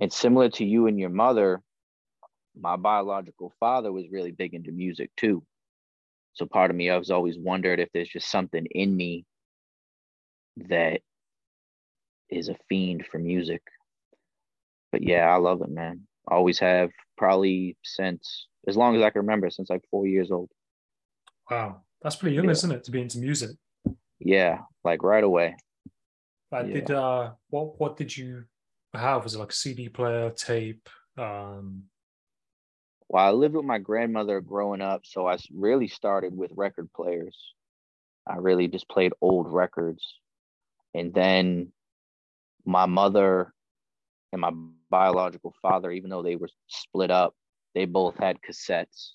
And 0.00 0.12
similar 0.12 0.48
to 0.50 0.64
you 0.64 0.86
and 0.86 0.98
your 0.98 1.10
mother, 1.10 1.60
my 2.58 2.76
biological 2.76 3.52
father 3.58 3.92
was 3.92 4.10
really 4.10 4.30
big 4.30 4.54
into 4.54 4.70
music 4.70 5.10
too. 5.16 5.42
So 6.34 6.46
part 6.46 6.70
of 6.70 6.76
me, 6.76 6.90
I 6.90 6.96
was 6.96 7.10
always 7.10 7.36
wondered 7.36 7.80
if 7.80 7.88
there's 7.92 8.08
just 8.08 8.30
something 8.30 8.66
in 8.66 8.96
me 8.96 9.24
that 10.68 11.00
is 12.30 12.48
a 12.48 12.56
fiend 12.68 13.06
for 13.10 13.18
music. 13.18 13.62
But 14.92 15.02
yeah, 15.02 15.28
I 15.28 15.36
love 15.36 15.62
it, 15.62 15.70
man. 15.70 16.06
Always 16.28 16.58
have, 16.58 16.90
probably 17.16 17.76
since 17.84 18.46
as 18.66 18.76
long 18.76 18.96
as 18.96 19.02
I 19.02 19.10
can 19.10 19.22
remember, 19.22 19.50
since 19.50 19.70
like 19.70 19.84
four 19.90 20.06
years 20.06 20.30
old. 20.30 20.50
Wow, 21.50 21.82
that's 22.02 22.16
pretty 22.16 22.36
young, 22.36 22.46
Yeah. 22.46 22.50
isn't 22.52 22.72
it, 22.72 22.84
to 22.84 22.90
be 22.90 23.00
into 23.00 23.18
music? 23.18 23.50
Yeah, 24.18 24.60
like 24.84 25.02
right 25.02 25.24
away. 25.24 25.56
Like, 26.52 26.66
Yeah. 26.66 26.74
did 26.74 26.90
uh, 26.90 27.32
what 27.48 27.78
what 27.80 27.96
did 27.96 28.16
you 28.16 28.44
have? 28.94 29.24
Was 29.24 29.34
it 29.34 29.38
like 29.38 29.50
a 29.50 29.54
CD 29.54 29.88
player, 29.88 30.30
tape? 30.30 30.88
Um, 31.16 31.84
Well, 33.08 33.24
I 33.26 33.30
lived 33.30 33.54
with 33.56 33.64
my 33.64 33.78
grandmother 33.78 34.40
growing 34.40 34.80
up, 34.80 35.04
so 35.04 35.26
I 35.26 35.36
really 35.52 35.88
started 35.88 36.36
with 36.36 36.52
record 36.54 36.92
players. 36.92 37.36
I 38.26 38.36
really 38.36 38.68
just 38.68 38.88
played 38.88 39.12
old 39.20 39.52
records. 39.52 40.04
And 40.94 41.12
then 41.12 41.72
my 42.64 42.86
mother 42.86 43.52
and 44.32 44.40
my 44.40 44.50
biological 44.90 45.54
father, 45.62 45.90
even 45.90 46.10
though 46.10 46.22
they 46.22 46.36
were 46.36 46.48
split 46.66 47.10
up, 47.10 47.34
they 47.74 47.84
both 47.84 48.16
had 48.18 48.38
cassettes. 48.42 49.12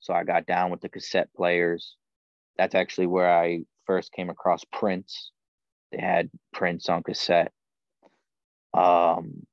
So 0.00 0.12
I 0.12 0.24
got 0.24 0.46
down 0.46 0.70
with 0.70 0.80
the 0.80 0.88
cassette 0.88 1.28
players. 1.34 1.96
That's 2.58 2.74
actually 2.74 3.06
where 3.06 3.32
I 3.32 3.60
first 3.86 4.12
came 4.12 4.30
across 4.30 4.62
Prince. 4.72 5.32
They 5.92 6.00
had 6.00 6.30
Prince 6.52 6.88
on 6.88 7.02
cassette. 7.02 7.52
Um, 8.74 9.46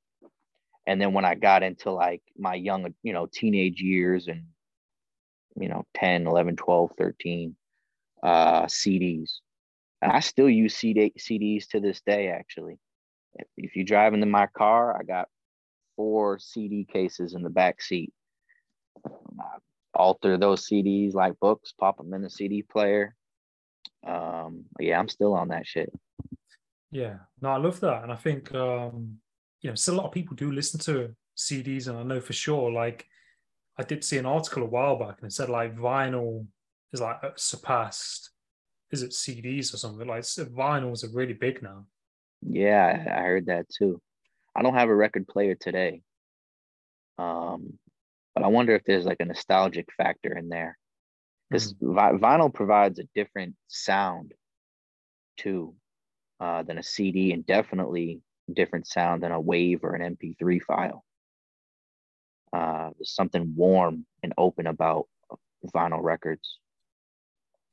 and 0.87 0.99
then 0.99 1.13
when 1.13 1.25
I 1.25 1.35
got 1.35 1.63
into 1.63 1.91
like 1.91 2.21
my 2.37 2.55
young, 2.55 2.93
you 3.03 3.13
know, 3.13 3.27
teenage 3.31 3.81
years 3.81 4.27
and, 4.27 4.43
you 5.55 5.69
know, 5.69 5.85
10, 5.95 6.27
11, 6.27 6.55
12, 6.55 6.91
13, 6.97 7.55
uh, 8.23 8.63
CDs. 8.63 9.39
And 10.01 10.11
I 10.11 10.19
still 10.19 10.49
use 10.49 10.75
CD, 10.75 11.13
CDs 11.17 11.67
to 11.69 11.79
this 11.79 12.01
day, 12.01 12.29
actually. 12.29 12.79
If, 13.57 13.75
you 13.75 13.83
drive 13.83 14.13
into 14.13 14.25
my 14.25 14.47
car, 14.47 14.97
I 14.97 15.03
got 15.03 15.27
four 15.95 16.39
CD 16.39 16.85
cases 16.85 17.33
in 17.33 17.43
the 17.43 17.49
back 17.49 17.81
seat. 17.81 18.13
I 19.05 19.57
alter 19.93 20.37
those 20.37 20.67
CDs 20.67 21.13
like 21.13 21.39
books, 21.39 21.73
pop 21.77 21.97
them 21.97 22.13
in 22.13 22.21
the 22.21 22.29
CD 22.29 22.61
player. 22.61 23.15
Um, 24.05 24.65
yeah, 24.79 24.99
I'm 24.99 25.09
still 25.09 25.33
on 25.33 25.49
that 25.49 25.67
shit. 25.67 25.91
yeah, 26.91 27.17
no, 27.41 27.49
I 27.49 27.57
love 27.57 27.79
that, 27.81 28.03
and 28.03 28.11
I 28.11 28.15
think 28.15 28.53
um, 28.53 29.17
you 29.61 29.69
know, 29.69 29.75
still 29.75 29.95
a 29.95 29.97
lot 29.97 30.07
of 30.07 30.11
people 30.11 30.35
do 30.35 30.51
listen 30.51 30.79
to 30.81 31.15
CDs, 31.37 31.87
and 31.87 31.97
I 31.97 32.03
know 32.03 32.19
for 32.19 32.33
sure. 32.33 32.71
Like, 32.71 33.05
I 33.77 33.83
did 33.83 34.03
see 34.03 34.17
an 34.17 34.25
article 34.25 34.63
a 34.63 34.67
while 34.67 34.97
back, 34.97 35.17
and 35.19 35.27
it 35.27 35.33
said 35.33 35.49
like 35.49 35.77
vinyl 35.77 36.45
is 36.93 37.01
like 37.01 37.17
uh, 37.23 37.29
surpassed. 37.35 38.31
Is 38.91 39.03
it 39.03 39.11
CDs 39.11 39.73
or 39.73 39.77
something? 39.77 40.07
Like 40.07 40.23
vinyls 40.23 41.03
are 41.03 41.15
really 41.15 41.33
big 41.33 41.63
now. 41.63 41.85
Yeah, 42.41 43.05
I 43.15 43.21
heard 43.21 43.47
that 43.47 43.69
too. 43.69 44.01
I 44.55 44.63
don't 44.63 44.73
have 44.73 44.89
a 44.89 44.95
record 44.95 45.27
player 45.27 45.55
today. 45.55 46.01
Um, 47.17 47.77
but 48.33 48.43
I 48.43 48.47
wonder 48.47 48.75
if 48.75 48.83
there's 48.83 49.05
like 49.05 49.19
a 49.19 49.25
nostalgic 49.25 49.89
factor 49.95 50.37
in 50.37 50.49
there. 50.49 50.77
Because 51.49 51.75
vi- 51.81 52.13
vinyl 52.13 52.53
provides 52.53 52.99
a 52.99 53.07
different 53.13 53.55
sound 53.67 54.33
too 55.37 55.75
uh, 56.39 56.63
than 56.63 56.77
a 56.77 56.83
CD, 56.83 57.33
and 57.33 57.45
definitely 57.45 58.21
different 58.51 58.87
sound 58.87 59.21
than 59.21 59.31
a 59.31 59.39
wave 59.39 59.83
or 59.83 59.95
an 59.95 60.15
MP3 60.15 60.61
file. 60.63 61.03
Uh, 62.53 62.91
there's 62.97 63.13
something 63.13 63.53
warm 63.55 64.05
and 64.23 64.33
open 64.37 64.67
about 64.67 65.07
vinyl 65.73 66.01
records. 66.01 66.59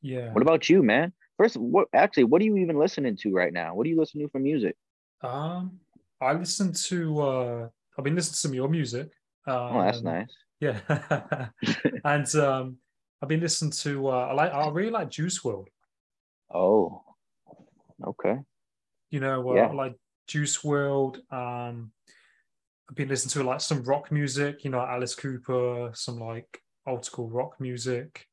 Yeah. 0.03 0.33
What 0.33 0.43
about 0.43 0.69
you, 0.69 0.83
man? 0.83 1.13
First, 1.39 1.57
what 1.57 1.87
actually, 1.95 2.25
what 2.25 2.43
are 2.43 2.45
you 2.45 2.57
even 2.57 2.79
listening 2.79 3.17
to 3.19 3.33
right 3.33 3.53
now? 3.53 3.75
What 3.75 3.87
are 3.87 3.89
you 3.91 3.99
listening 3.99 4.27
to 4.27 4.31
for 4.33 4.41
music? 4.41 4.77
Um, 5.23 5.79
I 6.21 6.33
listen 6.33 6.73
to. 6.73 7.21
uh 7.21 7.69
I've 7.97 8.05
been 8.05 8.15
listening 8.17 8.33
to 8.35 8.39
some 8.41 8.51
of 8.51 8.55
your 8.57 8.69
music. 8.69 9.09
Um, 9.47 9.55
Oh, 9.77 9.83
that's 9.83 10.03
nice. 10.03 10.29
Yeah, 10.61 10.81
and 12.05 12.35
um, 12.35 12.79
I've 13.23 13.29
been 13.29 13.39
listening 13.39 13.71
to. 13.71 14.09
Uh, 14.09 14.27
I 14.27 14.33
like. 14.33 14.53
I 14.53 14.69
really 14.71 14.91
like 14.91 15.09
Juice 15.09 15.41
WRLD. 15.41 15.67
Oh, 16.53 17.05
okay. 18.05 18.39
You 19.11 19.21
know, 19.21 19.49
uh, 19.51 19.55
Yeah. 19.55 19.67
Like 19.69 19.95
Juice 20.27 20.59
WRLD. 20.59 21.19
Um, 21.33 21.93
I've 22.91 22.97
been 22.97 23.09
listening 23.09 23.45
to 23.45 23.49
like 23.49 23.61
some 23.61 23.85
rock 23.85 24.11
music. 24.11 24.65
You 24.65 24.71
know, 24.71 24.81
Alice 24.81 25.15
Cooper, 25.15 25.93
some 25.95 26.19
like 26.19 26.61
old 26.89 27.05
school 27.05 27.31
rock 27.31 27.61
music. 27.61 28.27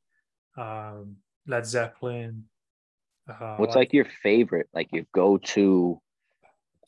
Um, 0.58 1.18
Led 1.46 1.68
Zeppelin. 1.68 2.46
Uh, 3.28 3.58
What's 3.58 3.76
like 3.76 3.94
your 3.94 4.06
favorite, 4.06 4.70
like 4.74 4.90
your 4.92 5.06
go-to 5.14 6.02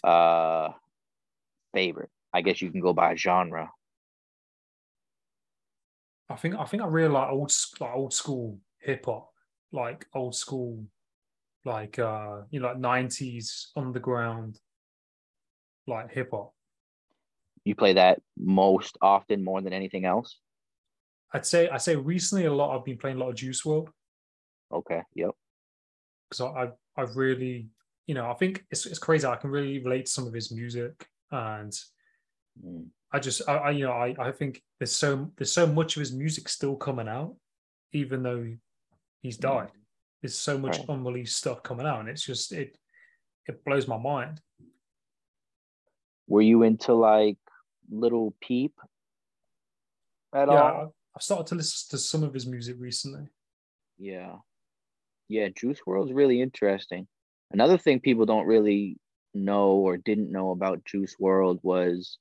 uh 0.04 0.70
favorite? 1.74 2.10
I 2.34 2.42
guess 2.42 2.62
you 2.62 2.72
can 2.72 2.82
go 2.82 2.94
by 2.94 3.16
genre. 3.16 3.72
I 6.30 6.36
think 6.36 6.56
I 6.56 6.66
think 6.66 6.84
I 6.84 6.88
really 6.88 7.10
like 7.10 7.30
old 7.30 7.52
like 7.80 7.94
old 7.94 8.14
school 8.14 8.60
hip 8.80 9.06
hop, 9.06 9.30
like 9.72 10.06
old 10.14 10.36
school, 10.36 10.86
like 11.66 11.98
uh 11.98 12.42
you 12.52 12.60
know 12.60 12.68
like 12.68 12.78
nineties 12.78 13.72
underground, 13.76 14.60
like 15.88 16.12
hip 16.12 16.30
hop. 16.32 16.54
You 17.64 17.76
play 17.76 17.94
that 17.94 18.22
most 18.38 18.98
often 19.02 19.44
more 19.44 19.62
than 19.62 19.74
anything 19.74 20.06
else? 20.06 20.40
I'd 21.34 21.46
say 21.46 21.70
I 21.70 21.78
say 21.78 21.96
recently 21.96 22.46
a 22.46 22.54
lot. 22.54 22.78
I've 22.78 22.86
been 22.86 22.98
playing 22.98 23.18
a 23.18 23.20
lot 23.20 23.30
of 23.30 23.36
Juice 23.36 23.64
WRLD 23.64 23.88
Okay. 24.72 25.02
Yep. 25.16 25.32
Because 26.30 26.42
I, 26.42 26.64
I 26.64 26.70
I 27.02 27.06
really 27.16 27.68
you 28.06 28.16
know 28.16 28.30
I 28.30 28.34
think 28.34 28.66
it's 28.72 28.86
it's 28.86 29.00
crazy. 29.00 29.28
I 29.28 29.36
can 29.36 29.50
really 29.50 29.80
relate 29.80 30.06
to 30.06 30.12
some 30.12 30.28
of 30.28 30.34
his 30.34 30.52
music 30.52 31.08
and 31.32 31.74
Mm. 32.66 32.88
I 33.12 33.20
just 33.20 33.48
I, 33.48 33.58
I 33.58 33.70
you 33.72 33.86
know 33.86 33.92
I 33.92 34.16
I 34.20 34.32
think 34.32 34.64
there's 34.80 34.92
so 34.92 35.32
there's 35.38 35.52
so 35.52 35.68
much 35.68 35.96
of 35.96 36.00
his 36.00 36.12
music 36.12 36.50
still 36.50 36.76
coming 36.76 37.08
out, 37.08 37.36
even 37.94 38.24
though 38.24 38.52
he's 39.22 39.38
died. 39.38 39.70
There's 40.22 40.38
so 40.38 40.58
much 40.58 40.80
Right. 40.80 40.90
unreleased 40.90 41.38
stuff 41.38 41.62
coming 41.64 41.86
out, 41.86 42.00
and 42.00 42.10
it's 42.10 42.24
just 42.24 42.52
it 42.52 42.78
it 43.46 43.64
blows 43.64 43.88
my 43.88 43.98
mind. 43.98 44.42
Were 46.28 46.42
you 46.42 46.64
into 46.64 46.94
like 46.94 47.38
Lil 47.90 48.34
Peep 48.42 48.74
at 50.34 50.48
yeah, 50.50 50.54
all? 50.62 50.96
I've 51.16 51.22
started 51.22 51.48
to 51.48 51.56
listen 51.56 51.90
to 51.92 51.98
some 51.98 52.24
of 52.24 52.34
his 52.34 52.46
music 52.46 52.76
recently. 52.80 53.28
Yeah. 53.98 54.38
Yeah, 55.30 55.50
Juice 55.50 55.80
WRLD's 55.86 56.14
really 56.14 56.42
interesting. 56.42 57.08
Another 57.52 57.78
thing 57.78 58.00
people 58.00 58.26
don't 58.26 58.46
really 58.46 58.98
know 59.34 59.72
or 59.72 59.98
didn't 59.98 60.32
know 60.32 60.52
about 60.52 60.86
Juice 60.86 61.16
WRLD 61.20 61.60
was 61.64 62.18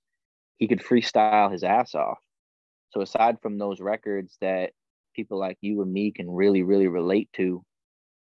he 0.58 0.68
could 0.68 0.80
freestyle 0.80 1.50
his 1.50 1.62
ass 1.64 1.94
off. 1.94 2.18
So 2.90 3.00
aside 3.00 3.38
from 3.42 3.58
those 3.58 3.80
records 3.80 4.36
that 4.40 4.72
people 5.14 5.38
like 5.38 5.58
you 5.60 5.82
and 5.82 5.92
me 5.92 6.12
can 6.12 6.30
really, 6.30 6.62
really 6.62 6.88
relate 6.88 7.28
to 7.34 7.64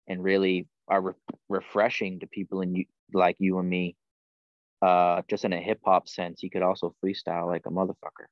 and 0.08 0.24
really 0.24 0.68
are 0.88 1.02
re- 1.02 1.14
refreshing 1.48 2.20
to 2.20 2.28
people 2.28 2.62
in 2.62 2.76
you, 2.76 2.86
like 3.14 3.36
you 3.40 3.60
and 3.60 3.70
me, 3.70 3.96
uh, 4.82 5.22
just 5.30 5.46
in 5.46 5.54
a 5.54 5.60
hip 5.60 5.80
hop 5.86 6.08
sense, 6.08 6.40
he 6.42 6.50
could 6.50 6.64
also 6.64 6.96
freestyle 7.04 7.48
like 7.48 7.66
a 7.66 7.70
motherfucker. 7.70 8.28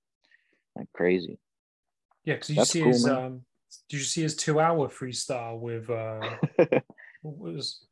Like 0.75 0.87
crazy. 0.93 1.39
Yeah, 2.23 2.35
because 2.35 2.49
you 2.49 2.55
That's 2.55 2.71
see 2.71 2.81
cool, 2.81 2.91
his 2.91 3.05
man. 3.05 3.15
um, 3.15 3.41
did 3.89 3.97
you 3.97 4.03
see 4.03 4.21
his 4.21 4.35
two 4.35 4.59
hour 4.59 4.87
freestyle 4.89 5.59
with 5.59 5.89
uh, 5.89 6.37
what 7.21 7.37
was 7.37 7.85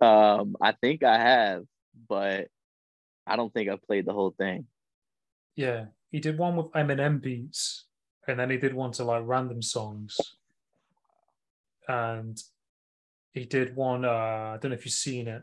Um, 0.00 0.56
I 0.60 0.72
think 0.72 1.02
I 1.02 1.18
have, 1.18 1.64
but 2.08 2.48
I 3.26 3.36
don't 3.36 3.52
think 3.52 3.68
I 3.68 3.76
played 3.76 4.06
the 4.06 4.12
whole 4.12 4.30
thing. 4.30 4.66
yeah 5.56 5.86
he 6.10 6.20
did 6.20 6.38
one 6.38 6.56
with 6.56 6.70
Eminem 6.72 7.20
beats, 7.20 7.86
and 8.26 8.38
then 8.38 8.48
he 8.50 8.56
did 8.56 8.72
one 8.74 8.92
to 8.92 9.04
like 9.04 9.22
random 9.26 9.60
songs, 9.60 10.36
and 11.88 12.40
he 13.32 13.44
did 13.44 13.76
one. 13.76 14.04
Uh, 14.04 14.54
I 14.54 14.58
don't 14.60 14.70
know 14.70 14.76
if 14.76 14.84
you've 14.86 14.94
seen 14.94 15.28
it. 15.28 15.42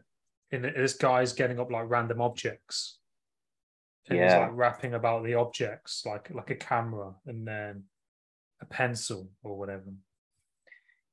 And 0.51 0.63
this 0.63 0.93
guy's 0.93 1.33
getting 1.33 1.59
up 1.59 1.69
like 1.71 1.89
random 1.89 2.21
objects, 2.21 2.99
and 4.09 4.21
he's 4.21 4.31
Yeah. 4.31 4.39
like 4.39 4.51
rapping 4.53 4.93
about 4.93 5.23
the 5.23 5.33
objects, 5.35 6.03
like 6.05 6.29
like 6.33 6.49
a 6.49 6.55
camera, 6.55 7.13
and 7.25 7.47
then 7.47 7.83
a 8.61 8.65
pencil 8.65 9.31
or 9.43 9.57
whatever. 9.57 9.93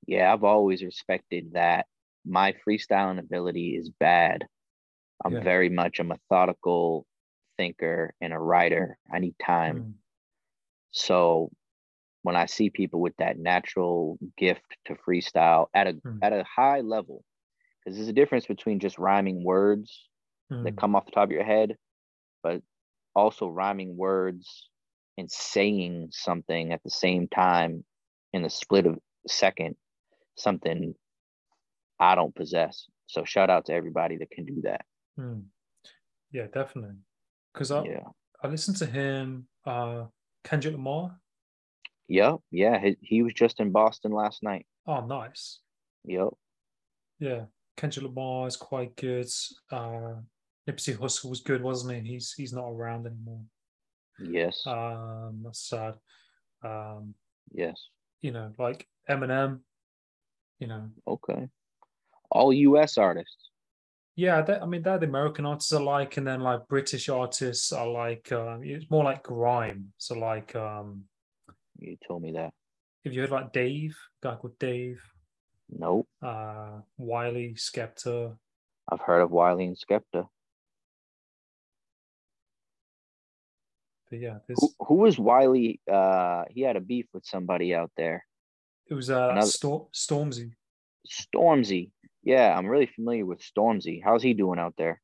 Yeah, 0.07 0.33
I've 0.33 0.45
always 0.45 0.83
respected 0.83 1.53
that. 1.53 1.87
My 2.25 2.55
freestyling 2.67 3.19
ability 3.19 3.77
is 3.77 3.91
bad. 3.91 4.47
I'm 5.25 5.35
Yeah. 5.35 5.43
very 5.43 5.69
much 5.69 6.01
a 6.01 6.05
methodical 6.05 7.07
thinker 7.57 8.15
and 8.21 8.33
a 8.33 8.39
writer. 8.39 8.99
I 9.13 9.19
need 9.19 9.39
time. 9.39 9.79
Mm. 9.79 9.95
So 10.91 11.51
when 12.23 12.37
I 12.37 12.47
see 12.47 12.71
people 12.71 13.01
with 13.01 13.17
that 13.17 13.39
natural 13.39 14.19
gift 14.37 14.77
to 14.87 14.95
freestyle 14.95 15.69
at 15.75 15.87
a 15.89 15.95
Mm. 15.95 16.19
at 16.23 16.33
a 16.33 16.45
high 16.45 16.81
level, 16.81 17.25
because 17.81 17.97
there's 17.97 18.09
a 18.09 18.13
difference 18.13 18.47
between 18.47 18.79
just 18.81 18.99
rhyming 18.99 19.45
words 19.45 20.09
that 20.51 20.75
Mm. 20.75 20.77
come 20.77 20.95
off 20.97 21.07
the 21.07 21.13
top 21.13 21.25
of 21.25 21.33
your 21.33 21.45
head, 21.45 21.77
but 22.43 22.63
also 23.15 23.49
rhyming 23.49 23.97
words 23.97 24.71
and 25.19 25.31
saying 25.31 26.09
something 26.13 26.73
at 26.73 26.83
the 26.83 26.91
same 26.91 27.29
time 27.29 27.85
in 28.33 28.43
the 28.43 28.51
split 28.51 28.87
of 28.87 28.99
second, 29.27 29.77
something 30.37 30.95
I 32.01 32.15
don't 32.15 32.35
possess. 32.35 32.87
So 33.07 33.25
shout 33.25 33.51
out 33.51 33.67
to 33.67 33.75
everybody 33.75 34.17
that 34.19 34.31
can 34.31 34.45
do 34.45 34.63
that. 34.63 34.85
Mm. 35.19 35.45
Yeah, 36.31 36.47
definitely. 36.53 36.97
Because 37.53 37.71
I, 37.71 37.85
Yeah. 37.85 38.05
I 38.43 38.49
listened 38.49 38.79
to 38.79 38.87
him, 38.87 39.47
uh, 39.67 40.07
Kendrick 40.45 40.75
Lamar. 40.75 41.21
Yep. 42.09 42.37
Yeah. 42.51 42.81
He, 42.81 42.97
he 43.01 43.23
was 43.23 43.35
just 43.35 43.61
in 43.61 43.71
Boston 43.71 44.13
last 44.13 44.43
night. 44.43 44.67
Oh, 44.87 45.05
nice. 45.05 45.61
Yep. 46.05 46.29
Yeah, 47.21 47.45
Kendrick 47.77 48.07
Lamar 48.07 48.49
is 48.49 48.57
quite 48.57 48.97
good. 48.97 49.29
Uh, 49.71 50.15
Nipsey 50.69 50.97
Hussle 50.97 51.31
was 51.31 51.41
good, 51.41 51.63
wasn't 51.63 51.95
he? 52.05 52.15
He's 52.15 52.33
he's 52.33 52.53
not 52.53 52.69
around 52.69 53.07
anymore. 53.07 53.43
Yes. 54.21 54.63
Um, 54.67 55.41
that's 55.45 55.69
sad. 55.69 55.95
Um, 56.65 57.15
yes. 57.53 57.89
you 58.21 58.31
know, 58.33 58.53
like 58.59 58.87
Eminem. 59.09 59.61
You 60.59 60.69
know, 60.69 60.91
Okay. 61.09 61.49
All 62.31 62.53
US 62.53 62.97
artists. 62.99 63.51
yeah. 64.15 64.43
That, 64.43 64.63
I 64.63 64.67
mean, 64.67 64.83
they're 64.83 64.99
the 64.99 65.07
American 65.07 65.45
artists 65.45 65.73
are 65.73 65.83
like, 65.83 66.17
and 66.19 66.27
then 66.27 66.41
like 66.41 66.69
British 66.69 67.09
artists 67.09 67.73
are 67.73 67.89
like. 67.89 68.31
Uh, 68.31 68.59
it's 68.63 68.89
more 68.91 69.03
like 69.05 69.23
grime. 69.25 69.93
So 69.99 70.15
like, 70.15 70.55
um, 70.55 71.05
You 71.79 71.97
told 72.07 72.23
me 72.23 72.33
that. 72.33 72.53
Have 73.05 73.13
you 73.13 73.23
heard 73.23 73.31
like 73.31 73.53
Dave, 73.53 73.97
guy 74.23 74.37
called 74.37 74.57
Dave, 74.61 75.03
Nope. 75.69 76.07
uh, 76.23 76.79
Wiley, 76.97 77.55
Skepta. 77.57 78.37
I've 78.91 79.01
heard 79.01 79.23
of 79.23 79.31
Wiley 79.33 79.65
and 79.67 79.77
Skepta. 79.77 80.29
Yeah, 84.21 84.39
there's 84.47 84.59
Who, 84.61 84.71
who 84.87 84.95
was 84.97 85.19
Wiley? 85.19 85.81
Uh, 85.91 86.45
he 86.51 86.61
had 86.63 86.77
a 86.77 86.81
beef 86.81 87.07
with 87.13 87.25
somebody 87.25 87.75
out 87.75 87.91
there. 87.97 88.25
it 88.89 88.95
was 88.95 89.11
uh, 89.11 89.31
another- 89.33 89.47
Stor- 89.47 89.89
Stormzy. 89.95 90.53
Stormzy. 91.11 91.91
Yeah, 92.23 92.57
I'm 92.57 92.67
really 92.67 92.87
familiar 92.87 93.27
with 93.27 93.41
Stormzy. 93.41 94.01
How's 94.05 94.23
he 94.23 94.35
doing 94.35 94.59
out 94.59 94.75
there? 94.79 95.01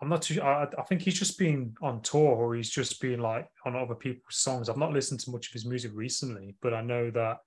I'm 0.00 0.08
not 0.08 0.22
too. 0.22 0.40
I, 0.42 0.64
I 0.78 0.82
think 0.88 1.02
he's 1.02 1.18
just 1.18 1.38
been 1.38 1.74
on 1.82 2.00
tour, 2.02 2.34
or 2.34 2.54
he's 2.56 2.70
just 2.70 3.00
been 3.00 3.20
like 3.20 3.46
on 3.64 3.76
other 3.76 3.94
people's 3.94 4.36
songs. 4.36 4.68
I've 4.68 4.76
not 4.78 4.92
listened 4.92 5.20
to 5.20 5.30
much 5.30 5.46
of 5.48 5.52
his 5.52 5.64
music 5.66 5.92
recently, 5.94 6.56
but 6.60 6.74
I 6.74 6.80
know 6.80 7.10
that 7.10 7.38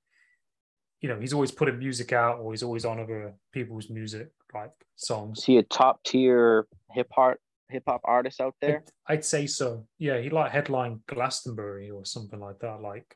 you 1.01 1.09
know 1.09 1.19
he's 1.19 1.33
always 1.33 1.51
putting 1.51 1.79
music 1.79 2.13
out, 2.13 2.39
or 2.39 2.53
he's 2.53 2.63
always 2.63 2.85
on 2.85 2.99
other 2.99 3.33
people's 3.51 3.89
music, 3.89 4.29
like 4.53 4.71
songs. 4.95 5.39
Is 5.39 5.43
he 5.45 5.57
a 5.57 5.63
top 5.63 6.01
tier 6.03 6.65
hip 6.91 7.07
hop 7.11 7.35
hip 7.69 7.83
hop 7.87 8.01
artist 8.03 8.41
out 8.41 8.55
there? 8.61 8.83
I'd, 9.07 9.13
I'd 9.15 9.25
say 9.25 9.47
so. 9.47 9.85
Yeah, 9.97 10.19
he 10.19 10.29
like 10.29 10.51
headlined 10.51 11.01
Glastonbury 11.07 11.89
or 11.89 12.05
something 12.05 12.39
like 12.39 12.59
that, 12.59 12.81
like 12.81 13.15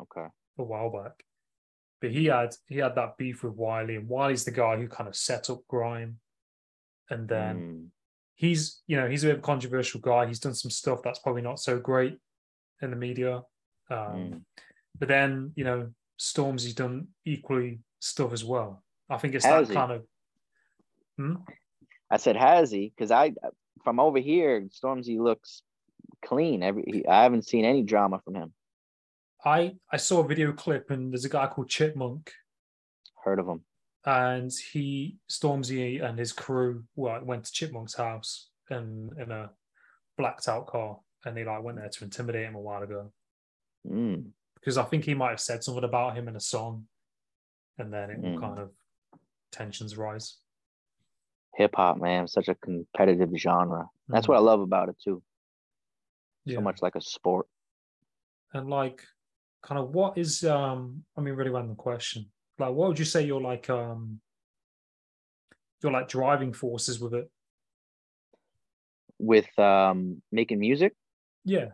Okay. 0.00 0.26
a 0.58 0.62
while 0.62 0.90
back. 0.90 1.24
But 2.00 2.12
he 2.12 2.26
had 2.26 2.54
he 2.66 2.78
had 2.78 2.94
that 2.94 3.16
beef 3.18 3.42
with 3.42 3.54
Wiley, 3.54 3.96
and 3.96 4.08
Wiley's 4.08 4.44
the 4.44 4.50
guy 4.52 4.76
who 4.76 4.88
kind 4.88 5.08
of 5.08 5.16
set 5.16 5.50
up 5.50 5.60
grime, 5.68 6.18
and 7.10 7.28
then. 7.28 7.56
Mm, 7.56 7.86
he's 8.36 8.80
you 8.86 8.96
know 8.96 9.06
he's 9.06 9.22
a 9.22 9.26
bit 9.26 9.34
of 9.34 9.40
a 9.40 9.42
controversial 9.42 10.00
guy 10.00 10.24
he's 10.24 10.40
done 10.40 10.54
some 10.54 10.70
stuff 10.70 11.02
that's 11.04 11.18
probably 11.18 11.42
not 11.42 11.60
so 11.60 11.78
great 11.78 12.16
in 12.80 12.88
the 12.88 12.96
media 12.96 13.42
um, 13.90 13.98
mm. 14.16 14.40
but 14.98 15.08
then 15.08 15.52
you 15.56 15.62
know 15.62 15.86
stormzy's 16.18 16.72
done 16.72 17.06
equally 17.26 17.80
stuff 17.98 18.32
as 18.32 18.42
well 18.42 18.82
i 19.10 19.18
think 19.18 19.34
it's 19.34 19.44
Has 19.44 19.68
that 19.68 19.72
he? 19.74 19.78
kind 19.78 19.92
of 19.92 20.04
Hmm? 21.20 21.34
I 22.10 22.16
said, 22.16 22.36
has 22.36 22.70
he? 22.70 22.92
Because 22.94 23.10
I, 23.10 23.32
from 23.84 24.00
over 24.00 24.18
here, 24.18 24.62
Stormzy 24.68 25.18
looks 25.18 25.62
clean. 26.24 26.62
Every 26.62 26.84
he, 26.86 27.06
I 27.06 27.22
haven't 27.22 27.46
seen 27.46 27.64
any 27.64 27.82
drama 27.82 28.20
from 28.24 28.34
him. 28.34 28.52
i 29.44 29.74
i 29.92 29.96
saw 29.96 30.20
a 30.20 30.28
video 30.28 30.52
clip 30.52 30.90
and 30.90 31.12
there's 31.12 31.24
a 31.24 31.28
guy 31.30 31.46
called 31.46 31.68
chipmunk 31.68 32.30
Heard 33.24 33.38
of 33.38 33.46
him? 33.48 33.60
and 34.06 34.50
he 34.72 35.16
stormzy 35.30 36.02
and 36.02 36.18
his 36.18 36.32
crew 36.32 36.84
well, 36.96 37.20
went 37.24 37.44
to 37.44 37.52
chipmunk's 37.52 37.94
house 37.94 38.48
in 38.70 39.10
in 39.18 39.30
a 39.30 39.50
blacked 40.18 40.48
out 40.48 40.66
car 40.66 40.98
and 41.24 41.36
they 41.36 41.44
like 41.44 41.62
went 41.62 41.78
there 41.78 41.88
to 41.88 42.04
intimidate 42.04 42.46
him 42.46 42.54
a 42.54 42.60
while 42.60 42.82
ago 42.82 43.12
Mm. 43.88 44.32
because 44.56 44.76
I 44.76 44.84
think 44.84 45.04
he 45.06 45.14
might 45.14 45.30
have 45.30 45.40
said 45.40 45.64
something 45.64 45.84
about 45.84 46.14
him 46.14 46.28
in 46.28 46.36
a 46.36 46.40
song, 46.40 46.86
and 47.78 47.90
then 47.90 48.10
it 48.10 48.20
Mm. 48.20 48.38
kind 48.38 48.58
of 48.58 48.70
tensions 49.52 49.96
rise. 49.96 50.36
Hip 51.60 51.76
hop, 51.76 51.98
man, 51.98 52.26
such 52.26 52.48
a 52.48 52.54
competitive 52.54 53.28
genre. 53.36 53.86
That's 54.08 54.26
Mm. 54.26 54.30
what 54.30 54.36
I 54.36 54.40
love 54.40 54.60
about 54.60 54.88
it 54.88 54.96
too. 55.04 55.22
Yeah. 56.46 56.54
So 56.56 56.62
much 56.62 56.80
like 56.80 56.94
a 56.94 57.02
sport. 57.02 57.46
And 58.54 58.70
like, 58.70 59.02
kind 59.62 59.78
of, 59.78 59.90
what 59.90 60.16
is 60.16 60.42
um? 60.42 61.04
I 61.16 61.20
mean, 61.20 61.34
really 61.34 61.50
random 61.50 61.76
question. 61.76 62.32
Like, 62.58 62.72
what 62.72 62.88
would 62.88 62.98
you 62.98 63.04
say 63.04 63.26
you're 63.26 63.42
like 63.42 63.68
um? 63.68 64.22
Your 65.82 65.92
like 65.92 66.08
driving 66.08 66.54
forces 66.54 66.98
with 66.98 67.12
it? 67.12 67.30
With 69.18 69.58
um, 69.58 70.22
making 70.32 70.60
music, 70.60 70.94
Yeah, 71.44 71.68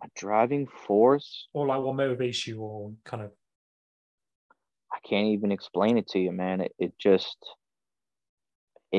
my 0.00 0.08
driving 0.14 0.68
force, 0.86 1.48
or 1.52 1.66
like 1.66 1.80
what 1.80 1.96
motivates 1.96 2.46
you, 2.46 2.60
or 2.60 2.92
kind 3.04 3.24
of 3.24 3.32
I 4.92 4.98
can't 5.08 5.26
even 5.28 5.50
explain 5.50 5.98
it 5.98 6.06
to 6.10 6.20
you, 6.20 6.30
man. 6.30 6.60
It, 6.60 6.74
it 6.78 6.92
just, 6.96 7.38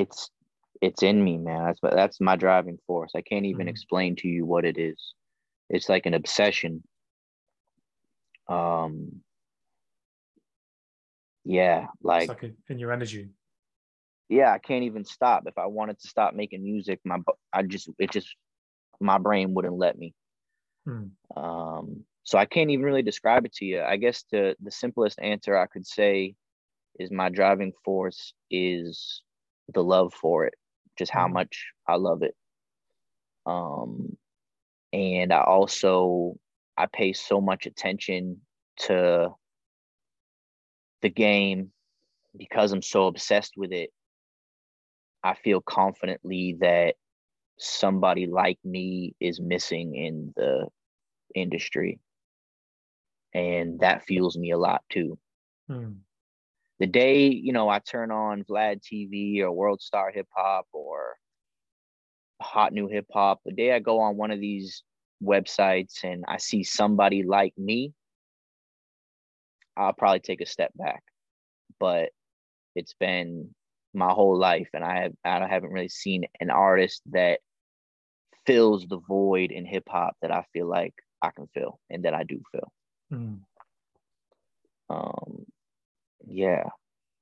it's, 0.01 0.31
it's 0.81 1.03
in 1.03 1.23
me, 1.23 1.37
man. 1.37 1.65
That's 1.65 1.79
but 1.79 1.93
that's 1.95 2.21
my 2.21 2.35
driving 2.35 2.79
force. 2.87 3.13
I 3.15 3.21
can't 3.21 3.45
even 3.45 3.67
Mhm. 3.67 3.69
explain 3.69 4.15
to 4.17 4.27
you 4.27 4.45
what 4.45 4.65
it 4.65 4.77
is. 4.77 5.13
It's 5.69 5.89
like 5.89 6.05
an 6.05 6.13
obsession. 6.13 6.83
Um. 8.47 9.21
Yeah, 11.45 11.87
like 12.03 12.23
it's 12.23 12.29
like 12.29 12.43
in- 12.43 12.57
in 12.69 12.79
your 12.79 12.91
energy. 12.91 13.33
yeah, 14.29 14.51
I 14.51 14.59
can't 14.59 14.83
even 14.83 15.05
stop. 15.05 15.43
If 15.47 15.57
I 15.57 15.67
wanted 15.67 15.99
to 15.99 16.07
stop 16.07 16.33
making 16.33 16.63
music, 16.63 16.99
my 17.05 17.19
I 17.53 17.63
just 17.63 17.89
it 17.99 18.11
just 18.11 18.35
my 18.99 19.17
brain 19.17 19.53
wouldn't 19.53 19.77
let 19.77 19.97
me. 19.97 20.13
Hmm. 20.85 21.07
Um, 21.35 22.05
so 22.23 22.37
I 22.37 22.45
can't 22.45 22.71
even 22.71 22.85
really 22.85 23.03
describe 23.03 23.45
it 23.45 23.53
to 23.55 23.65
you. 23.65 23.81
I 23.81 23.97
guess 23.97 24.25
the 24.31 24.55
the 24.63 24.71
simplest 24.71 25.19
answer 25.21 25.57
I 25.57 25.67
could 25.67 25.85
say 25.87 26.35
is 26.99 27.11
my 27.11 27.29
driving 27.29 27.73
force 27.83 28.33
is 28.49 29.21
the 29.73 29.83
love 29.83 30.13
for 30.13 30.45
it, 30.45 30.55
just 30.97 31.11
how 31.11 31.27
Mhm. 31.27 31.33
much 31.33 31.71
I 31.87 31.95
love 31.95 32.23
it. 32.23 32.35
Um, 33.45 34.17
and 34.93 35.31
I 35.33 35.41
also 35.43 36.37
I 36.77 36.87
pay 36.87 37.13
so 37.13 37.41
much 37.41 37.65
attention 37.65 38.41
to 38.77 39.35
the 41.01 41.09
game 41.09 41.71
because 42.37 42.71
I'm 42.71 42.81
so 42.81 43.07
obsessed 43.07 43.53
with 43.57 43.71
it. 43.71 43.91
I 45.23 45.33
feel 45.35 45.61
confidently 45.61 46.57
that 46.61 46.95
somebody 47.57 48.27
like 48.27 48.59
me 48.63 49.15
is 49.19 49.39
missing 49.39 49.95
in 49.95 50.33
the 50.35 50.67
industry. 51.35 51.99
And 53.33 53.79
that 53.81 54.03
fuels 54.05 54.37
me 54.37 54.51
a 54.51 54.57
lot 54.57 54.83
too. 54.89 55.19
Hmm. 55.67 56.04
The 56.79 56.87
day, 56.87 57.27
you 57.27 57.53
know, 57.53 57.69
I 57.69 57.79
turn 57.79 58.11
on 58.11 58.43
Vlad 58.43 58.81
TV 58.81 59.39
or 59.39 59.51
World 59.51 59.81
Star 59.81 60.11
Hip 60.11 60.27
Hop 60.35 60.67
or 60.73 61.15
Hot 62.41 62.73
New 62.73 62.87
Hip 62.87 63.07
Hop, 63.13 63.39
the 63.45 63.53
day 63.53 63.71
I 63.73 63.79
go 63.79 63.99
on 64.01 64.17
one 64.17 64.31
of 64.31 64.41
these 64.41 64.83
websites 65.23 66.03
and 66.03 66.25
I 66.27 66.37
see 66.37 66.63
somebody 66.63 67.23
like 67.23 67.53
me, 67.57 67.93
I'll 69.77 69.93
probably 69.93 70.19
take 70.19 70.41
a 70.41 70.45
step 70.45 70.71
back. 70.75 71.03
But 71.79 72.09
it's 72.75 72.95
been 72.99 73.53
my 73.93 74.11
whole 74.11 74.37
life 74.37 74.69
and 74.73 74.83
I 74.83 75.03
have 75.03 75.13
I 75.23 75.47
haven't 75.47 75.71
really 75.71 75.89
seen 75.89 76.25
an 76.41 76.49
artist 76.49 77.01
that 77.11 77.39
fills 78.45 78.85
the 78.85 78.99
void 78.99 79.51
in 79.51 79.65
hip 79.65 79.85
hop 79.87 80.15
that 80.21 80.31
I 80.31 80.43
feel 80.53 80.67
like 80.67 80.93
I 81.21 81.31
can 81.31 81.47
fill 81.53 81.79
and 81.89 82.03
that 82.03 82.13
I 82.13 82.23
do 82.23 82.41
fill. 82.51 82.71
Hmm. 83.09 83.35
Um 84.89 85.45
yeah. 86.27 86.63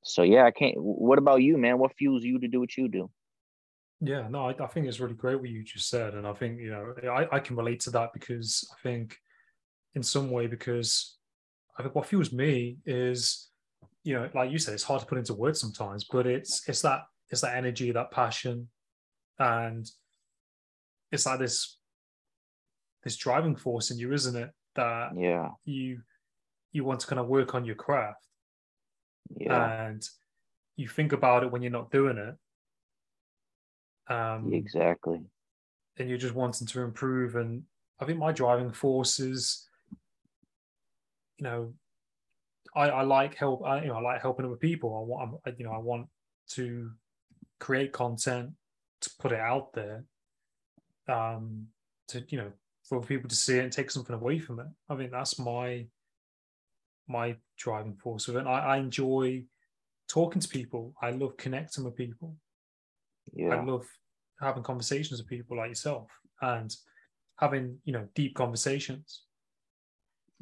So 0.04 0.24
yeah, 0.24 0.45
I 0.45 0.51
can't 0.51 0.76
what 0.78 1.18
about 1.18 1.41
you, 1.41 1.58
man? 1.58 1.78
What 1.78 1.95
fuels 1.95 2.24
you 2.24 2.39
to 2.39 2.47
do 2.47 2.60
what 2.60 2.76
you 2.78 2.88
do? 2.88 3.10
Yeah, 4.01 4.28
no, 4.30 4.49
I, 4.49 4.64
I 4.64 4.68
think 4.68 4.88
it's 4.88 4.99
really 4.99 5.14
great 5.14 5.39
what 5.39 5.49
you 5.49 5.64
just 5.64 5.89
said, 5.89 6.14
and 6.14 6.28
I 6.28 6.34
think 6.34 6.60
you 6.60 6.72
know 6.72 6.93
I, 7.10 7.38
I 7.38 7.39
can 7.39 7.56
relate 7.56 7.80
to 7.82 7.91
that 7.91 8.12
because 8.14 8.70
I 8.74 8.82
think 8.84 9.18
in 9.95 10.04
some 10.04 10.30
way 10.30 10.47
because 10.47 11.18
I 11.78 11.84
think 11.84 11.95
what 11.95 12.08
fuels 12.08 12.34
me 12.34 12.78
is 12.86 13.49
you 14.04 14.14
know 14.14 14.30
like 14.34 14.51
you 14.51 14.60
said 14.60 14.74
it's 14.74 14.84
hard 14.84 14.99
to 15.01 15.08
put 15.08 15.18
into 15.18 15.34
words 15.34 15.62
sometimes, 15.62 16.06
but 16.12 16.28
it's 16.28 16.68
it's 16.68 16.82
that 16.82 17.04
it's 17.30 17.41
that 17.41 17.56
energy, 17.56 17.91
that 17.91 18.12
passion, 18.12 18.68
and 19.39 19.89
it's 21.12 21.26
like 21.26 21.39
this 21.39 21.78
this 23.04 23.16
driving 23.16 23.56
force 23.56 23.89
in 23.89 23.97
you, 23.97 24.12
isn't 24.12 24.36
it? 24.36 24.49
That 24.76 25.12
Yeah, 25.16 25.49
you 25.64 26.01
you 26.74 26.84
want 26.84 26.99
to 27.01 27.08
kind 27.08 27.20
of 27.20 27.28
work 27.28 27.56
on 27.56 27.64
your 27.64 27.76
craft 27.76 28.28
yeah. 29.36 29.88
and 29.88 30.03
you 30.76 30.88
think 30.88 31.11
about 31.11 31.43
it 31.43 31.51
when 31.51 31.61
you're 31.61 31.71
not 31.71 31.91
doing 31.91 32.17
it. 32.17 32.36
Um, 34.13 34.51
exactly. 34.53 35.21
And 35.97 36.09
you're 36.09 36.17
just 36.17 36.36
wanting 36.36 36.67
to 36.67 36.82
improve. 36.82 37.36
And 37.36 37.63
I 37.99 38.05
think 38.05 38.19
my 38.19 38.32
driving 38.32 38.71
force 38.71 39.19
is, 39.19 39.67
you 41.38 41.43
know, 41.43 41.74
I, 42.76 42.89
I 42.89 43.01
like 43.03 43.36
help. 43.36 43.63
I, 43.63 43.82
you 43.82 43.88
know, 43.88 43.95
I 43.95 44.01
like 44.01 44.21
helping 44.21 44.45
other 44.45 44.55
people. 44.55 44.97
I 44.97 45.07
want, 45.07 45.36
I, 45.45 45.53
you 45.57 45.65
know, 45.65 45.71
I 45.71 45.78
want 45.78 46.07
to 46.51 46.89
create 47.59 47.91
content 47.91 48.51
to 49.01 49.11
put 49.19 49.32
it 49.32 49.39
out 49.39 49.74
there. 49.74 50.05
Um, 51.07 51.67
to 52.07 52.24
you 52.30 52.38
know, 52.38 52.51
for 52.84 53.01
people 53.01 53.30
to 53.30 53.36
see 53.36 53.57
it 53.57 53.63
and 53.63 53.71
take 53.71 53.91
something 53.91 54.15
away 54.15 54.39
from 54.39 54.59
it. 54.59 54.67
I 54.89 54.95
mean, 54.95 55.11
that's 55.11 55.39
my 55.39 55.86
my 57.08 57.36
driving 57.58 57.95
force 57.95 58.28
of 58.28 58.36
it. 58.36 58.45
I, 58.45 58.76
I 58.76 58.78
enjoy 58.78 59.43
talking 60.08 60.41
to 60.41 60.47
people. 60.47 60.93
I 61.01 61.12
love 61.12 61.38
connecting 61.38 61.84
with 61.84 61.95
people. 61.95 62.36
Yeah. 63.34 63.56
I 63.56 63.64
love 63.64 63.86
having 64.41 64.64
conversations 64.64 65.20
with 65.20 65.30
people 65.30 65.58
like 65.58 65.70
yourself 65.70 66.10
and 66.41 66.74
having, 67.38 67.78
you 67.86 67.93
know, 67.93 68.08
deep 68.16 68.36
conversations. 68.36 69.24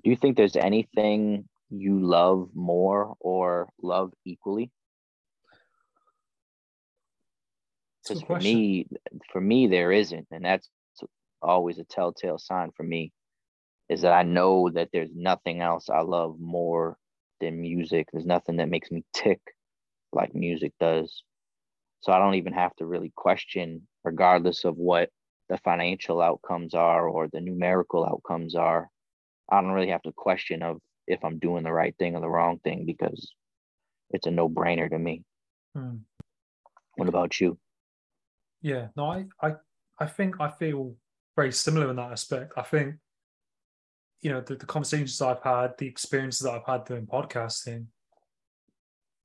Do 0.04 0.10
you 0.10 0.16
think 0.16 0.38
there's 0.38 0.56
anything 0.56 1.48
you 1.70 2.00
love 2.00 2.50
more 2.54 3.16
or 3.20 3.70
love 3.82 4.12
equally? 4.26 4.72
Because 8.04 8.24
for 8.24 8.40
me, 8.40 8.88
for 9.32 9.40
me, 9.40 9.68
there 9.68 9.92
isn't, 9.92 10.28
and 10.32 10.44
that's 10.44 10.68
always 11.42 11.78
a 11.78 11.84
telltale 11.84 12.40
sign 12.40 12.72
for 12.76 12.84
me. 12.84 13.12
Is 13.92 14.02
that 14.04 14.14
I 14.14 14.24
know 14.24 14.70
that 14.70 14.90
there's 14.94 15.12
nothing 15.14 15.60
else 15.60 15.90
I 15.90 16.00
love 16.00 16.40
more 16.40 16.98
than 17.42 17.60
music. 17.60 18.08
There's 18.12 18.26
nothing 18.26 18.56
that 18.58 18.70
makes 18.70 18.90
me 18.90 19.04
tick 19.14 19.42
like 20.14 20.34
music 20.34 20.72
does. 20.80 21.24
So 22.00 22.14
I 22.14 22.18
don't 22.18 22.36
even 22.36 22.54
have 22.54 22.74
to 22.78 22.86
really 22.86 23.12
question, 23.16 23.88
regardless 24.06 24.64
of 24.64 24.78
what 24.78 25.10
the 25.50 25.58
financial 25.58 26.22
outcomes 26.22 26.74
are 26.74 27.08
or 27.08 27.28
the 27.28 27.42
numerical 27.42 28.06
outcomes 28.06 28.56
are. 28.56 28.90
I 29.52 29.60
don't 29.60 29.72
really 29.72 29.90
have 29.90 30.04
to 30.04 30.14
question 30.14 30.64
of 30.64 30.78
if 31.08 31.26
I'm 31.26 31.40
doing 31.40 31.64
the 31.64 31.74
right 31.74 31.94
thing 32.00 32.16
or 32.16 32.22
the 32.22 32.30
wrong 32.30 32.60
thing 32.64 32.86
because 32.86 33.34
it's 34.12 34.28
a 34.28 34.32
no 34.32 34.48
brainer 34.48 34.90
to 34.90 34.98
me. 34.98 35.24
Hmm. 35.76 35.98
What 36.96 37.10
about 37.10 37.40
you? 37.42 37.58
Yeah, 38.62 38.88
no, 38.96 39.12
I, 39.12 39.26
I, 39.42 39.56
I 40.00 40.06
think 40.06 40.40
I 40.40 40.50
feel 40.50 40.96
very 41.36 41.52
similar 41.52 41.90
in 41.90 41.98
that 41.98 42.12
aspect. 42.12 42.54
I 42.56 42.62
think, 42.62 42.96
you 44.22 44.32
know, 44.32 44.42
the, 44.42 44.56
the 44.56 44.66
conversations 44.66 45.22
I've 45.22 45.42
had, 45.42 45.78
the 45.78 45.88
experiences 45.88 46.42
that 46.42 46.54
I've 46.54 46.66
had 46.66 46.86
doing 46.86 47.08
podcasting, 47.08 47.86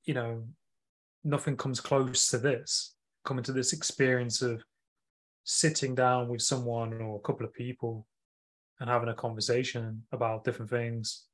you 0.05 0.13
know, 0.13 0.43
nothing 1.23 1.57
comes 1.57 1.79
close 1.79 2.27
to 2.29 2.37
this 2.37 2.95
coming 3.27 3.43
to 3.43 3.51
this 3.51 3.73
experience 3.73 4.41
of 4.41 4.63
sitting 5.43 5.93
down 5.93 6.29
with 6.29 6.41
someone 6.41 6.93
or 7.01 7.17
a 7.17 7.27
couple 7.27 7.45
of 7.45 7.53
people 7.53 8.07
and 8.79 8.89
having 8.89 9.09
a 9.09 9.13
conversation 9.13 10.01
about 10.13 10.45
different 10.45 10.71
things 10.71 11.25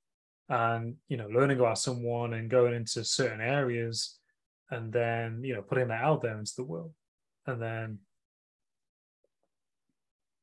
and 0.50 0.96
you 1.08 1.18
know 1.18 1.28
learning 1.28 1.60
about 1.60 1.78
someone 1.78 2.34
and 2.34 2.50
going 2.50 2.74
into 2.74 3.04
certain 3.04 3.40
areas 3.40 4.18
and 4.72 4.92
then 4.92 5.42
you 5.44 5.54
know 5.54 5.62
putting 5.62 5.88
that 5.88 6.02
out 6.02 6.22
there 6.22 6.38
into 6.38 6.54
the 6.58 6.64
world. 6.64 6.92
And 7.46 7.62
then 7.62 8.00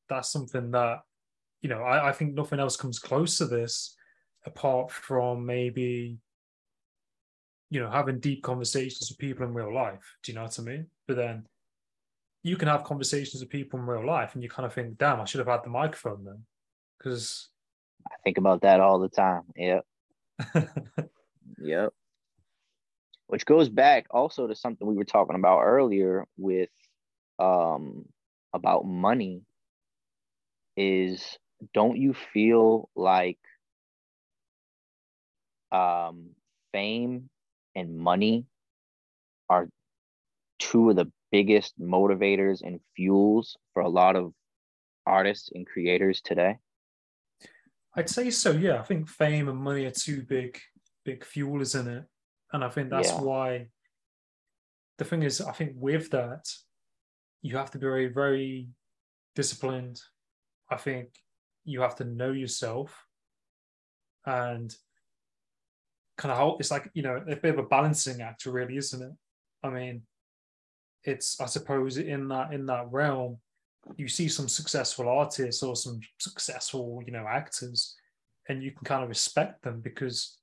that's 0.07 0.31
something 0.31 0.71
that 0.71 1.01
you 1.61 1.69
know 1.69 1.81
I, 1.83 2.09
I 2.09 2.11
think 2.11 2.33
nothing 2.33 2.59
else 2.59 2.75
comes 2.77 2.99
close 2.99 3.37
to 3.37 3.45
this 3.45 3.95
apart 4.45 4.91
from 4.91 5.45
maybe 5.45 6.17
you 7.71 7.79
know, 7.79 7.89
having 7.89 8.19
deep 8.19 8.43
conversations 8.43 9.09
with 9.09 9.17
people 9.17 9.45
in 9.45 9.53
real 9.53 9.73
life. 9.73 10.17
Do 10.21 10.31
you 10.31 10.35
know 10.35 10.43
what 10.43 10.59
I 10.59 10.61
mean? 10.61 10.87
But 11.07 11.15
then 11.15 11.45
you 12.43 12.57
can 12.57 12.67
have 12.67 12.83
conversations 12.83 13.41
with 13.41 13.49
people 13.49 13.79
in 13.79 13.85
real 13.85 14.05
life 14.05 14.33
and 14.33 14.43
you 14.43 14.49
kind 14.49 14.65
of 14.65 14.73
think, 14.73 14.97
damn, 14.97 15.21
I 15.21 15.25
should 15.25 15.39
have 15.39 15.47
had 15.47 15.63
the 15.63 15.69
microphone 15.69 16.25
then. 16.25 16.43
Because 16.97 17.47
I 18.05 18.15
think 18.25 18.37
about 18.37 18.61
that 18.61 18.81
all 18.81 18.99
the 18.99 19.07
time. 19.07 19.43
Yep. 19.55 19.85
yep. 21.63 21.93
Which 23.27 23.45
goes 23.45 23.69
back 23.69 24.05
also 24.11 24.47
to 24.47 24.55
something 24.55 24.85
we 24.85 24.97
were 24.97 25.05
talking 25.05 25.37
about 25.37 25.61
earlier 25.61 26.27
with 26.37 26.69
um 27.39 28.03
about 28.53 28.85
money 28.85 29.43
is 30.75 31.37
don't 31.73 31.97
you 31.97 32.13
feel 32.33 32.89
like 32.95 33.39
um 35.71 36.31
fame 36.73 37.29
and 37.75 37.97
money 37.97 38.45
are 39.49 39.67
two 40.59 40.89
of 40.89 40.95
the 40.95 41.11
biggest 41.31 41.79
motivators 41.79 42.61
and 42.61 42.79
fuels 42.95 43.57
for 43.73 43.81
a 43.81 43.89
lot 43.89 44.15
of 44.15 44.33
artists 45.05 45.49
and 45.53 45.65
creators 45.65 46.21
today? 46.21 46.57
I'd 47.95 48.09
say 48.09 48.29
so. 48.29 48.51
Yeah, 48.51 48.79
I 48.79 48.83
think 48.83 49.09
fame 49.09 49.49
and 49.49 49.57
money 49.57 49.85
are 49.85 49.91
two 49.91 50.21
big, 50.21 50.59
big 51.03 51.25
fuelers 51.25 51.79
in 51.79 51.87
it, 51.87 52.05
and 52.53 52.63
I 52.63 52.69
think 52.69 52.89
that's 52.89 53.09
yeah. 53.09 53.21
why. 53.21 53.67
The 54.97 55.05
thing 55.05 55.23
is, 55.23 55.41
I 55.41 55.51
think 55.51 55.73
with 55.75 56.11
that, 56.11 56.45
you 57.41 57.57
have 57.57 57.71
to 57.71 57.79
be 57.79 57.85
very, 57.85 58.07
very 58.07 58.69
disciplined. 59.35 59.99
I 60.69 60.77
think 60.77 61.09
you 61.63 61.81
have 61.81 61.95
to 61.97 62.05
know 62.05 62.31
yourself, 62.31 63.05
and 64.25 64.75
kind 66.21 66.31
of 66.31 66.37
how 66.37 66.55
it's 66.59 66.69
like 66.69 66.89
you 66.93 67.01
know 67.01 67.21
a 67.27 67.35
bit 67.35 67.53
of 67.53 67.57
a 67.57 67.63
balancing 67.63 68.21
act 68.21 68.45
really 68.45 68.77
isn't 68.77 69.01
it 69.01 69.11
i 69.63 69.69
mean 69.69 70.03
it's 71.03 71.41
i 71.41 71.45
suppose 71.47 71.97
in 71.97 72.27
that 72.27 72.53
in 72.53 72.65
that 72.67 72.85
realm 72.91 73.37
you 73.97 74.07
see 74.07 74.27
some 74.27 74.47
successful 74.47 75.09
artists 75.09 75.63
or 75.63 75.75
some 75.75 75.99
successful 76.19 77.01
you 77.05 77.11
know 77.11 77.25
actors 77.27 77.95
and 78.49 78.61
you 78.61 78.71
can 78.71 78.83
kind 78.83 79.01
of 79.01 79.09
respect 79.09 79.63
them 79.63 79.81
because 79.81 80.37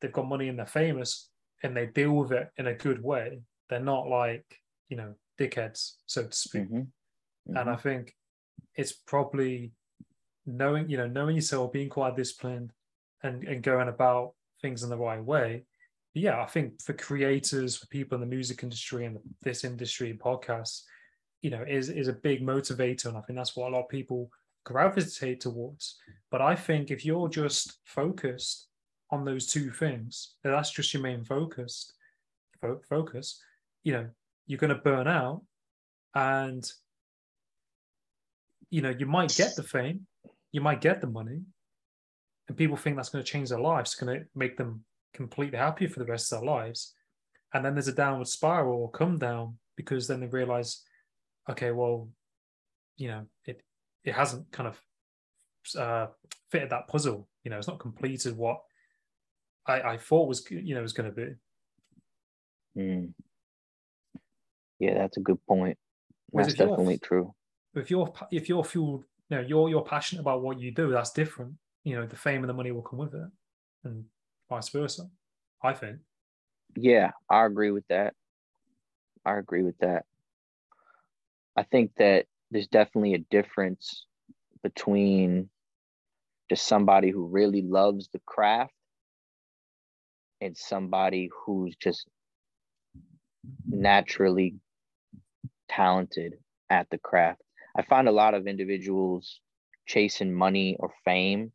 they've 0.00 0.12
got 0.12 0.28
money 0.28 0.48
and 0.48 0.58
they're 0.58 0.66
famous 0.66 1.28
and 1.62 1.76
they 1.76 1.86
deal 1.86 2.12
with 2.12 2.32
it 2.32 2.48
in 2.56 2.66
a 2.66 2.74
good 2.74 3.02
way 3.02 3.40
they're 3.68 3.78
not 3.78 4.08
like 4.08 4.44
you 4.88 4.96
know 4.96 5.14
dickheads 5.38 5.92
so 6.06 6.24
to 6.24 6.32
speak 6.32 6.64
mm-hmm. 6.64 6.78
Mm-hmm. 6.78 7.56
and 7.56 7.70
i 7.70 7.76
think 7.76 8.12
it's 8.74 8.92
probably 8.92 9.72
knowing 10.46 10.88
you 10.88 10.96
know 10.96 11.06
knowing 11.06 11.36
yourself 11.36 11.72
being 11.72 11.88
quite 11.88 12.16
disciplined 12.16 12.72
and 13.22 13.44
and 13.44 13.62
going 13.62 13.88
about 13.88 14.32
things 14.62 14.82
in 14.82 14.90
the 14.90 14.96
right 14.96 15.22
way. 15.22 15.64
But 16.14 16.22
yeah, 16.22 16.42
I 16.42 16.46
think 16.46 16.82
for 16.82 16.92
creators, 16.92 17.76
for 17.76 17.86
people 17.86 18.16
in 18.16 18.20
the 18.20 18.26
music 18.26 18.62
industry 18.62 19.06
and 19.06 19.18
this 19.42 19.64
industry 19.64 20.10
and 20.10 20.18
podcasts, 20.18 20.82
you 21.42 21.50
know, 21.50 21.64
is 21.66 21.88
is 21.88 22.08
a 22.08 22.12
big 22.12 22.42
motivator, 22.42 23.06
and 23.06 23.16
I 23.16 23.20
think 23.20 23.38
that's 23.38 23.56
what 23.56 23.68
a 23.68 23.74
lot 23.74 23.84
of 23.84 23.88
people 23.88 24.30
gravitate 24.64 25.40
towards. 25.40 25.98
But 26.30 26.42
I 26.42 26.54
think 26.54 26.90
if 26.90 27.04
you're 27.04 27.28
just 27.28 27.78
focused 27.84 28.68
on 29.10 29.24
those 29.24 29.46
two 29.46 29.70
things, 29.70 30.34
that's 30.44 30.70
just 30.70 30.92
your 30.92 31.02
main 31.02 31.24
focus. 31.24 31.92
Fo- 32.60 32.80
focus, 32.88 33.40
you 33.84 33.92
know, 33.92 34.08
you're 34.46 34.58
going 34.58 34.74
to 34.74 34.82
burn 34.82 35.08
out, 35.08 35.42
and 36.14 36.70
you 38.70 38.82
know, 38.82 38.94
you 38.96 39.06
might 39.06 39.34
get 39.34 39.56
the 39.56 39.62
fame, 39.62 40.06
you 40.52 40.60
might 40.60 40.80
get 40.80 41.00
the 41.00 41.06
money, 41.06 41.42
and 42.48 42.56
people 42.56 42.76
think 42.76 42.96
that's 42.96 43.10
going 43.10 43.24
to 43.24 43.30
change 43.30 43.50
their 43.50 43.60
lives, 43.60 43.92
it's 43.92 44.00
going 44.00 44.20
to 44.20 44.26
make 44.34 44.56
them 44.56 44.84
completely 45.14 45.58
happy 45.58 45.86
for 45.86 46.00
the 46.00 46.06
rest 46.06 46.32
of 46.32 46.40
their 46.40 46.50
lives. 46.50 46.94
And 47.52 47.64
then 47.64 47.74
there's 47.74 47.88
a 47.88 47.92
downward 47.92 48.28
spiral 48.28 48.82
or 48.82 48.90
come 48.90 49.18
down 49.18 49.58
because 49.76 50.06
then 50.06 50.20
they 50.20 50.26
realize, 50.26 50.82
okay, 51.48 51.72
well, 51.72 52.08
you 52.96 53.08
know, 53.08 53.26
it 53.46 53.62
it 54.04 54.14
hasn't 54.14 54.50
kind 54.52 54.68
of 54.68 55.76
uh, 55.76 56.06
fitted 56.50 56.70
that 56.70 56.88
puzzle. 56.88 57.28
You 57.44 57.50
know, 57.50 57.58
it's 57.58 57.68
not 57.68 57.80
completed 57.80 58.36
what 58.36 58.60
I, 59.66 59.92
I 59.92 59.96
thought 59.96 60.28
was 60.28 60.48
you 60.50 60.74
know 60.74 60.82
was 60.82 60.92
going 60.92 61.12
to 61.12 61.16
be. 61.16 61.34
Mm. 62.80 63.12
Yeah, 64.78 64.94
that's 64.94 65.16
a 65.16 65.20
good 65.20 65.38
point. 65.46 65.78
That's 66.32 66.54
definitely 66.54 66.98
true. 66.98 67.34
If 67.74 67.90
you're 67.90 68.12
if 68.30 68.48
you're 68.48 68.64
fueled, 68.64 69.04
you 69.30 69.36
know, 69.36 69.42
you're 69.42 69.68
you're 69.68 69.82
passionate 69.82 70.20
about 70.20 70.42
what 70.42 70.60
you 70.60 70.72
do. 70.72 70.90
That's 70.90 71.12
different. 71.12 71.54
You 71.84 71.96
know 71.96 72.06
the 72.06 72.16
fame 72.16 72.42
and 72.42 72.48
the 72.48 72.54
money 72.54 72.72
will 72.72 72.82
come 72.82 72.98
with 72.98 73.14
it 73.14 73.28
and 73.84 74.04
vice 74.50 74.68
versa 74.68 75.08
i 75.62 75.72
think. 75.72 75.96
Yeah 76.76 77.12
i 77.30 77.46
agree 77.46 77.70
with 77.70 77.86
that. 77.88 78.14
I 79.24 79.38
agree 79.38 79.62
with 79.62 79.78
that. 79.78 80.04
I 81.56 81.62
think 81.62 81.92
that 81.98 82.26
there's 82.50 82.68
definitely 82.68 83.14
a 83.14 83.24
difference 83.30 84.06
between 84.62 85.50
just 86.48 86.66
somebody 86.66 87.10
who 87.10 87.26
really 87.26 87.62
loves 87.62 88.08
the 88.12 88.20
craft 88.26 88.72
and 90.40 90.56
somebody 90.56 91.28
who's 91.44 91.76
just 91.76 92.06
naturally 93.66 94.56
talented 95.68 96.34
at 96.70 96.88
the 96.90 96.98
craft 96.98 97.42
i 97.76 97.82
find 97.82 98.08
a 98.08 98.12
lot 98.12 98.34
of 98.34 98.46
individuals 98.46 99.40
chasing 99.86 100.32
money 100.32 100.76
or 100.78 100.92
fame 101.04 101.52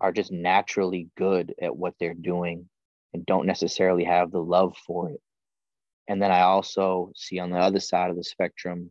are 0.00 0.12
just 0.12 0.32
naturally 0.32 1.08
good 1.16 1.54
at 1.60 1.76
what 1.76 1.94
they're 2.00 2.14
doing 2.14 2.68
and 3.12 3.26
don't 3.26 3.46
necessarily 3.46 4.04
have 4.04 4.30
the 4.30 4.42
love 4.42 4.76
for 4.86 5.10
it. 5.10 5.20
And 6.08 6.22
then 6.22 6.30
I 6.30 6.40
also 6.40 7.12
see 7.14 7.38
on 7.38 7.50
the 7.50 7.58
other 7.58 7.80
side 7.80 8.10
of 8.10 8.16
the 8.16 8.24
spectrum 8.24 8.90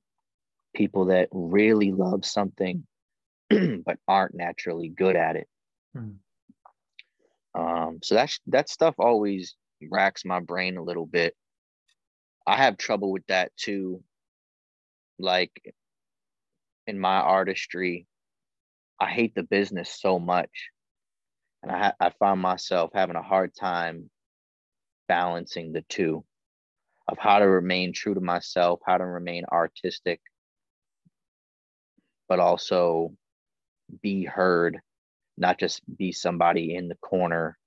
people 0.76 1.06
that 1.06 1.30
really 1.32 1.92
love 1.92 2.26
something 2.26 2.86
but 3.50 3.98
aren't 4.08 4.36
naturally 4.36 4.90
good 4.90 5.16
at 5.16 5.36
it. 5.36 5.48
Hmm. 5.96 6.10
Um, 7.56 8.00
so 8.04 8.14
that's 8.14 8.40
that 8.48 8.70
stuff 8.70 8.96
always 9.00 9.56
racks 9.90 10.24
my 10.24 10.40
brain 10.40 10.78
a 10.78 10.84
little 10.84 11.08
bit. 11.08 11.36
I 12.46 12.56
have 12.58 12.78
trouble 12.78 13.12
with 13.12 13.26
that 13.28 13.52
too. 13.58 14.04
Like 15.18 15.74
in 16.90 17.00
my 17.00 17.18
artistry, 17.18 18.08
I 19.00 19.10
hate 19.12 19.36
the 19.36 19.44
business 19.44 19.96
so 20.02 20.20
much, 20.20 20.50
and 21.62 21.72
I 21.72 21.94
I 22.00 22.10
find 22.20 22.42
myself 22.42 22.90
having 22.94 23.16
a 23.16 23.22
hard 23.22 23.54
time 23.56 24.10
balancing 25.08 25.72
the 25.72 25.84
two 25.84 26.26
of 27.08 27.18
how 27.20 27.40
to 27.40 27.48
remain 27.48 27.94
true 27.94 28.16
to 28.16 28.22
myself, 28.22 28.80
how 28.86 28.98
to 28.98 29.06
remain 29.06 29.46
artistic, 29.52 30.20
but 32.28 32.40
also 32.40 33.14
be 34.02 34.26
heard, 34.26 34.80
not 35.38 35.60
just 35.60 35.82
be 35.96 36.12
somebody 36.12 36.76
in 36.76 36.88
the 36.88 36.96
corner, 36.96 37.58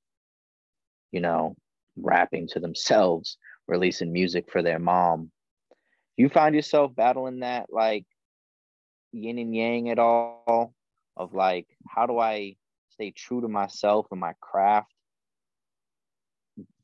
you 1.13 1.21
know, 1.21 1.55
rapping 1.97 2.49
to 2.49 2.61
themselves, 2.61 3.39
releasing 3.69 4.13
music 4.13 4.51
for 4.51 4.63
their 4.63 4.79
mom. 4.81 5.31
You 6.17 6.29
find 6.29 6.55
yourself 6.55 6.95
battling 6.95 7.41
that 7.41 7.67
like 7.73 8.05
yin 9.13 9.39
and 9.39 9.55
yang 9.55 9.91
at 9.91 9.99
all 9.99 10.75
of 11.17 11.35
like, 11.35 11.67
how 11.89 12.07
do 12.07 12.19
I 12.19 12.57
stay 12.91 13.11
true 13.11 13.41
to 13.41 13.49
myself 13.49 14.07
and 14.11 14.21
my 14.21 14.35
craft? 14.41 14.93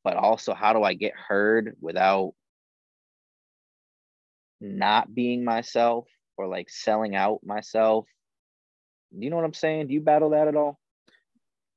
But 0.04 0.16
also, 0.16 0.54
how 0.54 0.72
do 0.72 0.82
I 0.82 0.94
get 0.94 1.12
heard 1.14 1.76
without 1.80 2.34
not 4.60 5.14
being 5.14 5.44
myself 5.44 6.06
or 6.36 6.46
like 6.46 6.70
selling 6.70 7.14
out 7.14 7.40
myself? 7.44 8.06
Do 9.12 9.24
you 9.24 9.30
know 9.30 9.36
what 9.36 9.44
I'm 9.44 9.54
saying? 9.54 9.88
Do 9.88 9.94
you 9.94 10.00
battle 10.00 10.30
that 10.30 10.48
at 10.48 10.56
all? 10.56 10.78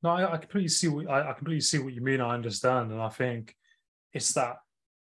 No, 0.04 0.10
I, 0.10 0.34
I 0.34 0.38
completely 0.38 0.70
see 0.70 0.88
what 0.88 1.10
I, 1.10 1.30
I 1.30 1.34
completely 1.34 1.62
see 1.62 1.80
what 1.80 1.94
you 1.94 2.02
mean. 2.02 2.22
I 2.22 2.34
understand, 2.34 2.92
and 2.92 3.02
I 3.02 3.10
think 3.10 3.56
it's 4.14 4.34
that 4.34 4.58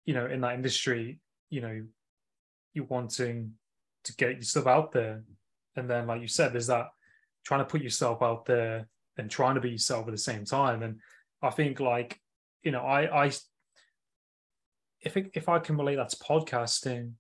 you 0.05 0.15
know 0.15 0.27
in 0.27 0.41
that 0.41 0.55
industry, 0.55 1.21
you 1.51 1.61
know, 1.61 1.85
you're 2.75 2.85
wanting 2.87 3.53
to 4.05 4.17
get 4.17 4.37
yourself 4.37 4.67
out 4.67 4.93
there, 4.93 5.23
and 5.79 5.89
then 5.89 6.07
like 6.07 6.21
you 6.21 6.29
said, 6.29 6.53
there's 6.53 6.67
that 6.67 6.89
trying 7.45 7.61
to 7.61 7.67
put 7.67 7.83
yourself 7.83 8.23
out 8.23 8.45
there 8.45 8.89
and 9.17 9.31
trying 9.31 9.55
to 9.55 9.61
be 9.61 9.71
yourself 9.71 10.07
at 10.07 10.13
the 10.13 10.19
same 10.19 10.45
time. 10.45 10.83
And 10.83 11.01
I 11.43 11.51
think 11.51 11.81
like 11.81 12.21
you 12.63 12.73
know, 12.73 12.81
I 12.81 13.27
I 13.27 13.33
if 15.01 15.17
it, 15.17 15.31
if 15.35 15.49
I 15.49 15.59
can 15.59 15.77
relate 15.77 15.97
that 15.97 16.09
to 16.11 16.17
podcasting, 16.17 17.13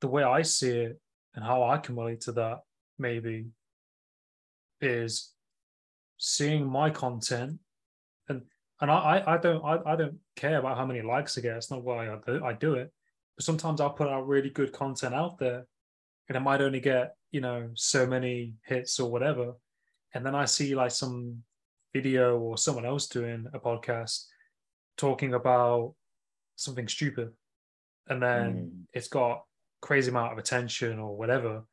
the 0.00 0.08
way 0.08 0.22
I 0.22 0.42
see 0.42 0.70
it 0.70 1.00
and 1.34 1.44
how 1.44 1.62
I 1.64 1.78
can 1.78 1.96
relate 1.96 2.22
to 2.22 2.32
that 2.32 2.60
maybe 2.98 3.46
is 4.80 5.32
seeing 6.18 6.66
my 6.66 6.90
content 6.90 7.58
and 8.28 8.42
and 8.80 8.90
I 8.90 9.22
I 9.26 9.36
don't 9.36 9.64
I, 9.64 9.92
I 9.92 9.96
don't 9.96 10.18
care 10.36 10.58
about 10.58 10.76
how 10.76 10.86
many 10.86 11.02
likes 11.02 11.36
I 11.36 11.40
get. 11.40 11.56
It's 11.56 11.70
not 11.70 11.82
why 11.82 12.08
I 12.08 12.16
do, 12.26 12.44
I 12.44 12.52
do 12.52 12.74
it. 12.74 12.92
But 13.36 13.44
sometimes 13.44 13.80
I'll 13.80 13.90
put 13.90 14.08
out 14.08 14.26
really 14.26 14.50
good 14.50 14.72
content 14.72 15.14
out 15.14 15.38
there 15.38 15.66
and 16.30 16.36
it 16.36 16.40
might 16.40 16.60
only 16.60 16.78
get, 16.78 17.16
you 17.32 17.40
know, 17.40 17.70
so 17.74 18.06
many 18.06 18.54
hits 18.64 19.00
or 19.00 19.10
whatever. 19.10 19.54
And 20.14 20.24
then 20.24 20.36
I 20.36 20.44
see 20.44 20.76
like 20.76 20.92
some 20.92 21.42
video 21.92 22.38
or 22.38 22.56
someone 22.56 22.86
else 22.86 23.08
doing 23.08 23.48
a 23.52 23.58
podcast 23.58 24.26
talking 24.96 25.34
about 25.34 25.94
something 26.54 26.86
stupid. 26.86 27.32
And 28.08 28.22
then 28.22 28.54
mm. 28.54 28.70
it's 28.92 29.08
got 29.08 29.42
crazy 29.82 30.10
amount 30.10 30.32
of 30.32 30.38
attention 30.38 31.00
or 31.00 31.16
whatever. 31.16 31.64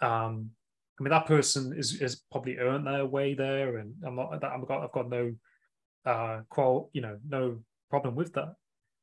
Um, 0.00 0.52
I 0.98 1.02
mean, 1.02 1.10
that 1.10 1.26
person 1.26 1.74
is 1.76 2.00
is 2.00 2.22
probably 2.32 2.56
earned 2.56 2.86
their 2.86 3.04
way 3.04 3.34
there, 3.34 3.76
and 3.76 3.92
I'm 4.06 4.16
not 4.16 4.40
that 4.40 4.50
I've 4.50 4.66
got 4.66 4.82
I've 4.82 4.92
got 4.92 5.10
no 5.10 5.34
uh 6.06 6.40
qual 6.48 6.88
you 6.94 7.02
know 7.02 7.18
no 7.28 7.58
problem 7.90 8.14
with 8.14 8.32
that. 8.32 8.54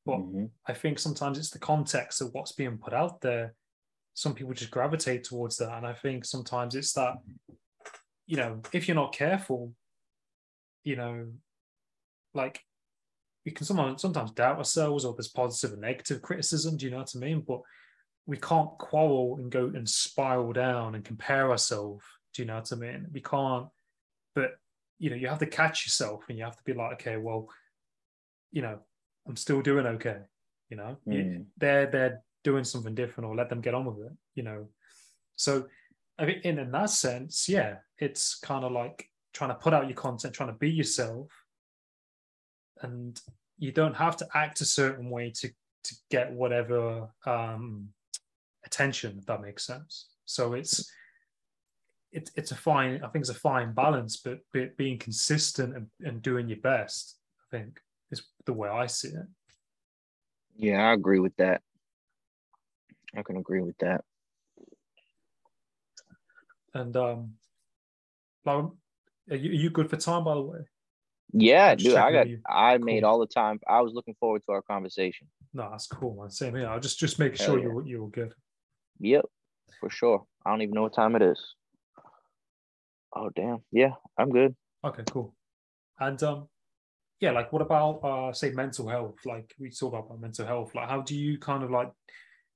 But 0.07 0.19
mm-hmm. 0.19 0.45
I 0.65 0.73
think 0.73 0.97
sometimes 0.97 1.37
it's 1.37 1.51
the 1.51 1.59
context 1.59 2.19
of 2.21 2.29
what's 2.31 2.53
being 2.53 2.79
put 2.79 2.93
out 2.93 3.21
there. 3.21 3.53
Some 4.13 4.33
people 4.33 4.53
just 4.53 4.71
gravitate 4.71 5.23
towards 5.23 5.57
that, 5.57 5.77
and 5.77 5.85
I 5.85 5.93
think 5.93 6.25
sometimes 6.25 6.75
it's 6.75 6.93
that 6.93 7.15
you 8.27 8.37
know 8.37 8.61
if 8.73 8.87
you're 8.87 8.95
not 8.95 9.13
careful, 9.13 9.73
you 10.83 10.95
know, 10.95 11.27
like 12.33 12.61
we 13.45 13.51
can 13.51 13.65
sometimes 13.65 14.01
sometimes 14.01 14.31
doubt 14.31 14.57
ourselves 14.57 15.05
or 15.05 15.13
there's 15.13 15.27
positive 15.27 15.73
and 15.73 15.81
negative 15.81 16.21
criticism. 16.21 16.77
Do 16.77 16.85
you 16.85 16.91
know 16.91 16.99
what 16.99 17.13
I 17.15 17.19
mean? 17.19 17.43
But 17.47 17.61
we 18.25 18.37
can't 18.37 18.77
quarrel 18.77 19.37
and 19.39 19.51
go 19.51 19.65
and 19.65 19.87
spiral 19.87 20.53
down 20.53 20.95
and 20.95 21.03
compare 21.03 21.49
ourselves. 21.49 22.03
Do 22.33 22.41
you 22.41 22.47
know 22.47 22.55
what 22.55 22.71
I 22.71 22.75
mean? 22.75 23.07
We 23.11 23.21
can't, 23.21 23.67
but 24.35 24.51
you 24.99 25.09
know, 25.09 25.15
you 25.15 25.27
have 25.27 25.39
to 25.39 25.47
catch 25.47 25.85
yourself 25.85 26.23
and 26.29 26.37
you 26.37 26.43
have 26.43 26.55
to 26.55 26.63
be 26.63 26.73
like, 26.73 26.93
okay, 26.93 27.17
well, 27.17 27.49
you 28.51 28.61
know, 28.61 28.79
I'm 29.27 29.35
still 29.35 29.61
doing 29.61 29.85
okay. 29.85 30.19
You 30.69 30.77
know, 30.77 30.97
mm. 31.07 31.45
they're 31.57 31.87
they're 31.87 32.21
doing 32.43 32.63
something 32.63 32.95
different, 32.95 33.29
or 33.29 33.35
let 33.35 33.49
them 33.49 33.61
get 33.61 33.73
on 33.73 33.85
with 33.85 34.05
it. 34.05 34.13
You 34.35 34.43
know, 34.43 34.67
so 35.35 35.67
I 36.17 36.25
mean, 36.25 36.41
in, 36.43 36.59
in 36.59 36.71
that 36.71 36.89
sense, 36.89 37.47
yeah, 37.49 37.77
it's 37.97 38.39
kind 38.39 38.63
of 38.63 38.71
like 38.71 39.09
trying 39.33 39.51
to 39.51 39.55
put 39.55 39.73
out 39.73 39.87
your 39.87 39.97
content, 39.97 40.33
trying 40.33 40.49
to 40.49 40.57
be 40.59 40.69
yourself, 40.69 41.27
and 42.81 43.19
you 43.57 43.71
don't 43.71 43.95
have 43.95 44.17
to 44.17 44.27
act 44.33 44.61
a 44.61 44.65
certain 44.65 45.09
way 45.09 45.31
to 45.37 45.49
to 45.83 45.95
get 46.09 46.31
whatever 46.31 47.09
um 47.25 47.89
attention, 48.65 49.17
if 49.17 49.25
that 49.25 49.41
makes 49.41 49.65
sense. 49.65 50.09
So 50.25 50.53
it's 50.53 50.91
it, 52.11 52.29
it's 52.35 52.51
a 52.51 52.55
fine, 52.55 53.01
I 53.03 53.07
think 53.07 53.23
it's 53.23 53.29
a 53.29 53.33
fine 53.33 53.73
balance, 53.73 54.17
but, 54.17 54.39
but 54.53 54.75
being 54.77 54.97
consistent 54.97 55.75
and, 55.75 55.87
and 56.01 56.21
doing 56.21 56.49
your 56.49 56.59
best, 56.59 57.17
I 57.39 57.57
think, 57.57 57.79
is 58.11 58.21
the 58.45 58.53
way 58.53 58.69
I 58.69 58.87
see 58.87 59.09
it. 59.09 59.27
Yeah, 60.55 60.89
I 60.89 60.93
agree 60.93 61.19
with 61.19 61.35
that. 61.37 61.61
I 63.15 63.23
can 63.23 63.37
agree 63.37 63.61
with 63.61 63.77
that. 63.79 64.03
And 66.73 66.95
um, 66.95 67.33
like, 68.45 68.65
are 69.29 69.35
you, 69.35 69.49
are 69.49 69.61
you 69.61 69.69
good 69.69 69.89
for 69.89 69.97
time, 69.97 70.23
by 70.23 70.35
the 70.35 70.41
way? 70.41 70.59
Yeah, 71.33 71.75
dude, 71.75 71.95
I 71.95 72.11
got. 72.11 72.27
I 72.49 72.77
cool. 72.77 72.85
made 72.85 73.03
all 73.03 73.19
the 73.19 73.27
time. 73.27 73.59
I 73.67 73.81
was 73.81 73.93
looking 73.93 74.15
forward 74.19 74.43
to 74.45 74.51
our 74.53 74.61
conversation. 74.61 75.27
No, 75.53 75.69
that's 75.71 75.87
cool, 75.87 76.15
man. 76.19 76.29
Same 76.29 76.55
here. 76.55 76.67
I'll 76.67 76.79
just 76.79 76.99
just 76.99 77.19
make 77.19 77.35
sure 77.35 77.57
yeah. 77.57 77.65
you 77.65 77.83
you 77.85 78.03
were 78.03 78.09
good. 78.09 78.33
Yep, 78.99 79.25
for 79.79 79.89
sure. 79.89 80.25
I 80.45 80.49
don't 80.49 80.61
even 80.61 80.73
know 80.73 80.83
what 80.83 80.93
time 80.93 81.15
it 81.15 81.21
is. 81.21 81.39
Oh 83.15 83.29
damn. 83.35 83.59
Yeah, 83.71 83.93
I'm 84.17 84.29
good. 84.29 84.55
Okay, 84.83 85.03
cool. 85.09 85.33
And 85.99 86.21
um 86.23 86.47
yeah, 87.19 87.31
like 87.31 87.53
what 87.53 87.61
about 87.61 88.03
uh 88.03 88.33
say 88.33 88.51
mental 88.51 88.87
health? 88.87 89.15
Like 89.25 89.53
we 89.59 89.69
talk 89.69 89.93
about 89.93 90.19
mental 90.19 90.45
health. 90.45 90.73
Like 90.75 90.89
how 90.89 91.01
do 91.01 91.15
you 91.15 91.37
kind 91.37 91.63
of 91.63 91.71
like 91.71 91.91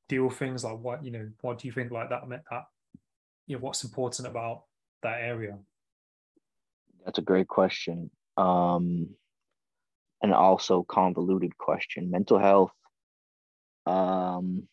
deal 0.08 0.26
with 0.26 0.38
things 0.38 0.64
like 0.64 0.80
what 0.80 1.04
you 1.04 1.12
know, 1.12 1.30
what 1.42 1.60
do 1.60 1.68
you 1.68 1.74
think 1.74 1.92
like 1.92 2.10
that 2.10 2.28
meant 2.28 2.44
that 2.52 2.64
you 3.48 3.56
know 3.56 3.62
what's 3.62 3.84
important 3.84 4.28
about 4.28 4.64
that 5.04 5.22
area? 5.22 5.58
That's 7.04 7.20
a 7.20 7.24
great 7.24 7.48
question. 7.48 8.10
Um 8.38 9.10
and 10.22 10.34
also 10.34 10.84
convoluted 10.84 11.58
question. 11.58 12.10
Mental 12.10 12.40
health 12.40 12.72
um 13.86 14.68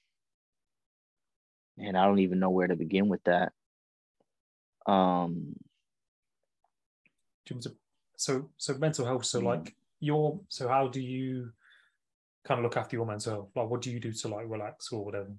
and 1.78 1.96
I 1.96 2.04
don't 2.04 2.20
even 2.20 2.38
know 2.38 2.50
where 2.50 2.68
to 2.68 2.76
begin 2.76 3.08
with 3.08 3.22
that. 3.24 3.52
Um, 4.86 5.54
so 8.16 8.48
so 8.56 8.74
mental 8.78 9.04
health. 9.04 9.24
So 9.24 9.40
like 9.40 9.74
your 10.00 10.40
so 10.48 10.68
how 10.68 10.88
do 10.88 11.00
you 11.00 11.50
kind 12.44 12.58
of 12.58 12.64
look 12.64 12.76
after 12.76 12.96
your 12.96 13.06
mental 13.06 13.32
health? 13.32 13.48
Like 13.54 13.68
what 13.68 13.82
do 13.82 13.90
you 13.90 14.00
do 14.00 14.12
to 14.12 14.28
like 14.28 14.46
relax 14.48 14.92
or 14.92 15.04
whatever? 15.04 15.32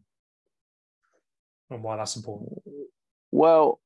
And 1.69 1.83
why 1.83 1.97
that's 1.97 2.15
important? 2.15 2.61
Well, 3.31 3.79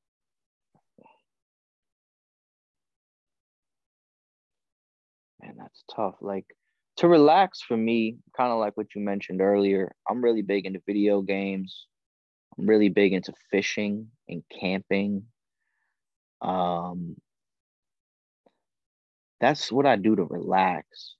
man, 5.40 5.54
that's 5.58 5.84
tough. 5.94 6.16
Like 6.20 6.46
to 6.98 7.08
relax 7.08 7.60
for 7.62 7.76
me, 7.76 8.18
kind 8.36 8.52
of 8.52 8.58
like 8.58 8.76
what 8.76 8.94
you 8.94 9.00
mentioned 9.00 9.40
earlier, 9.40 9.92
I'm 10.08 10.22
really 10.22 10.42
big 10.42 10.66
into 10.66 10.82
video 10.86 11.22
games. 11.22 11.86
I'm 12.58 12.66
really 12.66 12.88
big 12.88 13.12
into 13.12 13.32
fishing 13.50 14.08
and 14.28 14.42
camping. 14.60 15.24
Um, 16.40 17.16
that's 19.40 19.70
what 19.70 19.86
I 19.86 19.96
do 19.96 20.16
to 20.16 20.24
relax. 20.24 21.14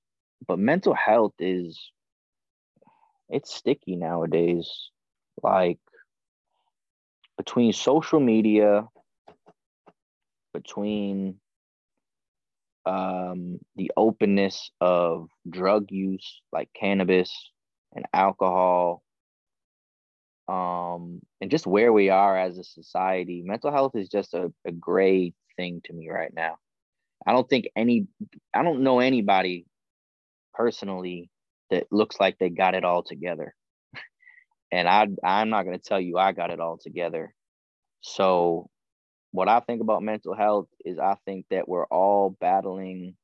But 0.47 0.59
mental 0.59 0.95
health 0.95 1.35
is 1.39 1.91
it's 3.29 3.55
sticky 3.55 3.97
nowadays. 3.97 4.91
Like 5.43 5.79
between 7.37 7.73
social 7.73 8.21
media, 8.21 8.89
between 10.55 11.37
um, 12.87 13.59
the 13.77 13.93
openness 13.97 14.71
of 14.81 15.29
drug 15.49 15.91
use 15.91 16.41
like 16.53 16.71
cannabis, 16.75 17.51
and 17.95 18.07
alcohol 18.13 19.03
um, 20.49 21.21
and 21.41 21.51
just 21.51 21.67
where 21.67 21.93
we 21.93 22.09
are 22.09 22.37
as 22.37 22.59
a 22.59 22.65
society, 22.65 23.43
mental 23.45 23.71
health 23.71 23.95
is 23.95 24.09
just 24.09 24.33
a, 24.33 24.51
a 24.65 24.73
gray 24.73 25.35
thing 25.57 25.83
to 25.85 25.93
me 25.93 26.09
right 26.09 26.33
now. 26.35 26.57
I 27.27 27.33
don't 27.33 27.49
think 27.49 27.69
any, 27.77 28.07
I 28.55 28.63
don't 28.63 28.83
know 28.83 29.01
anybody 29.01 29.67
personally 30.59 31.31
that 31.71 31.87
looks 31.91 32.21
like 32.21 32.37
they 32.39 32.51
got 32.51 32.75
it 32.75 32.85
all 32.85 33.03
together. 33.03 33.55
and 34.73 34.89
I, 34.89 35.09
I'm 35.25 35.51
not 35.51 35.65
going 35.65 35.79
to 35.79 35.85
tell 35.85 36.01
you 36.01 36.19
I 36.19 36.33
got 36.33 36.51
it 36.51 36.61
all 36.61 36.79
together. 36.79 37.35
So, 38.03 38.69
what 39.33 39.49
I 39.49 39.61
think 39.61 39.81
about 39.83 40.03
mental 40.03 40.35
health 40.35 40.69
is 40.85 40.99
I 40.99 41.17
think 41.25 41.47
that 41.51 41.69
we're 41.69 41.87
all 41.87 42.37
battling 42.41 43.15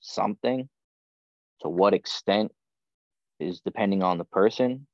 something. 0.00 0.68
To 1.62 1.68
what 1.68 1.94
extent 1.94 2.52
is 3.38 3.60
depending 3.60 4.02
on 4.02 4.18
the 4.18 4.24
person 4.24 4.86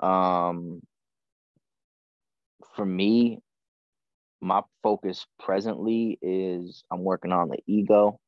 um, 0.00 0.80
for 2.76 2.86
me, 2.86 3.40
my 4.40 4.62
focus 4.82 5.26
presently 5.40 6.18
is 6.22 6.84
I'm 6.90 7.02
working 7.02 7.32
on 7.32 7.48
the 7.48 7.58
ego. 7.66 8.20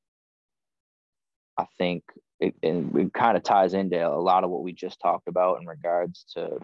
I 1.60 1.66
think 1.76 2.04
it, 2.40 2.54
and 2.62 2.96
it 2.96 3.12
kind 3.12 3.36
of 3.36 3.42
ties 3.42 3.74
into 3.74 4.02
a 4.02 4.16
lot 4.16 4.44
of 4.44 4.50
what 4.50 4.62
we 4.62 4.72
just 4.72 4.98
talked 4.98 5.28
about 5.28 5.60
in 5.60 5.66
regards 5.66 6.24
to, 6.34 6.58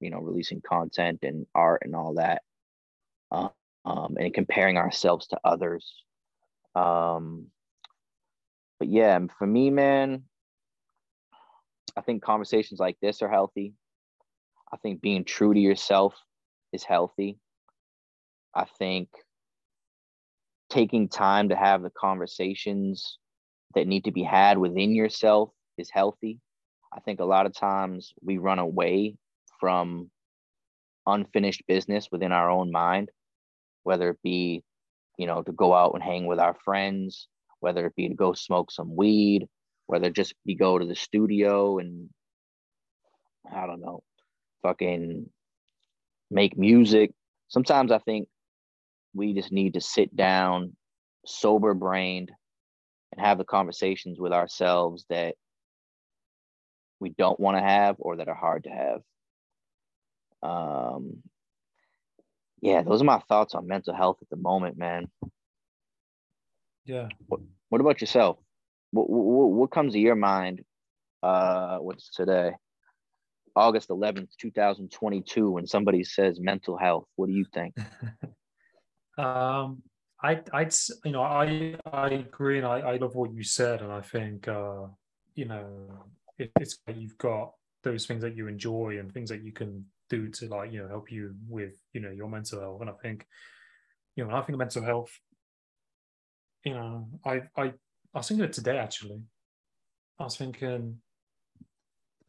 you 0.00 0.10
know, 0.10 0.18
releasing 0.18 0.60
content 0.60 1.20
and 1.22 1.46
art 1.54 1.82
and 1.84 1.94
all 1.94 2.14
that, 2.14 2.42
uh, 3.30 3.48
um, 3.84 4.16
and 4.18 4.34
comparing 4.34 4.76
ourselves 4.76 5.28
to 5.28 5.38
others. 5.44 6.02
Um, 6.74 7.46
but 8.80 8.88
yeah, 8.88 9.20
for 9.38 9.46
me, 9.46 9.70
man, 9.70 10.24
I 11.96 12.00
think 12.00 12.24
conversations 12.24 12.80
like 12.80 12.96
this 13.00 13.22
are 13.22 13.28
healthy. 13.28 13.74
I 14.72 14.78
think 14.78 15.00
being 15.00 15.24
true 15.24 15.54
to 15.54 15.60
yourself 15.60 16.16
is 16.72 16.82
healthy. 16.82 17.38
I 18.52 18.64
think 18.64 19.10
taking 20.70 21.08
time 21.08 21.50
to 21.50 21.56
have 21.56 21.82
the 21.82 21.90
conversations 21.90 23.18
that 23.74 23.86
need 23.86 24.04
to 24.04 24.12
be 24.12 24.22
had 24.22 24.58
within 24.58 24.94
yourself 24.94 25.50
is 25.78 25.90
healthy. 25.90 26.38
I 26.92 27.00
think 27.00 27.20
a 27.20 27.24
lot 27.24 27.46
of 27.46 27.54
times 27.54 28.12
we 28.22 28.38
run 28.38 28.58
away 28.58 29.16
from 29.60 30.10
unfinished 31.06 31.62
business 31.66 32.08
within 32.10 32.32
our 32.32 32.50
own 32.50 32.70
mind, 32.70 33.10
whether 33.82 34.10
it 34.10 34.18
be, 34.22 34.62
you 35.18 35.26
know, 35.26 35.42
to 35.42 35.52
go 35.52 35.74
out 35.74 35.94
and 35.94 36.02
hang 36.02 36.26
with 36.26 36.38
our 36.38 36.56
friends, 36.64 37.28
whether 37.60 37.86
it 37.86 37.96
be 37.96 38.08
to 38.08 38.14
go 38.14 38.32
smoke 38.32 38.70
some 38.70 38.94
weed, 38.94 39.48
whether 39.86 40.10
just 40.10 40.34
be 40.44 40.54
go 40.54 40.78
to 40.78 40.86
the 40.86 40.94
studio 40.94 41.78
and 41.78 42.08
I 43.52 43.66
don't 43.66 43.80
know, 43.80 44.02
fucking 44.62 45.28
make 46.30 46.56
music. 46.56 47.12
Sometimes 47.48 47.92
I 47.92 47.98
think 47.98 48.28
we 49.14 49.34
just 49.34 49.52
need 49.52 49.74
to 49.74 49.80
sit 49.80 50.14
down, 50.16 50.76
sober 51.26 51.74
brained, 51.74 52.32
and 53.16 53.24
have 53.24 53.38
the 53.38 53.44
conversations 53.44 54.18
with 54.18 54.32
ourselves 54.32 55.04
that 55.08 55.36
we 57.00 57.10
don't 57.10 57.38
want 57.38 57.56
to 57.56 57.62
have 57.62 57.96
or 57.98 58.16
that 58.16 58.28
are 58.28 58.34
hard 58.34 58.64
to 58.64 58.70
have. 58.70 59.00
Um, 60.42 61.22
yeah, 62.60 62.82
those 62.82 63.02
are 63.02 63.04
my 63.04 63.20
thoughts 63.20 63.54
on 63.54 63.66
mental 63.66 63.94
health 63.94 64.18
at 64.22 64.28
the 64.30 64.36
moment, 64.36 64.76
man. 64.76 65.08
Yeah. 66.84 67.08
What, 67.26 67.40
what 67.68 67.80
about 67.80 68.00
yourself? 68.00 68.38
What, 68.90 69.08
what, 69.08 69.50
what 69.50 69.70
comes 69.70 69.92
to 69.92 69.98
your 69.98 70.16
mind? 70.16 70.62
Uh, 71.22 71.78
what's 71.78 72.10
today? 72.10 72.52
August 73.56 73.88
11th, 73.88 74.30
2022, 74.40 75.50
when 75.50 75.66
somebody 75.66 76.02
says 76.02 76.40
mental 76.40 76.76
health, 76.76 77.06
what 77.14 77.28
do 77.28 77.32
you 77.32 77.46
think? 77.54 77.74
um, 79.18 79.82
I, 80.24 80.40
I'd, 80.54 80.74
you 81.04 81.12
know, 81.12 81.22
I, 81.22 81.76
I 81.92 82.08
agree, 82.08 82.56
and 82.56 82.66
I, 82.66 82.78
I 82.80 82.96
love 82.96 83.14
what 83.14 83.34
you 83.34 83.44
said, 83.44 83.82
and 83.82 83.92
I 83.92 84.00
think, 84.00 84.48
uh, 84.48 84.86
you 85.34 85.44
know, 85.44 85.66
it, 86.38 86.50
it's 86.58 86.78
you've 86.96 87.18
got 87.18 87.52
those 87.82 88.06
things 88.06 88.22
that 88.22 88.34
you 88.34 88.48
enjoy 88.48 88.96
and 88.98 89.12
things 89.12 89.28
that 89.28 89.44
you 89.44 89.52
can 89.52 89.84
do 90.08 90.28
to 90.28 90.48
like, 90.48 90.72
you 90.72 90.80
know, 90.80 90.88
help 90.88 91.12
you 91.12 91.34
with, 91.46 91.74
you 91.92 92.00
know, 92.00 92.10
your 92.10 92.28
mental 92.28 92.60
health. 92.60 92.80
And 92.80 92.88
I 92.88 92.94
think, 92.94 93.26
you 94.16 94.24
know, 94.24 94.28
when 94.28 94.36
I 94.36 94.40
think 94.40 94.54
of 94.54 94.58
mental 94.60 94.82
health, 94.82 95.12
you 96.64 96.72
know, 96.72 97.06
I, 97.24 97.42
I, 97.56 97.64
I 97.64 97.72
was 98.14 98.28
thinking 98.28 98.46
it 98.46 98.52
today 98.54 98.78
actually. 98.78 99.20
I 100.18 100.24
was 100.24 100.36
thinking 100.36 100.96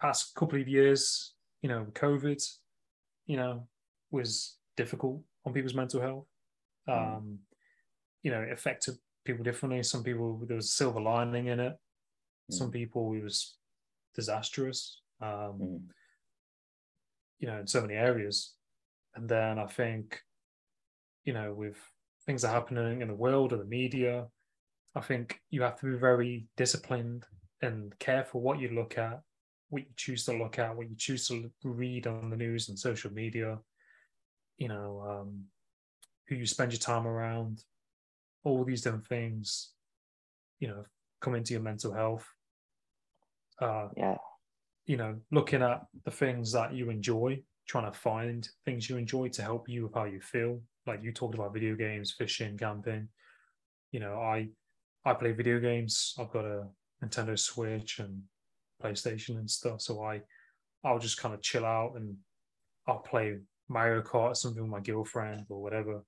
past 0.01 0.35
couple 0.35 0.59
of 0.59 0.67
years, 0.67 1.33
you 1.61 1.69
know, 1.69 1.87
COVID, 1.93 2.43
you 3.25 3.37
know, 3.37 3.67
was 4.11 4.57
difficult 4.75 5.21
on 5.45 5.53
people's 5.53 5.73
mental 5.73 6.01
health. 6.01 6.25
Mm. 6.89 7.37
You 8.25 8.31
know, 8.31 8.41
it 8.41 8.51
affected 8.51 8.95
people 9.23 9.43
differently. 9.43 9.81
Some 9.83 10.03
people 10.03 10.41
there 10.45 10.57
was 10.57 10.65
a 10.65 10.77
silver 10.79 10.99
lining 10.99 11.47
in 11.47 11.59
it. 11.59 11.73
Mm. 12.51 12.55
Some 12.57 12.71
people 12.71 13.13
it 13.13 13.23
was 13.23 13.55
disastrous. 14.15 15.01
Um, 15.21 15.59
mm. 15.61 15.81
You 17.39 17.47
know, 17.47 17.59
in 17.59 17.67
so 17.67 17.81
many 17.81 17.93
areas. 17.93 18.53
And 19.15 19.29
then 19.29 19.59
I 19.59 19.65
think, 19.65 20.19
you 21.23 21.33
know, 21.33 21.53
with 21.53 21.77
things 22.25 22.41
that 22.41 22.49
are 22.49 22.59
happening 22.59 23.01
in 23.01 23.07
the 23.07 23.13
world 23.13 23.53
or 23.53 23.57
the 23.57 23.65
media, 23.65 24.25
I 24.95 25.01
think 25.01 25.39
you 25.51 25.61
have 25.61 25.79
to 25.79 25.85
be 25.85 25.97
very 25.97 26.47
disciplined 26.57 27.25
and 27.61 27.97
careful 27.99 28.41
what 28.41 28.59
you 28.59 28.69
look 28.69 28.97
at 28.97 29.21
what 29.69 29.83
you 29.83 29.93
choose 29.95 30.25
to 30.25 30.33
look 30.33 30.59
at, 30.59 30.75
what 30.75 30.89
you 30.89 30.95
choose 30.95 31.27
to 31.27 31.51
read 31.63 32.07
on 32.07 32.29
the 32.29 32.37
news 32.37 32.69
and 32.69 32.77
social 32.77 33.11
media, 33.11 33.57
you 34.57 34.67
know, 34.67 35.03
um, 35.07 35.43
who 36.27 36.35
you 36.35 36.45
spend 36.45 36.71
your 36.71 36.79
time 36.79 37.07
around, 37.07 37.63
all 38.45 38.63
these 38.63 38.81
different 38.81 39.07
things, 39.07 39.71
you 40.59 40.69
know, 40.69 40.85
come 41.19 41.35
into 41.35 41.53
your 41.53 41.63
mental 41.63 41.91
health. 41.91 42.25
Uh, 43.59 43.89
yeah. 43.97 44.17
You 44.85 44.97
know, 44.97 45.15
looking 45.31 45.63
at 45.63 45.81
the 46.05 46.11
things 46.11 46.53
that 46.53 46.73
you 46.73 46.89
enjoy, 46.89 47.41
trying 47.67 47.91
to 47.91 47.97
find 47.97 48.47
things 48.63 48.89
you 48.89 48.97
enjoy 48.97 49.29
to 49.29 49.41
help 49.41 49.67
you 49.67 49.83
with 49.83 49.95
how 49.95 50.05
you 50.05 50.21
feel. 50.21 50.61
Like 50.85 51.01
you 51.01 51.11
talked 51.11 51.33
about 51.33 51.53
video 51.53 51.75
games, 51.75 52.13
fishing, 52.17 52.57
camping. 52.57 53.09
You 53.91 53.99
know, 53.99 54.13
I 54.19 54.49
I 55.03 55.15
play 55.15 55.31
video 55.31 55.59
games. 55.59 56.13
I've 56.19 56.31
got 56.31 56.45
a 56.45 56.67
Nintendo 57.03 57.37
Switch 57.37 57.99
and 57.99 58.21
PlayStation 58.83 59.37
and 59.39 59.49
stuff. 59.49 59.81
So 59.81 60.03
I 60.03 60.21
I'll 60.83 60.99
just 60.99 61.19
kind 61.19 61.33
of 61.33 61.41
chill 61.41 61.65
out 61.65 61.93
and 61.95 62.15
I'll 62.87 62.99
play 62.99 63.37
Mario 63.67 64.01
Kart 64.03 64.31
or 64.31 64.35
something 64.35 64.61
with 64.61 64.71
my 64.71 64.81
girlfriend 64.81 65.45
or 65.49 65.61
whatever. 65.63 66.03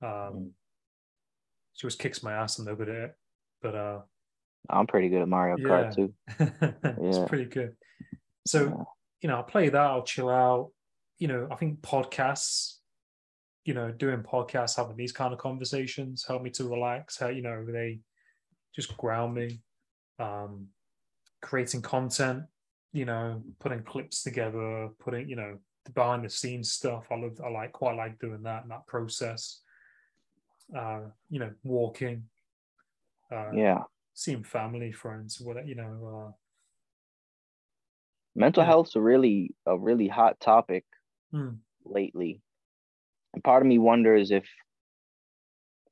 Um, 0.00 0.10
mm. 0.10 0.50
She 1.74 1.86
just 1.86 1.98
kicks 1.98 2.22
my 2.22 2.32
ass. 2.32 2.58
I'm 2.58 2.66
no 2.66 2.76
good 2.76 2.88
at 2.88 2.94
it, 2.96 3.14
but 3.60 3.74
uh, 3.74 4.00
I'm 4.68 4.86
pretty 4.86 5.08
good 5.08 5.22
at 5.22 5.28
Mario 5.28 5.56
yeah. 5.58 5.66
Kart 5.66 5.94
too. 5.94 6.14
it's 6.38 7.18
yeah. 7.18 7.26
pretty 7.26 7.46
good. 7.46 7.74
So 8.46 8.64
yeah. 8.64 8.84
you 9.22 9.28
know, 9.28 9.36
I'll 9.36 9.42
play 9.42 9.68
that. 9.68 9.80
I'll 9.80 10.02
chill 10.02 10.28
out. 10.28 10.70
You 11.18 11.28
know, 11.28 11.48
I 11.50 11.56
think 11.56 11.80
podcasts. 11.80 12.76
You 13.64 13.74
know, 13.74 13.92
doing 13.92 14.24
podcasts, 14.24 14.76
having 14.76 14.96
these 14.96 15.12
kind 15.12 15.32
of 15.32 15.38
conversations 15.38 16.24
help 16.26 16.42
me 16.42 16.50
to 16.50 16.68
relax. 16.68 17.16
How 17.16 17.28
you 17.28 17.42
know 17.42 17.64
they 17.64 18.00
just 18.74 18.96
ground 18.96 19.34
me. 19.34 19.60
Um, 20.18 20.68
creating 21.42 21.82
content, 21.82 22.44
you 22.92 23.04
know, 23.04 23.42
putting 23.60 23.82
clips 23.82 24.22
together, 24.22 24.88
putting, 24.98 25.28
you 25.28 25.36
know, 25.36 25.58
the 25.84 25.90
behind 25.92 26.24
the 26.24 26.30
scenes 26.30 26.72
stuff. 26.72 27.04
I 27.10 27.16
love, 27.16 27.38
I 27.44 27.50
like, 27.50 27.72
quite 27.72 27.96
like 27.96 28.18
doing 28.18 28.42
that 28.44 28.62
and 28.62 28.70
that 28.70 28.86
process. 28.86 29.60
Uh, 30.76 31.00
you 31.30 31.38
know, 31.38 31.50
walking. 31.62 32.24
Uh, 33.30 33.50
yeah. 33.52 33.82
Seeing 34.14 34.44
family, 34.44 34.92
friends, 34.92 35.40
what 35.40 35.66
you 35.66 35.74
know. 35.74 36.26
Uh, 36.28 36.32
Mental 38.34 38.62
yeah. 38.62 38.68
health's 38.68 38.96
a 38.96 39.00
really, 39.00 39.54
a 39.66 39.78
really 39.78 40.08
hot 40.08 40.40
topic 40.40 40.84
hmm. 41.32 41.50
lately, 41.84 42.40
and 43.34 43.44
part 43.44 43.62
of 43.62 43.68
me 43.68 43.78
wonders 43.78 44.30
if, 44.30 44.48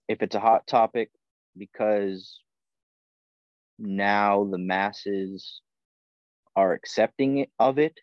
if 0.09 0.23
it's 0.23 0.35
a 0.35 0.41
hot 0.41 0.67
topic 0.67 1.11
because 1.57 2.41
now 3.79 4.45
the 4.51 4.59
masses 4.59 5.61
are 6.57 6.73
accepting 6.73 7.39
it, 7.39 7.51
of 7.59 7.79
it 7.79 7.99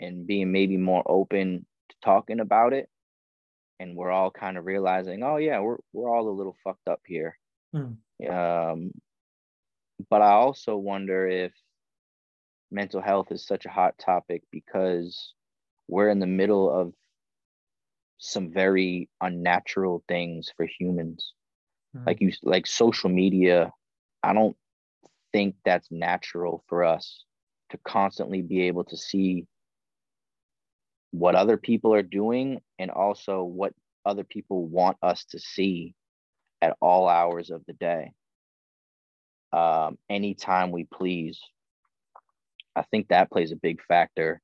and 0.00 0.26
being 0.26 0.52
maybe 0.52 0.76
more 0.76 1.02
open 1.06 1.64
to 1.88 1.96
talking 2.02 2.40
about 2.40 2.72
it 2.72 2.88
and 3.80 3.96
we're 3.96 4.10
all 4.10 4.30
kind 4.30 4.56
of 4.56 4.66
realizing 4.66 5.22
oh 5.22 5.36
yeah 5.36 5.60
we're, 5.60 5.76
we're 5.92 6.08
all 6.08 6.28
a 6.28 6.30
little 6.30 6.56
fucked 6.64 6.88
up 6.88 7.00
here 7.06 7.38
mm. 7.74 7.96
um, 8.30 8.90
but 10.10 10.22
i 10.22 10.30
also 10.30 10.76
wonder 10.76 11.26
if 11.26 11.52
mental 12.70 13.00
health 13.00 13.30
is 13.30 13.46
such 13.46 13.66
a 13.66 13.70
hot 13.70 13.94
topic 13.98 14.42
because 14.50 15.34
we're 15.88 16.08
in 16.08 16.18
the 16.18 16.26
middle 16.26 16.70
of 16.70 16.92
some 18.18 18.50
very 18.52 19.08
unnatural 19.20 20.02
things 20.08 20.50
for 20.56 20.66
humans 20.66 21.34
mm. 21.96 22.06
like 22.06 22.20
you 22.20 22.32
like 22.42 22.66
social 22.66 23.10
media 23.10 23.72
i 24.22 24.32
don't 24.32 24.56
think 25.32 25.56
that's 25.64 25.88
natural 25.90 26.64
for 26.68 26.84
us 26.84 27.24
to 27.70 27.78
constantly 27.84 28.40
be 28.40 28.62
able 28.62 28.84
to 28.84 28.96
see 28.96 29.46
what 31.14 31.36
other 31.36 31.56
people 31.56 31.94
are 31.94 32.02
doing 32.02 32.60
and 32.80 32.90
also 32.90 33.44
what 33.44 33.72
other 34.04 34.24
people 34.24 34.66
want 34.66 34.96
us 35.00 35.24
to 35.26 35.38
see 35.38 35.94
at 36.60 36.76
all 36.80 37.08
hours 37.08 37.50
of 37.50 37.62
the 37.66 37.72
day. 37.74 38.10
Um, 39.52 39.96
anytime 40.10 40.72
we 40.72 40.84
please. 40.92 41.40
I 42.74 42.82
think 42.90 43.08
that 43.08 43.30
plays 43.30 43.52
a 43.52 43.56
big 43.56 43.80
factor 43.84 44.40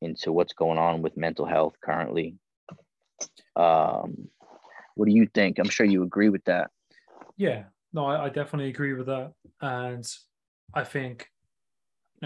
into 0.00 0.32
what's 0.32 0.54
going 0.54 0.78
on 0.78 1.02
with 1.02 1.18
mental 1.18 1.44
health 1.44 1.74
currently. 1.84 2.36
Um, 3.54 4.28
what 4.94 5.06
do 5.06 5.14
you 5.14 5.28
think? 5.34 5.58
I'm 5.58 5.68
sure 5.68 5.84
you 5.84 6.02
agree 6.02 6.30
with 6.30 6.44
that. 6.44 6.70
Yeah, 7.36 7.64
no, 7.92 8.06
I, 8.06 8.24
I 8.24 8.28
definitely 8.30 8.70
agree 8.70 8.94
with 8.94 9.06
that. 9.06 9.32
And 9.60 10.06
I 10.72 10.84
think, 10.84 11.28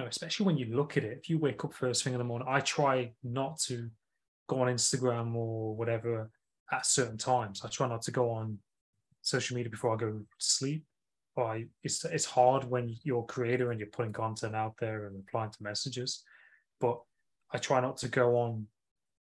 know, 0.01 0.07
especially 0.07 0.47
when 0.47 0.57
you 0.57 0.67
look 0.75 0.97
at 0.97 1.05
it, 1.05 1.19
if 1.19 1.29
you 1.31 1.39
wake 1.39 1.65
up 1.65 1.75
first 1.75 2.05
thing 2.05 2.13
in 2.13 2.19
the 2.19 2.25
morning, 2.25 2.49
I 2.51 2.61
try 2.61 3.13
not 3.23 3.59
to 3.63 3.89
go 4.49 4.61
on 4.61 4.69
Instagram 4.69 5.35
or 5.35 5.75
whatever 5.77 6.31
at 6.73 6.87
certain 6.87 7.19
times. 7.19 7.63
I 7.65 7.69
try 7.69 7.89
not 7.89 8.03
to 8.03 8.11
go 8.11 8.31
on 8.31 8.59
social 9.23 9.57
media 9.57 9.71
before 9.71 9.95
I 9.95 9.97
go 9.97 10.11
to 10.11 10.27
sleep. 10.39 10.85
But 11.37 11.43
I, 11.45 11.65
it's 11.85 12.05
it's 12.05 12.25
hard 12.25 12.65
when 12.65 12.97
you're 13.05 13.21
a 13.23 13.33
creator 13.33 13.71
and 13.71 13.79
you're 13.79 13.89
putting 13.91 14.13
content 14.13 14.57
out 14.57 14.75
there 14.81 15.07
and 15.07 15.17
replying 15.17 15.51
to 15.53 15.63
messages. 15.63 16.25
But 16.81 17.01
I 17.53 17.59
try 17.59 17.81
not 17.81 17.97
to 17.99 18.09
go 18.09 18.37
on 18.37 18.67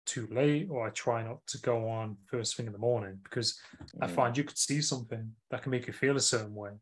too 0.04 0.28
late 0.30 0.68
or 0.70 0.86
I 0.86 0.90
try 0.90 1.22
not 1.22 1.38
to 1.46 1.58
go 1.62 1.88
on 1.88 2.16
first 2.26 2.56
thing 2.56 2.66
in 2.66 2.72
the 2.72 2.78
morning 2.78 3.18
because 3.24 3.58
I 4.02 4.06
Mm. 4.06 4.10
find 4.10 4.36
you 4.36 4.44
could 4.44 4.58
see 4.58 4.82
something 4.82 5.34
that 5.50 5.62
can 5.62 5.70
make 5.70 5.86
you 5.86 5.94
feel 5.94 6.16
a 6.16 6.20
certain 6.20 6.54
way. 6.54 6.72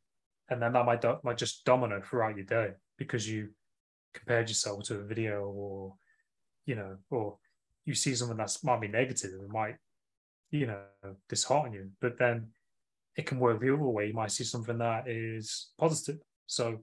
And 0.48 0.60
then 0.60 0.73
that 0.73 0.85
might, 0.85 1.01
do- 1.01 1.20
might 1.23 1.39
just 1.39 1.64
domino 1.64 2.01
throughout 2.02 2.36
your 2.36 2.44
day 2.44 2.73
because 2.98 3.28
you 3.31 3.51
compared 4.15 4.49
yourself 4.49 4.85
to 4.85 4.97
a 4.97 5.05
video 5.05 5.45
or, 5.45 5.95
you 6.67 6.75
know, 6.75 6.97
or 7.11 7.39
you 7.85 7.95
see 7.95 8.15
something 8.15 8.37
that's 8.37 8.63
might 8.65 8.81
be 8.81 8.89
negative 8.89 9.33
and 9.33 9.49
might, 9.49 9.77
you 10.51 10.67
know, 10.67 10.81
dishearten 11.29 11.73
you. 11.73 11.91
But 12.01 12.19
then 12.19 12.49
it 13.17 13.27
can 13.27 13.39
work 13.39 13.61
the 13.61 13.73
other 13.73 13.83
way. 13.83 14.07
You 14.09 14.15
might 14.15 14.31
see 14.33 14.45
something 14.45 14.79
that 14.79 15.09
is 15.09 15.73
positive. 15.79 16.19
So 16.47 16.81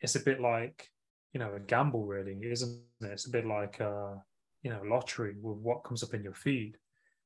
it's 0.00 0.16
a 0.16 0.20
bit 0.20 0.40
like, 0.40 0.88
you 1.32 1.40
know, 1.40 1.54
a 1.54 1.60
gamble 1.60 2.06
really, 2.06 2.38
isn't 2.42 2.80
it? 3.00 3.06
It's 3.06 3.26
a 3.26 3.30
bit 3.30 3.46
like, 3.46 3.80
uh, 3.80 4.14
you 4.62 4.70
know 4.70 4.80
lottery 4.84 5.34
with 5.40 5.58
what 5.58 5.84
comes 5.84 6.02
up 6.02 6.14
in 6.14 6.22
your 6.22 6.34
feed 6.34 6.76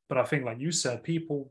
but 0.09 0.19
i 0.19 0.25
think 0.25 0.45
like 0.45 0.61
you 0.61 0.71
said 0.71 1.03
people 1.03 1.51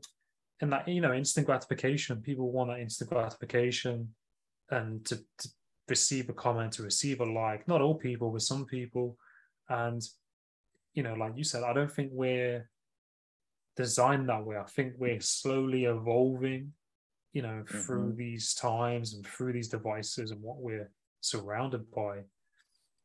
and 0.60 0.72
that 0.72 0.86
you 0.88 1.00
know 1.00 1.12
instant 1.12 1.46
gratification 1.46 2.20
people 2.22 2.50
want 2.50 2.70
that 2.70 2.80
instant 2.80 3.10
gratification 3.10 4.08
and 4.70 5.04
to, 5.04 5.16
to 5.38 5.48
receive 5.88 6.28
a 6.28 6.32
comment 6.32 6.72
to 6.72 6.82
receive 6.82 7.20
a 7.20 7.24
like 7.24 7.66
not 7.68 7.80
all 7.80 7.94
people 7.94 8.30
but 8.30 8.42
some 8.42 8.64
people. 8.64 9.16
And 9.68 10.02
you 10.94 11.02
know 11.02 11.14
like 11.14 11.32
you 11.36 11.42
said 11.42 11.64
i 11.64 11.72
don't 11.72 11.90
think 11.90 12.10
we're 12.12 12.68
designed 13.76 14.28
that 14.28 14.44
way. 14.44 14.56
I 14.56 14.64
think 14.64 14.94
we're 14.98 15.20
slowly 15.20 15.84
evolving 15.84 16.72
you 17.32 17.42
know 17.42 17.64
through 17.68 18.14
these 18.16 18.54
times 18.54 19.14
and 19.14 19.26
through 19.26 19.52
these 19.52 19.68
devices 19.68 20.30
and 20.30 20.40
what 20.40 20.58
we're 20.58 20.90
surrounded 21.20 21.90
by. 21.90 22.20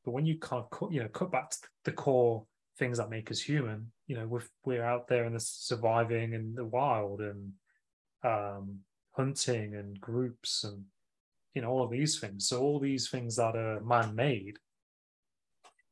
But 0.06 0.11
when 0.11 0.26
you 0.26 0.38
kind 0.38 0.64
of 0.64 0.69
cut, 0.69 0.91
you 0.91 1.01
know 1.01 1.10
cut 1.10 1.31
back 1.31 1.49
to 1.51 1.57
the 1.85 1.91
core 1.91 2.45
things 2.77 2.97
that 2.97 3.10
make 3.10 3.30
us 3.30 3.41
human 3.41 3.91
you 4.07 4.15
know 4.15 4.26
we're, 4.26 4.41
we're 4.64 4.84
out 4.84 5.07
there 5.07 5.26
in 5.26 5.34
the 5.34 5.39
surviving 5.39 6.34
in 6.34 6.56
the 6.56 6.64
wild 6.64 7.19
and 7.19 7.51
um 8.23 8.77
hunting 9.11 9.76
and 9.76 9.99
groups 9.99 10.64
and 10.64 10.84
you 11.53 11.61
know 11.61 11.69
all 11.69 11.84
of 11.84 11.91
these 11.91 12.19
things 12.19 12.47
so 12.47 12.61
all 12.61 12.80
these 12.80 13.09
things 13.09 13.35
that 13.35 13.55
are 13.55 13.80
man-made 13.81 14.57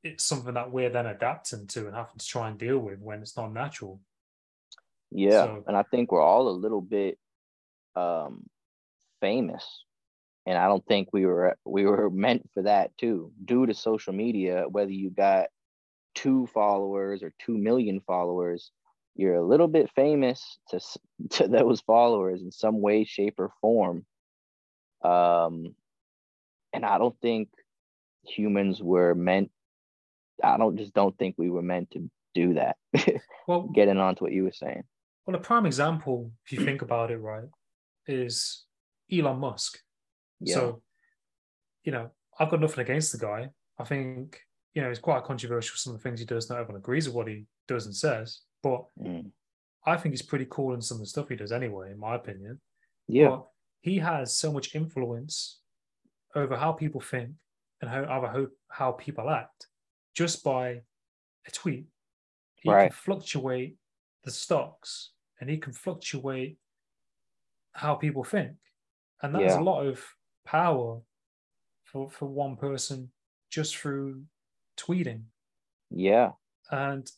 it's 0.04 0.24
something 0.24 0.54
that 0.54 0.72
we're 0.72 0.90
then 0.90 1.08
adapting 1.08 1.68
to 1.68 1.88
and 1.88 1.96
having 1.96 2.18
to 2.18 2.26
try 2.26 2.48
and 2.50 2.58
deal 2.60 2.80
with 2.80 3.00
when 3.00 3.22
it's 3.22 3.36
not 3.38 3.52
natural 3.54 4.00
Yeah, 5.12 5.46
So- 5.46 5.64
and 5.68 5.76
I 5.78 5.84
think 5.84 6.12
we're 6.12 6.22
all 6.22 6.48
a 6.50 6.62
little 6.64 6.82
bit 6.82 7.18
um 7.96 8.46
famous. 9.22 9.66
And 10.46 10.58
I 10.58 10.68
don't 10.68 10.86
think 10.86 11.10
we 11.12 11.26
were 11.26 11.58
we 11.66 11.86
were 11.86 12.10
meant 12.26 12.50
for 12.54 12.64
that 12.64 12.96
too. 12.98 13.32
Due 13.44 13.66
to 13.66 13.74
social 13.74 14.14
media, 14.14 14.66
whether 14.70 14.92
you 14.92 15.10
got 15.10 15.48
two 16.16 16.48
followers 16.48 17.22
or 17.24 17.32
2 17.46 17.58
million 17.58 18.00
followers, 18.02 18.72
you're 19.16 19.36
a 19.36 19.46
little 19.46 19.68
bit 19.68 19.90
famous 19.96 20.60
to 20.70 20.80
to 21.32 21.48
those 21.48 21.82
followers 21.82 22.42
in 22.42 22.52
some 22.52 22.80
way 22.82 23.04
shape 23.04 23.40
or 23.40 23.52
form. 23.62 24.06
Um 25.02 25.76
and 26.74 26.86
I 26.86 26.98
don't 26.98 27.20
think 27.22 27.50
humans 28.24 28.82
were 28.82 29.16
meant 29.16 29.52
I 30.44 30.58
don't 30.58 30.78
just 30.78 30.94
don't 30.94 31.18
think 31.18 31.36
we 31.38 31.50
were 31.50 31.62
meant 31.62 31.92
to 31.92 32.10
do 32.34 32.56
that. 32.56 32.78
well 33.48 33.64
Getting 33.74 33.98
on 33.98 34.16
to 34.16 34.24
what 34.24 34.34
you 34.34 34.44
were 34.44 34.52
saying. 34.52 34.84
Well, 35.26 35.36
a 35.36 35.40
prime 35.40 35.66
example, 35.66 36.32
if 36.46 36.54
you 36.54 36.64
think 36.64 36.82
about 36.82 37.12
it, 37.12 37.18
right, 37.18 37.44
is 38.08 38.64
Elon 39.12 39.40
Musk. 39.40 39.78
Yeah. 40.40 40.54
So, 40.56 40.82
you 41.84 41.92
know, 41.92 42.12
I've 42.40 42.50
got 42.50 42.62
nothing 42.62 42.80
against 42.80 43.12
the 43.12 43.18
guy. 43.18 43.50
I 43.78 43.84
think, 43.84 44.40
you 44.74 44.82
know, 44.82 44.90
it's 44.90 45.00
quite 45.00 45.26
controversial, 45.26 45.76
some 45.76 45.94
of 45.94 46.00
the 46.00 46.04
things 46.04 46.22
he 46.22 46.26
does. 46.26 46.50
Not 46.50 46.60
everyone 46.60 46.80
agrees 46.80 47.08
with 47.08 47.16
what 47.16 47.28
he 47.28 47.44
does 47.68 47.86
and 47.86 47.96
says, 47.96 48.40
but 48.64 48.86
Mm. 49.02 49.32
I 49.86 49.96
think 49.98 50.14
he's 50.14 50.22
pretty 50.22 50.48
cool 50.50 50.74
in 50.74 50.82
some 50.82 50.96
of 50.96 51.02
the 51.02 51.08
stuff 51.08 51.30
he 51.30 51.36
does 51.36 51.52
anyway, 51.52 51.92
in 51.92 52.00
my 52.00 52.16
opinion. 52.16 52.60
Yeah. 53.08 53.30
But 53.30 53.48
he 53.82 53.98
has 54.00 54.36
so 54.36 54.52
much 54.52 54.76
influence 54.76 55.60
over 56.36 56.56
how 56.58 56.72
people 56.72 57.02
think 57.02 57.32
and 57.82 57.90
how, 57.90 58.06
how, 58.06 58.48
how 58.70 58.92
people 58.94 59.30
act 59.30 59.68
just 60.16 60.44
by 60.44 60.82
a 61.48 61.52
tweet. 61.52 61.86
He 62.56 62.70
Right. 62.70 62.90
can 62.90 62.96
fluctuate 62.96 63.78
the 64.24 64.32
stocks 64.32 65.12
and 65.40 65.50
he 65.50 65.58
can 65.58 65.74
fluctuate 65.74 66.58
how 67.74 67.96
people 67.96 68.24
think. 68.24 68.58
And 69.22 69.34
that's 69.34 69.54
Yeah. 69.54 69.60
a 69.60 69.62
lot 69.62 69.86
of 69.86 70.04
power 70.46 71.02
for, 71.84 72.10
for 72.10 72.26
one 72.28 72.56
person 72.58 73.12
just 73.50 73.78
through 73.78 74.24
tweeting. 74.78 75.24
Yeah. 75.90 76.32
And 76.72 77.10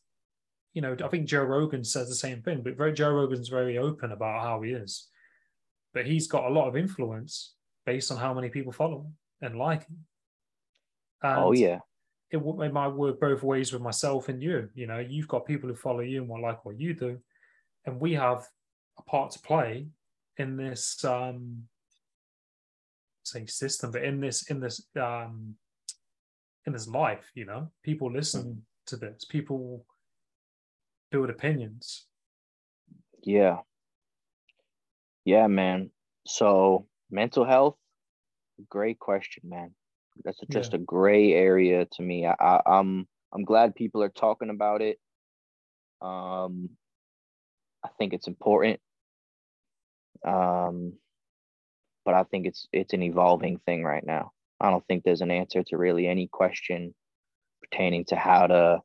you 0.73 0.83
know, 0.83 0.95
I 1.03 1.07
think 1.07 1.27
Joe 1.27 1.43
Rogan 1.43 1.83
says 1.83 2.07
the 2.09 2.15
same 2.15 2.43
thing, 2.43 2.61
but 2.61 2.77
very, 2.77 2.93
Joe 2.93 3.11
Rogan's 3.11 3.49
very 3.49 3.79
open 3.79 4.11
about 4.11 4.43
how 4.43 4.61
he 4.61 4.71
is. 4.71 5.09
But 5.93 6.05
he's 6.05 6.27
got 6.27 6.45
a 6.45 6.53
lot 6.53 6.67
of 6.67 6.77
influence 6.77 7.55
based 7.85 8.11
on 8.11 8.17
how 8.17 8.33
many 8.33 8.49
people 8.49 8.71
follow 8.71 9.01
him 9.01 9.15
and 9.41 9.57
like 9.57 9.87
him. 9.87 10.05
And 11.23 11.39
oh 11.39 11.51
yeah. 11.51 11.79
it, 12.31 12.37
it 12.37 12.73
might 12.73 12.89
work 12.89 13.19
both 13.19 13.43
ways 13.43 13.73
with 13.73 13.81
myself 13.81 14.29
and 14.29 14.41
you. 14.41 14.69
You 14.75 14.87
know, 14.87 14.99
you've 14.99 15.27
got 15.27 15.45
people 15.45 15.69
who 15.69 15.75
follow 15.75 16.01
you 16.01 16.21
and 16.21 16.29
will 16.29 16.41
like 16.41 16.63
what 16.63 16.79
you 16.79 16.93
do, 16.93 17.19
and 17.85 17.99
we 17.99 18.13
have 18.13 18.45
a 18.97 19.03
part 19.03 19.31
to 19.31 19.39
play 19.39 19.87
in 20.37 20.55
this 20.55 21.03
um 21.03 21.63
say 23.23 23.45
system, 23.45 23.91
but 23.91 24.03
in 24.03 24.19
this 24.21 24.49
in 24.49 24.59
this 24.59 24.85
um 24.99 25.55
in 26.65 26.73
this 26.73 26.87
life, 26.87 27.29
you 27.35 27.45
know, 27.45 27.71
people 27.83 28.11
listen 28.11 28.63
to 28.87 28.97
this, 28.97 29.25
people 29.25 29.85
build 31.11 31.29
opinions. 31.29 32.05
Yeah. 33.23 33.59
Yeah, 35.29 35.45
man. 35.47 35.91
So 36.25 36.87
mental 37.11 37.45
health, 37.45 37.77
great 38.69 38.99
question, 38.99 39.43
man. 39.49 39.75
That's 40.25 40.41
just 40.51 40.73
a 40.73 40.79
gray 40.79 41.33
area 41.33 41.85
to 41.93 42.01
me. 42.03 42.25
I, 42.25 42.35
I 42.39 42.61
I'm 42.65 43.07
I'm 43.33 43.45
glad 43.45 43.75
people 43.75 44.03
are 44.03 44.09
talking 44.09 44.49
about 44.49 44.81
it. 44.81 44.99
Um 46.01 46.77
I 47.83 47.89
think 47.97 48.13
it's 48.13 48.27
important. 48.27 48.79
Um 50.23 50.99
but 52.05 52.13
I 52.13 52.23
think 52.23 52.45
it's 52.47 52.67
it's 52.71 52.93
an 52.93 53.03
evolving 53.03 53.59
thing 53.59 53.83
right 53.83 54.05
now. 54.05 54.31
I 54.59 54.69
don't 54.71 54.85
think 54.87 55.03
there's 55.03 55.21
an 55.21 55.31
answer 55.31 55.63
to 55.63 55.77
really 55.77 56.07
any 56.07 56.27
question 56.27 56.93
pertaining 57.61 58.05
to 58.07 58.15
how 58.17 58.47
to 58.47 58.81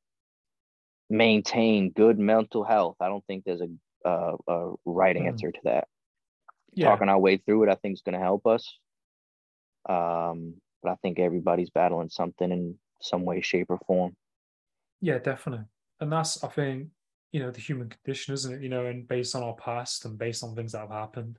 maintain 1.11 1.91
good 1.91 2.19
mental 2.19 2.65
health. 2.65 2.97
I 3.01 3.09
don't 3.09 3.25
think 3.27 3.45
there's 3.45 3.63
a 3.63 4.09
uh, 4.09 4.37
a 4.49 4.75
right 4.85 5.17
Mhm. 5.17 5.17
answer 5.17 5.51
to 5.51 5.61
that. 5.65 5.89
Yeah, 6.75 6.89
Talking 6.89 7.09
our 7.09 7.19
way 7.19 7.37
through 7.37 7.65
it, 7.65 7.69
I 7.71 7.75
think 7.77 7.95
is 7.95 8.03
going 8.03 8.15
to 8.15 8.25
help 8.25 8.47
us. 8.47 8.79
Um, 9.89 10.55
but 10.83 10.93
I 10.93 10.97
think 10.97 11.19
everybody's 11.19 11.71
battling 11.71 12.11
something 12.11 12.51
in 12.51 12.77
some 13.01 13.25
way, 13.25 13.41
shape, 13.41 13.67
or 13.71 13.79
form. 13.87 14.17
yeah, 15.01 15.19
definitely. 15.19 15.67
And 16.01 16.11
that's 16.13 16.43
I 16.43 16.49
think, 16.49 16.89
you 17.33 17.41
know, 17.41 17.51
the 17.51 17.61
human 17.61 17.89
condition, 17.89 18.35
isn't 18.35 18.55
it? 18.55 18.63
You 18.63 18.69
know, 18.69 18.87
and 18.87 19.07
based 19.07 19.35
on 19.35 19.43
our 19.43 19.55
past 19.55 20.05
and 20.05 20.19
based 20.19 20.43
on 20.43 20.55
things 20.55 20.73
that 20.73 20.81
have 20.81 20.91
happened 20.91 21.39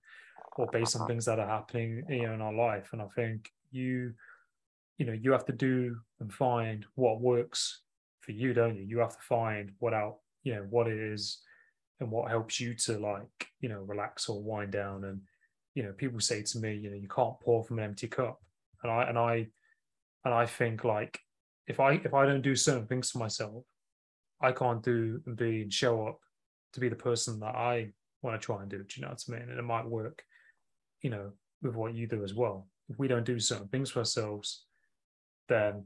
or 0.57 0.67
based 0.71 0.95
on 0.95 1.07
things 1.07 1.25
that 1.25 1.39
are 1.39 1.47
happening, 1.47 2.03
you 2.09 2.23
know, 2.23 2.33
in 2.33 2.41
our 2.41 2.53
life. 2.53 2.89
And 2.93 3.01
I 3.01 3.07
think 3.15 3.51
you, 3.71 4.13
you 4.97 5.05
know, 5.05 5.13
you 5.13 5.31
have 5.31 5.45
to 5.45 5.53
do 5.53 5.97
and 6.19 6.31
find 6.33 6.85
what 6.95 7.21
works 7.21 7.81
for 8.21 8.31
you, 8.31 8.53
don't 8.53 8.77
you? 8.77 8.83
You 8.83 8.99
have 8.99 9.15
to 9.15 9.21
find 9.21 9.71
what 9.79 9.93
out, 9.93 10.17
you 10.43 10.55
know, 10.55 10.65
what 10.69 10.87
it 10.87 10.97
is 10.97 11.39
and 11.99 12.11
what 12.11 12.29
helps 12.29 12.59
you 12.59 12.73
to 12.73 12.97
like, 12.97 13.47
you 13.61 13.69
know, 13.69 13.81
relax 13.81 14.27
or 14.27 14.41
wind 14.41 14.71
down. 14.71 15.05
And, 15.05 15.21
you 15.73 15.83
know, 15.83 15.93
people 15.93 16.19
say 16.19 16.41
to 16.41 16.59
me, 16.59 16.75
you 16.75 16.89
know, 16.89 16.97
you 16.97 17.07
can't 17.07 17.39
pour 17.41 17.63
from 17.63 17.79
an 17.79 17.85
empty 17.85 18.07
cup. 18.07 18.41
And 18.83 18.91
I 18.91 19.03
and 19.03 19.17
I 19.17 19.47
and 20.25 20.33
I 20.33 20.45
think 20.45 20.83
like 20.83 21.19
if 21.67 21.79
I 21.79 21.93
if 21.93 22.13
I 22.13 22.25
don't 22.25 22.41
do 22.41 22.55
certain 22.55 22.87
things 22.87 23.11
for 23.11 23.19
myself, 23.19 23.63
I 24.41 24.51
can't 24.51 24.83
do 24.83 25.21
and 25.25 25.35
be 25.35 25.61
and 25.63 25.73
show 25.73 26.07
up 26.07 26.19
to 26.73 26.79
be 26.79 26.89
the 26.89 26.95
person 26.95 27.39
that 27.39 27.55
I 27.55 27.93
want 28.21 28.39
to 28.39 28.45
try 28.45 28.61
and 28.61 28.69
do. 28.69 28.77
Do 28.77 28.85
you 28.95 29.03
know 29.03 29.09
what 29.09 29.23
I 29.27 29.31
mean? 29.31 29.49
And 29.49 29.59
it 29.59 29.63
might 29.63 29.87
work, 29.87 30.23
you 31.01 31.09
know, 31.09 31.31
with 31.61 31.75
what 31.75 31.93
you 31.93 32.07
do 32.07 32.23
as 32.23 32.33
well. 32.33 32.67
If 32.89 32.99
we 32.99 33.07
don't 33.07 33.25
do 33.25 33.39
certain 33.39 33.67
things 33.69 33.89
for 33.89 33.99
ourselves, 33.99 34.65
then 35.47 35.85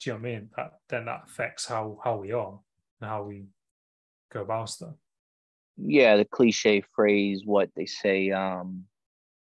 do 0.00 0.10
you 0.10 0.12
know 0.12 0.20
what 0.20 0.28
I 0.28 0.32
mean? 0.32 0.50
That 0.56 0.70
then 0.88 1.04
that 1.06 1.24
affects 1.26 1.66
how 1.66 1.98
how 2.02 2.16
we 2.16 2.32
are 2.32 2.58
and 3.00 3.10
how 3.10 3.24
we 3.24 3.46
go 4.32 4.42
about 4.42 4.70
stuff. 4.70 4.94
Yeah, 5.78 6.16
the 6.16 6.24
cliche 6.24 6.82
phrase, 6.94 7.42
what 7.44 7.70
they 7.74 7.86
say, 7.86 8.30
um, 8.30 8.86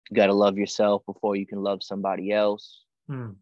you 0.09 0.15
gotta 0.15 0.33
love 0.33 0.57
yourself 0.57 1.05
before 1.05 1.35
you 1.35 1.47
can 1.47 1.63
love 1.63 1.83
somebody 1.83 2.31
else. 2.31 2.85
Mm. 3.09 3.41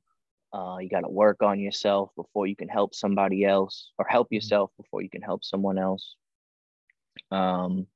Uh, 0.53 0.77
you 0.81 0.89
got 0.89 1.01
to 1.01 1.09
work 1.09 1.43
on 1.43 1.59
yourself 1.59 2.11
before 2.15 2.47
you 2.47 2.55
can 2.55 2.67
help 2.69 2.95
somebody 2.95 3.45
else, 3.45 3.91
or 3.99 4.05
help 4.07 4.31
Mm-hmm. 4.33 4.49
yourself 4.49 4.71
before 4.77 5.01
you 5.01 5.09
can 5.09 5.21
help 5.21 5.43
someone 5.43 5.77
else. 5.77 6.15
Um, 7.31 7.87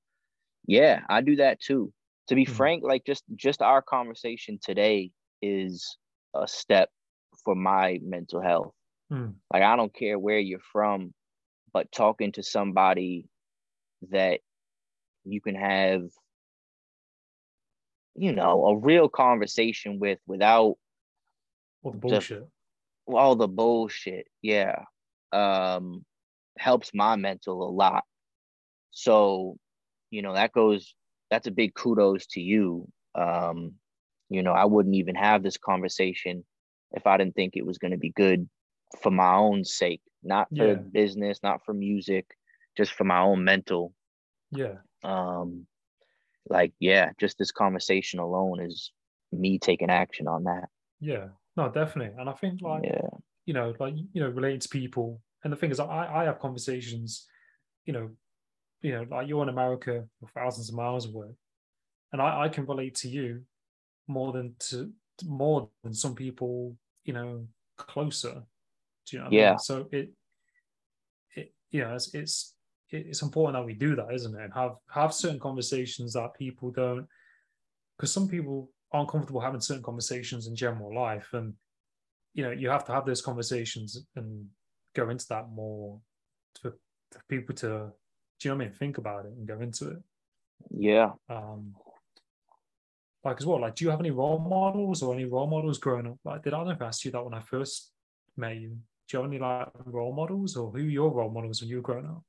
yeah, 0.67 1.01
I 1.09 1.21
do 1.21 1.37
that 1.37 1.59
too. 1.61 1.93
To 2.29 2.35
be 2.35 2.45
Mhm. 2.45 2.45
frank, 2.45 2.83
like 2.83 3.05
just 3.05 3.23
just 3.35 3.61
our 3.61 3.81
conversation 3.81 4.59
today 4.61 5.11
is 5.41 5.97
a 6.35 6.47
step 6.47 6.89
for 7.45 7.55
my 7.55 7.99
mental 8.03 8.41
health. 8.41 8.73
Mm. 9.11 9.35
Like 9.53 9.63
I 9.63 9.75
don't 9.75 9.93
care 9.93 10.19
where 10.19 10.39
you're 10.39 10.59
from, 10.59 11.13
but 11.73 11.91
talking 11.91 12.31
to 12.33 12.43
somebody 12.43 13.29
that 14.11 14.41
you 15.25 15.41
can 15.41 15.55
have, 15.55 16.03
you 18.15 18.31
know, 18.33 18.65
a 18.65 18.77
real 18.77 19.09
conversation 19.09 19.99
with 19.99 20.19
without 20.27 20.75
All 21.83 21.91
the 21.91 21.97
bullshit. 21.97 22.47
all 23.07 23.35
the 23.35 23.47
bullshit 23.47 24.27
yeah 24.41 24.83
um 25.33 26.05
helps 26.57 26.93
my 26.93 27.15
mental 27.15 27.67
a 27.67 27.71
lot 27.71 28.03
so 28.91 29.57
you 30.11 30.21
know 30.21 30.33
that 30.33 30.51
goes 30.53 30.95
that's 31.29 31.47
a 31.47 31.51
big 31.51 31.73
kudos 31.73 32.25
to 32.27 32.39
you 32.39 32.87
um 33.15 33.73
you 34.29 34.41
know 34.43 34.53
i 34.53 34.63
wouldn't 34.63 34.95
even 34.95 35.15
have 35.15 35.43
this 35.43 35.57
conversation 35.57 36.45
if 36.91 37.05
i 37.07 37.17
didn't 37.17 37.35
think 37.35 37.55
it 37.57 37.65
was 37.65 37.77
going 37.77 37.91
to 37.91 37.97
be 37.97 38.11
good 38.11 38.47
for 39.01 39.11
my 39.11 39.33
own 39.35 39.65
sake 39.65 40.01
not 40.23 40.47
for 40.55 40.67
Yeah. 40.67 40.75
business 40.75 41.39
not 41.43 41.65
for 41.65 41.73
music 41.73 42.25
just 42.77 42.93
for 42.93 43.03
my 43.03 43.19
own 43.19 43.43
mental 43.43 43.91
Yeah. 44.51 44.77
Um 45.03 45.65
like 46.49 46.73
yeah 46.79 47.11
just 47.19 47.37
this 47.37 47.51
conversation 47.51 48.19
alone 48.19 48.59
is 48.59 48.91
me 49.31 49.59
taking 49.59 49.89
action 49.89 50.27
on 50.27 50.43
that 50.43 50.69
Yeah. 50.99 51.29
No, 51.55 51.69
definitely. 51.69 52.15
And 52.19 52.29
I 52.29 52.33
think 52.33 52.61
like 52.61 52.83
yeah 52.83 53.09
you 53.45 53.53
know, 53.53 53.73
like 53.79 53.95
you 54.13 54.21
know, 54.21 54.29
relating 54.29 54.59
to 54.61 54.69
people. 54.69 55.21
And 55.43 55.51
the 55.51 55.57
thing 55.57 55.71
is, 55.71 55.79
I 55.79 56.21
I 56.21 56.23
have 56.23 56.39
conversations, 56.39 57.27
you 57.85 57.93
know, 57.93 58.11
you 58.81 58.91
know, 58.93 59.05
like 59.09 59.27
you're 59.27 59.43
in 59.43 59.49
America, 59.49 60.05
thousands 60.33 60.69
of 60.69 60.75
miles 60.75 61.05
away, 61.07 61.29
and 62.11 62.21
I 62.21 62.43
I 62.43 62.49
can 62.49 62.65
relate 62.65 62.95
to 62.95 63.09
you 63.09 63.43
more 64.07 64.31
than 64.31 64.55
to 64.69 64.91
more 65.25 65.69
than 65.83 65.93
some 65.93 66.15
people, 66.15 66.77
you 67.03 67.13
know, 67.13 67.47
closer. 67.77 68.43
Do 69.05 69.17
you 69.17 69.19
know? 69.19 69.25
What 69.25 69.33
I 69.33 69.35
Yeah. 69.35 69.49
mean? 69.51 69.59
So 69.59 69.87
it 69.91 70.11
it 71.35 71.53
you 71.71 71.81
know 71.81 71.93
it's 71.95 72.13
it's 72.13 72.52
it's 72.93 73.23
important 73.23 73.55
that 73.55 73.65
we 73.65 73.73
do 73.73 73.95
that, 73.95 74.13
isn't 74.13 74.35
it? 74.35 74.43
And 74.43 74.53
have 74.53 74.75
have 74.89 75.13
certain 75.13 75.39
conversations 75.39 76.13
that 76.13 76.35
people 76.37 76.71
don't, 76.71 77.07
because 77.97 78.13
some 78.13 78.27
people 78.27 78.69
aren't 78.91 79.09
comfortable 79.09 79.41
having 79.41 79.61
certain 79.61 79.83
conversations 79.83 80.47
in 80.47 80.55
general 80.55 80.93
life, 80.93 81.29
and 81.33 81.53
you 82.33 82.43
know 82.43 82.51
you 82.51 82.69
have 82.69 82.85
to 82.85 82.93
have 82.93 83.05
those 83.05 83.21
conversations 83.21 84.05
and 84.15 84.45
go 84.95 85.09
into 85.09 85.25
that 85.29 85.49
more 85.49 85.99
for, 86.61 86.77
for 87.11 87.21
people 87.27 87.55
to 87.55 87.91
do 88.39 88.49
you 88.49 88.51
know 88.51 88.57
what 88.57 88.63
I 88.63 88.67
mean? 88.67 88.73
Think 88.73 88.97
about 88.99 89.25
it 89.25 89.31
and 89.31 89.47
go 89.47 89.59
into 89.59 89.89
it. 89.89 89.97
Yeah. 90.69 91.11
Um 91.29 91.73
like 93.23 93.37
as 93.39 93.45
well 93.45 93.61
like 93.61 93.75
do 93.75 93.85
you 93.85 93.89
have 93.91 94.01
any 94.01 94.11
role 94.11 94.37
models 94.37 95.01
or 95.01 95.13
any 95.13 95.25
role 95.25 95.47
models 95.47 95.79
growing 95.79 96.07
up? 96.07 96.17
Like 96.23 96.43
did 96.43 96.53
I 96.53 96.63
never 96.63 96.83
ask 96.83 97.05
you 97.05 97.11
that 97.11 97.23
when 97.23 97.33
I 97.33 97.39
first 97.39 97.91
met 98.37 98.57
you? 98.57 98.77
Do 99.07 99.17
you 99.17 99.23
have 99.23 99.31
any 99.31 99.39
like 99.39 99.69
role 99.85 100.13
models 100.13 100.55
or 100.55 100.71
who 100.71 100.81
your 100.81 101.11
role 101.11 101.31
models 101.31 101.61
when 101.61 101.69
you 101.69 101.77
were 101.77 101.81
growing 101.81 102.05
up 102.05 102.23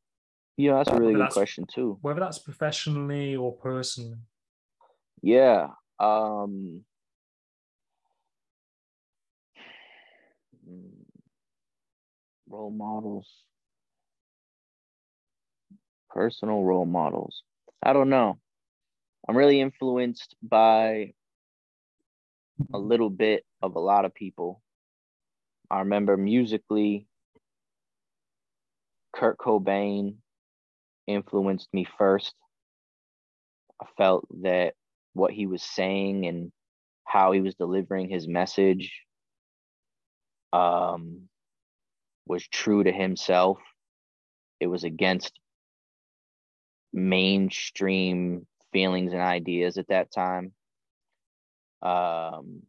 yeah 0.56 0.74
that's 0.76 0.90
a 0.90 0.98
really 0.98 1.14
good 1.14 1.30
question 1.30 1.64
too 1.72 1.98
whether 2.02 2.20
that's 2.20 2.38
professionally 2.38 3.36
or 3.36 3.52
personally 3.56 4.18
Yeah. 5.22 5.68
Um 5.98 6.84
role 12.48 12.70
models. 12.70 13.28
Personal 16.10 16.62
role 16.62 16.86
models. 16.86 17.42
I 17.82 17.92
don't 17.92 18.10
know. 18.10 18.38
I'm 19.28 19.36
really 19.36 19.60
influenced 19.60 20.36
by 20.42 21.14
a 22.72 22.78
little 22.78 23.10
bit 23.10 23.44
of 23.62 23.74
a 23.74 23.80
lot 23.80 24.04
of 24.04 24.14
people. 24.14 24.62
I 25.70 25.80
remember 25.80 26.16
musically 26.16 27.08
Kurt 29.12 29.38
Cobain 29.38 30.16
influenced 31.06 31.68
me 31.72 31.86
first. 31.98 32.34
I 33.80 33.86
felt 33.96 34.26
that 34.42 34.74
what 35.12 35.32
he 35.32 35.46
was 35.46 35.62
saying 35.62 36.26
and 36.26 36.52
how 37.04 37.32
he 37.32 37.40
was 37.40 37.54
delivering 37.54 38.08
his 38.08 38.26
message 38.26 38.92
um, 40.52 41.28
was 42.26 42.46
true 42.46 42.84
to 42.84 42.92
himself. 42.92 43.58
It 44.60 44.66
was 44.66 44.84
against 44.84 45.38
mainstream 46.92 48.46
feelings 48.72 49.12
and 49.12 49.20
ideas 49.20 49.78
at 49.78 49.88
that 49.88 50.12
time. 50.12 50.52
Um, 51.82 52.62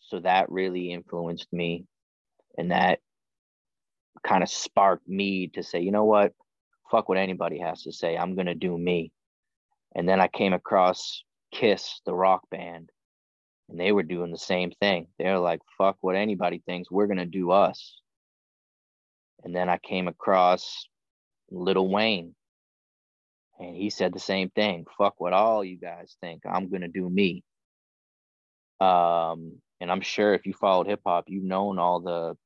so 0.00 0.20
that 0.20 0.50
really 0.50 0.92
influenced 0.92 1.52
me, 1.52 1.86
and 2.58 2.70
that 2.70 3.00
kind 4.22 4.42
of 4.42 4.50
sparked 4.50 5.08
me 5.08 5.48
to 5.54 5.62
say, 5.62 5.80
you 5.80 5.90
know 5.90 6.04
what, 6.04 6.32
fuck 6.90 7.08
what 7.08 7.18
anybody 7.18 7.58
has 7.58 7.82
to 7.82 7.92
say. 7.92 8.16
I'm 8.16 8.34
gonna 8.34 8.54
do 8.54 8.76
me. 8.76 9.12
And 9.94 10.08
then 10.08 10.20
I 10.20 10.28
came 10.28 10.52
across 10.52 11.22
Kiss, 11.52 12.00
the 12.04 12.14
rock 12.14 12.42
band, 12.50 12.90
and 13.68 13.78
they 13.80 13.92
were 13.92 14.02
doing 14.02 14.30
the 14.30 14.38
same 14.38 14.70
thing. 14.80 15.08
They're 15.18 15.38
like, 15.38 15.60
fuck 15.78 15.96
what 16.00 16.16
anybody 16.16 16.62
thinks, 16.66 16.90
we're 16.90 17.06
gonna 17.06 17.26
do 17.26 17.50
us. 17.50 18.00
And 19.44 19.54
then 19.54 19.68
I 19.68 19.78
came 19.78 20.08
across 20.08 20.86
Lil 21.50 21.88
Wayne, 21.88 22.34
and 23.58 23.76
he 23.76 23.90
said 23.90 24.12
the 24.12 24.18
same 24.20 24.50
thing. 24.50 24.86
Fuck 24.98 25.14
what 25.18 25.32
all 25.32 25.64
you 25.64 25.78
guys 25.78 26.16
think, 26.20 26.42
I'm 26.44 26.68
gonna 26.70 26.88
do 26.88 27.08
me. 27.08 27.42
Um, 28.80 29.60
and 29.80 29.90
I'm 29.90 30.00
sure 30.00 30.34
if 30.34 30.46
you 30.46 30.52
followed 30.52 30.86
hip 30.86 31.00
hop, 31.06 31.24
you've 31.28 31.44
known 31.44 31.78
all 31.78 32.00
the 32.00 32.36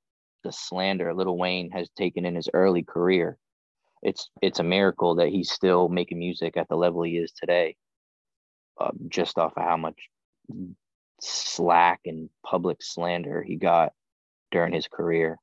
the 0.43 0.53
slander 0.53 1.12
Lil 1.12 1.37
Wayne 1.37 1.71
has 1.71 1.91
taken 1.91 2.25
in 2.25 2.35
his 2.35 2.49
early 2.55 2.83
career. 2.83 3.37
It's 4.02 4.31
it's 4.40 4.60
a 4.60 4.64
miracle 4.64 5.16
that 5.16 5.28
he's 5.28 5.51
still 5.51 5.89
making 5.89 6.18
music 6.18 6.56
at 6.56 6.68
the 6.68 6.77
level 6.77 7.02
he 7.02 7.18
is 7.18 7.32
today, 7.32 7.77
uh, 8.81 8.90
just 9.09 9.39
off 9.39 9.52
of 9.56 9.62
how 9.62 9.77
much 9.77 10.09
slack 11.20 12.01
and 12.06 12.31
public 12.44 12.82
slander 12.82 13.43
he 13.43 13.56
got 13.56 13.93
during 14.51 14.72
his 14.72 14.89
career. 14.89 15.39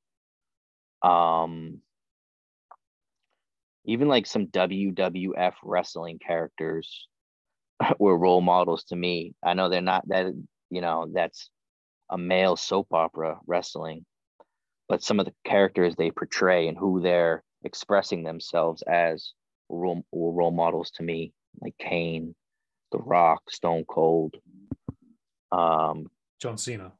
Um, 1.03 1.81
even 3.85 4.07
like 4.07 4.25
some 4.25 4.47
WWF 4.47 5.53
wrestling 5.63 6.19
characters 6.19 7.07
were 7.99 8.17
role 8.17 8.41
models 8.41 8.84
to 8.85 8.95
me. 8.95 9.34
I 9.43 9.53
know 9.53 9.69
they're 9.69 9.81
not 9.81 10.07
that, 10.09 10.34
you 10.69 10.81
know, 10.81 11.07
that's 11.13 11.49
a 12.09 12.17
male 12.17 12.55
soap 12.55 12.88
opera 12.91 13.39
wrestling, 13.45 14.05
but 14.89 15.03
some 15.03 15.19
of 15.19 15.25
the 15.25 15.34
characters 15.45 15.95
they 15.95 16.11
portray 16.11 16.67
and 16.67 16.77
who 16.77 17.01
they're 17.01 17.43
expressing 17.63 18.23
themselves 18.23 18.81
as 18.84 19.34
role, 19.69 20.05
role 20.11 20.51
models 20.51 20.91
to 20.91 21.03
me, 21.03 21.34
like 21.61 21.75
Kane, 21.77 22.35
The 22.91 22.99
Rock, 22.99 23.49
Stone 23.49 23.85
Cold, 23.85 24.35
um, 25.51 26.07
John 26.39 26.57
Cena 26.57 26.91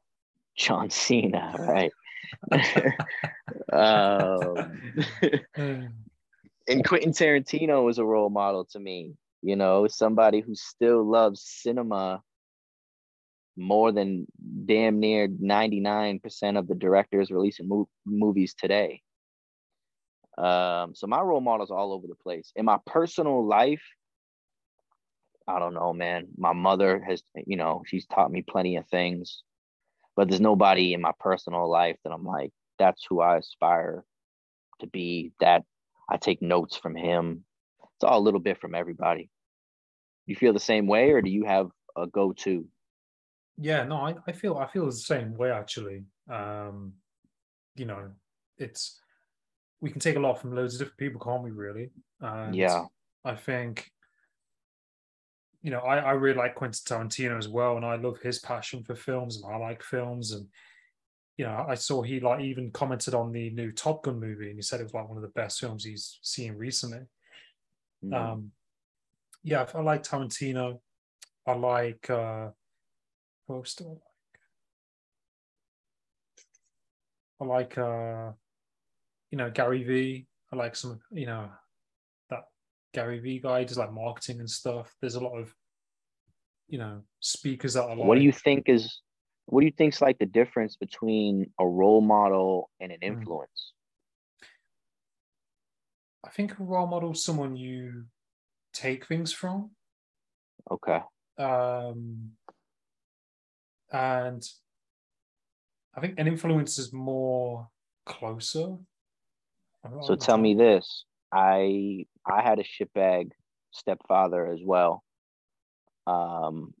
John 0.56 0.90
Cena, 0.90 1.54
right? 1.58 1.92
um, 3.72 4.82
and 6.68 6.84
Quentin 6.84 7.12
Tarantino 7.12 7.84
was 7.84 7.98
a 7.98 8.04
role 8.04 8.30
model 8.30 8.64
to 8.66 8.78
me. 8.78 9.14
You 9.40 9.56
know, 9.56 9.86
somebody 9.86 10.40
who 10.40 10.54
still 10.54 11.04
loves 11.04 11.42
cinema 11.42 12.22
more 13.56 13.92
than 13.92 14.26
damn 14.66 14.98
near 15.00 15.28
99% 15.28 16.58
of 16.58 16.66
the 16.66 16.74
directors 16.74 17.30
releasing 17.30 17.68
mo- 17.68 17.88
movies 18.04 18.54
today. 18.54 19.02
Um, 20.38 20.94
so 20.94 21.06
my 21.06 21.20
role 21.20 21.40
models 21.40 21.70
all 21.70 21.92
over 21.92 22.06
the 22.06 22.14
place. 22.14 22.52
In 22.54 22.64
my 22.64 22.78
personal 22.86 23.44
life, 23.44 23.82
I 25.48 25.58
don't 25.58 25.74
know, 25.74 25.92
man. 25.92 26.28
My 26.36 26.52
mother 26.52 27.02
has, 27.08 27.22
you 27.46 27.56
know, 27.56 27.82
she's 27.86 28.06
taught 28.06 28.30
me 28.30 28.42
plenty 28.42 28.76
of 28.76 28.86
things, 28.86 29.42
but 30.14 30.28
there's 30.28 30.40
nobody 30.40 30.94
in 30.94 31.00
my 31.00 31.12
personal 31.18 31.68
life 31.68 31.96
that 32.04 32.12
I'm 32.12 32.24
like, 32.24 32.52
that's 32.78 33.04
who 33.08 33.20
I 33.20 33.38
aspire 33.38 34.04
to 34.80 34.86
be. 34.86 35.32
That 35.40 35.64
I 36.08 36.18
take 36.18 36.40
notes 36.40 36.76
from 36.76 36.94
him. 36.94 37.44
It's 37.96 38.04
all 38.04 38.18
a 38.18 38.22
little 38.22 38.40
bit 38.40 38.60
from 38.60 38.74
everybody. 38.74 39.30
You 40.26 40.36
feel 40.36 40.52
the 40.52 40.60
same 40.60 40.86
way, 40.86 41.10
or 41.10 41.22
do 41.22 41.30
you 41.30 41.44
have 41.46 41.70
a 41.96 42.06
go-to? 42.06 42.68
Yeah, 43.56 43.82
no, 43.84 43.96
I, 43.96 44.14
I 44.26 44.32
feel 44.32 44.56
I 44.56 44.68
feel 44.68 44.86
the 44.86 44.92
same 44.92 45.36
way 45.36 45.50
actually. 45.50 46.04
Um, 46.30 46.92
you 47.74 47.86
know, 47.86 48.10
it's 48.58 49.00
we 49.80 49.90
can 49.90 50.00
take 50.00 50.16
a 50.16 50.20
lot 50.20 50.40
from 50.40 50.54
loads 50.54 50.74
of 50.74 50.80
different 50.80 50.98
people, 50.98 51.20
can't 51.20 51.42
we? 51.42 51.50
Really? 51.50 51.90
And 52.20 52.54
Yeah. 52.54 52.84
I 53.24 53.34
think, 53.34 53.90
you 55.62 55.70
know, 55.70 55.80
I, 55.80 55.98
I 55.98 56.12
really 56.12 56.36
like 56.36 56.54
Quentin 56.54 56.80
Tarantino 56.84 57.36
as 57.36 57.48
well, 57.48 57.76
and 57.76 57.84
I 57.84 57.96
love 57.96 58.18
his 58.20 58.38
passion 58.38 58.82
for 58.82 58.94
films, 58.94 59.36
and 59.36 59.52
I 59.52 59.56
like 59.56 59.82
films, 59.82 60.32
and 60.32 60.46
you 61.36 61.44
know, 61.44 61.64
I 61.68 61.74
saw 61.74 62.02
he 62.02 62.18
like 62.18 62.40
even 62.40 62.72
commented 62.72 63.14
on 63.14 63.30
the 63.30 63.50
new 63.50 63.70
Top 63.70 64.02
Gun 64.02 64.18
movie, 64.18 64.48
and 64.48 64.56
he 64.56 64.62
said 64.62 64.80
it 64.80 64.84
was 64.84 64.94
like 64.94 65.08
one 65.08 65.18
of 65.18 65.22
the 65.22 65.28
best 65.28 65.60
films 65.60 65.84
he's 65.84 66.18
seen 66.22 66.54
recently. 66.54 67.06
Mm. 68.04 68.14
Um, 68.14 68.52
yeah, 69.44 69.66
I 69.72 69.80
like 69.80 70.02
Tarantino. 70.02 70.80
I 71.46 71.52
like 71.54 72.10
uh, 72.10 72.48
what 73.46 73.56
else 73.56 73.74
do 73.74 73.84
I 73.84 73.88
like? 73.88 74.02
I 77.40 77.44
like 77.44 77.78
uh, 77.78 78.32
you 79.30 79.38
know, 79.38 79.50
Gary 79.50 79.82
Vee. 79.84 80.26
I 80.52 80.56
like 80.56 80.74
some, 80.76 81.00
you 81.10 81.26
know, 81.26 81.50
that 82.30 82.44
Gary 82.94 83.20
Vee 83.20 83.40
guy 83.40 83.64
does 83.64 83.78
like 83.78 83.92
marketing 83.92 84.40
and 84.40 84.48
stuff. 84.48 84.94
There's 85.00 85.16
a 85.16 85.20
lot 85.20 85.36
of, 85.38 85.54
you 86.68 86.78
know, 86.78 87.02
speakers 87.20 87.74
that 87.74 87.86
like. 87.86 87.98
what 87.98 88.14
do 88.16 88.22
you 88.22 88.32
think 88.32 88.68
is 88.68 89.00
what 89.46 89.60
do 89.60 89.66
you 89.66 89.72
think's 89.72 90.02
like 90.02 90.18
the 90.18 90.26
difference 90.26 90.76
between 90.76 91.50
a 91.58 91.66
role 91.66 92.00
model 92.02 92.70
and 92.80 92.92
an 92.92 92.98
Mm. 93.00 93.18
influence? 93.18 93.72
I 96.24 96.30
think 96.30 96.58
a 96.58 96.62
role 96.62 96.86
model 96.86 97.12
is 97.12 97.24
someone 97.24 97.56
you 97.56 98.04
take 98.72 99.06
things 99.06 99.32
from. 99.32 99.70
Okay. 100.70 101.00
um, 101.38 102.32
and 103.90 104.42
I 105.94 106.00
think 106.00 106.18
an 106.18 106.26
influence 106.26 106.78
is 106.78 106.92
more 106.92 107.68
closer. 108.04 108.76
So 110.00 110.16
tell 110.16 110.38
me 110.38 110.54
this. 110.54 111.04
I 111.32 112.06
I 112.26 112.42
had 112.42 112.58
a 112.58 112.64
shitbag 112.64 113.32
stepfather 113.70 114.46
as 114.46 114.60
well. 114.64 115.04
Um 116.06 116.74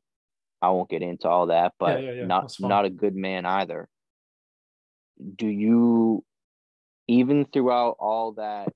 I 0.62 0.70
won't 0.70 0.90
get 0.90 1.02
into 1.02 1.28
all 1.28 1.46
that, 1.48 1.74
but 1.78 2.00
yeah, 2.02 2.12
yeah, 2.12 2.26
not 2.26 2.50
not 2.58 2.84
a 2.84 2.90
good 2.90 3.14
man 3.16 3.46
either. 3.46 3.88
Do 5.36 5.46
you 5.46 6.24
even 7.08 7.46
throughout 7.46 7.96
all 8.00 8.32
that, 8.34 8.72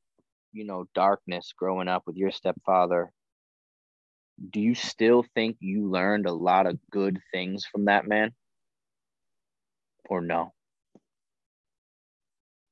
you 0.53 0.65
know, 0.65 0.87
darkness 0.95 1.53
growing 1.57 1.89
up 1.89 2.05
with 2.07 2.17
your 2.17 2.31
stepfather, 2.33 3.13
do 4.51 4.61
you 4.61 4.75
still 4.75 5.25
think 5.35 5.57
you 5.61 5.89
learned 5.91 6.27
a 6.27 6.33
lot 6.33 6.67
of 6.67 6.79
good 6.91 7.21
things 7.33 7.65
from 7.67 7.87
that 7.87 8.07
man? 8.07 8.35
Or 10.09 10.21
no? 10.21 10.55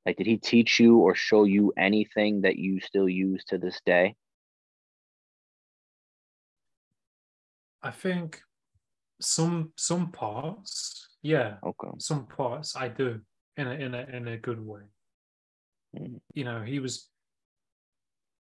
Like, 0.06 0.16
did 0.16 0.26
he 0.26 0.38
teach 0.38 0.80
you 0.80 0.98
or 0.98 1.14
show 1.14 1.44
you 1.44 1.72
anything 1.76 2.42
that 2.42 2.56
you 2.56 2.80
still 2.80 3.08
use 3.08 3.44
to 3.46 3.58
this 3.58 3.80
day? 3.84 4.16
I 7.82 7.90
think 7.90 8.42
some 9.20 9.72
some 9.76 10.10
parts, 10.10 11.08
yeah, 11.22 11.56
Okay. 11.62 11.90
some 11.98 12.26
parts 12.26 12.76
I 12.76 12.88
do 12.88 13.20
in 13.56 13.66
a 13.66 13.72
in 13.72 13.94
a 13.94 14.02
in 14.04 14.28
a 14.28 14.38
good 14.38 14.64
way. 14.64 14.82
Mhm. 15.96 16.20
You 16.34 16.44
know, 16.44 16.62
he 16.62 16.78
was 16.78 17.10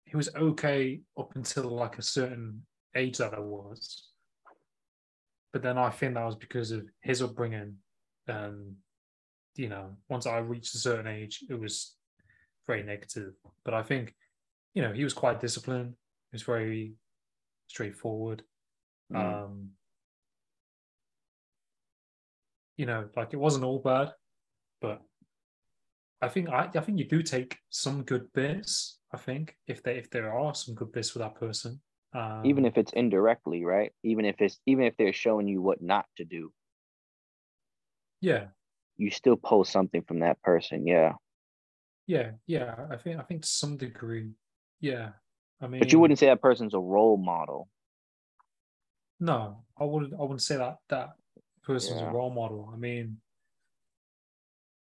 he 0.05 0.16
was 0.16 0.35
okay 0.35 1.01
up 1.18 1.36
until 1.36 1.70
like 1.70 1.98
a 1.98 2.02
certain 2.02 2.66
age 2.97 3.18
that 3.18 3.35
I 3.35 3.40
was. 3.40 4.09
But 5.52 5.62
then 5.62 5.78
I 5.78 5.90
think 5.90 6.14
that 6.14 6.24
was 6.24 6.36
because 6.36 6.70
of 6.70 6.86
his 7.01 7.22
upbringing. 7.22 7.78
And 8.27 8.77
you 9.61 9.69
know, 9.69 9.91
once 10.09 10.27
I 10.27 10.39
reached 10.39 10.74
a 10.74 10.78
certain 10.78 11.07
age, 11.07 11.45
it 11.51 11.61
was 11.61 11.95
very 12.66 12.82
negative. 12.82 13.35
But 13.62 13.74
I 13.74 13.82
think, 13.82 14.15
you 14.73 14.81
know, 14.81 14.91
he 14.91 15.05
was 15.05 15.12
quite 15.12 15.39
disciplined. 15.39 15.93
He 16.31 16.37
was 16.37 16.43
very 16.45 16.95
straightforward. 17.66 18.43
Mm. 19.12 19.19
Um, 19.19 19.69
you 22.78 22.87
know, 22.87 23.11
like 23.15 23.35
it 23.35 23.37
wasn't 23.37 23.65
all 23.65 23.81
bad, 23.81 24.12
but 24.81 25.03
I 26.23 26.28
think 26.28 26.49
I, 26.49 26.70
I 26.74 26.81
think 26.81 26.99
you 26.99 27.05
do 27.05 27.23
take 27.23 27.59
some 27.69 28.03
good 28.05 28.32
bits. 28.32 28.99
I 29.12 29.19
think 29.19 29.57
if 29.66 29.82
there 29.82 29.97
if 29.97 30.09
there 30.09 30.32
are 30.32 30.55
some 30.55 30.74
good 30.74 30.91
bits 30.91 31.11
for 31.11 31.19
that 31.19 31.35
person, 31.35 31.82
um, 32.15 32.47
even 32.47 32.65
if 32.65 32.78
it's 32.78 32.95
indirectly, 32.95 33.62
right? 33.62 33.93
Even 34.05 34.24
if 34.24 34.37
it's 34.41 34.59
even 34.65 34.85
if 34.85 34.97
they're 34.97 35.12
showing 35.12 35.49
you 35.49 35.61
what 35.61 35.82
not 35.82 36.07
to 36.16 36.24
do, 36.24 36.51
yeah, 38.23 38.47
you 39.01 39.10
still 39.10 39.36
pull 39.36 39.64
something 39.64 40.02
from 40.02 40.20
that 40.20 40.40
person. 40.43 40.86
Yeah. 40.86 41.12
yeah, 42.06 42.32
yeah. 42.47 42.74
I 42.90 42.97
think 42.97 43.18
I 43.18 43.22
think 43.22 43.43
to 43.43 43.48
some 43.48 43.77
degree, 43.77 44.31
yeah. 44.81 45.10
I 45.60 45.66
mean, 45.66 45.81
But 45.81 45.93
you 45.93 45.98
wouldn't 45.98 46.18
say 46.18 46.27
that 46.27 46.43
person's 46.43 46.74
a 46.74 46.78
role 46.78 47.16
model. 47.16 47.68
No, 49.18 49.64
I 49.78 49.85
wouldn't. 49.85 50.14
I 50.14 50.22
wouldn't 50.22 50.43
say 50.43 50.56
that 50.56 50.77
that 50.89 51.10
person's 51.62 52.01
Yeah. 52.01 52.10
a 52.10 52.12
role 52.12 52.31
model. 52.31 52.70
I 52.72 52.77
mean, 52.77 53.20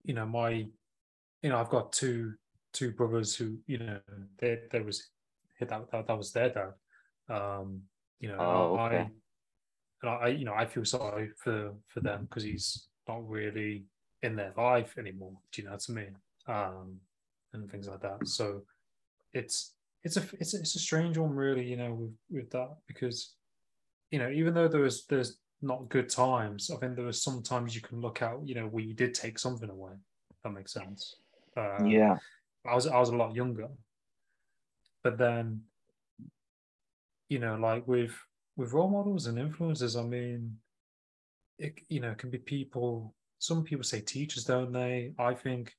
you 0.03 0.13
know, 0.13 0.25
my, 0.25 0.49
you 1.41 1.49
know, 1.49 1.57
I've 1.57 1.69
got 1.69 1.91
two 1.91 2.33
two 2.73 2.91
brothers 2.91 3.35
who, 3.35 3.57
you 3.67 3.77
know, 3.77 3.99
they 4.39 4.59
there 4.71 4.83
was 4.83 5.09
that, 5.59 5.69
that 5.69 6.07
that 6.07 6.17
was 6.17 6.31
their 6.31 6.49
dad. 6.49 6.73
Um, 7.29 7.81
you 8.19 8.29
know, 8.29 8.37
Oh, 8.39 8.75
I, 8.77 8.95
and 10.01 10.09
I, 10.09 10.27
you 10.27 10.45
know, 10.45 10.53
I 10.53 10.65
feel 10.65 10.85
sorry 10.85 11.29
for 11.37 11.73
for 11.87 12.01
them 12.01 12.25
because 12.25 12.43
he's 12.43 12.87
not 13.07 13.27
really 13.27 13.85
in 14.23 14.35
their 14.35 14.53
life 14.57 14.97
anymore. 14.97 15.33
Do 15.51 15.61
you 15.61 15.67
know 15.67 15.73
what 15.73 15.85
I 15.89 15.93
mean? 15.93 16.15
Um, 16.47 16.99
and 17.53 17.69
things 17.69 17.87
like 17.87 18.01
that. 18.01 18.27
So 18.27 18.63
it's 19.33 19.73
it's 20.03 20.17
a 20.17 20.23
it's 20.39 20.53
a, 20.53 20.59
it's 20.59 20.75
a 20.75 20.79
strange 20.79 21.17
one, 21.17 21.31
really. 21.31 21.65
You 21.65 21.77
know, 21.77 21.93
with 21.93 22.13
with 22.29 22.49
that 22.51 22.69
because 22.87 23.35
you 24.11 24.19
know, 24.19 24.29
even 24.29 24.53
though 24.53 24.67
there 24.67 24.81
was 24.81 25.05
there's 25.05 25.37
not 25.61 25.89
good 25.89 26.09
times, 26.09 26.69
I 26.69 26.77
think 26.77 26.95
there 26.95 27.05
was 27.05 27.21
some 27.21 27.41
times 27.41 27.75
you 27.75 27.81
can 27.81 28.01
look 28.01 28.21
out, 28.21 28.41
you 28.45 28.55
know, 28.55 28.67
where 28.67 28.83
you 28.83 28.93
did 28.93 29.13
take 29.13 29.39
something 29.39 29.69
away. 29.69 29.93
That 30.43 30.51
makes 30.51 30.73
sense. 30.73 31.15
Uh, 31.57 31.83
yeah. 31.85 32.17
I 32.65 32.75
was 32.75 32.87
I 32.87 32.99
was 32.99 33.09
a 33.09 33.15
lot 33.15 33.35
younger, 33.35 33.67
but 35.03 35.17
then, 35.17 35.61
you 37.29 37.39
know, 37.39 37.55
like 37.55 37.87
with 37.87 38.15
with 38.57 38.73
role 38.73 38.89
models 38.89 39.27
and 39.27 39.37
influencers, 39.37 39.99
I 39.99 40.03
mean, 40.03 40.57
it 41.57 41.79
you 41.89 41.99
know 41.99 42.11
it 42.11 42.17
can 42.17 42.29
be 42.29 42.37
people. 42.37 43.13
Some 43.45 43.63
people 43.63 43.83
say 43.83 44.01
teachers, 44.01 44.43
don't 44.43 44.71
they? 44.71 45.13
I 45.19 45.33
think, 45.33 45.73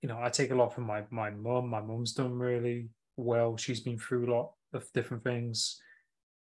you 0.00 0.08
know, 0.08 0.18
I 0.20 0.30
take 0.30 0.50
a 0.50 0.54
lot 0.54 0.74
from 0.74 0.84
my 0.84 1.04
my 1.10 1.30
mum. 1.30 1.68
My 1.68 1.80
mum's 1.80 2.12
done 2.14 2.32
really 2.38 2.88
well. 3.16 3.56
She's 3.56 3.80
been 3.80 3.98
through 3.98 4.26
a 4.26 4.32
lot 4.34 4.52
of 4.72 4.90
different 4.92 5.22
things. 5.22 5.80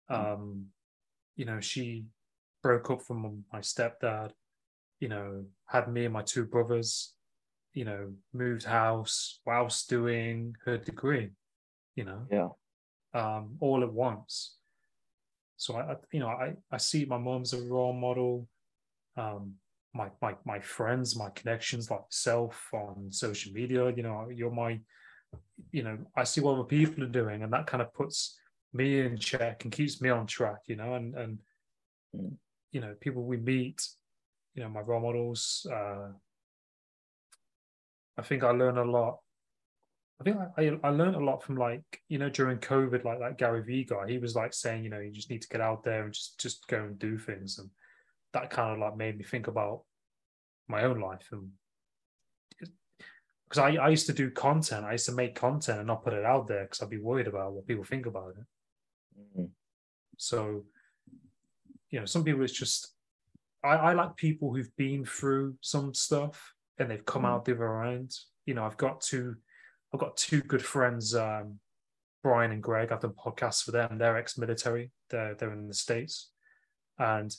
Um, 0.09 0.67
you 1.35 1.45
know, 1.45 1.59
she 1.59 2.05
broke 2.63 2.89
up 2.89 3.01
from 3.01 3.45
my 3.53 3.59
stepdad. 3.59 4.31
You 4.99 5.09
know, 5.09 5.45
had 5.67 5.91
me 5.91 6.05
and 6.05 6.13
my 6.13 6.23
two 6.23 6.45
brothers 6.45 7.15
you 7.75 7.83
know, 7.83 8.13
moved 8.33 8.63
house 8.63 9.41
whilst 9.45 9.89
doing 9.89 10.55
her 10.63 10.77
degree, 10.77 11.29
you 11.95 12.05
know, 12.05 12.25
Yeah. 12.31 12.49
um, 13.13 13.57
all 13.59 13.83
at 13.83 13.91
once. 13.91 14.55
So 15.57 15.75
I, 15.75 15.91
I 15.91 15.95
you 16.11 16.21
know, 16.21 16.29
I, 16.29 16.53
I 16.71 16.77
see 16.77 17.03
my 17.05 17.17
mom 17.17 17.41
as 17.41 17.53
a 17.53 17.61
role 17.61 17.93
model. 17.93 18.47
Um, 19.17 19.55
my, 19.95 20.09
my 20.21 20.35
my 20.45 20.59
friends, 20.59 21.17
my 21.17 21.29
connections 21.29 21.89
like 21.89 22.01
self 22.09 22.69
on 22.73 23.07
social 23.11 23.53
media, 23.53 23.91
you 23.95 24.03
know, 24.03 24.27
you're 24.29 24.51
my, 24.51 24.79
you 25.71 25.83
know, 25.83 25.97
I 26.15 26.25
see 26.25 26.41
what 26.41 26.53
other 26.53 26.63
people 26.63 27.03
are 27.03 27.07
doing, 27.07 27.43
and 27.43 27.53
that 27.53 27.67
kind 27.67 27.81
of 27.81 27.93
puts 27.93 28.37
me 28.73 28.99
in 28.99 29.17
check 29.17 29.63
and 29.63 29.71
keeps 29.71 30.01
me 30.01 30.09
on 30.09 30.27
track, 30.27 30.59
you 30.67 30.75
know, 30.75 30.95
and 30.95 31.15
and 31.15 31.39
Mm. 32.15 32.37
you 32.71 32.81
know, 32.81 32.95
people 32.99 33.23
we 33.23 33.37
meet, 33.37 33.87
you 34.53 34.63
know, 34.63 34.69
my 34.69 34.81
role 34.81 35.01
models, 35.01 35.65
uh, 35.71 36.09
I 38.17 38.21
think 38.21 38.43
I 38.43 38.51
learn 38.51 38.77
a 38.77 38.83
lot. 38.83 39.19
I 40.19 40.23
think 40.23 40.37
I, 40.37 40.61
I, 40.61 40.79
I 40.83 40.89
learned 40.89 41.15
a 41.15 41.23
lot 41.23 41.43
from 41.43 41.57
like, 41.57 41.83
you 42.07 42.17
know, 42.17 42.29
during 42.29 42.57
COVID, 42.59 43.03
like 43.03 43.19
that 43.19 43.37
Gary 43.37 43.63
Vee 43.63 43.83
guy, 43.83 44.07
he 44.07 44.17
was 44.17 44.35
like 44.35 44.53
saying, 44.53 44.83
you 44.83 44.89
know, 44.89 44.99
you 44.99 45.11
just 45.11 45.29
need 45.29 45.41
to 45.41 45.49
get 45.49 45.61
out 45.61 45.83
there 45.83 46.03
and 46.03 46.13
just, 46.13 46.39
just 46.39 46.67
go 46.67 46.83
and 46.83 46.97
do 46.97 47.17
things. 47.17 47.59
And 47.59 47.69
that 48.35 48.49
kind 48.49 48.73
of 48.73 48.79
like 48.79 48.97
made 48.97 49.17
me 49.17 49.23
think 49.23 49.47
about 49.47 49.83
my 50.67 50.83
own 50.83 50.99
life. 50.99 51.27
And 51.31 51.51
because 53.47 53.59
I, 53.59 53.69
I 53.77 53.89
used 53.89 54.07
to 54.07 54.13
do 54.13 54.29
content, 54.29 54.85
I 54.85 54.91
used 54.91 55.05
to 55.05 55.13
make 55.13 55.35
content 55.35 55.79
and 55.79 55.87
not 55.87 56.03
put 56.03 56.13
it 56.13 56.25
out 56.25 56.45
there 56.47 56.63
because 56.63 56.81
I'd 56.81 56.89
be 56.89 56.99
worried 56.99 57.27
about 57.27 57.53
what 57.53 57.65
people 57.65 57.85
think 57.85 58.05
about 58.05 58.33
it. 58.37 58.45
Mhm. 59.19 59.49
So, 60.17 60.65
you 61.89 61.99
know, 61.99 62.05
some 62.05 62.23
people 62.23 62.43
it's 62.43 62.53
just 62.53 62.93
I, 63.63 63.75
I 63.75 63.93
like 63.93 64.15
people 64.17 64.53
who've 64.53 64.75
been 64.75 65.05
through 65.05 65.55
some 65.61 65.93
stuff 65.93 66.53
and 66.77 66.91
they've 66.91 67.05
come 67.05 67.23
Mm. 67.23 67.29
out 67.29 67.45
the 67.45 67.53
other 67.55 67.83
end. 67.83 68.11
You 68.45 68.53
know, 68.53 68.65
I've 68.65 68.77
got 68.77 69.01
two, 69.01 69.35
I've 69.93 69.99
got 69.99 70.17
two 70.17 70.41
good 70.41 70.63
friends, 70.63 71.15
um, 71.15 71.59
Brian 72.21 72.51
and 72.51 72.61
Greg. 72.61 72.91
I've 72.91 72.99
done 72.99 73.13
podcasts 73.13 73.63
for 73.63 73.71
them. 73.71 73.97
They're 73.97 74.17
ex-military. 74.17 74.91
They're 75.09 75.35
they're 75.35 75.53
in 75.53 75.67
the 75.67 75.73
states, 75.73 76.31
and 76.99 77.33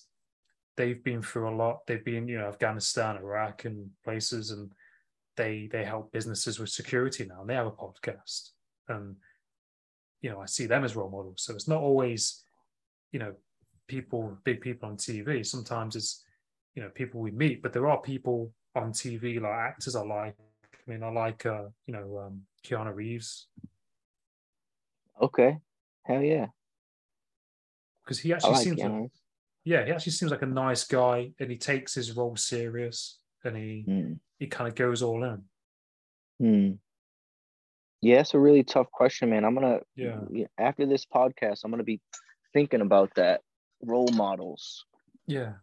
they've 0.77 1.03
been 1.03 1.23
through 1.23 1.49
a 1.49 1.57
lot. 1.57 1.87
They've 1.87 2.05
been, 2.05 2.29
you 2.29 2.39
know, 2.39 2.47
Afghanistan, 2.49 3.17
Iraq, 3.17 3.65
and 3.65 3.91
places, 4.05 4.51
and 4.51 4.71
they 5.37 5.69
they 5.71 5.85
help 5.85 6.13
businesses 6.13 6.59
with 6.59 6.71
security 6.71 7.27
now. 7.27 7.41
And 7.41 7.51
they 7.51 7.55
have 7.55 7.67
a 7.67 7.73
podcast, 7.73 8.51
and 8.89 9.17
you 10.23 10.31
know, 10.31 10.41
I 10.41 10.47
see 10.47 10.67
them 10.67 10.85
as 10.85 10.97
role 10.97 11.11
models. 11.11 11.43
So 11.43 11.55
it's 11.55 11.69
not 11.69 11.83
always, 11.83 12.43
you 13.13 13.19
know, 13.19 13.35
people, 13.87 14.37
big 14.45 14.61
people 14.61 14.89
on 14.89 14.97
TV. 14.97 15.45
Sometimes 15.45 15.95
it's, 15.95 16.25
you 16.75 16.83
know, 16.83 16.89
people 16.89 17.21
we 17.21 17.31
meet, 17.31 17.63
but 17.63 17.73
there 17.73 17.87
are 17.87 18.01
people 18.01 18.53
on 18.75 18.93
TV 18.93 19.41
like 19.41 19.53
actors 19.53 19.95
I 19.95 20.03
like. 20.03 20.35
I 20.39 20.91
mean, 20.91 21.03
I 21.03 21.11
like, 21.11 21.45
uh, 21.47 21.65
you 21.87 21.95
know, 21.95 22.27
um, 22.27 22.43
Keanu 22.65 22.95
Reeves 22.95 23.49
Okay. 25.21 25.59
Hell 26.03 26.23
yeah. 26.23 26.47
because 28.05 28.19
he 28.19 28.33
actually 28.33 28.53
like 28.53 28.63
seems 28.65 28.79
like, 28.79 28.91
Keanu. 28.91 29.11
Yeah, 29.67 29.85
he 29.85 29.91
actually 29.91 30.13
seems 30.13 30.31
like 30.31 30.43
a 30.43 30.47
nice 30.47 30.85
guy, 30.85 31.33
and 31.41 31.51
he 31.51 31.59
takes 31.59 31.93
his 31.93 32.17
role 32.17 32.37
serious, 32.37 33.19
and 33.45 33.57
he 33.57 33.83
Hmm. 33.87 34.13
he 34.39 34.47
kind 34.47 34.69
of 34.69 34.75
goes 34.77 35.03
all 35.03 35.25
in. 35.25 35.45
Hmm. 36.39 36.73
Yeah, 38.01 38.21
it's 38.21 38.35
a 38.35 38.39
really 38.39 38.63
tough 38.63 38.91
question, 38.91 39.31
man. 39.31 39.45
I'm 39.45 39.55
gonna 39.55 39.81
Yeah. 39.95 40.21
after 40.57 40.87
this 40.87 41.05
podcast, 41.05 41.65
I'm 41.65 41.71
gonna 41.73 41.83
be 41.83 42.01
thinking 42.53 42.81
about 42.81 43.15
that 43.17 43.43
role 43.83 44.11
models. 44.13 44.87
Yeah, 45.27 45.55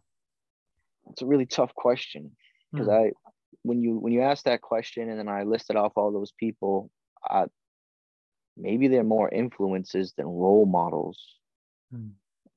It's 1.10 1.22
a 1.22 1.26
really 1.26 1.46
tough 1.46 1.74
question 1.74 2.36
because 2.70 2.86
Hmm. 2.88 2.92
I 2.92 3.12
when 3.62 3.80
you 3.80 3.98
when 3.98 4.12
you 4.12 4.20
ask 4.20 4.44
that 4.44 4.60
question 4.60 5.08
and 5.08 5.18
then 5.18 5.28
I 5.28 5.44
listed 5.44 5.76
off 5.76 5.92
all 5.96 6.12
those 6.12 6.32
people, 6.32 6.90
I 7.24 7.46
maybe 8.56 8.88
they're 8.88 9.04
more 9.04 9.28
influences 9.30 10.12
than 10.12 10.26
role 10.26 10.66
models. 10.66 11.18
Hmm. 11.90 12.10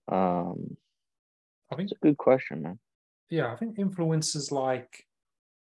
Um, 0.09 0.77
I 1.71 1.75
think 1.75 1.91
it's 1.91 1.99
a 2.01 2.05
good 2.05 2.17
question, 2.17 2.61
man. 2.61 2.79
yeah, 3.29 3.51
I 3.51 3.55
think 3.55 3.77
influence 3.79 4.35
is 4.35 4.51
like 4.51 5.05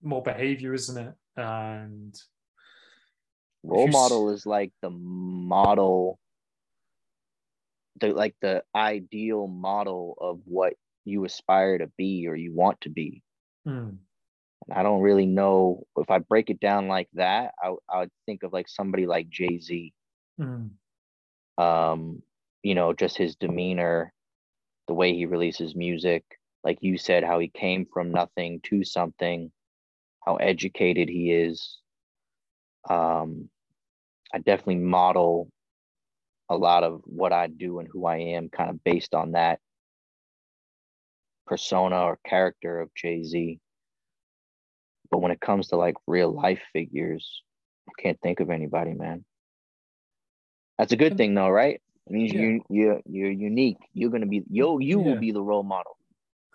more 0.02 0.22
behavior, 0.22 0.72
isn't 0.74 0.96
it? 0.96 1.14
And 1.36 2.14
Role 3.62 3.88
s- 3.88 3.92
model 3.92 4.30
is 4.30 4.46
like 4.46 4.72
the 4.80 4.90
model, 4.90 6.18
the 8.00 8.08
like 8.12 8.34
the 8.40 8.62
ideal 8.74 9.46
model 9.46 10.16
of 10.20 10.40
what 10.44 10.74
you 11.04 11.24
aspire 11.24 11.78
to 11.78 11.86
be 11.98 12.26
or 12.28 12.34
you 12.36 12.52
want 12.54 12.80
to 12.82 12.88
be. 12.88 13.22
And 13.66 13.98
I 14.78 14.82
don't 14.82 15.00
really 15.02 15.26
know 15.26 15.84
if 15.96 16.10
I 16.10 16.18
break 16.18 16.50
it 16.50 16.60
down 16.60 16.88
like 16.88 17.08
that. 17.14 17.52
I 17.62 17.74
I 17.88 17.98
would 18.00 18.10
think 18.26 18.42
of 18.42 18.52
like 18.52 18.68
somebody 18.68 19.06
like 19.06 19.28
Jay 19.28 19.58
Z. 19.58 19.92
Hmm. 20.38 20.66
Um, 21.58 22.22
you 22.62 22.74
know, 22.74 22.92
just 22.94 23.16
his 23.18 23.36
demeanor, 23.36 24.12
the 24.88 24.94
way 24.94 25.14
he 25.14 25.26
releases 25.26 25.74
music, 25.74 26.24
like 26.64 26.78
you 26.80 26.98
said, 26.98 27.24
how 27.24 27.38
he 27.38 27.48
came 27.48 27.86
from 27.92 28.10
nothing 28.10 28.60
to 28.64 28.84
something, 28.84 29.50
how 30.24 30.36
educated 30.36 31.08
he 31.08 31.32
is. 31.32 31.78
Um, 32.88 33.48
I 34.32 34.38
definitely 34.38 34.76
model 34.76 35.48
a 36.48 36.56
lot 36.56 36.84
of 36.84 37.02
what 37.04 37.32
I 37.32 37.46
do 37.46 37.78
and 37.78 37.88
who 37.90 38.06
I 38.06 38.16
am 38.18 38.48
kind 38.48 38.70
of 38.70 38.82
based 38.82 39.14
on 39.14 39.32
that 39.32 39.60
persona 41.46 42.02
or 42.02 42.18
character 42.26 42.80
of 42.80 42.94
Jay 42.94 43.22
Z. 43.22 43.58
But 45.10 45.18
when 45.18 45.32
it 45.32 45.40
comes 45.40 45.68
to 45.68 45.76
like 45.76 45.96
real 46.06 46.30
life 46.32 46.62
figures, 46.72 47.42
I 47.88 48.02
can't 48.02 48.20
think 48.20 48.40
of 48.40 48.50
anybody, 48.50 48.94
man. 48.94 49.24
That's 50.78 50.92
a 50.92 50.96
good 50.96 51.16
thing 51.16 51.34
though, 51.34 51.50
right? 51.50 51.80
It 52.06 52.12
means 52.12 52.32
Yeah. 52.32 52.40
you 52.40 52.62
you 52.68 53.00
you're 53.06 53.30
unique. 53.30 53.78
You're 53.94 54.10
gonna 54.10 54.26
be 54.26 54.44
yo, 54.50 54.78
you 54.78 55.00
will 55.00 55.16
be 55.16 55.32
the 55.32 55.42
role 55.42 55.62
model. 55.62 55.96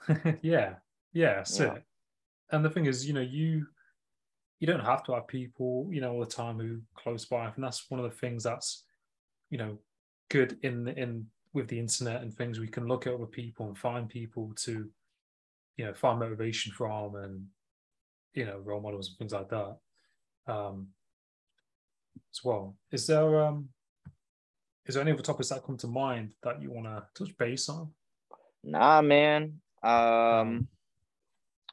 yeah, 0.41 0.75
yeah, 1.13 1.35
that's 1.35 1.59
Yeah. 1.59 1.73
it. 1.75 1.83
And 2.51 2.63
the 2.65 2.69
thing 2.69 2.85
is, 2.85 3.07
you 3.07 3.13
know, 3.13 3.21
you 3.21 3.67
you 4.59 4.67
don't 4.67 4.85
have 4.85 5.03
to 5.05 5.13
have 5.13 5.27
people, 5.27 5.89
you 5.91 6.01
know, 6.01 6.13
all 6.13 6.21
the 6.21 6.25
time 6.27 6.59
who 6.59 6.81
close 6.95 7.25
by. 7.25 7.47
And 7.53 7.63
that's 7.63 7.89
one 7.89 7.99
of 7.99 8.09
the 8.09 8.17
things 8.17 8.43
that's, 8.43 8.85
you 9.49 9.57
know, 9.57 9.79
good 10.29 10.59
in 10.63 10.87
in 10.89 11.27
with 11.53 11.67
the 11.69 11.79
internet 11.79 12.21
and 12.21 12.33
things 12.33 12.59
we 12.59 12.67
can 12.67 12.87
look 12.87 13.07
at 13.07 13.13
other 13.13 13.25
people 13.27 13.67
and 13.67 13.77
find 13.77 14.09
people 14.09 14.53
to, 14.57 14.91
you 15.77 15.85
know, 15.85 15.93
find 15.93 16.19
motivation 16.19 16.73
from 16.73 17.15
and 17.15 17.47
you 18.33 18.45
know, 18.45 18.59
role 18.59 18.81
models 18.81 19.09
and 19.09 19.17
things 19.17 19.33
like 19.33 19.49
that. 19.49 19.77
Um 20.47 20.89
as 22.33 22.43
well. 22.43 22.77
Is 22.91 23.07
there 23.07 23.41
um 23.45 23.69
is 24.85 24.95
there 24.95 25.01
any 25.01 25.11
other 25.11 25.21
topics 25.23 25.49
that 25.49 25.63
come 25.63 25.77
to 25.77 25.87
mind 25.87 26.33
that 26.43 26.61
you 26.61 26.71
want 26.71 26.85
to 26.87 27.03
touch 27.15 27.35
base 27.37 27.69
on? 27.69 27.91
Nah, 28.63 29.01
man. 29.01 29.61
Um, 29.83 29.91
Um, 29.91 30.67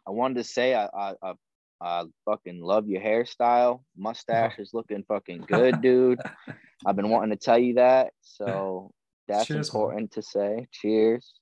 I 0.06 0.10
wanted 0.10 0.34
to 0.36 0.44
say 0.44 0.74
I 0.74 0.86
I 0.86 1.14
I, 1.22 1.32
I 1.80 2.04
fucking 2.24 2.60
love 2.60 2.88
your 2.88 3.00
hairstyle. 3.02 3.82
Mustache 3.96 4.58
is 4.58 4.74
looking 4.74 5.04
fucking 5.04 5.44
good, 5.46 5.80
dude. 5.80 6.20
I've 6.86 6.96
been 6.96 7.10
wanting 7.10 7.30
to 7.30 7.36
tell 7.36 7.58
you 7.58 7.74
that, 7.74 8.12
so 8.20 8.92
that's 9.28 9.46
Cheers, 9.46 9.72
man. 9.72 9.82
important 9.82 10.12
to 10.12 10.22
say. 10.22 10.66
Cheers. 10.72 11.32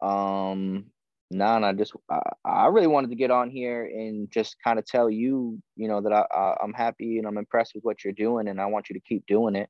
Um, 0.00 0.86
no, 1.30 1.56
and 1.56 1.66
I 1.66 1.72
just 1.72 1.92
I, 2.10 2.20
I 2.44 2.66
really 2.68 2.86
wanted 2.86 3.10
to 3.10 3.16
get 3.16 3.30
on 3.30 3.50
here 3.50 3.84
and 3.84 4.30
just 4.30 4.56
kind 4.62 4.78
of 4.78 4.86
tell 4.86 5.10
you, 5.10 5.60
you 5.76 5.88
know, 5.88 6.00
that 6.00 6.12
I, 6.12 6.24
I 6.34 6.56
I'm 6.62 6.72
happy 6.72 7.18
and 7.18 7.26
I'm 7.26 7.38
impressed 7.38 7.74
with 7.74 7.84
what 7.84 8.04
you're 8.04 8.12
doing, 8.12 8.48
and 8.48 8.60
I 8.60 8.66
want 8.66 8.88
you 8.88 8.94
to 8.94 9.00
keep 9.00 9.26
doing 9.26 9.54
it. 9.56 9.68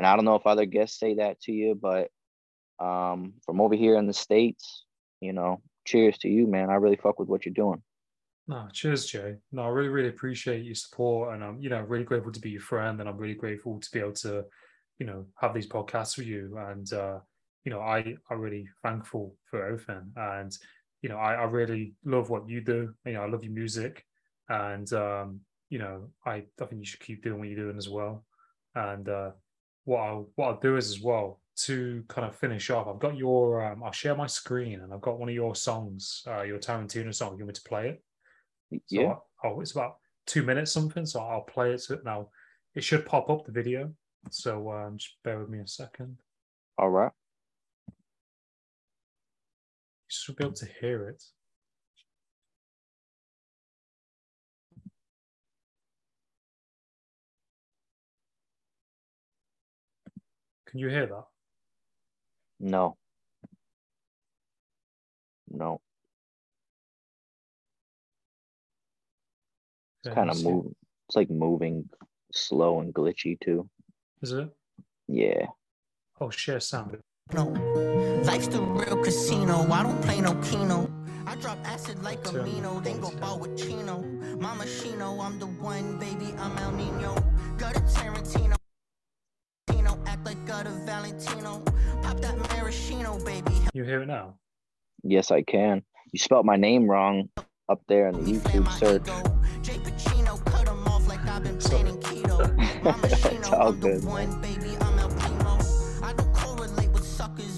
And 0.00 0.06
I 0.06 0.16
don't 0.16 0.24
know 0.24 0.36
if 0.36 0.46
other 0.46 0.64
guests 0.64 0.98
say 0.98 1.16
that 1.16 1.42
to 1.42 1.52
you, 1.52 1.74
but 1.74 2.08
um, 2.82 3.34
from 3.44 3.60
over 3.60 3.74
here 3.74 3.96
in 3.96 4.06
the 4.06 4.14
states, 4.14 4.86
you 5.20 5.34
know, 5.34 5.60
cheers 5.86 6.16
to 6.20 6.28
you, 6.30 6.46
man. 6.46 6.70
I 6.70 6.76
really 6.76 6.96
fuck 6.96 7.18
with 7.18 7.28
what 7.28 7.44
you're 7.44 7.52
doing. 7.52 7.82
No, 8.48 8.66
cheers, 8.72 9.04
Jay. 9.04 9.36
No, 9.52 9.60
I 9.60 9.68
really, 9.68 9.90
really 9.90 10.08
appreciate 10.08 10.64
your 10.64 10.74
support, 10.74 11.34
and 11.34 11.44
I'm, 11.44 11.60
you 11.60 11.68
know, 11.68 11.82
really 11.82 12.04
grateful 12.04 12.32
to 12.32 12.40
be 12.40 12.48
your 12.48 12.62
friend, 12.62 12.98
and 12.98 13.10
I'm 13.10 13.18
really 13.18 13.34
grateful 13.34 13.78
to 13.78 13.90
be 13.92 13.98
able 13.98 14.14
to, 14.14 14.46
you 14.98 15.04
know, 15.04 15.26
have 15.38 15.52
these 15.52 15.68
podcasts 15.68 16.16
with 16.16 16.28
you, 16.28 16.56
and 16.56 16.90
uh, 16.94 17.18
you 17.66 17.70
know, 17.70 17.80
I, 17.80 18.16
I'm 18.30 18.40
really 18.40 18.66
thankful 18.82 19.36
for 19.50 19.62
everything, 19.62 20.12
and 20.16 20.56
you 21.02 21.10
know, 21.10 21.18
I, 21.18 21.34
I 21.34 21.44
really 21.44 21.92
love 22.06 22.30
what 22.30 22.48
you 22.48 22.62
do. 22.62 22.94
You 23.04 23.12
know, 23.12 23.22
I 23.24 23.28
love 23.28 23.44
your 23.44 23.52
music, 23.52 24.06
and 24.48 24.90
um, 24.94 25.40
you 25.68 25.78
know, 25.78 26.08
I, 26.24 26.44
I 26.58 26.64
think 26.64 26.78
you 26.78 26.86
should 26.86 27.00
keep 27.00 27.22
doing 27.22 27.38
what 27.38 27.48
you're 27.48 27.64
doing 27.66 27.76
as 27.76 27.90
well. 27.90 28.24
And 28.74 29.06
uh, 29.06 29.32
what 29.84 30.00
I'll 30.00 30.30
what 30.36 30.46
I'll 30.48 30.60
do 30.60 30.76
is 30.76 30.90
as 30.90 31.00
well 31.00 31.40
to 31.64 32.04
kind 32.08 32.26
of 32.26 32.34
finish 32.36 32.70
off. 32.70 32.88
I've 32.88 32.98
got 33.00 33.16
your, 33.16 33.64
um, 33.64 33.82
I'll 33.82 33.92
share 33.92 34.16
my 34.16 34.26
screen, 34.26 34.80
and 34.80 34.94
I've 34.94 35.00
got 35.00 35.18
one 35.18 35.28
of 35.28 35.34
your 35.34 35.54
songs, 35.54 36.22
uh, 36.26 36.42
your 36.42 36.58
Tarantino 36.58 37.14
song. 37.14 37.36
You 37.38 37.44
want 37.44 37.48
me 37.48 37.52
to 37.54 37.68
play 37.68 37.88
it? 37.90 38.02
So 38.86 39.00
yeah. 39.00 39.12
I- 39.42 39.48
oh, 39.48 39.60
it's 39.60 39.72
about 39.72 39.98
two 40.26 40.42
minutes 40.42 40.72
something. 40.72 41.04
So 41.04 41.20
I'll 41.20 41.42
play 41.42 41.72
it 41.72 41.82
to 41.82 42.00
now. 42.04 42.30
It 42.74 42.84
should 42.84 43.04
pop 43.04 43.28
up 43.30 43.44
the 43.44 43.52
video. 43.52 43.92
So 44.30 44.70
um, 44.70 44.96
just 44.96 45.16
bear 45.24 45.38
with 45.38 45.48
me 45.48 45.58
a 45.60 45.66
second. 45.66 46.18
All 46.78 46.90
right. 46.90 47.12
You 47.88 47.94
should 50.08 50.36
be 50.36 50.44
able 50.44 50.54
to 50.54 50.68
hear 50.80 51.08
it. 51.08 51.22
Can 60.70 60.78
you 60.78 60.88
hear 60.88 61.06
that? 61.06 61.24
No. 62.60 62.96
No. 65.50 65.80
It's 70.04 70.08
Yeah, 70.08 70.14
kind 70.14 70.30
of 70.30 70.36
see- 70.36 70.44
moving. 70.50 70.74
It's 71.08 71.16
like 71.16 71.30
moving 71.30 71.88
slow 72.32 72.80
and 72.80 72.94
glitchy 72.94 73.38
too. 73.40 73.68
Is 74.22 74.32
it? 74.32 74.48
Yeah. 75.08 75.46
Oh, 76.20 76.30
share 76.30 76.60
sound. 76.60 77.00
No. 77.32 77.46
Life's 78.24 78.46
the 78.48 78.60
real 78.62 79.02
casino. 79.02 79.66
I 79.72 79.82
don't 79.82 80.00
play 80.02 80.20
no 80.20 80.34
keno. 80.42 80.88
I 81.26 81.34
drop 81.36 81.58
acid 81.64 82.02
like 82.02 82.20
a 82.28 82.30
Turn 82.32 82.44
Mino, 82.44 82.80
then 82.80 83.00
go 83.00 83.10
ball 83.18 83.38
with 83.40 83.56
Chino. 83.58 84.02
Mama 84.40 84.64
Shino, 84.64 85.20
I'm 85.24 85.38
the 85.38 85.46
one, 85.46 85.98
baby, 85.98 86.32
I'm 86.38 86.56
El 86.58 86.72
Nino. 86.72 87.14
Got 87.56 87.76
a 87.76 87.80
Tarantino 87.80 88.56
act 90.10 90.26
like 90.26 90.44
God 90.46 90.66
of 90.66 90.72
Valentino. 90.84 91.62
Pop 92.02 92.20
that 92.20 92.36
maraschino, 92.50 93.18
baby. 93.24 93.52
You 93.72 93.84
hear 93.84 94.02
it 94.02 94.06
now? 94.06 94.34
Yes, 95.02 95.30
I 95.30 95.42
can. 95.42 95.82
You 96.12 96.18
spelt 96.18 96.44
my 96.44 96.56
name 96.56 96.90
wrong 96.90 97.28
up 97.68 97.80
there 97.86 98.08
in 98.08 98.14
the 98.14 98.32
YouTube 98.32 98.68
search. 98.78 99.06
it's 103.04 103.52
all 103.52 103.72
good. 103.72 104.02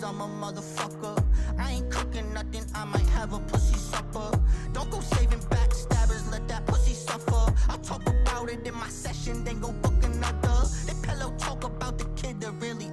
I'm 0.05 0.21
a 0.21 0.27
motherfucker. 0.27 1.25
I 1.59 1.73
ain't 1.75 1.91
cooking 1.91 2.35
nothing, 2.35 2.65
I 2.75 2.85
might 2.85 3.09
have 3.11 3.33
a 3.33 3.39
pussy 3.39 3.79
supper. 3.79 4.31
Don't 4.73 4.91
go 4.91 5.01
saving 5.01 5.39
backstabbers, 5.39 6.31
let 6.31 6.47
that 6.49 6.67
pussy 6.67 6.93
suffer. 6.93 7.55
I'll 7.69 7.79
talk 7.79 8.03
about 8.07 8.51
it 8.51 8.67
in 8.67 8.75
my 8.75 8.89
session, 8.89 9.45
then 9.45 9.61
go 9.61 9.73
book 9.73 9.92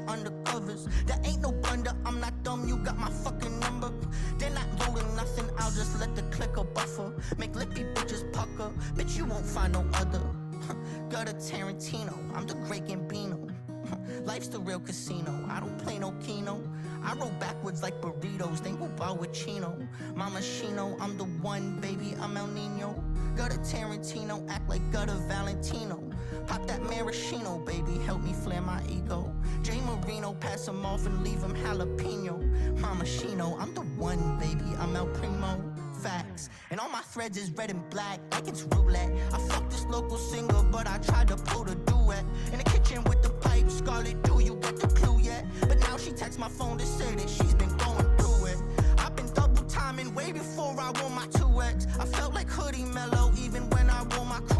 undercovers. 0.10 0.90
that 1.06 1.26
ain't 1.26 1.42
no 1.42 1.52
blunder, 1.52 1.94
I'm 2.06 2.20
not 2.20 2.34
dumb, 2.44 2.68
you 2.68 2.78
got 2.78 2.98
my 2.98 3.10
fucking 3.10 3.60
number. 3.60 3.92
They're 4.38 4.50
not 4.50 4.68
loading 4.80 5.16
nothing, 5.16 5.46
I'll 5.58 5.72
just 5.72 6.00
let 6.00 6.16
the 6.16 6.24
clicker 6.36 6.64
buffer. 6.64 7.14
Make 7.38 7.56
lippy 7.56 7.84
bitches 7.96 8.32
pucker, 8.34 8.72
bitch, 8.96 9.18
you 9.18 9.26
won't 9.26 9.46
find 9.46 9.74
no 9.74 9.86
other. 9.94 10.22
Got 11.10 11.30
a 11.30 11.34
Tarantino, 11.34 12.16
I'm 12.36 12.46
the 12.48 12.56
great 12.56 12.86
Gambino. 12.86 13.54
Life's 14.26 14.48
the 14.48 14.60
real 14.60 14.80
casino, 14.80 15.34
I 15.50 15.60
don't 15.60 15.78
play 15.78 16.00
no 16.00 16.12
keno. 16.26 16.62
I 17.04 17.16
roll 17.16 17.32
backwards 17.40 17.82
like 17.82 18.02
burritos, 18.02 18.62
then 18.64 18.78
go 18.78 18.88
bow 18.88 19.14
with 19.14 19.32
Chino. 19.32 19.78
Mama 20.16 20.40
Shino, 20.40 21.00
I'm 21.00 21.18
the 21.18 21.24
one, 21.24 21.80
baby, 21.80 22.16
I'm 22.20 22.36
El 22.36 22.48
Nino. 22.48 23.02
Got 23.36 23.56
a 23.56 23.60
Tarantino, 23.60 24.48
act 24.50 24.68
like 24.68 24.82
gutter 24.92 25.20
Valentino. 25.28 26.09
Pop 26.50 26.66
that 26.66 26.82
maraschino, 26.82 27.60
baby, 27.60 28.00
help 28.00 28.24
me 28.24 28.34
flare 28.34 28.60
my 28.62 28.82
ego. 28.90 29.32
Jay 29.62 29.80
Marino, 29.82 30.34
pass 30.34 30.68
him 30.68 30.84
off 30.84 31.06
and 31.06 31.24
leave 31.24 31.44
him 31.44 31.54
jalapeno. 31.54 32.80
Mama 32.80 33.06
Chino, 33.06 33.56
I'm 33.60 33.72
the 33.76 33.82
one, 33.82 34.40
baby, 34.40 34.76
I'm 34.80 34.96
El 34.96 35.06
Primo. 35.10 35.64
Facts. 36.02 36.50
And 36.72 36.80
all 36.80 36.90
my 36.90 37.02
threads 37.02 37.38
is 37.38 37.52
red 37.52 37.70
and 37.70 37.88
black, 37.92 38.20
like 38.32 38.48
it's 38.48 38.64
roulette. 38.64 39.12
I 39.32 39.38
fucked 39.38 39.70
this 39.70 39.86
local 39.86 40.18
singer, 40.18 40.64
but 40.72 40.88
I 40.88 40.98
tried 40.98 41.28
to 41.28 41.36
pull 41.36 41.66
the 41.66 41.76
duet. 41.76 42.24
In 42.52 42.58
the 42.58 42.64
kitchen 42.64 43.04
with 43.04 43.22
the 43.22 43.30
pipe, 43.30 43.70
Scarlet, 43.70 44.20
do 44.24 44.42
you 44.42 44.56
get 44.56 44.78
the 44.78 44.88
clue 44.88 45.20
yet? 45.20 45.46
But 45.62 45.78
now 45.82 45.98
she 45.98 46.12
texts 46.14 46.40
my 46.40 46.50
phone 46.50 46.80
to 46.80 46.86
say 46.86 47.14
that 47.14 47.30
she's 47.30 47.54
been 47.54 47.78
going 47.78 48.10
through 48.18 48.48
it. 48.48 48.58
I've 48.98 49.16
been 49.16 49.32
double 49.34 49.64
timing 49.66 50.16
way 50.16 50.32
before 50.32 50.76
I 50.80 51.00
wore 51.00 51.12
my 51.12 51.28
2X. 51.28 52.00
I 52.00 52.06
felt 52.06 52.34
like 52.34 52.50
hoodie 52.50 52.86
mellow 52.86 53.32
even 53.38 53.70
when 53.70 53.88
I 53.92 54.02
wore 54.16 54.26
my 54.26 54.40
crew 54.40 54.59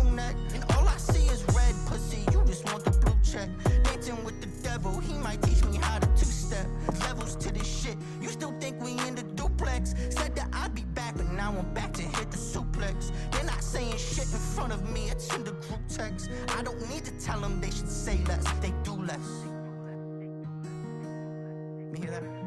check. 3.32 3.50
Dancing 3.84 4.24
with 4.24 4.40
the 4.42 4.48
devil, 4.64 5.00
he 5.00 5.14
might 5.14 5.42
teach 5.42 5.64
me 5.66 5.78
how 5.78 6.00
to 6.00 6.08
two 6.18 6.26
step. 6.26 6.66
Levels 7.02 7.36
to 7.38 7.52
this 7.54 7.68
shit, 7.68 7.98
you 8.22 8.30
still 8.30 8.54
think 8.60 8.82
we 8.82 8.92
in 9.08 9.16
the 9.16 9.24
duplex? 9.24 9.94
Said 10.10 10.36
that 10.36 10.50
I'd 10.54 10.74
be 10.74 10.84
back, 10.94 11.16
but 11.16 11.32
now 11.32 11.56
I'm 11.58 11.74
back 11.74 11.94
to 11.94 12.02
hit 12.02 12.32
the 12.32 12.38
suplex. 12.38 13.12
They're 13.32 13.44
not 13.44 13.62
saying 13.62 13.98
shit 13.98 14.26
in 14.32 14.40
front 14.56 14.74
of 14.74 14.90
me, 14.90 15.10
it's 15.10 15.34
in 15.34 15.44
the 15.44 15.52
group 15.52 15.82
text. 15.88 16.30
I 16.58 16.64
don't 16.64 16.90
need 16.90 17.06
to 17.06 17.12
tell 17.20 17.40
them 17.40 17.62
they 17.62 17.72
should 17.72 17.90
say 17.90 18.20
less, 18.26 18.46
they 18.62 18.74
do 18.84 18.94
less. 18.94 19.28
You 21.92 22.02
hear 22.02 22.12
that? 22.12 22.39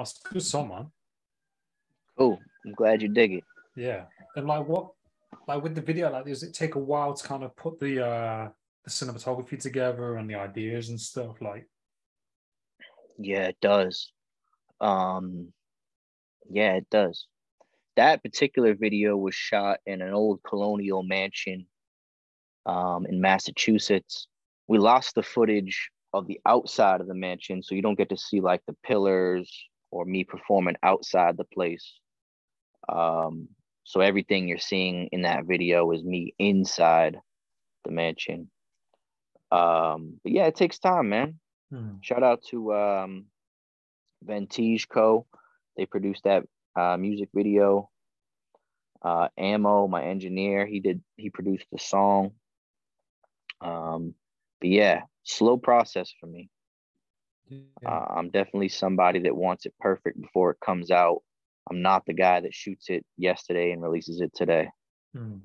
Great. 0.00 0.30
Nice, 0.30 0.32
good 0.32 0.42
song, 0.42 0.68
man. 0.68 0.86
Cool. 2.18 2.38
I'm 2.66 2.72
glad 2.72 3.02
you 3.02 3.08
dig 3.08 3.34
it. 3.34 3.44
Yeah, 3.76 4.04
and 4.36 4.46
like 4.46 4.66
what, 4.66 4.92
like 5.48 5.62
with 5.62 5.74
the 5.74 5.80
video, 5.80 6.10
like 6.10 6.26
does 6.26 6.42
it 6.42 6.54
take 6.54 6.74
a 6.74 6.78
while 6.78 7.14
to 7.14 7.26
kind 7.26 7.44
of 7.44 7.56
put 7.56 7.78
the 7.78 8.04
uh 8.04 8.48
the 8.84 8.90
cinematography 8.90 9.58
together 9.58 10.16
and 10.16 10.28
the 10.28 10.34
ideas 10.34 10.88
and 10.88 11.00
stuff? 11.00 11.40
Like, 11.40 11.68
Yeah, 13.18 13.48
it 13.48 13.56
does. 13.60 14.12
Um, 14.80 15.52
yeah, 16.50 16.74
it 16.74 16.88
does. 16.90 17.26
That 17.96 18.22
particular 18.22 18.74
video 18.74 19.16
was 19.16 19.34
shot 19.34 19.80
in 19.86 20.00
an 20.00 20.12
old 20.14 20.42
colonial 20.42 21.02
mansion 21.02 21.66
um, 22.64 23.06
in 23.06 23.20
Massachusetts. 23.20 24.26
We 24.68 24.78
lost 24.78 25.14
the 25.14 25.22
footage 25.22 25.90
of 26.12 26.26
the 26.26 26.40
outside 26.46 27.00
of 27.00 27.08
the 27.08 27.14
mansion, 27.14 27.62
so 27.62 27.74
you 27.74 27.82
don't 27.82 27.98
get 27.98 28.08
to 28.10 28.16
see 28.16 28.40
like 28.40 28.62
the 28.66 28.76
pillars 28.82 29.69
or 29.90 30.04
me 30.04 30.24
performing 30.24 30.76
outside 30.82 31.36
the 31.36 31.44
place. 31.44 31.98
Um, 32.88 33.48
so 33.84 34.00
everything 34.00 34.48
you're 34.48 34.58
seeing 34.58 35.08
in 35.12 35.22
that 35.22 35.44
video 35.46 35.90
is 35.92 36.02
me 36.04 36.34
inside 36.38 37.20
the 37.84 37.90
mansion. 37.90 38.50
Um, 39.50 40.20
but 40.22 40.32
yeah, 40.32 40.46
it 40.46 40.54
takes 40.56 40.78
time, 40.78 41.08
man. 41.08 41.38
hmm, 41.70 41.94
Shout 42.00 42.22
out 42.22 42.42
to 42.50 42.74
um, 42.74 43.26
Ventige 44.24 44.88
Co. 44.88 45.26
They 45.76 45.86
produced 45.86 46.24
that 46.24 46.44
uh, 46.76 46.96
music 46.96 47.28
video. 47.34 47.90
Uh, 49.02 49.28
Ammo, 49.36 49.86
my 49.88 50.04
engineer, 50.04 50.66
he 50.66 50.80
did 50.80 51.02
he 51.16 51.30
produced 51.30 51.66
the 51.72 51.78
song. 51.78 52.32
Um, 53.60 54.14
but 54.60 54.70
yeah, 54.70 55.02
slow 55.24 55.56
process 55.56 56.12
for 56.20 56.26
me. 56.26 56.48
Uh, 57.86 58.04
I'm 58.16 58.30
definitely 58.30 58.68
somebody 58.68 59.20
that 59.20 59.36
wants 59.36 59.66
it 59.66 59.74
perfect 59.80 60.20
before 60.20 60.50
it 60.50 60.60
comes 60.64 60.90
out. 60.90 61.22
I'm 61.70 61.82
not 61.82 62.06
the 62.06 62.14
guy 62.14 62.40
that 62.40 62.54
shoots 62.54 62.90
it 62.90 63.04
yesterday 63.16 63.72
and 63.72 63.82
releases 63.82 64.20
it 64.20 64.32
today. 64.34 64.68
hmm. 65.14 65.38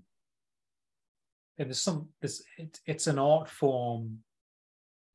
And 1.58 1.70
there's 1.70 1.82
some, 1.82 2.10
it's 2.22 2.44
it, 2.58 2.80
it's 2.86 3.08
an 3.08 3.18
art 3.18 3.50
form, 3.50 4.20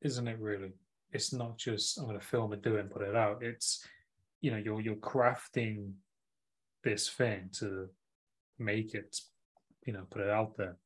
isn't 0.01 0.27
it? 0.27 0.39
Really, 0.39 0.71
it's 1.11 1.31
not 1.31 1.57
just 1.57 1.99
I'm 1.99 2.05
going 2.05 2.19
to 2.19 2.25
film 2.25 2.51
it, 2.53 2.63
do 2.63 2.77
it, 2.77 2.79
and 2.79 2.91
put 2.91 3.03
it 3.03 3.15
out. 3.15 3.43
It's 3.43 3.85
you 4.41 4.49
know 4.49 4.57
you're 4.57 4.81
you're 4.81 4.95
crafting 4.95 5.91
this 6.83 7.07
thing 7.07 7.49
to 7.59 7.89
make 8.57 8.95
it, 8.95 9.15
you 9.85 9.93
know, 9.93 10.05
put 10.09 10.21
it 10.21 10.29
out 10.29 10.57
there. 10.57 10.77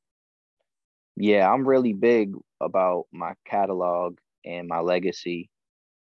Yeah, 1.15 1.49
I'm 1.49 1.65
really 1.65 1.93
big 1.93 2.33
about 2.59 3.05
my 3.13 3.33
catalog 3.45 4.17
and 4.43 4.67
my 4.67 4.79
legacy 4.79 5.49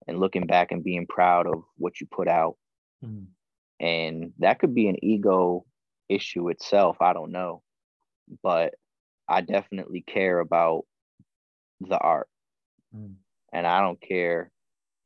and 0.07 0.21
looking 0.21 0.47
back 0.47 0.73
and 0.73 0.85
being 0.85 1.07
proud 1.07 1.47
of 1.47 1.63
what 1.77 2.01
you 2.01 2.07
put 2.11 2.29
out. 2.29 2.57
Hmm. 3.03 3.25
and 3.81 4.33
that 4.39 4.59
could 4.61 4.75
be 4.75 4.89
an 4.89 4.97
ego 5.05 5.65
issue 6.09 6.49
itself 6.49 6.97
i 7.01 7.13
don't 7.13 7.33
know 7.33 7.63
but 8.43 8.75
i 9.29 9.41
definitely 9.41 10.01
care 10.07 10.39
about 10.39 10.85
the 11.81 11.99
art 11.99 12.29
Hmm. 12.95 13.15
and 13.53 13.67
i 13.67 13.81
don't 13.81 14.01
care 14.01 14.51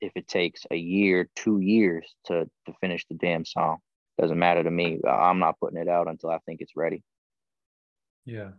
if 0.01 0.13
it 0.15 0.29
takes 0.29 0.61
a 0.71 0.77
year 0.77 1.29
two 1.35 1.59
years 1.61 2.07
to 2.27 2.49
to 2.67 2.73
finish 2.81 3.05
the 3.09 3.17
damn 3.17 3.45
song 3.45 3.79
doesn't 4.21 4.39
matter 4.39 4.63
to 4.63 4.71
me 4.71 5.01
i'm 5.09 5.39
not 5.39 5.59
putting 5.59 5.81
it 5.81 5.89
out 5.89 6.07
until 6.09 6.31
i 6.31 6.39
think 6.45 6.61
it's 6.61 6.77
ready 6.77 7.03
Yeah. 8.27 8.51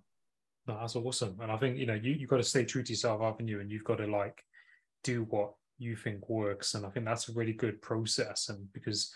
No, 0.67 0.77
that's 0.79 0.95
awesome. 0.95 1.37
And 1.41 1.51
I 1.51 1.57
think, 1.57 1.77
you 1.77 1.85
know, 1.85 1.93
you, 1.93 2.11
you've 2.13 2.29
got 2.29 2.37
to 2.37 2.43
stay 2.53 2.63
true 2.65 2.83
to 2.83 2.91
yourself, 2.91 3.21
haven't 3.21 3.47
you? 3.47 3.59
And 3.59 3.69
you've 3.71 3.83
got 3.91 3.97
to 3.99 4.07
like 4.07 4.37
do 5.03 5.23
what 5.29 5.53
you 5.79 5.95
think 5.95 6.29
works. 6.29 6.75
And 6.75 6.85
I 6.85 6.89
think 6.89 7.05
that's 7.05 7.29
a 7.29 7.33
really 7.33 7.53
good 7.53 7.81
process. 7.81 8.49
And 8.49 8.71
because, 8.73 9.11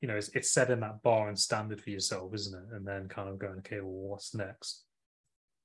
you 0.00 0.06
know, 0.08 0.16
it's, 0.16 0.28
it's 0.28 0.52
setting 0.52 0.80
that 0.80 1.02
bar 1.02 1.28
and 1.28 1.38
standard 1.38 1.80
for 1.80 1.90
yourself, 1.90 2.32
isn't 2.34 2.54
it? 2.56 2.76
And 2.76 2.86
then 2.86 3.08
kind 3.08 3.28
of 3.28 3.38
going, 3.38 3.58
okay, 3.58 3.80
well, 3.80 4.10
what's 4.10 4.34
next? 4.34 4.84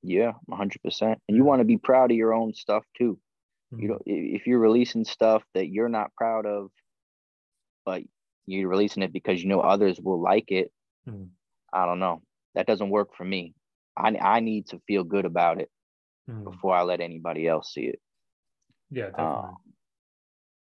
yeah 0.04 0.34
100% 0.50 1.16
and 1.28 1.36
you 1.36 1.44
want 1.44 1.60
to 1.60 1.66
be 1.66 1.78
proud 1.78 2.12
of 2.12 2.18
your 2.18 2.32
own 2.32 2.54
stuff 2.54 2.84
too 2.96 3.20
you 3.72 3.88
Mm. 3.88 3.90
know 3.90 4.00
if 4.06 4.46
you're 4.46 4.60
releasing 4.60 5.04
stuff 5.04 5.44
that 5.56 5.70
you're 5.70 5.90
not 5.90 6.14
proud 6.16 6.46
of 6.46 6.70
but 7.84 8.04
you're 8.46 8.70
releasing 8.70 9.02
it 9.02 9.12
because 9.12 9.42
you 9.42 9.50
know 9.50 9.60
others 9.60 10.00
will 10.00 10.22
like 10.22 10.52
it 10.52 10.72
Mm. 11.10 11.30
i 11.74 11.86
don't 11.88 12.00
know 12.00 12.22
that 12.54 12.68
doesn't 12.68 12.92
work 12.92 13.16
for 13.18 13.26
me 13.26 13.56
i, 13.98 14.10
I 14.16 14.40
need 14.40 14.68
to 14.68 14.80
feel 14.88 15.04
good 15.04 15.26
about 15.26 15.60
it 15.60 15.70
Mm. 16.30 16.44
before 16.44 16.76
i 16.76 16.84
let 16.84 17.02
anybody 17.02 17.48
else 17.48 17.74
see 17.74 17.86
it 17.86 18.00
Yeah, 18.92 19.08
definitely. 19.08 19.36
um, 19.36 19.58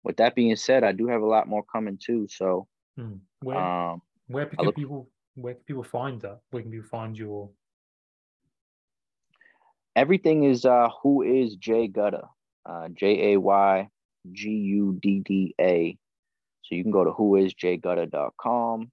with 0.04 0.18
that 0.18 0.36
being 0.36 0.56
said 0.56 0.84
i 0.84 0.92
do 0.92 1.08
have 1.08 1.22
a 1.22 1.26
lot 1.26 1.48
more 1.48 1.64
coming 1.64 1.98
too 1.98 2.28
so 2.30 2.68
Mm. 3.00 3.20
Where, 3.42 3.58
um 3.58 4.02
where 4.28 4.46
can 4.46 4.64
look- 4.66 4.76
people, 4.76 5.10
where 5.34 5.56
can 5.56 5.64
people 5.64 5.84
find 5.84 6.22
that? 6.22 6.42
Where 6.52 6.62
can 6.62 6.70
people 6.72 6.88
find 6.88 7.18
your, 7.18 7.50
everything 9.96 10.44
is 10.44 10.64
uh 10.66 10.90
who 11.02 11.22
is 11.24 11.56
jay 11.56 11.88
gudda 11.88 12.28
uh 12.68 12.88
j-a-y-g-u-d-d-a 14.64 15.98
so 16.62 16.76
you 16.76 16.84
can 16.84 16.92
go 16.92 17.04
to 17.04 17.12
whoisjaygudda.com 17.12 18.92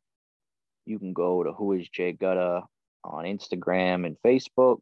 you 0.86 0.98
can 0.98 1.12
go 1.12 1.42
to 1.44 1.52
who 1.52 1.72
is 1.72 1.88
jay 1.88 2.12
gudda 2.12 2.62
on 3.04 3.24
instagram 3.24 4.06
and 4.06 4.16
facebook 4.26 4.78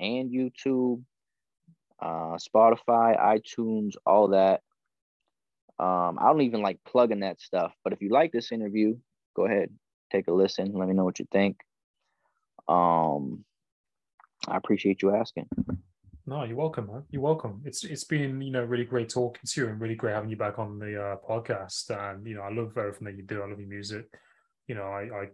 and 0.00 0.30
youtube 0.30 1.02
uh 2.00 2.36
spotify 2.36 3.18
itunes 3.18 3.94
all 4.06 4.28
that 4.28 4.60
um 5.80 6.18
i 6.20 6.26
don't 6.26 6.42
even 6.42 6.62
like 6.62 6.78
plugging 6.86 7.20
that 7.20 7.40
stuff 7.40 7.72
but 7.82 7.92
if 7.92 8.00
you 8.00 8.10
like 8.10 8.32
this 8.32 8.52
interview 8.52 8.96
go 9.34 9.46
ahead 9.46 9.70
take 10.12 10.28
a 10.28 10.32
listen 10.32 10.72
let 10.74 10.88
me 10.88 10.94
know 10.94 11.04
what 11.04 11.18
you 11.18 11.26
think 11.32 11.56
um 12.68 13.44
i 14.48 14.56
appreciate 14.56 15.02
you 15.02 15.14
asking 15.14 15.48
no, 16.30 16.44
you're 16.44 16.56
welcome, 16.56 16.86
man. 16.86 17.02
You're 17.10 17.22
welcome. 17.22 17.60
It's 17.64 17.82
it's 17.82 18.04
been 18.04 18.40
you 18.40 18.52
know 18.52 18.62
really 18.62 18.84
great 18.84 19.08
talking 19.08 19.42
to 19.44 19.60
you 19.60 19.66
and 19.66 19.80
really 19.80 19.96
great 19.96 20.14
having 20.14 20.30
you 20.30 20.36
back 20.36 20.60
on 20.60 20.78
the 20.78 21.02
uh, 21.02 21.16
podcast. 21.28 21.90
And 21.90 22.24
you 22.24 22.36
know 22.36 22.42
I 22.42 22.52
love 22.52 22.78
everything 22.78 23.06
that 23.06 23.16
you 23.16 23.24
do. 23.24 23.42
I 23.42 23.48
love 23.48 23.58
your 23.58 23.68
music. 23.68 24.06
You 24.68 24.76
know 24.76 24.84
I 24.84 25.08
I 25.22 25.28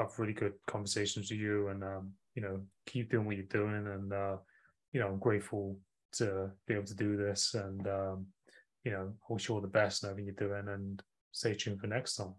have 0.00 0.18
really 0.18 0.32
good 0.32 0.54
conversations 0.66 1.30
with 1.30 1.38
you, 1.38 1.68
and 1.68 1.84
um, 1.84 2.12
you 2.34 2.42
know 2.42 2.60
keep 2.86 3.10
doing 3.10 3.24
what 3.24 3.36
you're 3.36 3.44
doing. 3.44 3.86
And 3.86 4.12
uh, 4.12 4.36
you 4.92 4.98
know 4.98 5.06
I'm 5.06 5.20
grateful 5.20 5.78
to 6.14 6.50
be 6.66 6.74
able 6.74 6.86
to 6.86 6.96
do 6.96 7.16
this. 7.16 7.54
And 7.54 7.86
um, 7.86 8.26
you 8.84 8.92
know 8.92 9.12
I 9.28 9.32
wish 9.32 9.48
you 9.48 9.54
all 9.54 9.60
the 9.60 9.68
best 9.68 10.02
in 10.04 10.10
everything 10.10 10.26
you're 10.38 10.48
doing. 10.48 10.68
And 10.68 11.02
stay 11.32 11.54
tuned 11.54 11.80
for 11.80 11.86
next 11.86 12.16
time. 12.16 12.34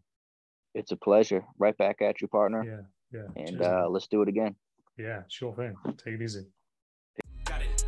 It's 0.75 0.91
a 0.91 0.95
pleasure. 0.97 1.43
Right 1.57 1.77
back 1.77 2.01
at 2.01 2.21
you, 2.21 2.27
partner. 2.27 2.63
Yeah, 2.63 3.19
yeah. 3.19 3.27
And 3.35 3.47
Cheers, 3.49 3.59
man. 3.61 3.73
uh, 3.83 3.87
let's 3.89 4.07
do 4.07 4.21
it 4.21 4.27
again. 4.29 4.55
yeah, 4.97 5.21
sure 5.29 5.53
thing. 5.55 5.75
Take 5.97 6.15
it 6.15 6.21
easy. 6.21 6.45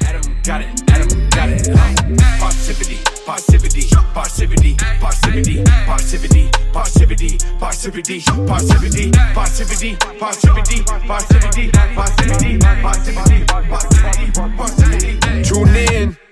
Adam 0.02 0.42
got 0.44 0.62
it, 0.62 0.92
Adam 0.92 1.30
got 1.30 1.50
it. 1.50 1.68
Uh, 1.70 1.76
Parrsitivity, 2.40 2.98
parrsitivity, 3.26 3.84
parrsitivity, 4.14 4.76
parrsitivity, 5.00 5.64
parrsitivity, 5.88 6.52
parrsitivity, 6.74 7.38
parrsitivity, 7.60 8.22
parrsitivity, 8.38 9.12
parrsitivity, 9.34 9.96
parrsitivity, 11.08 11.72
parrsitivity, 11.72 11.72
parrsitivity, 11.96 12.60
parrsitivity, 12.82 13.46
parrsitivity, 13.68 14.56
parrsitivity. 14.58 15.48
Tune 15.48 15.76
in. 15.94 16.25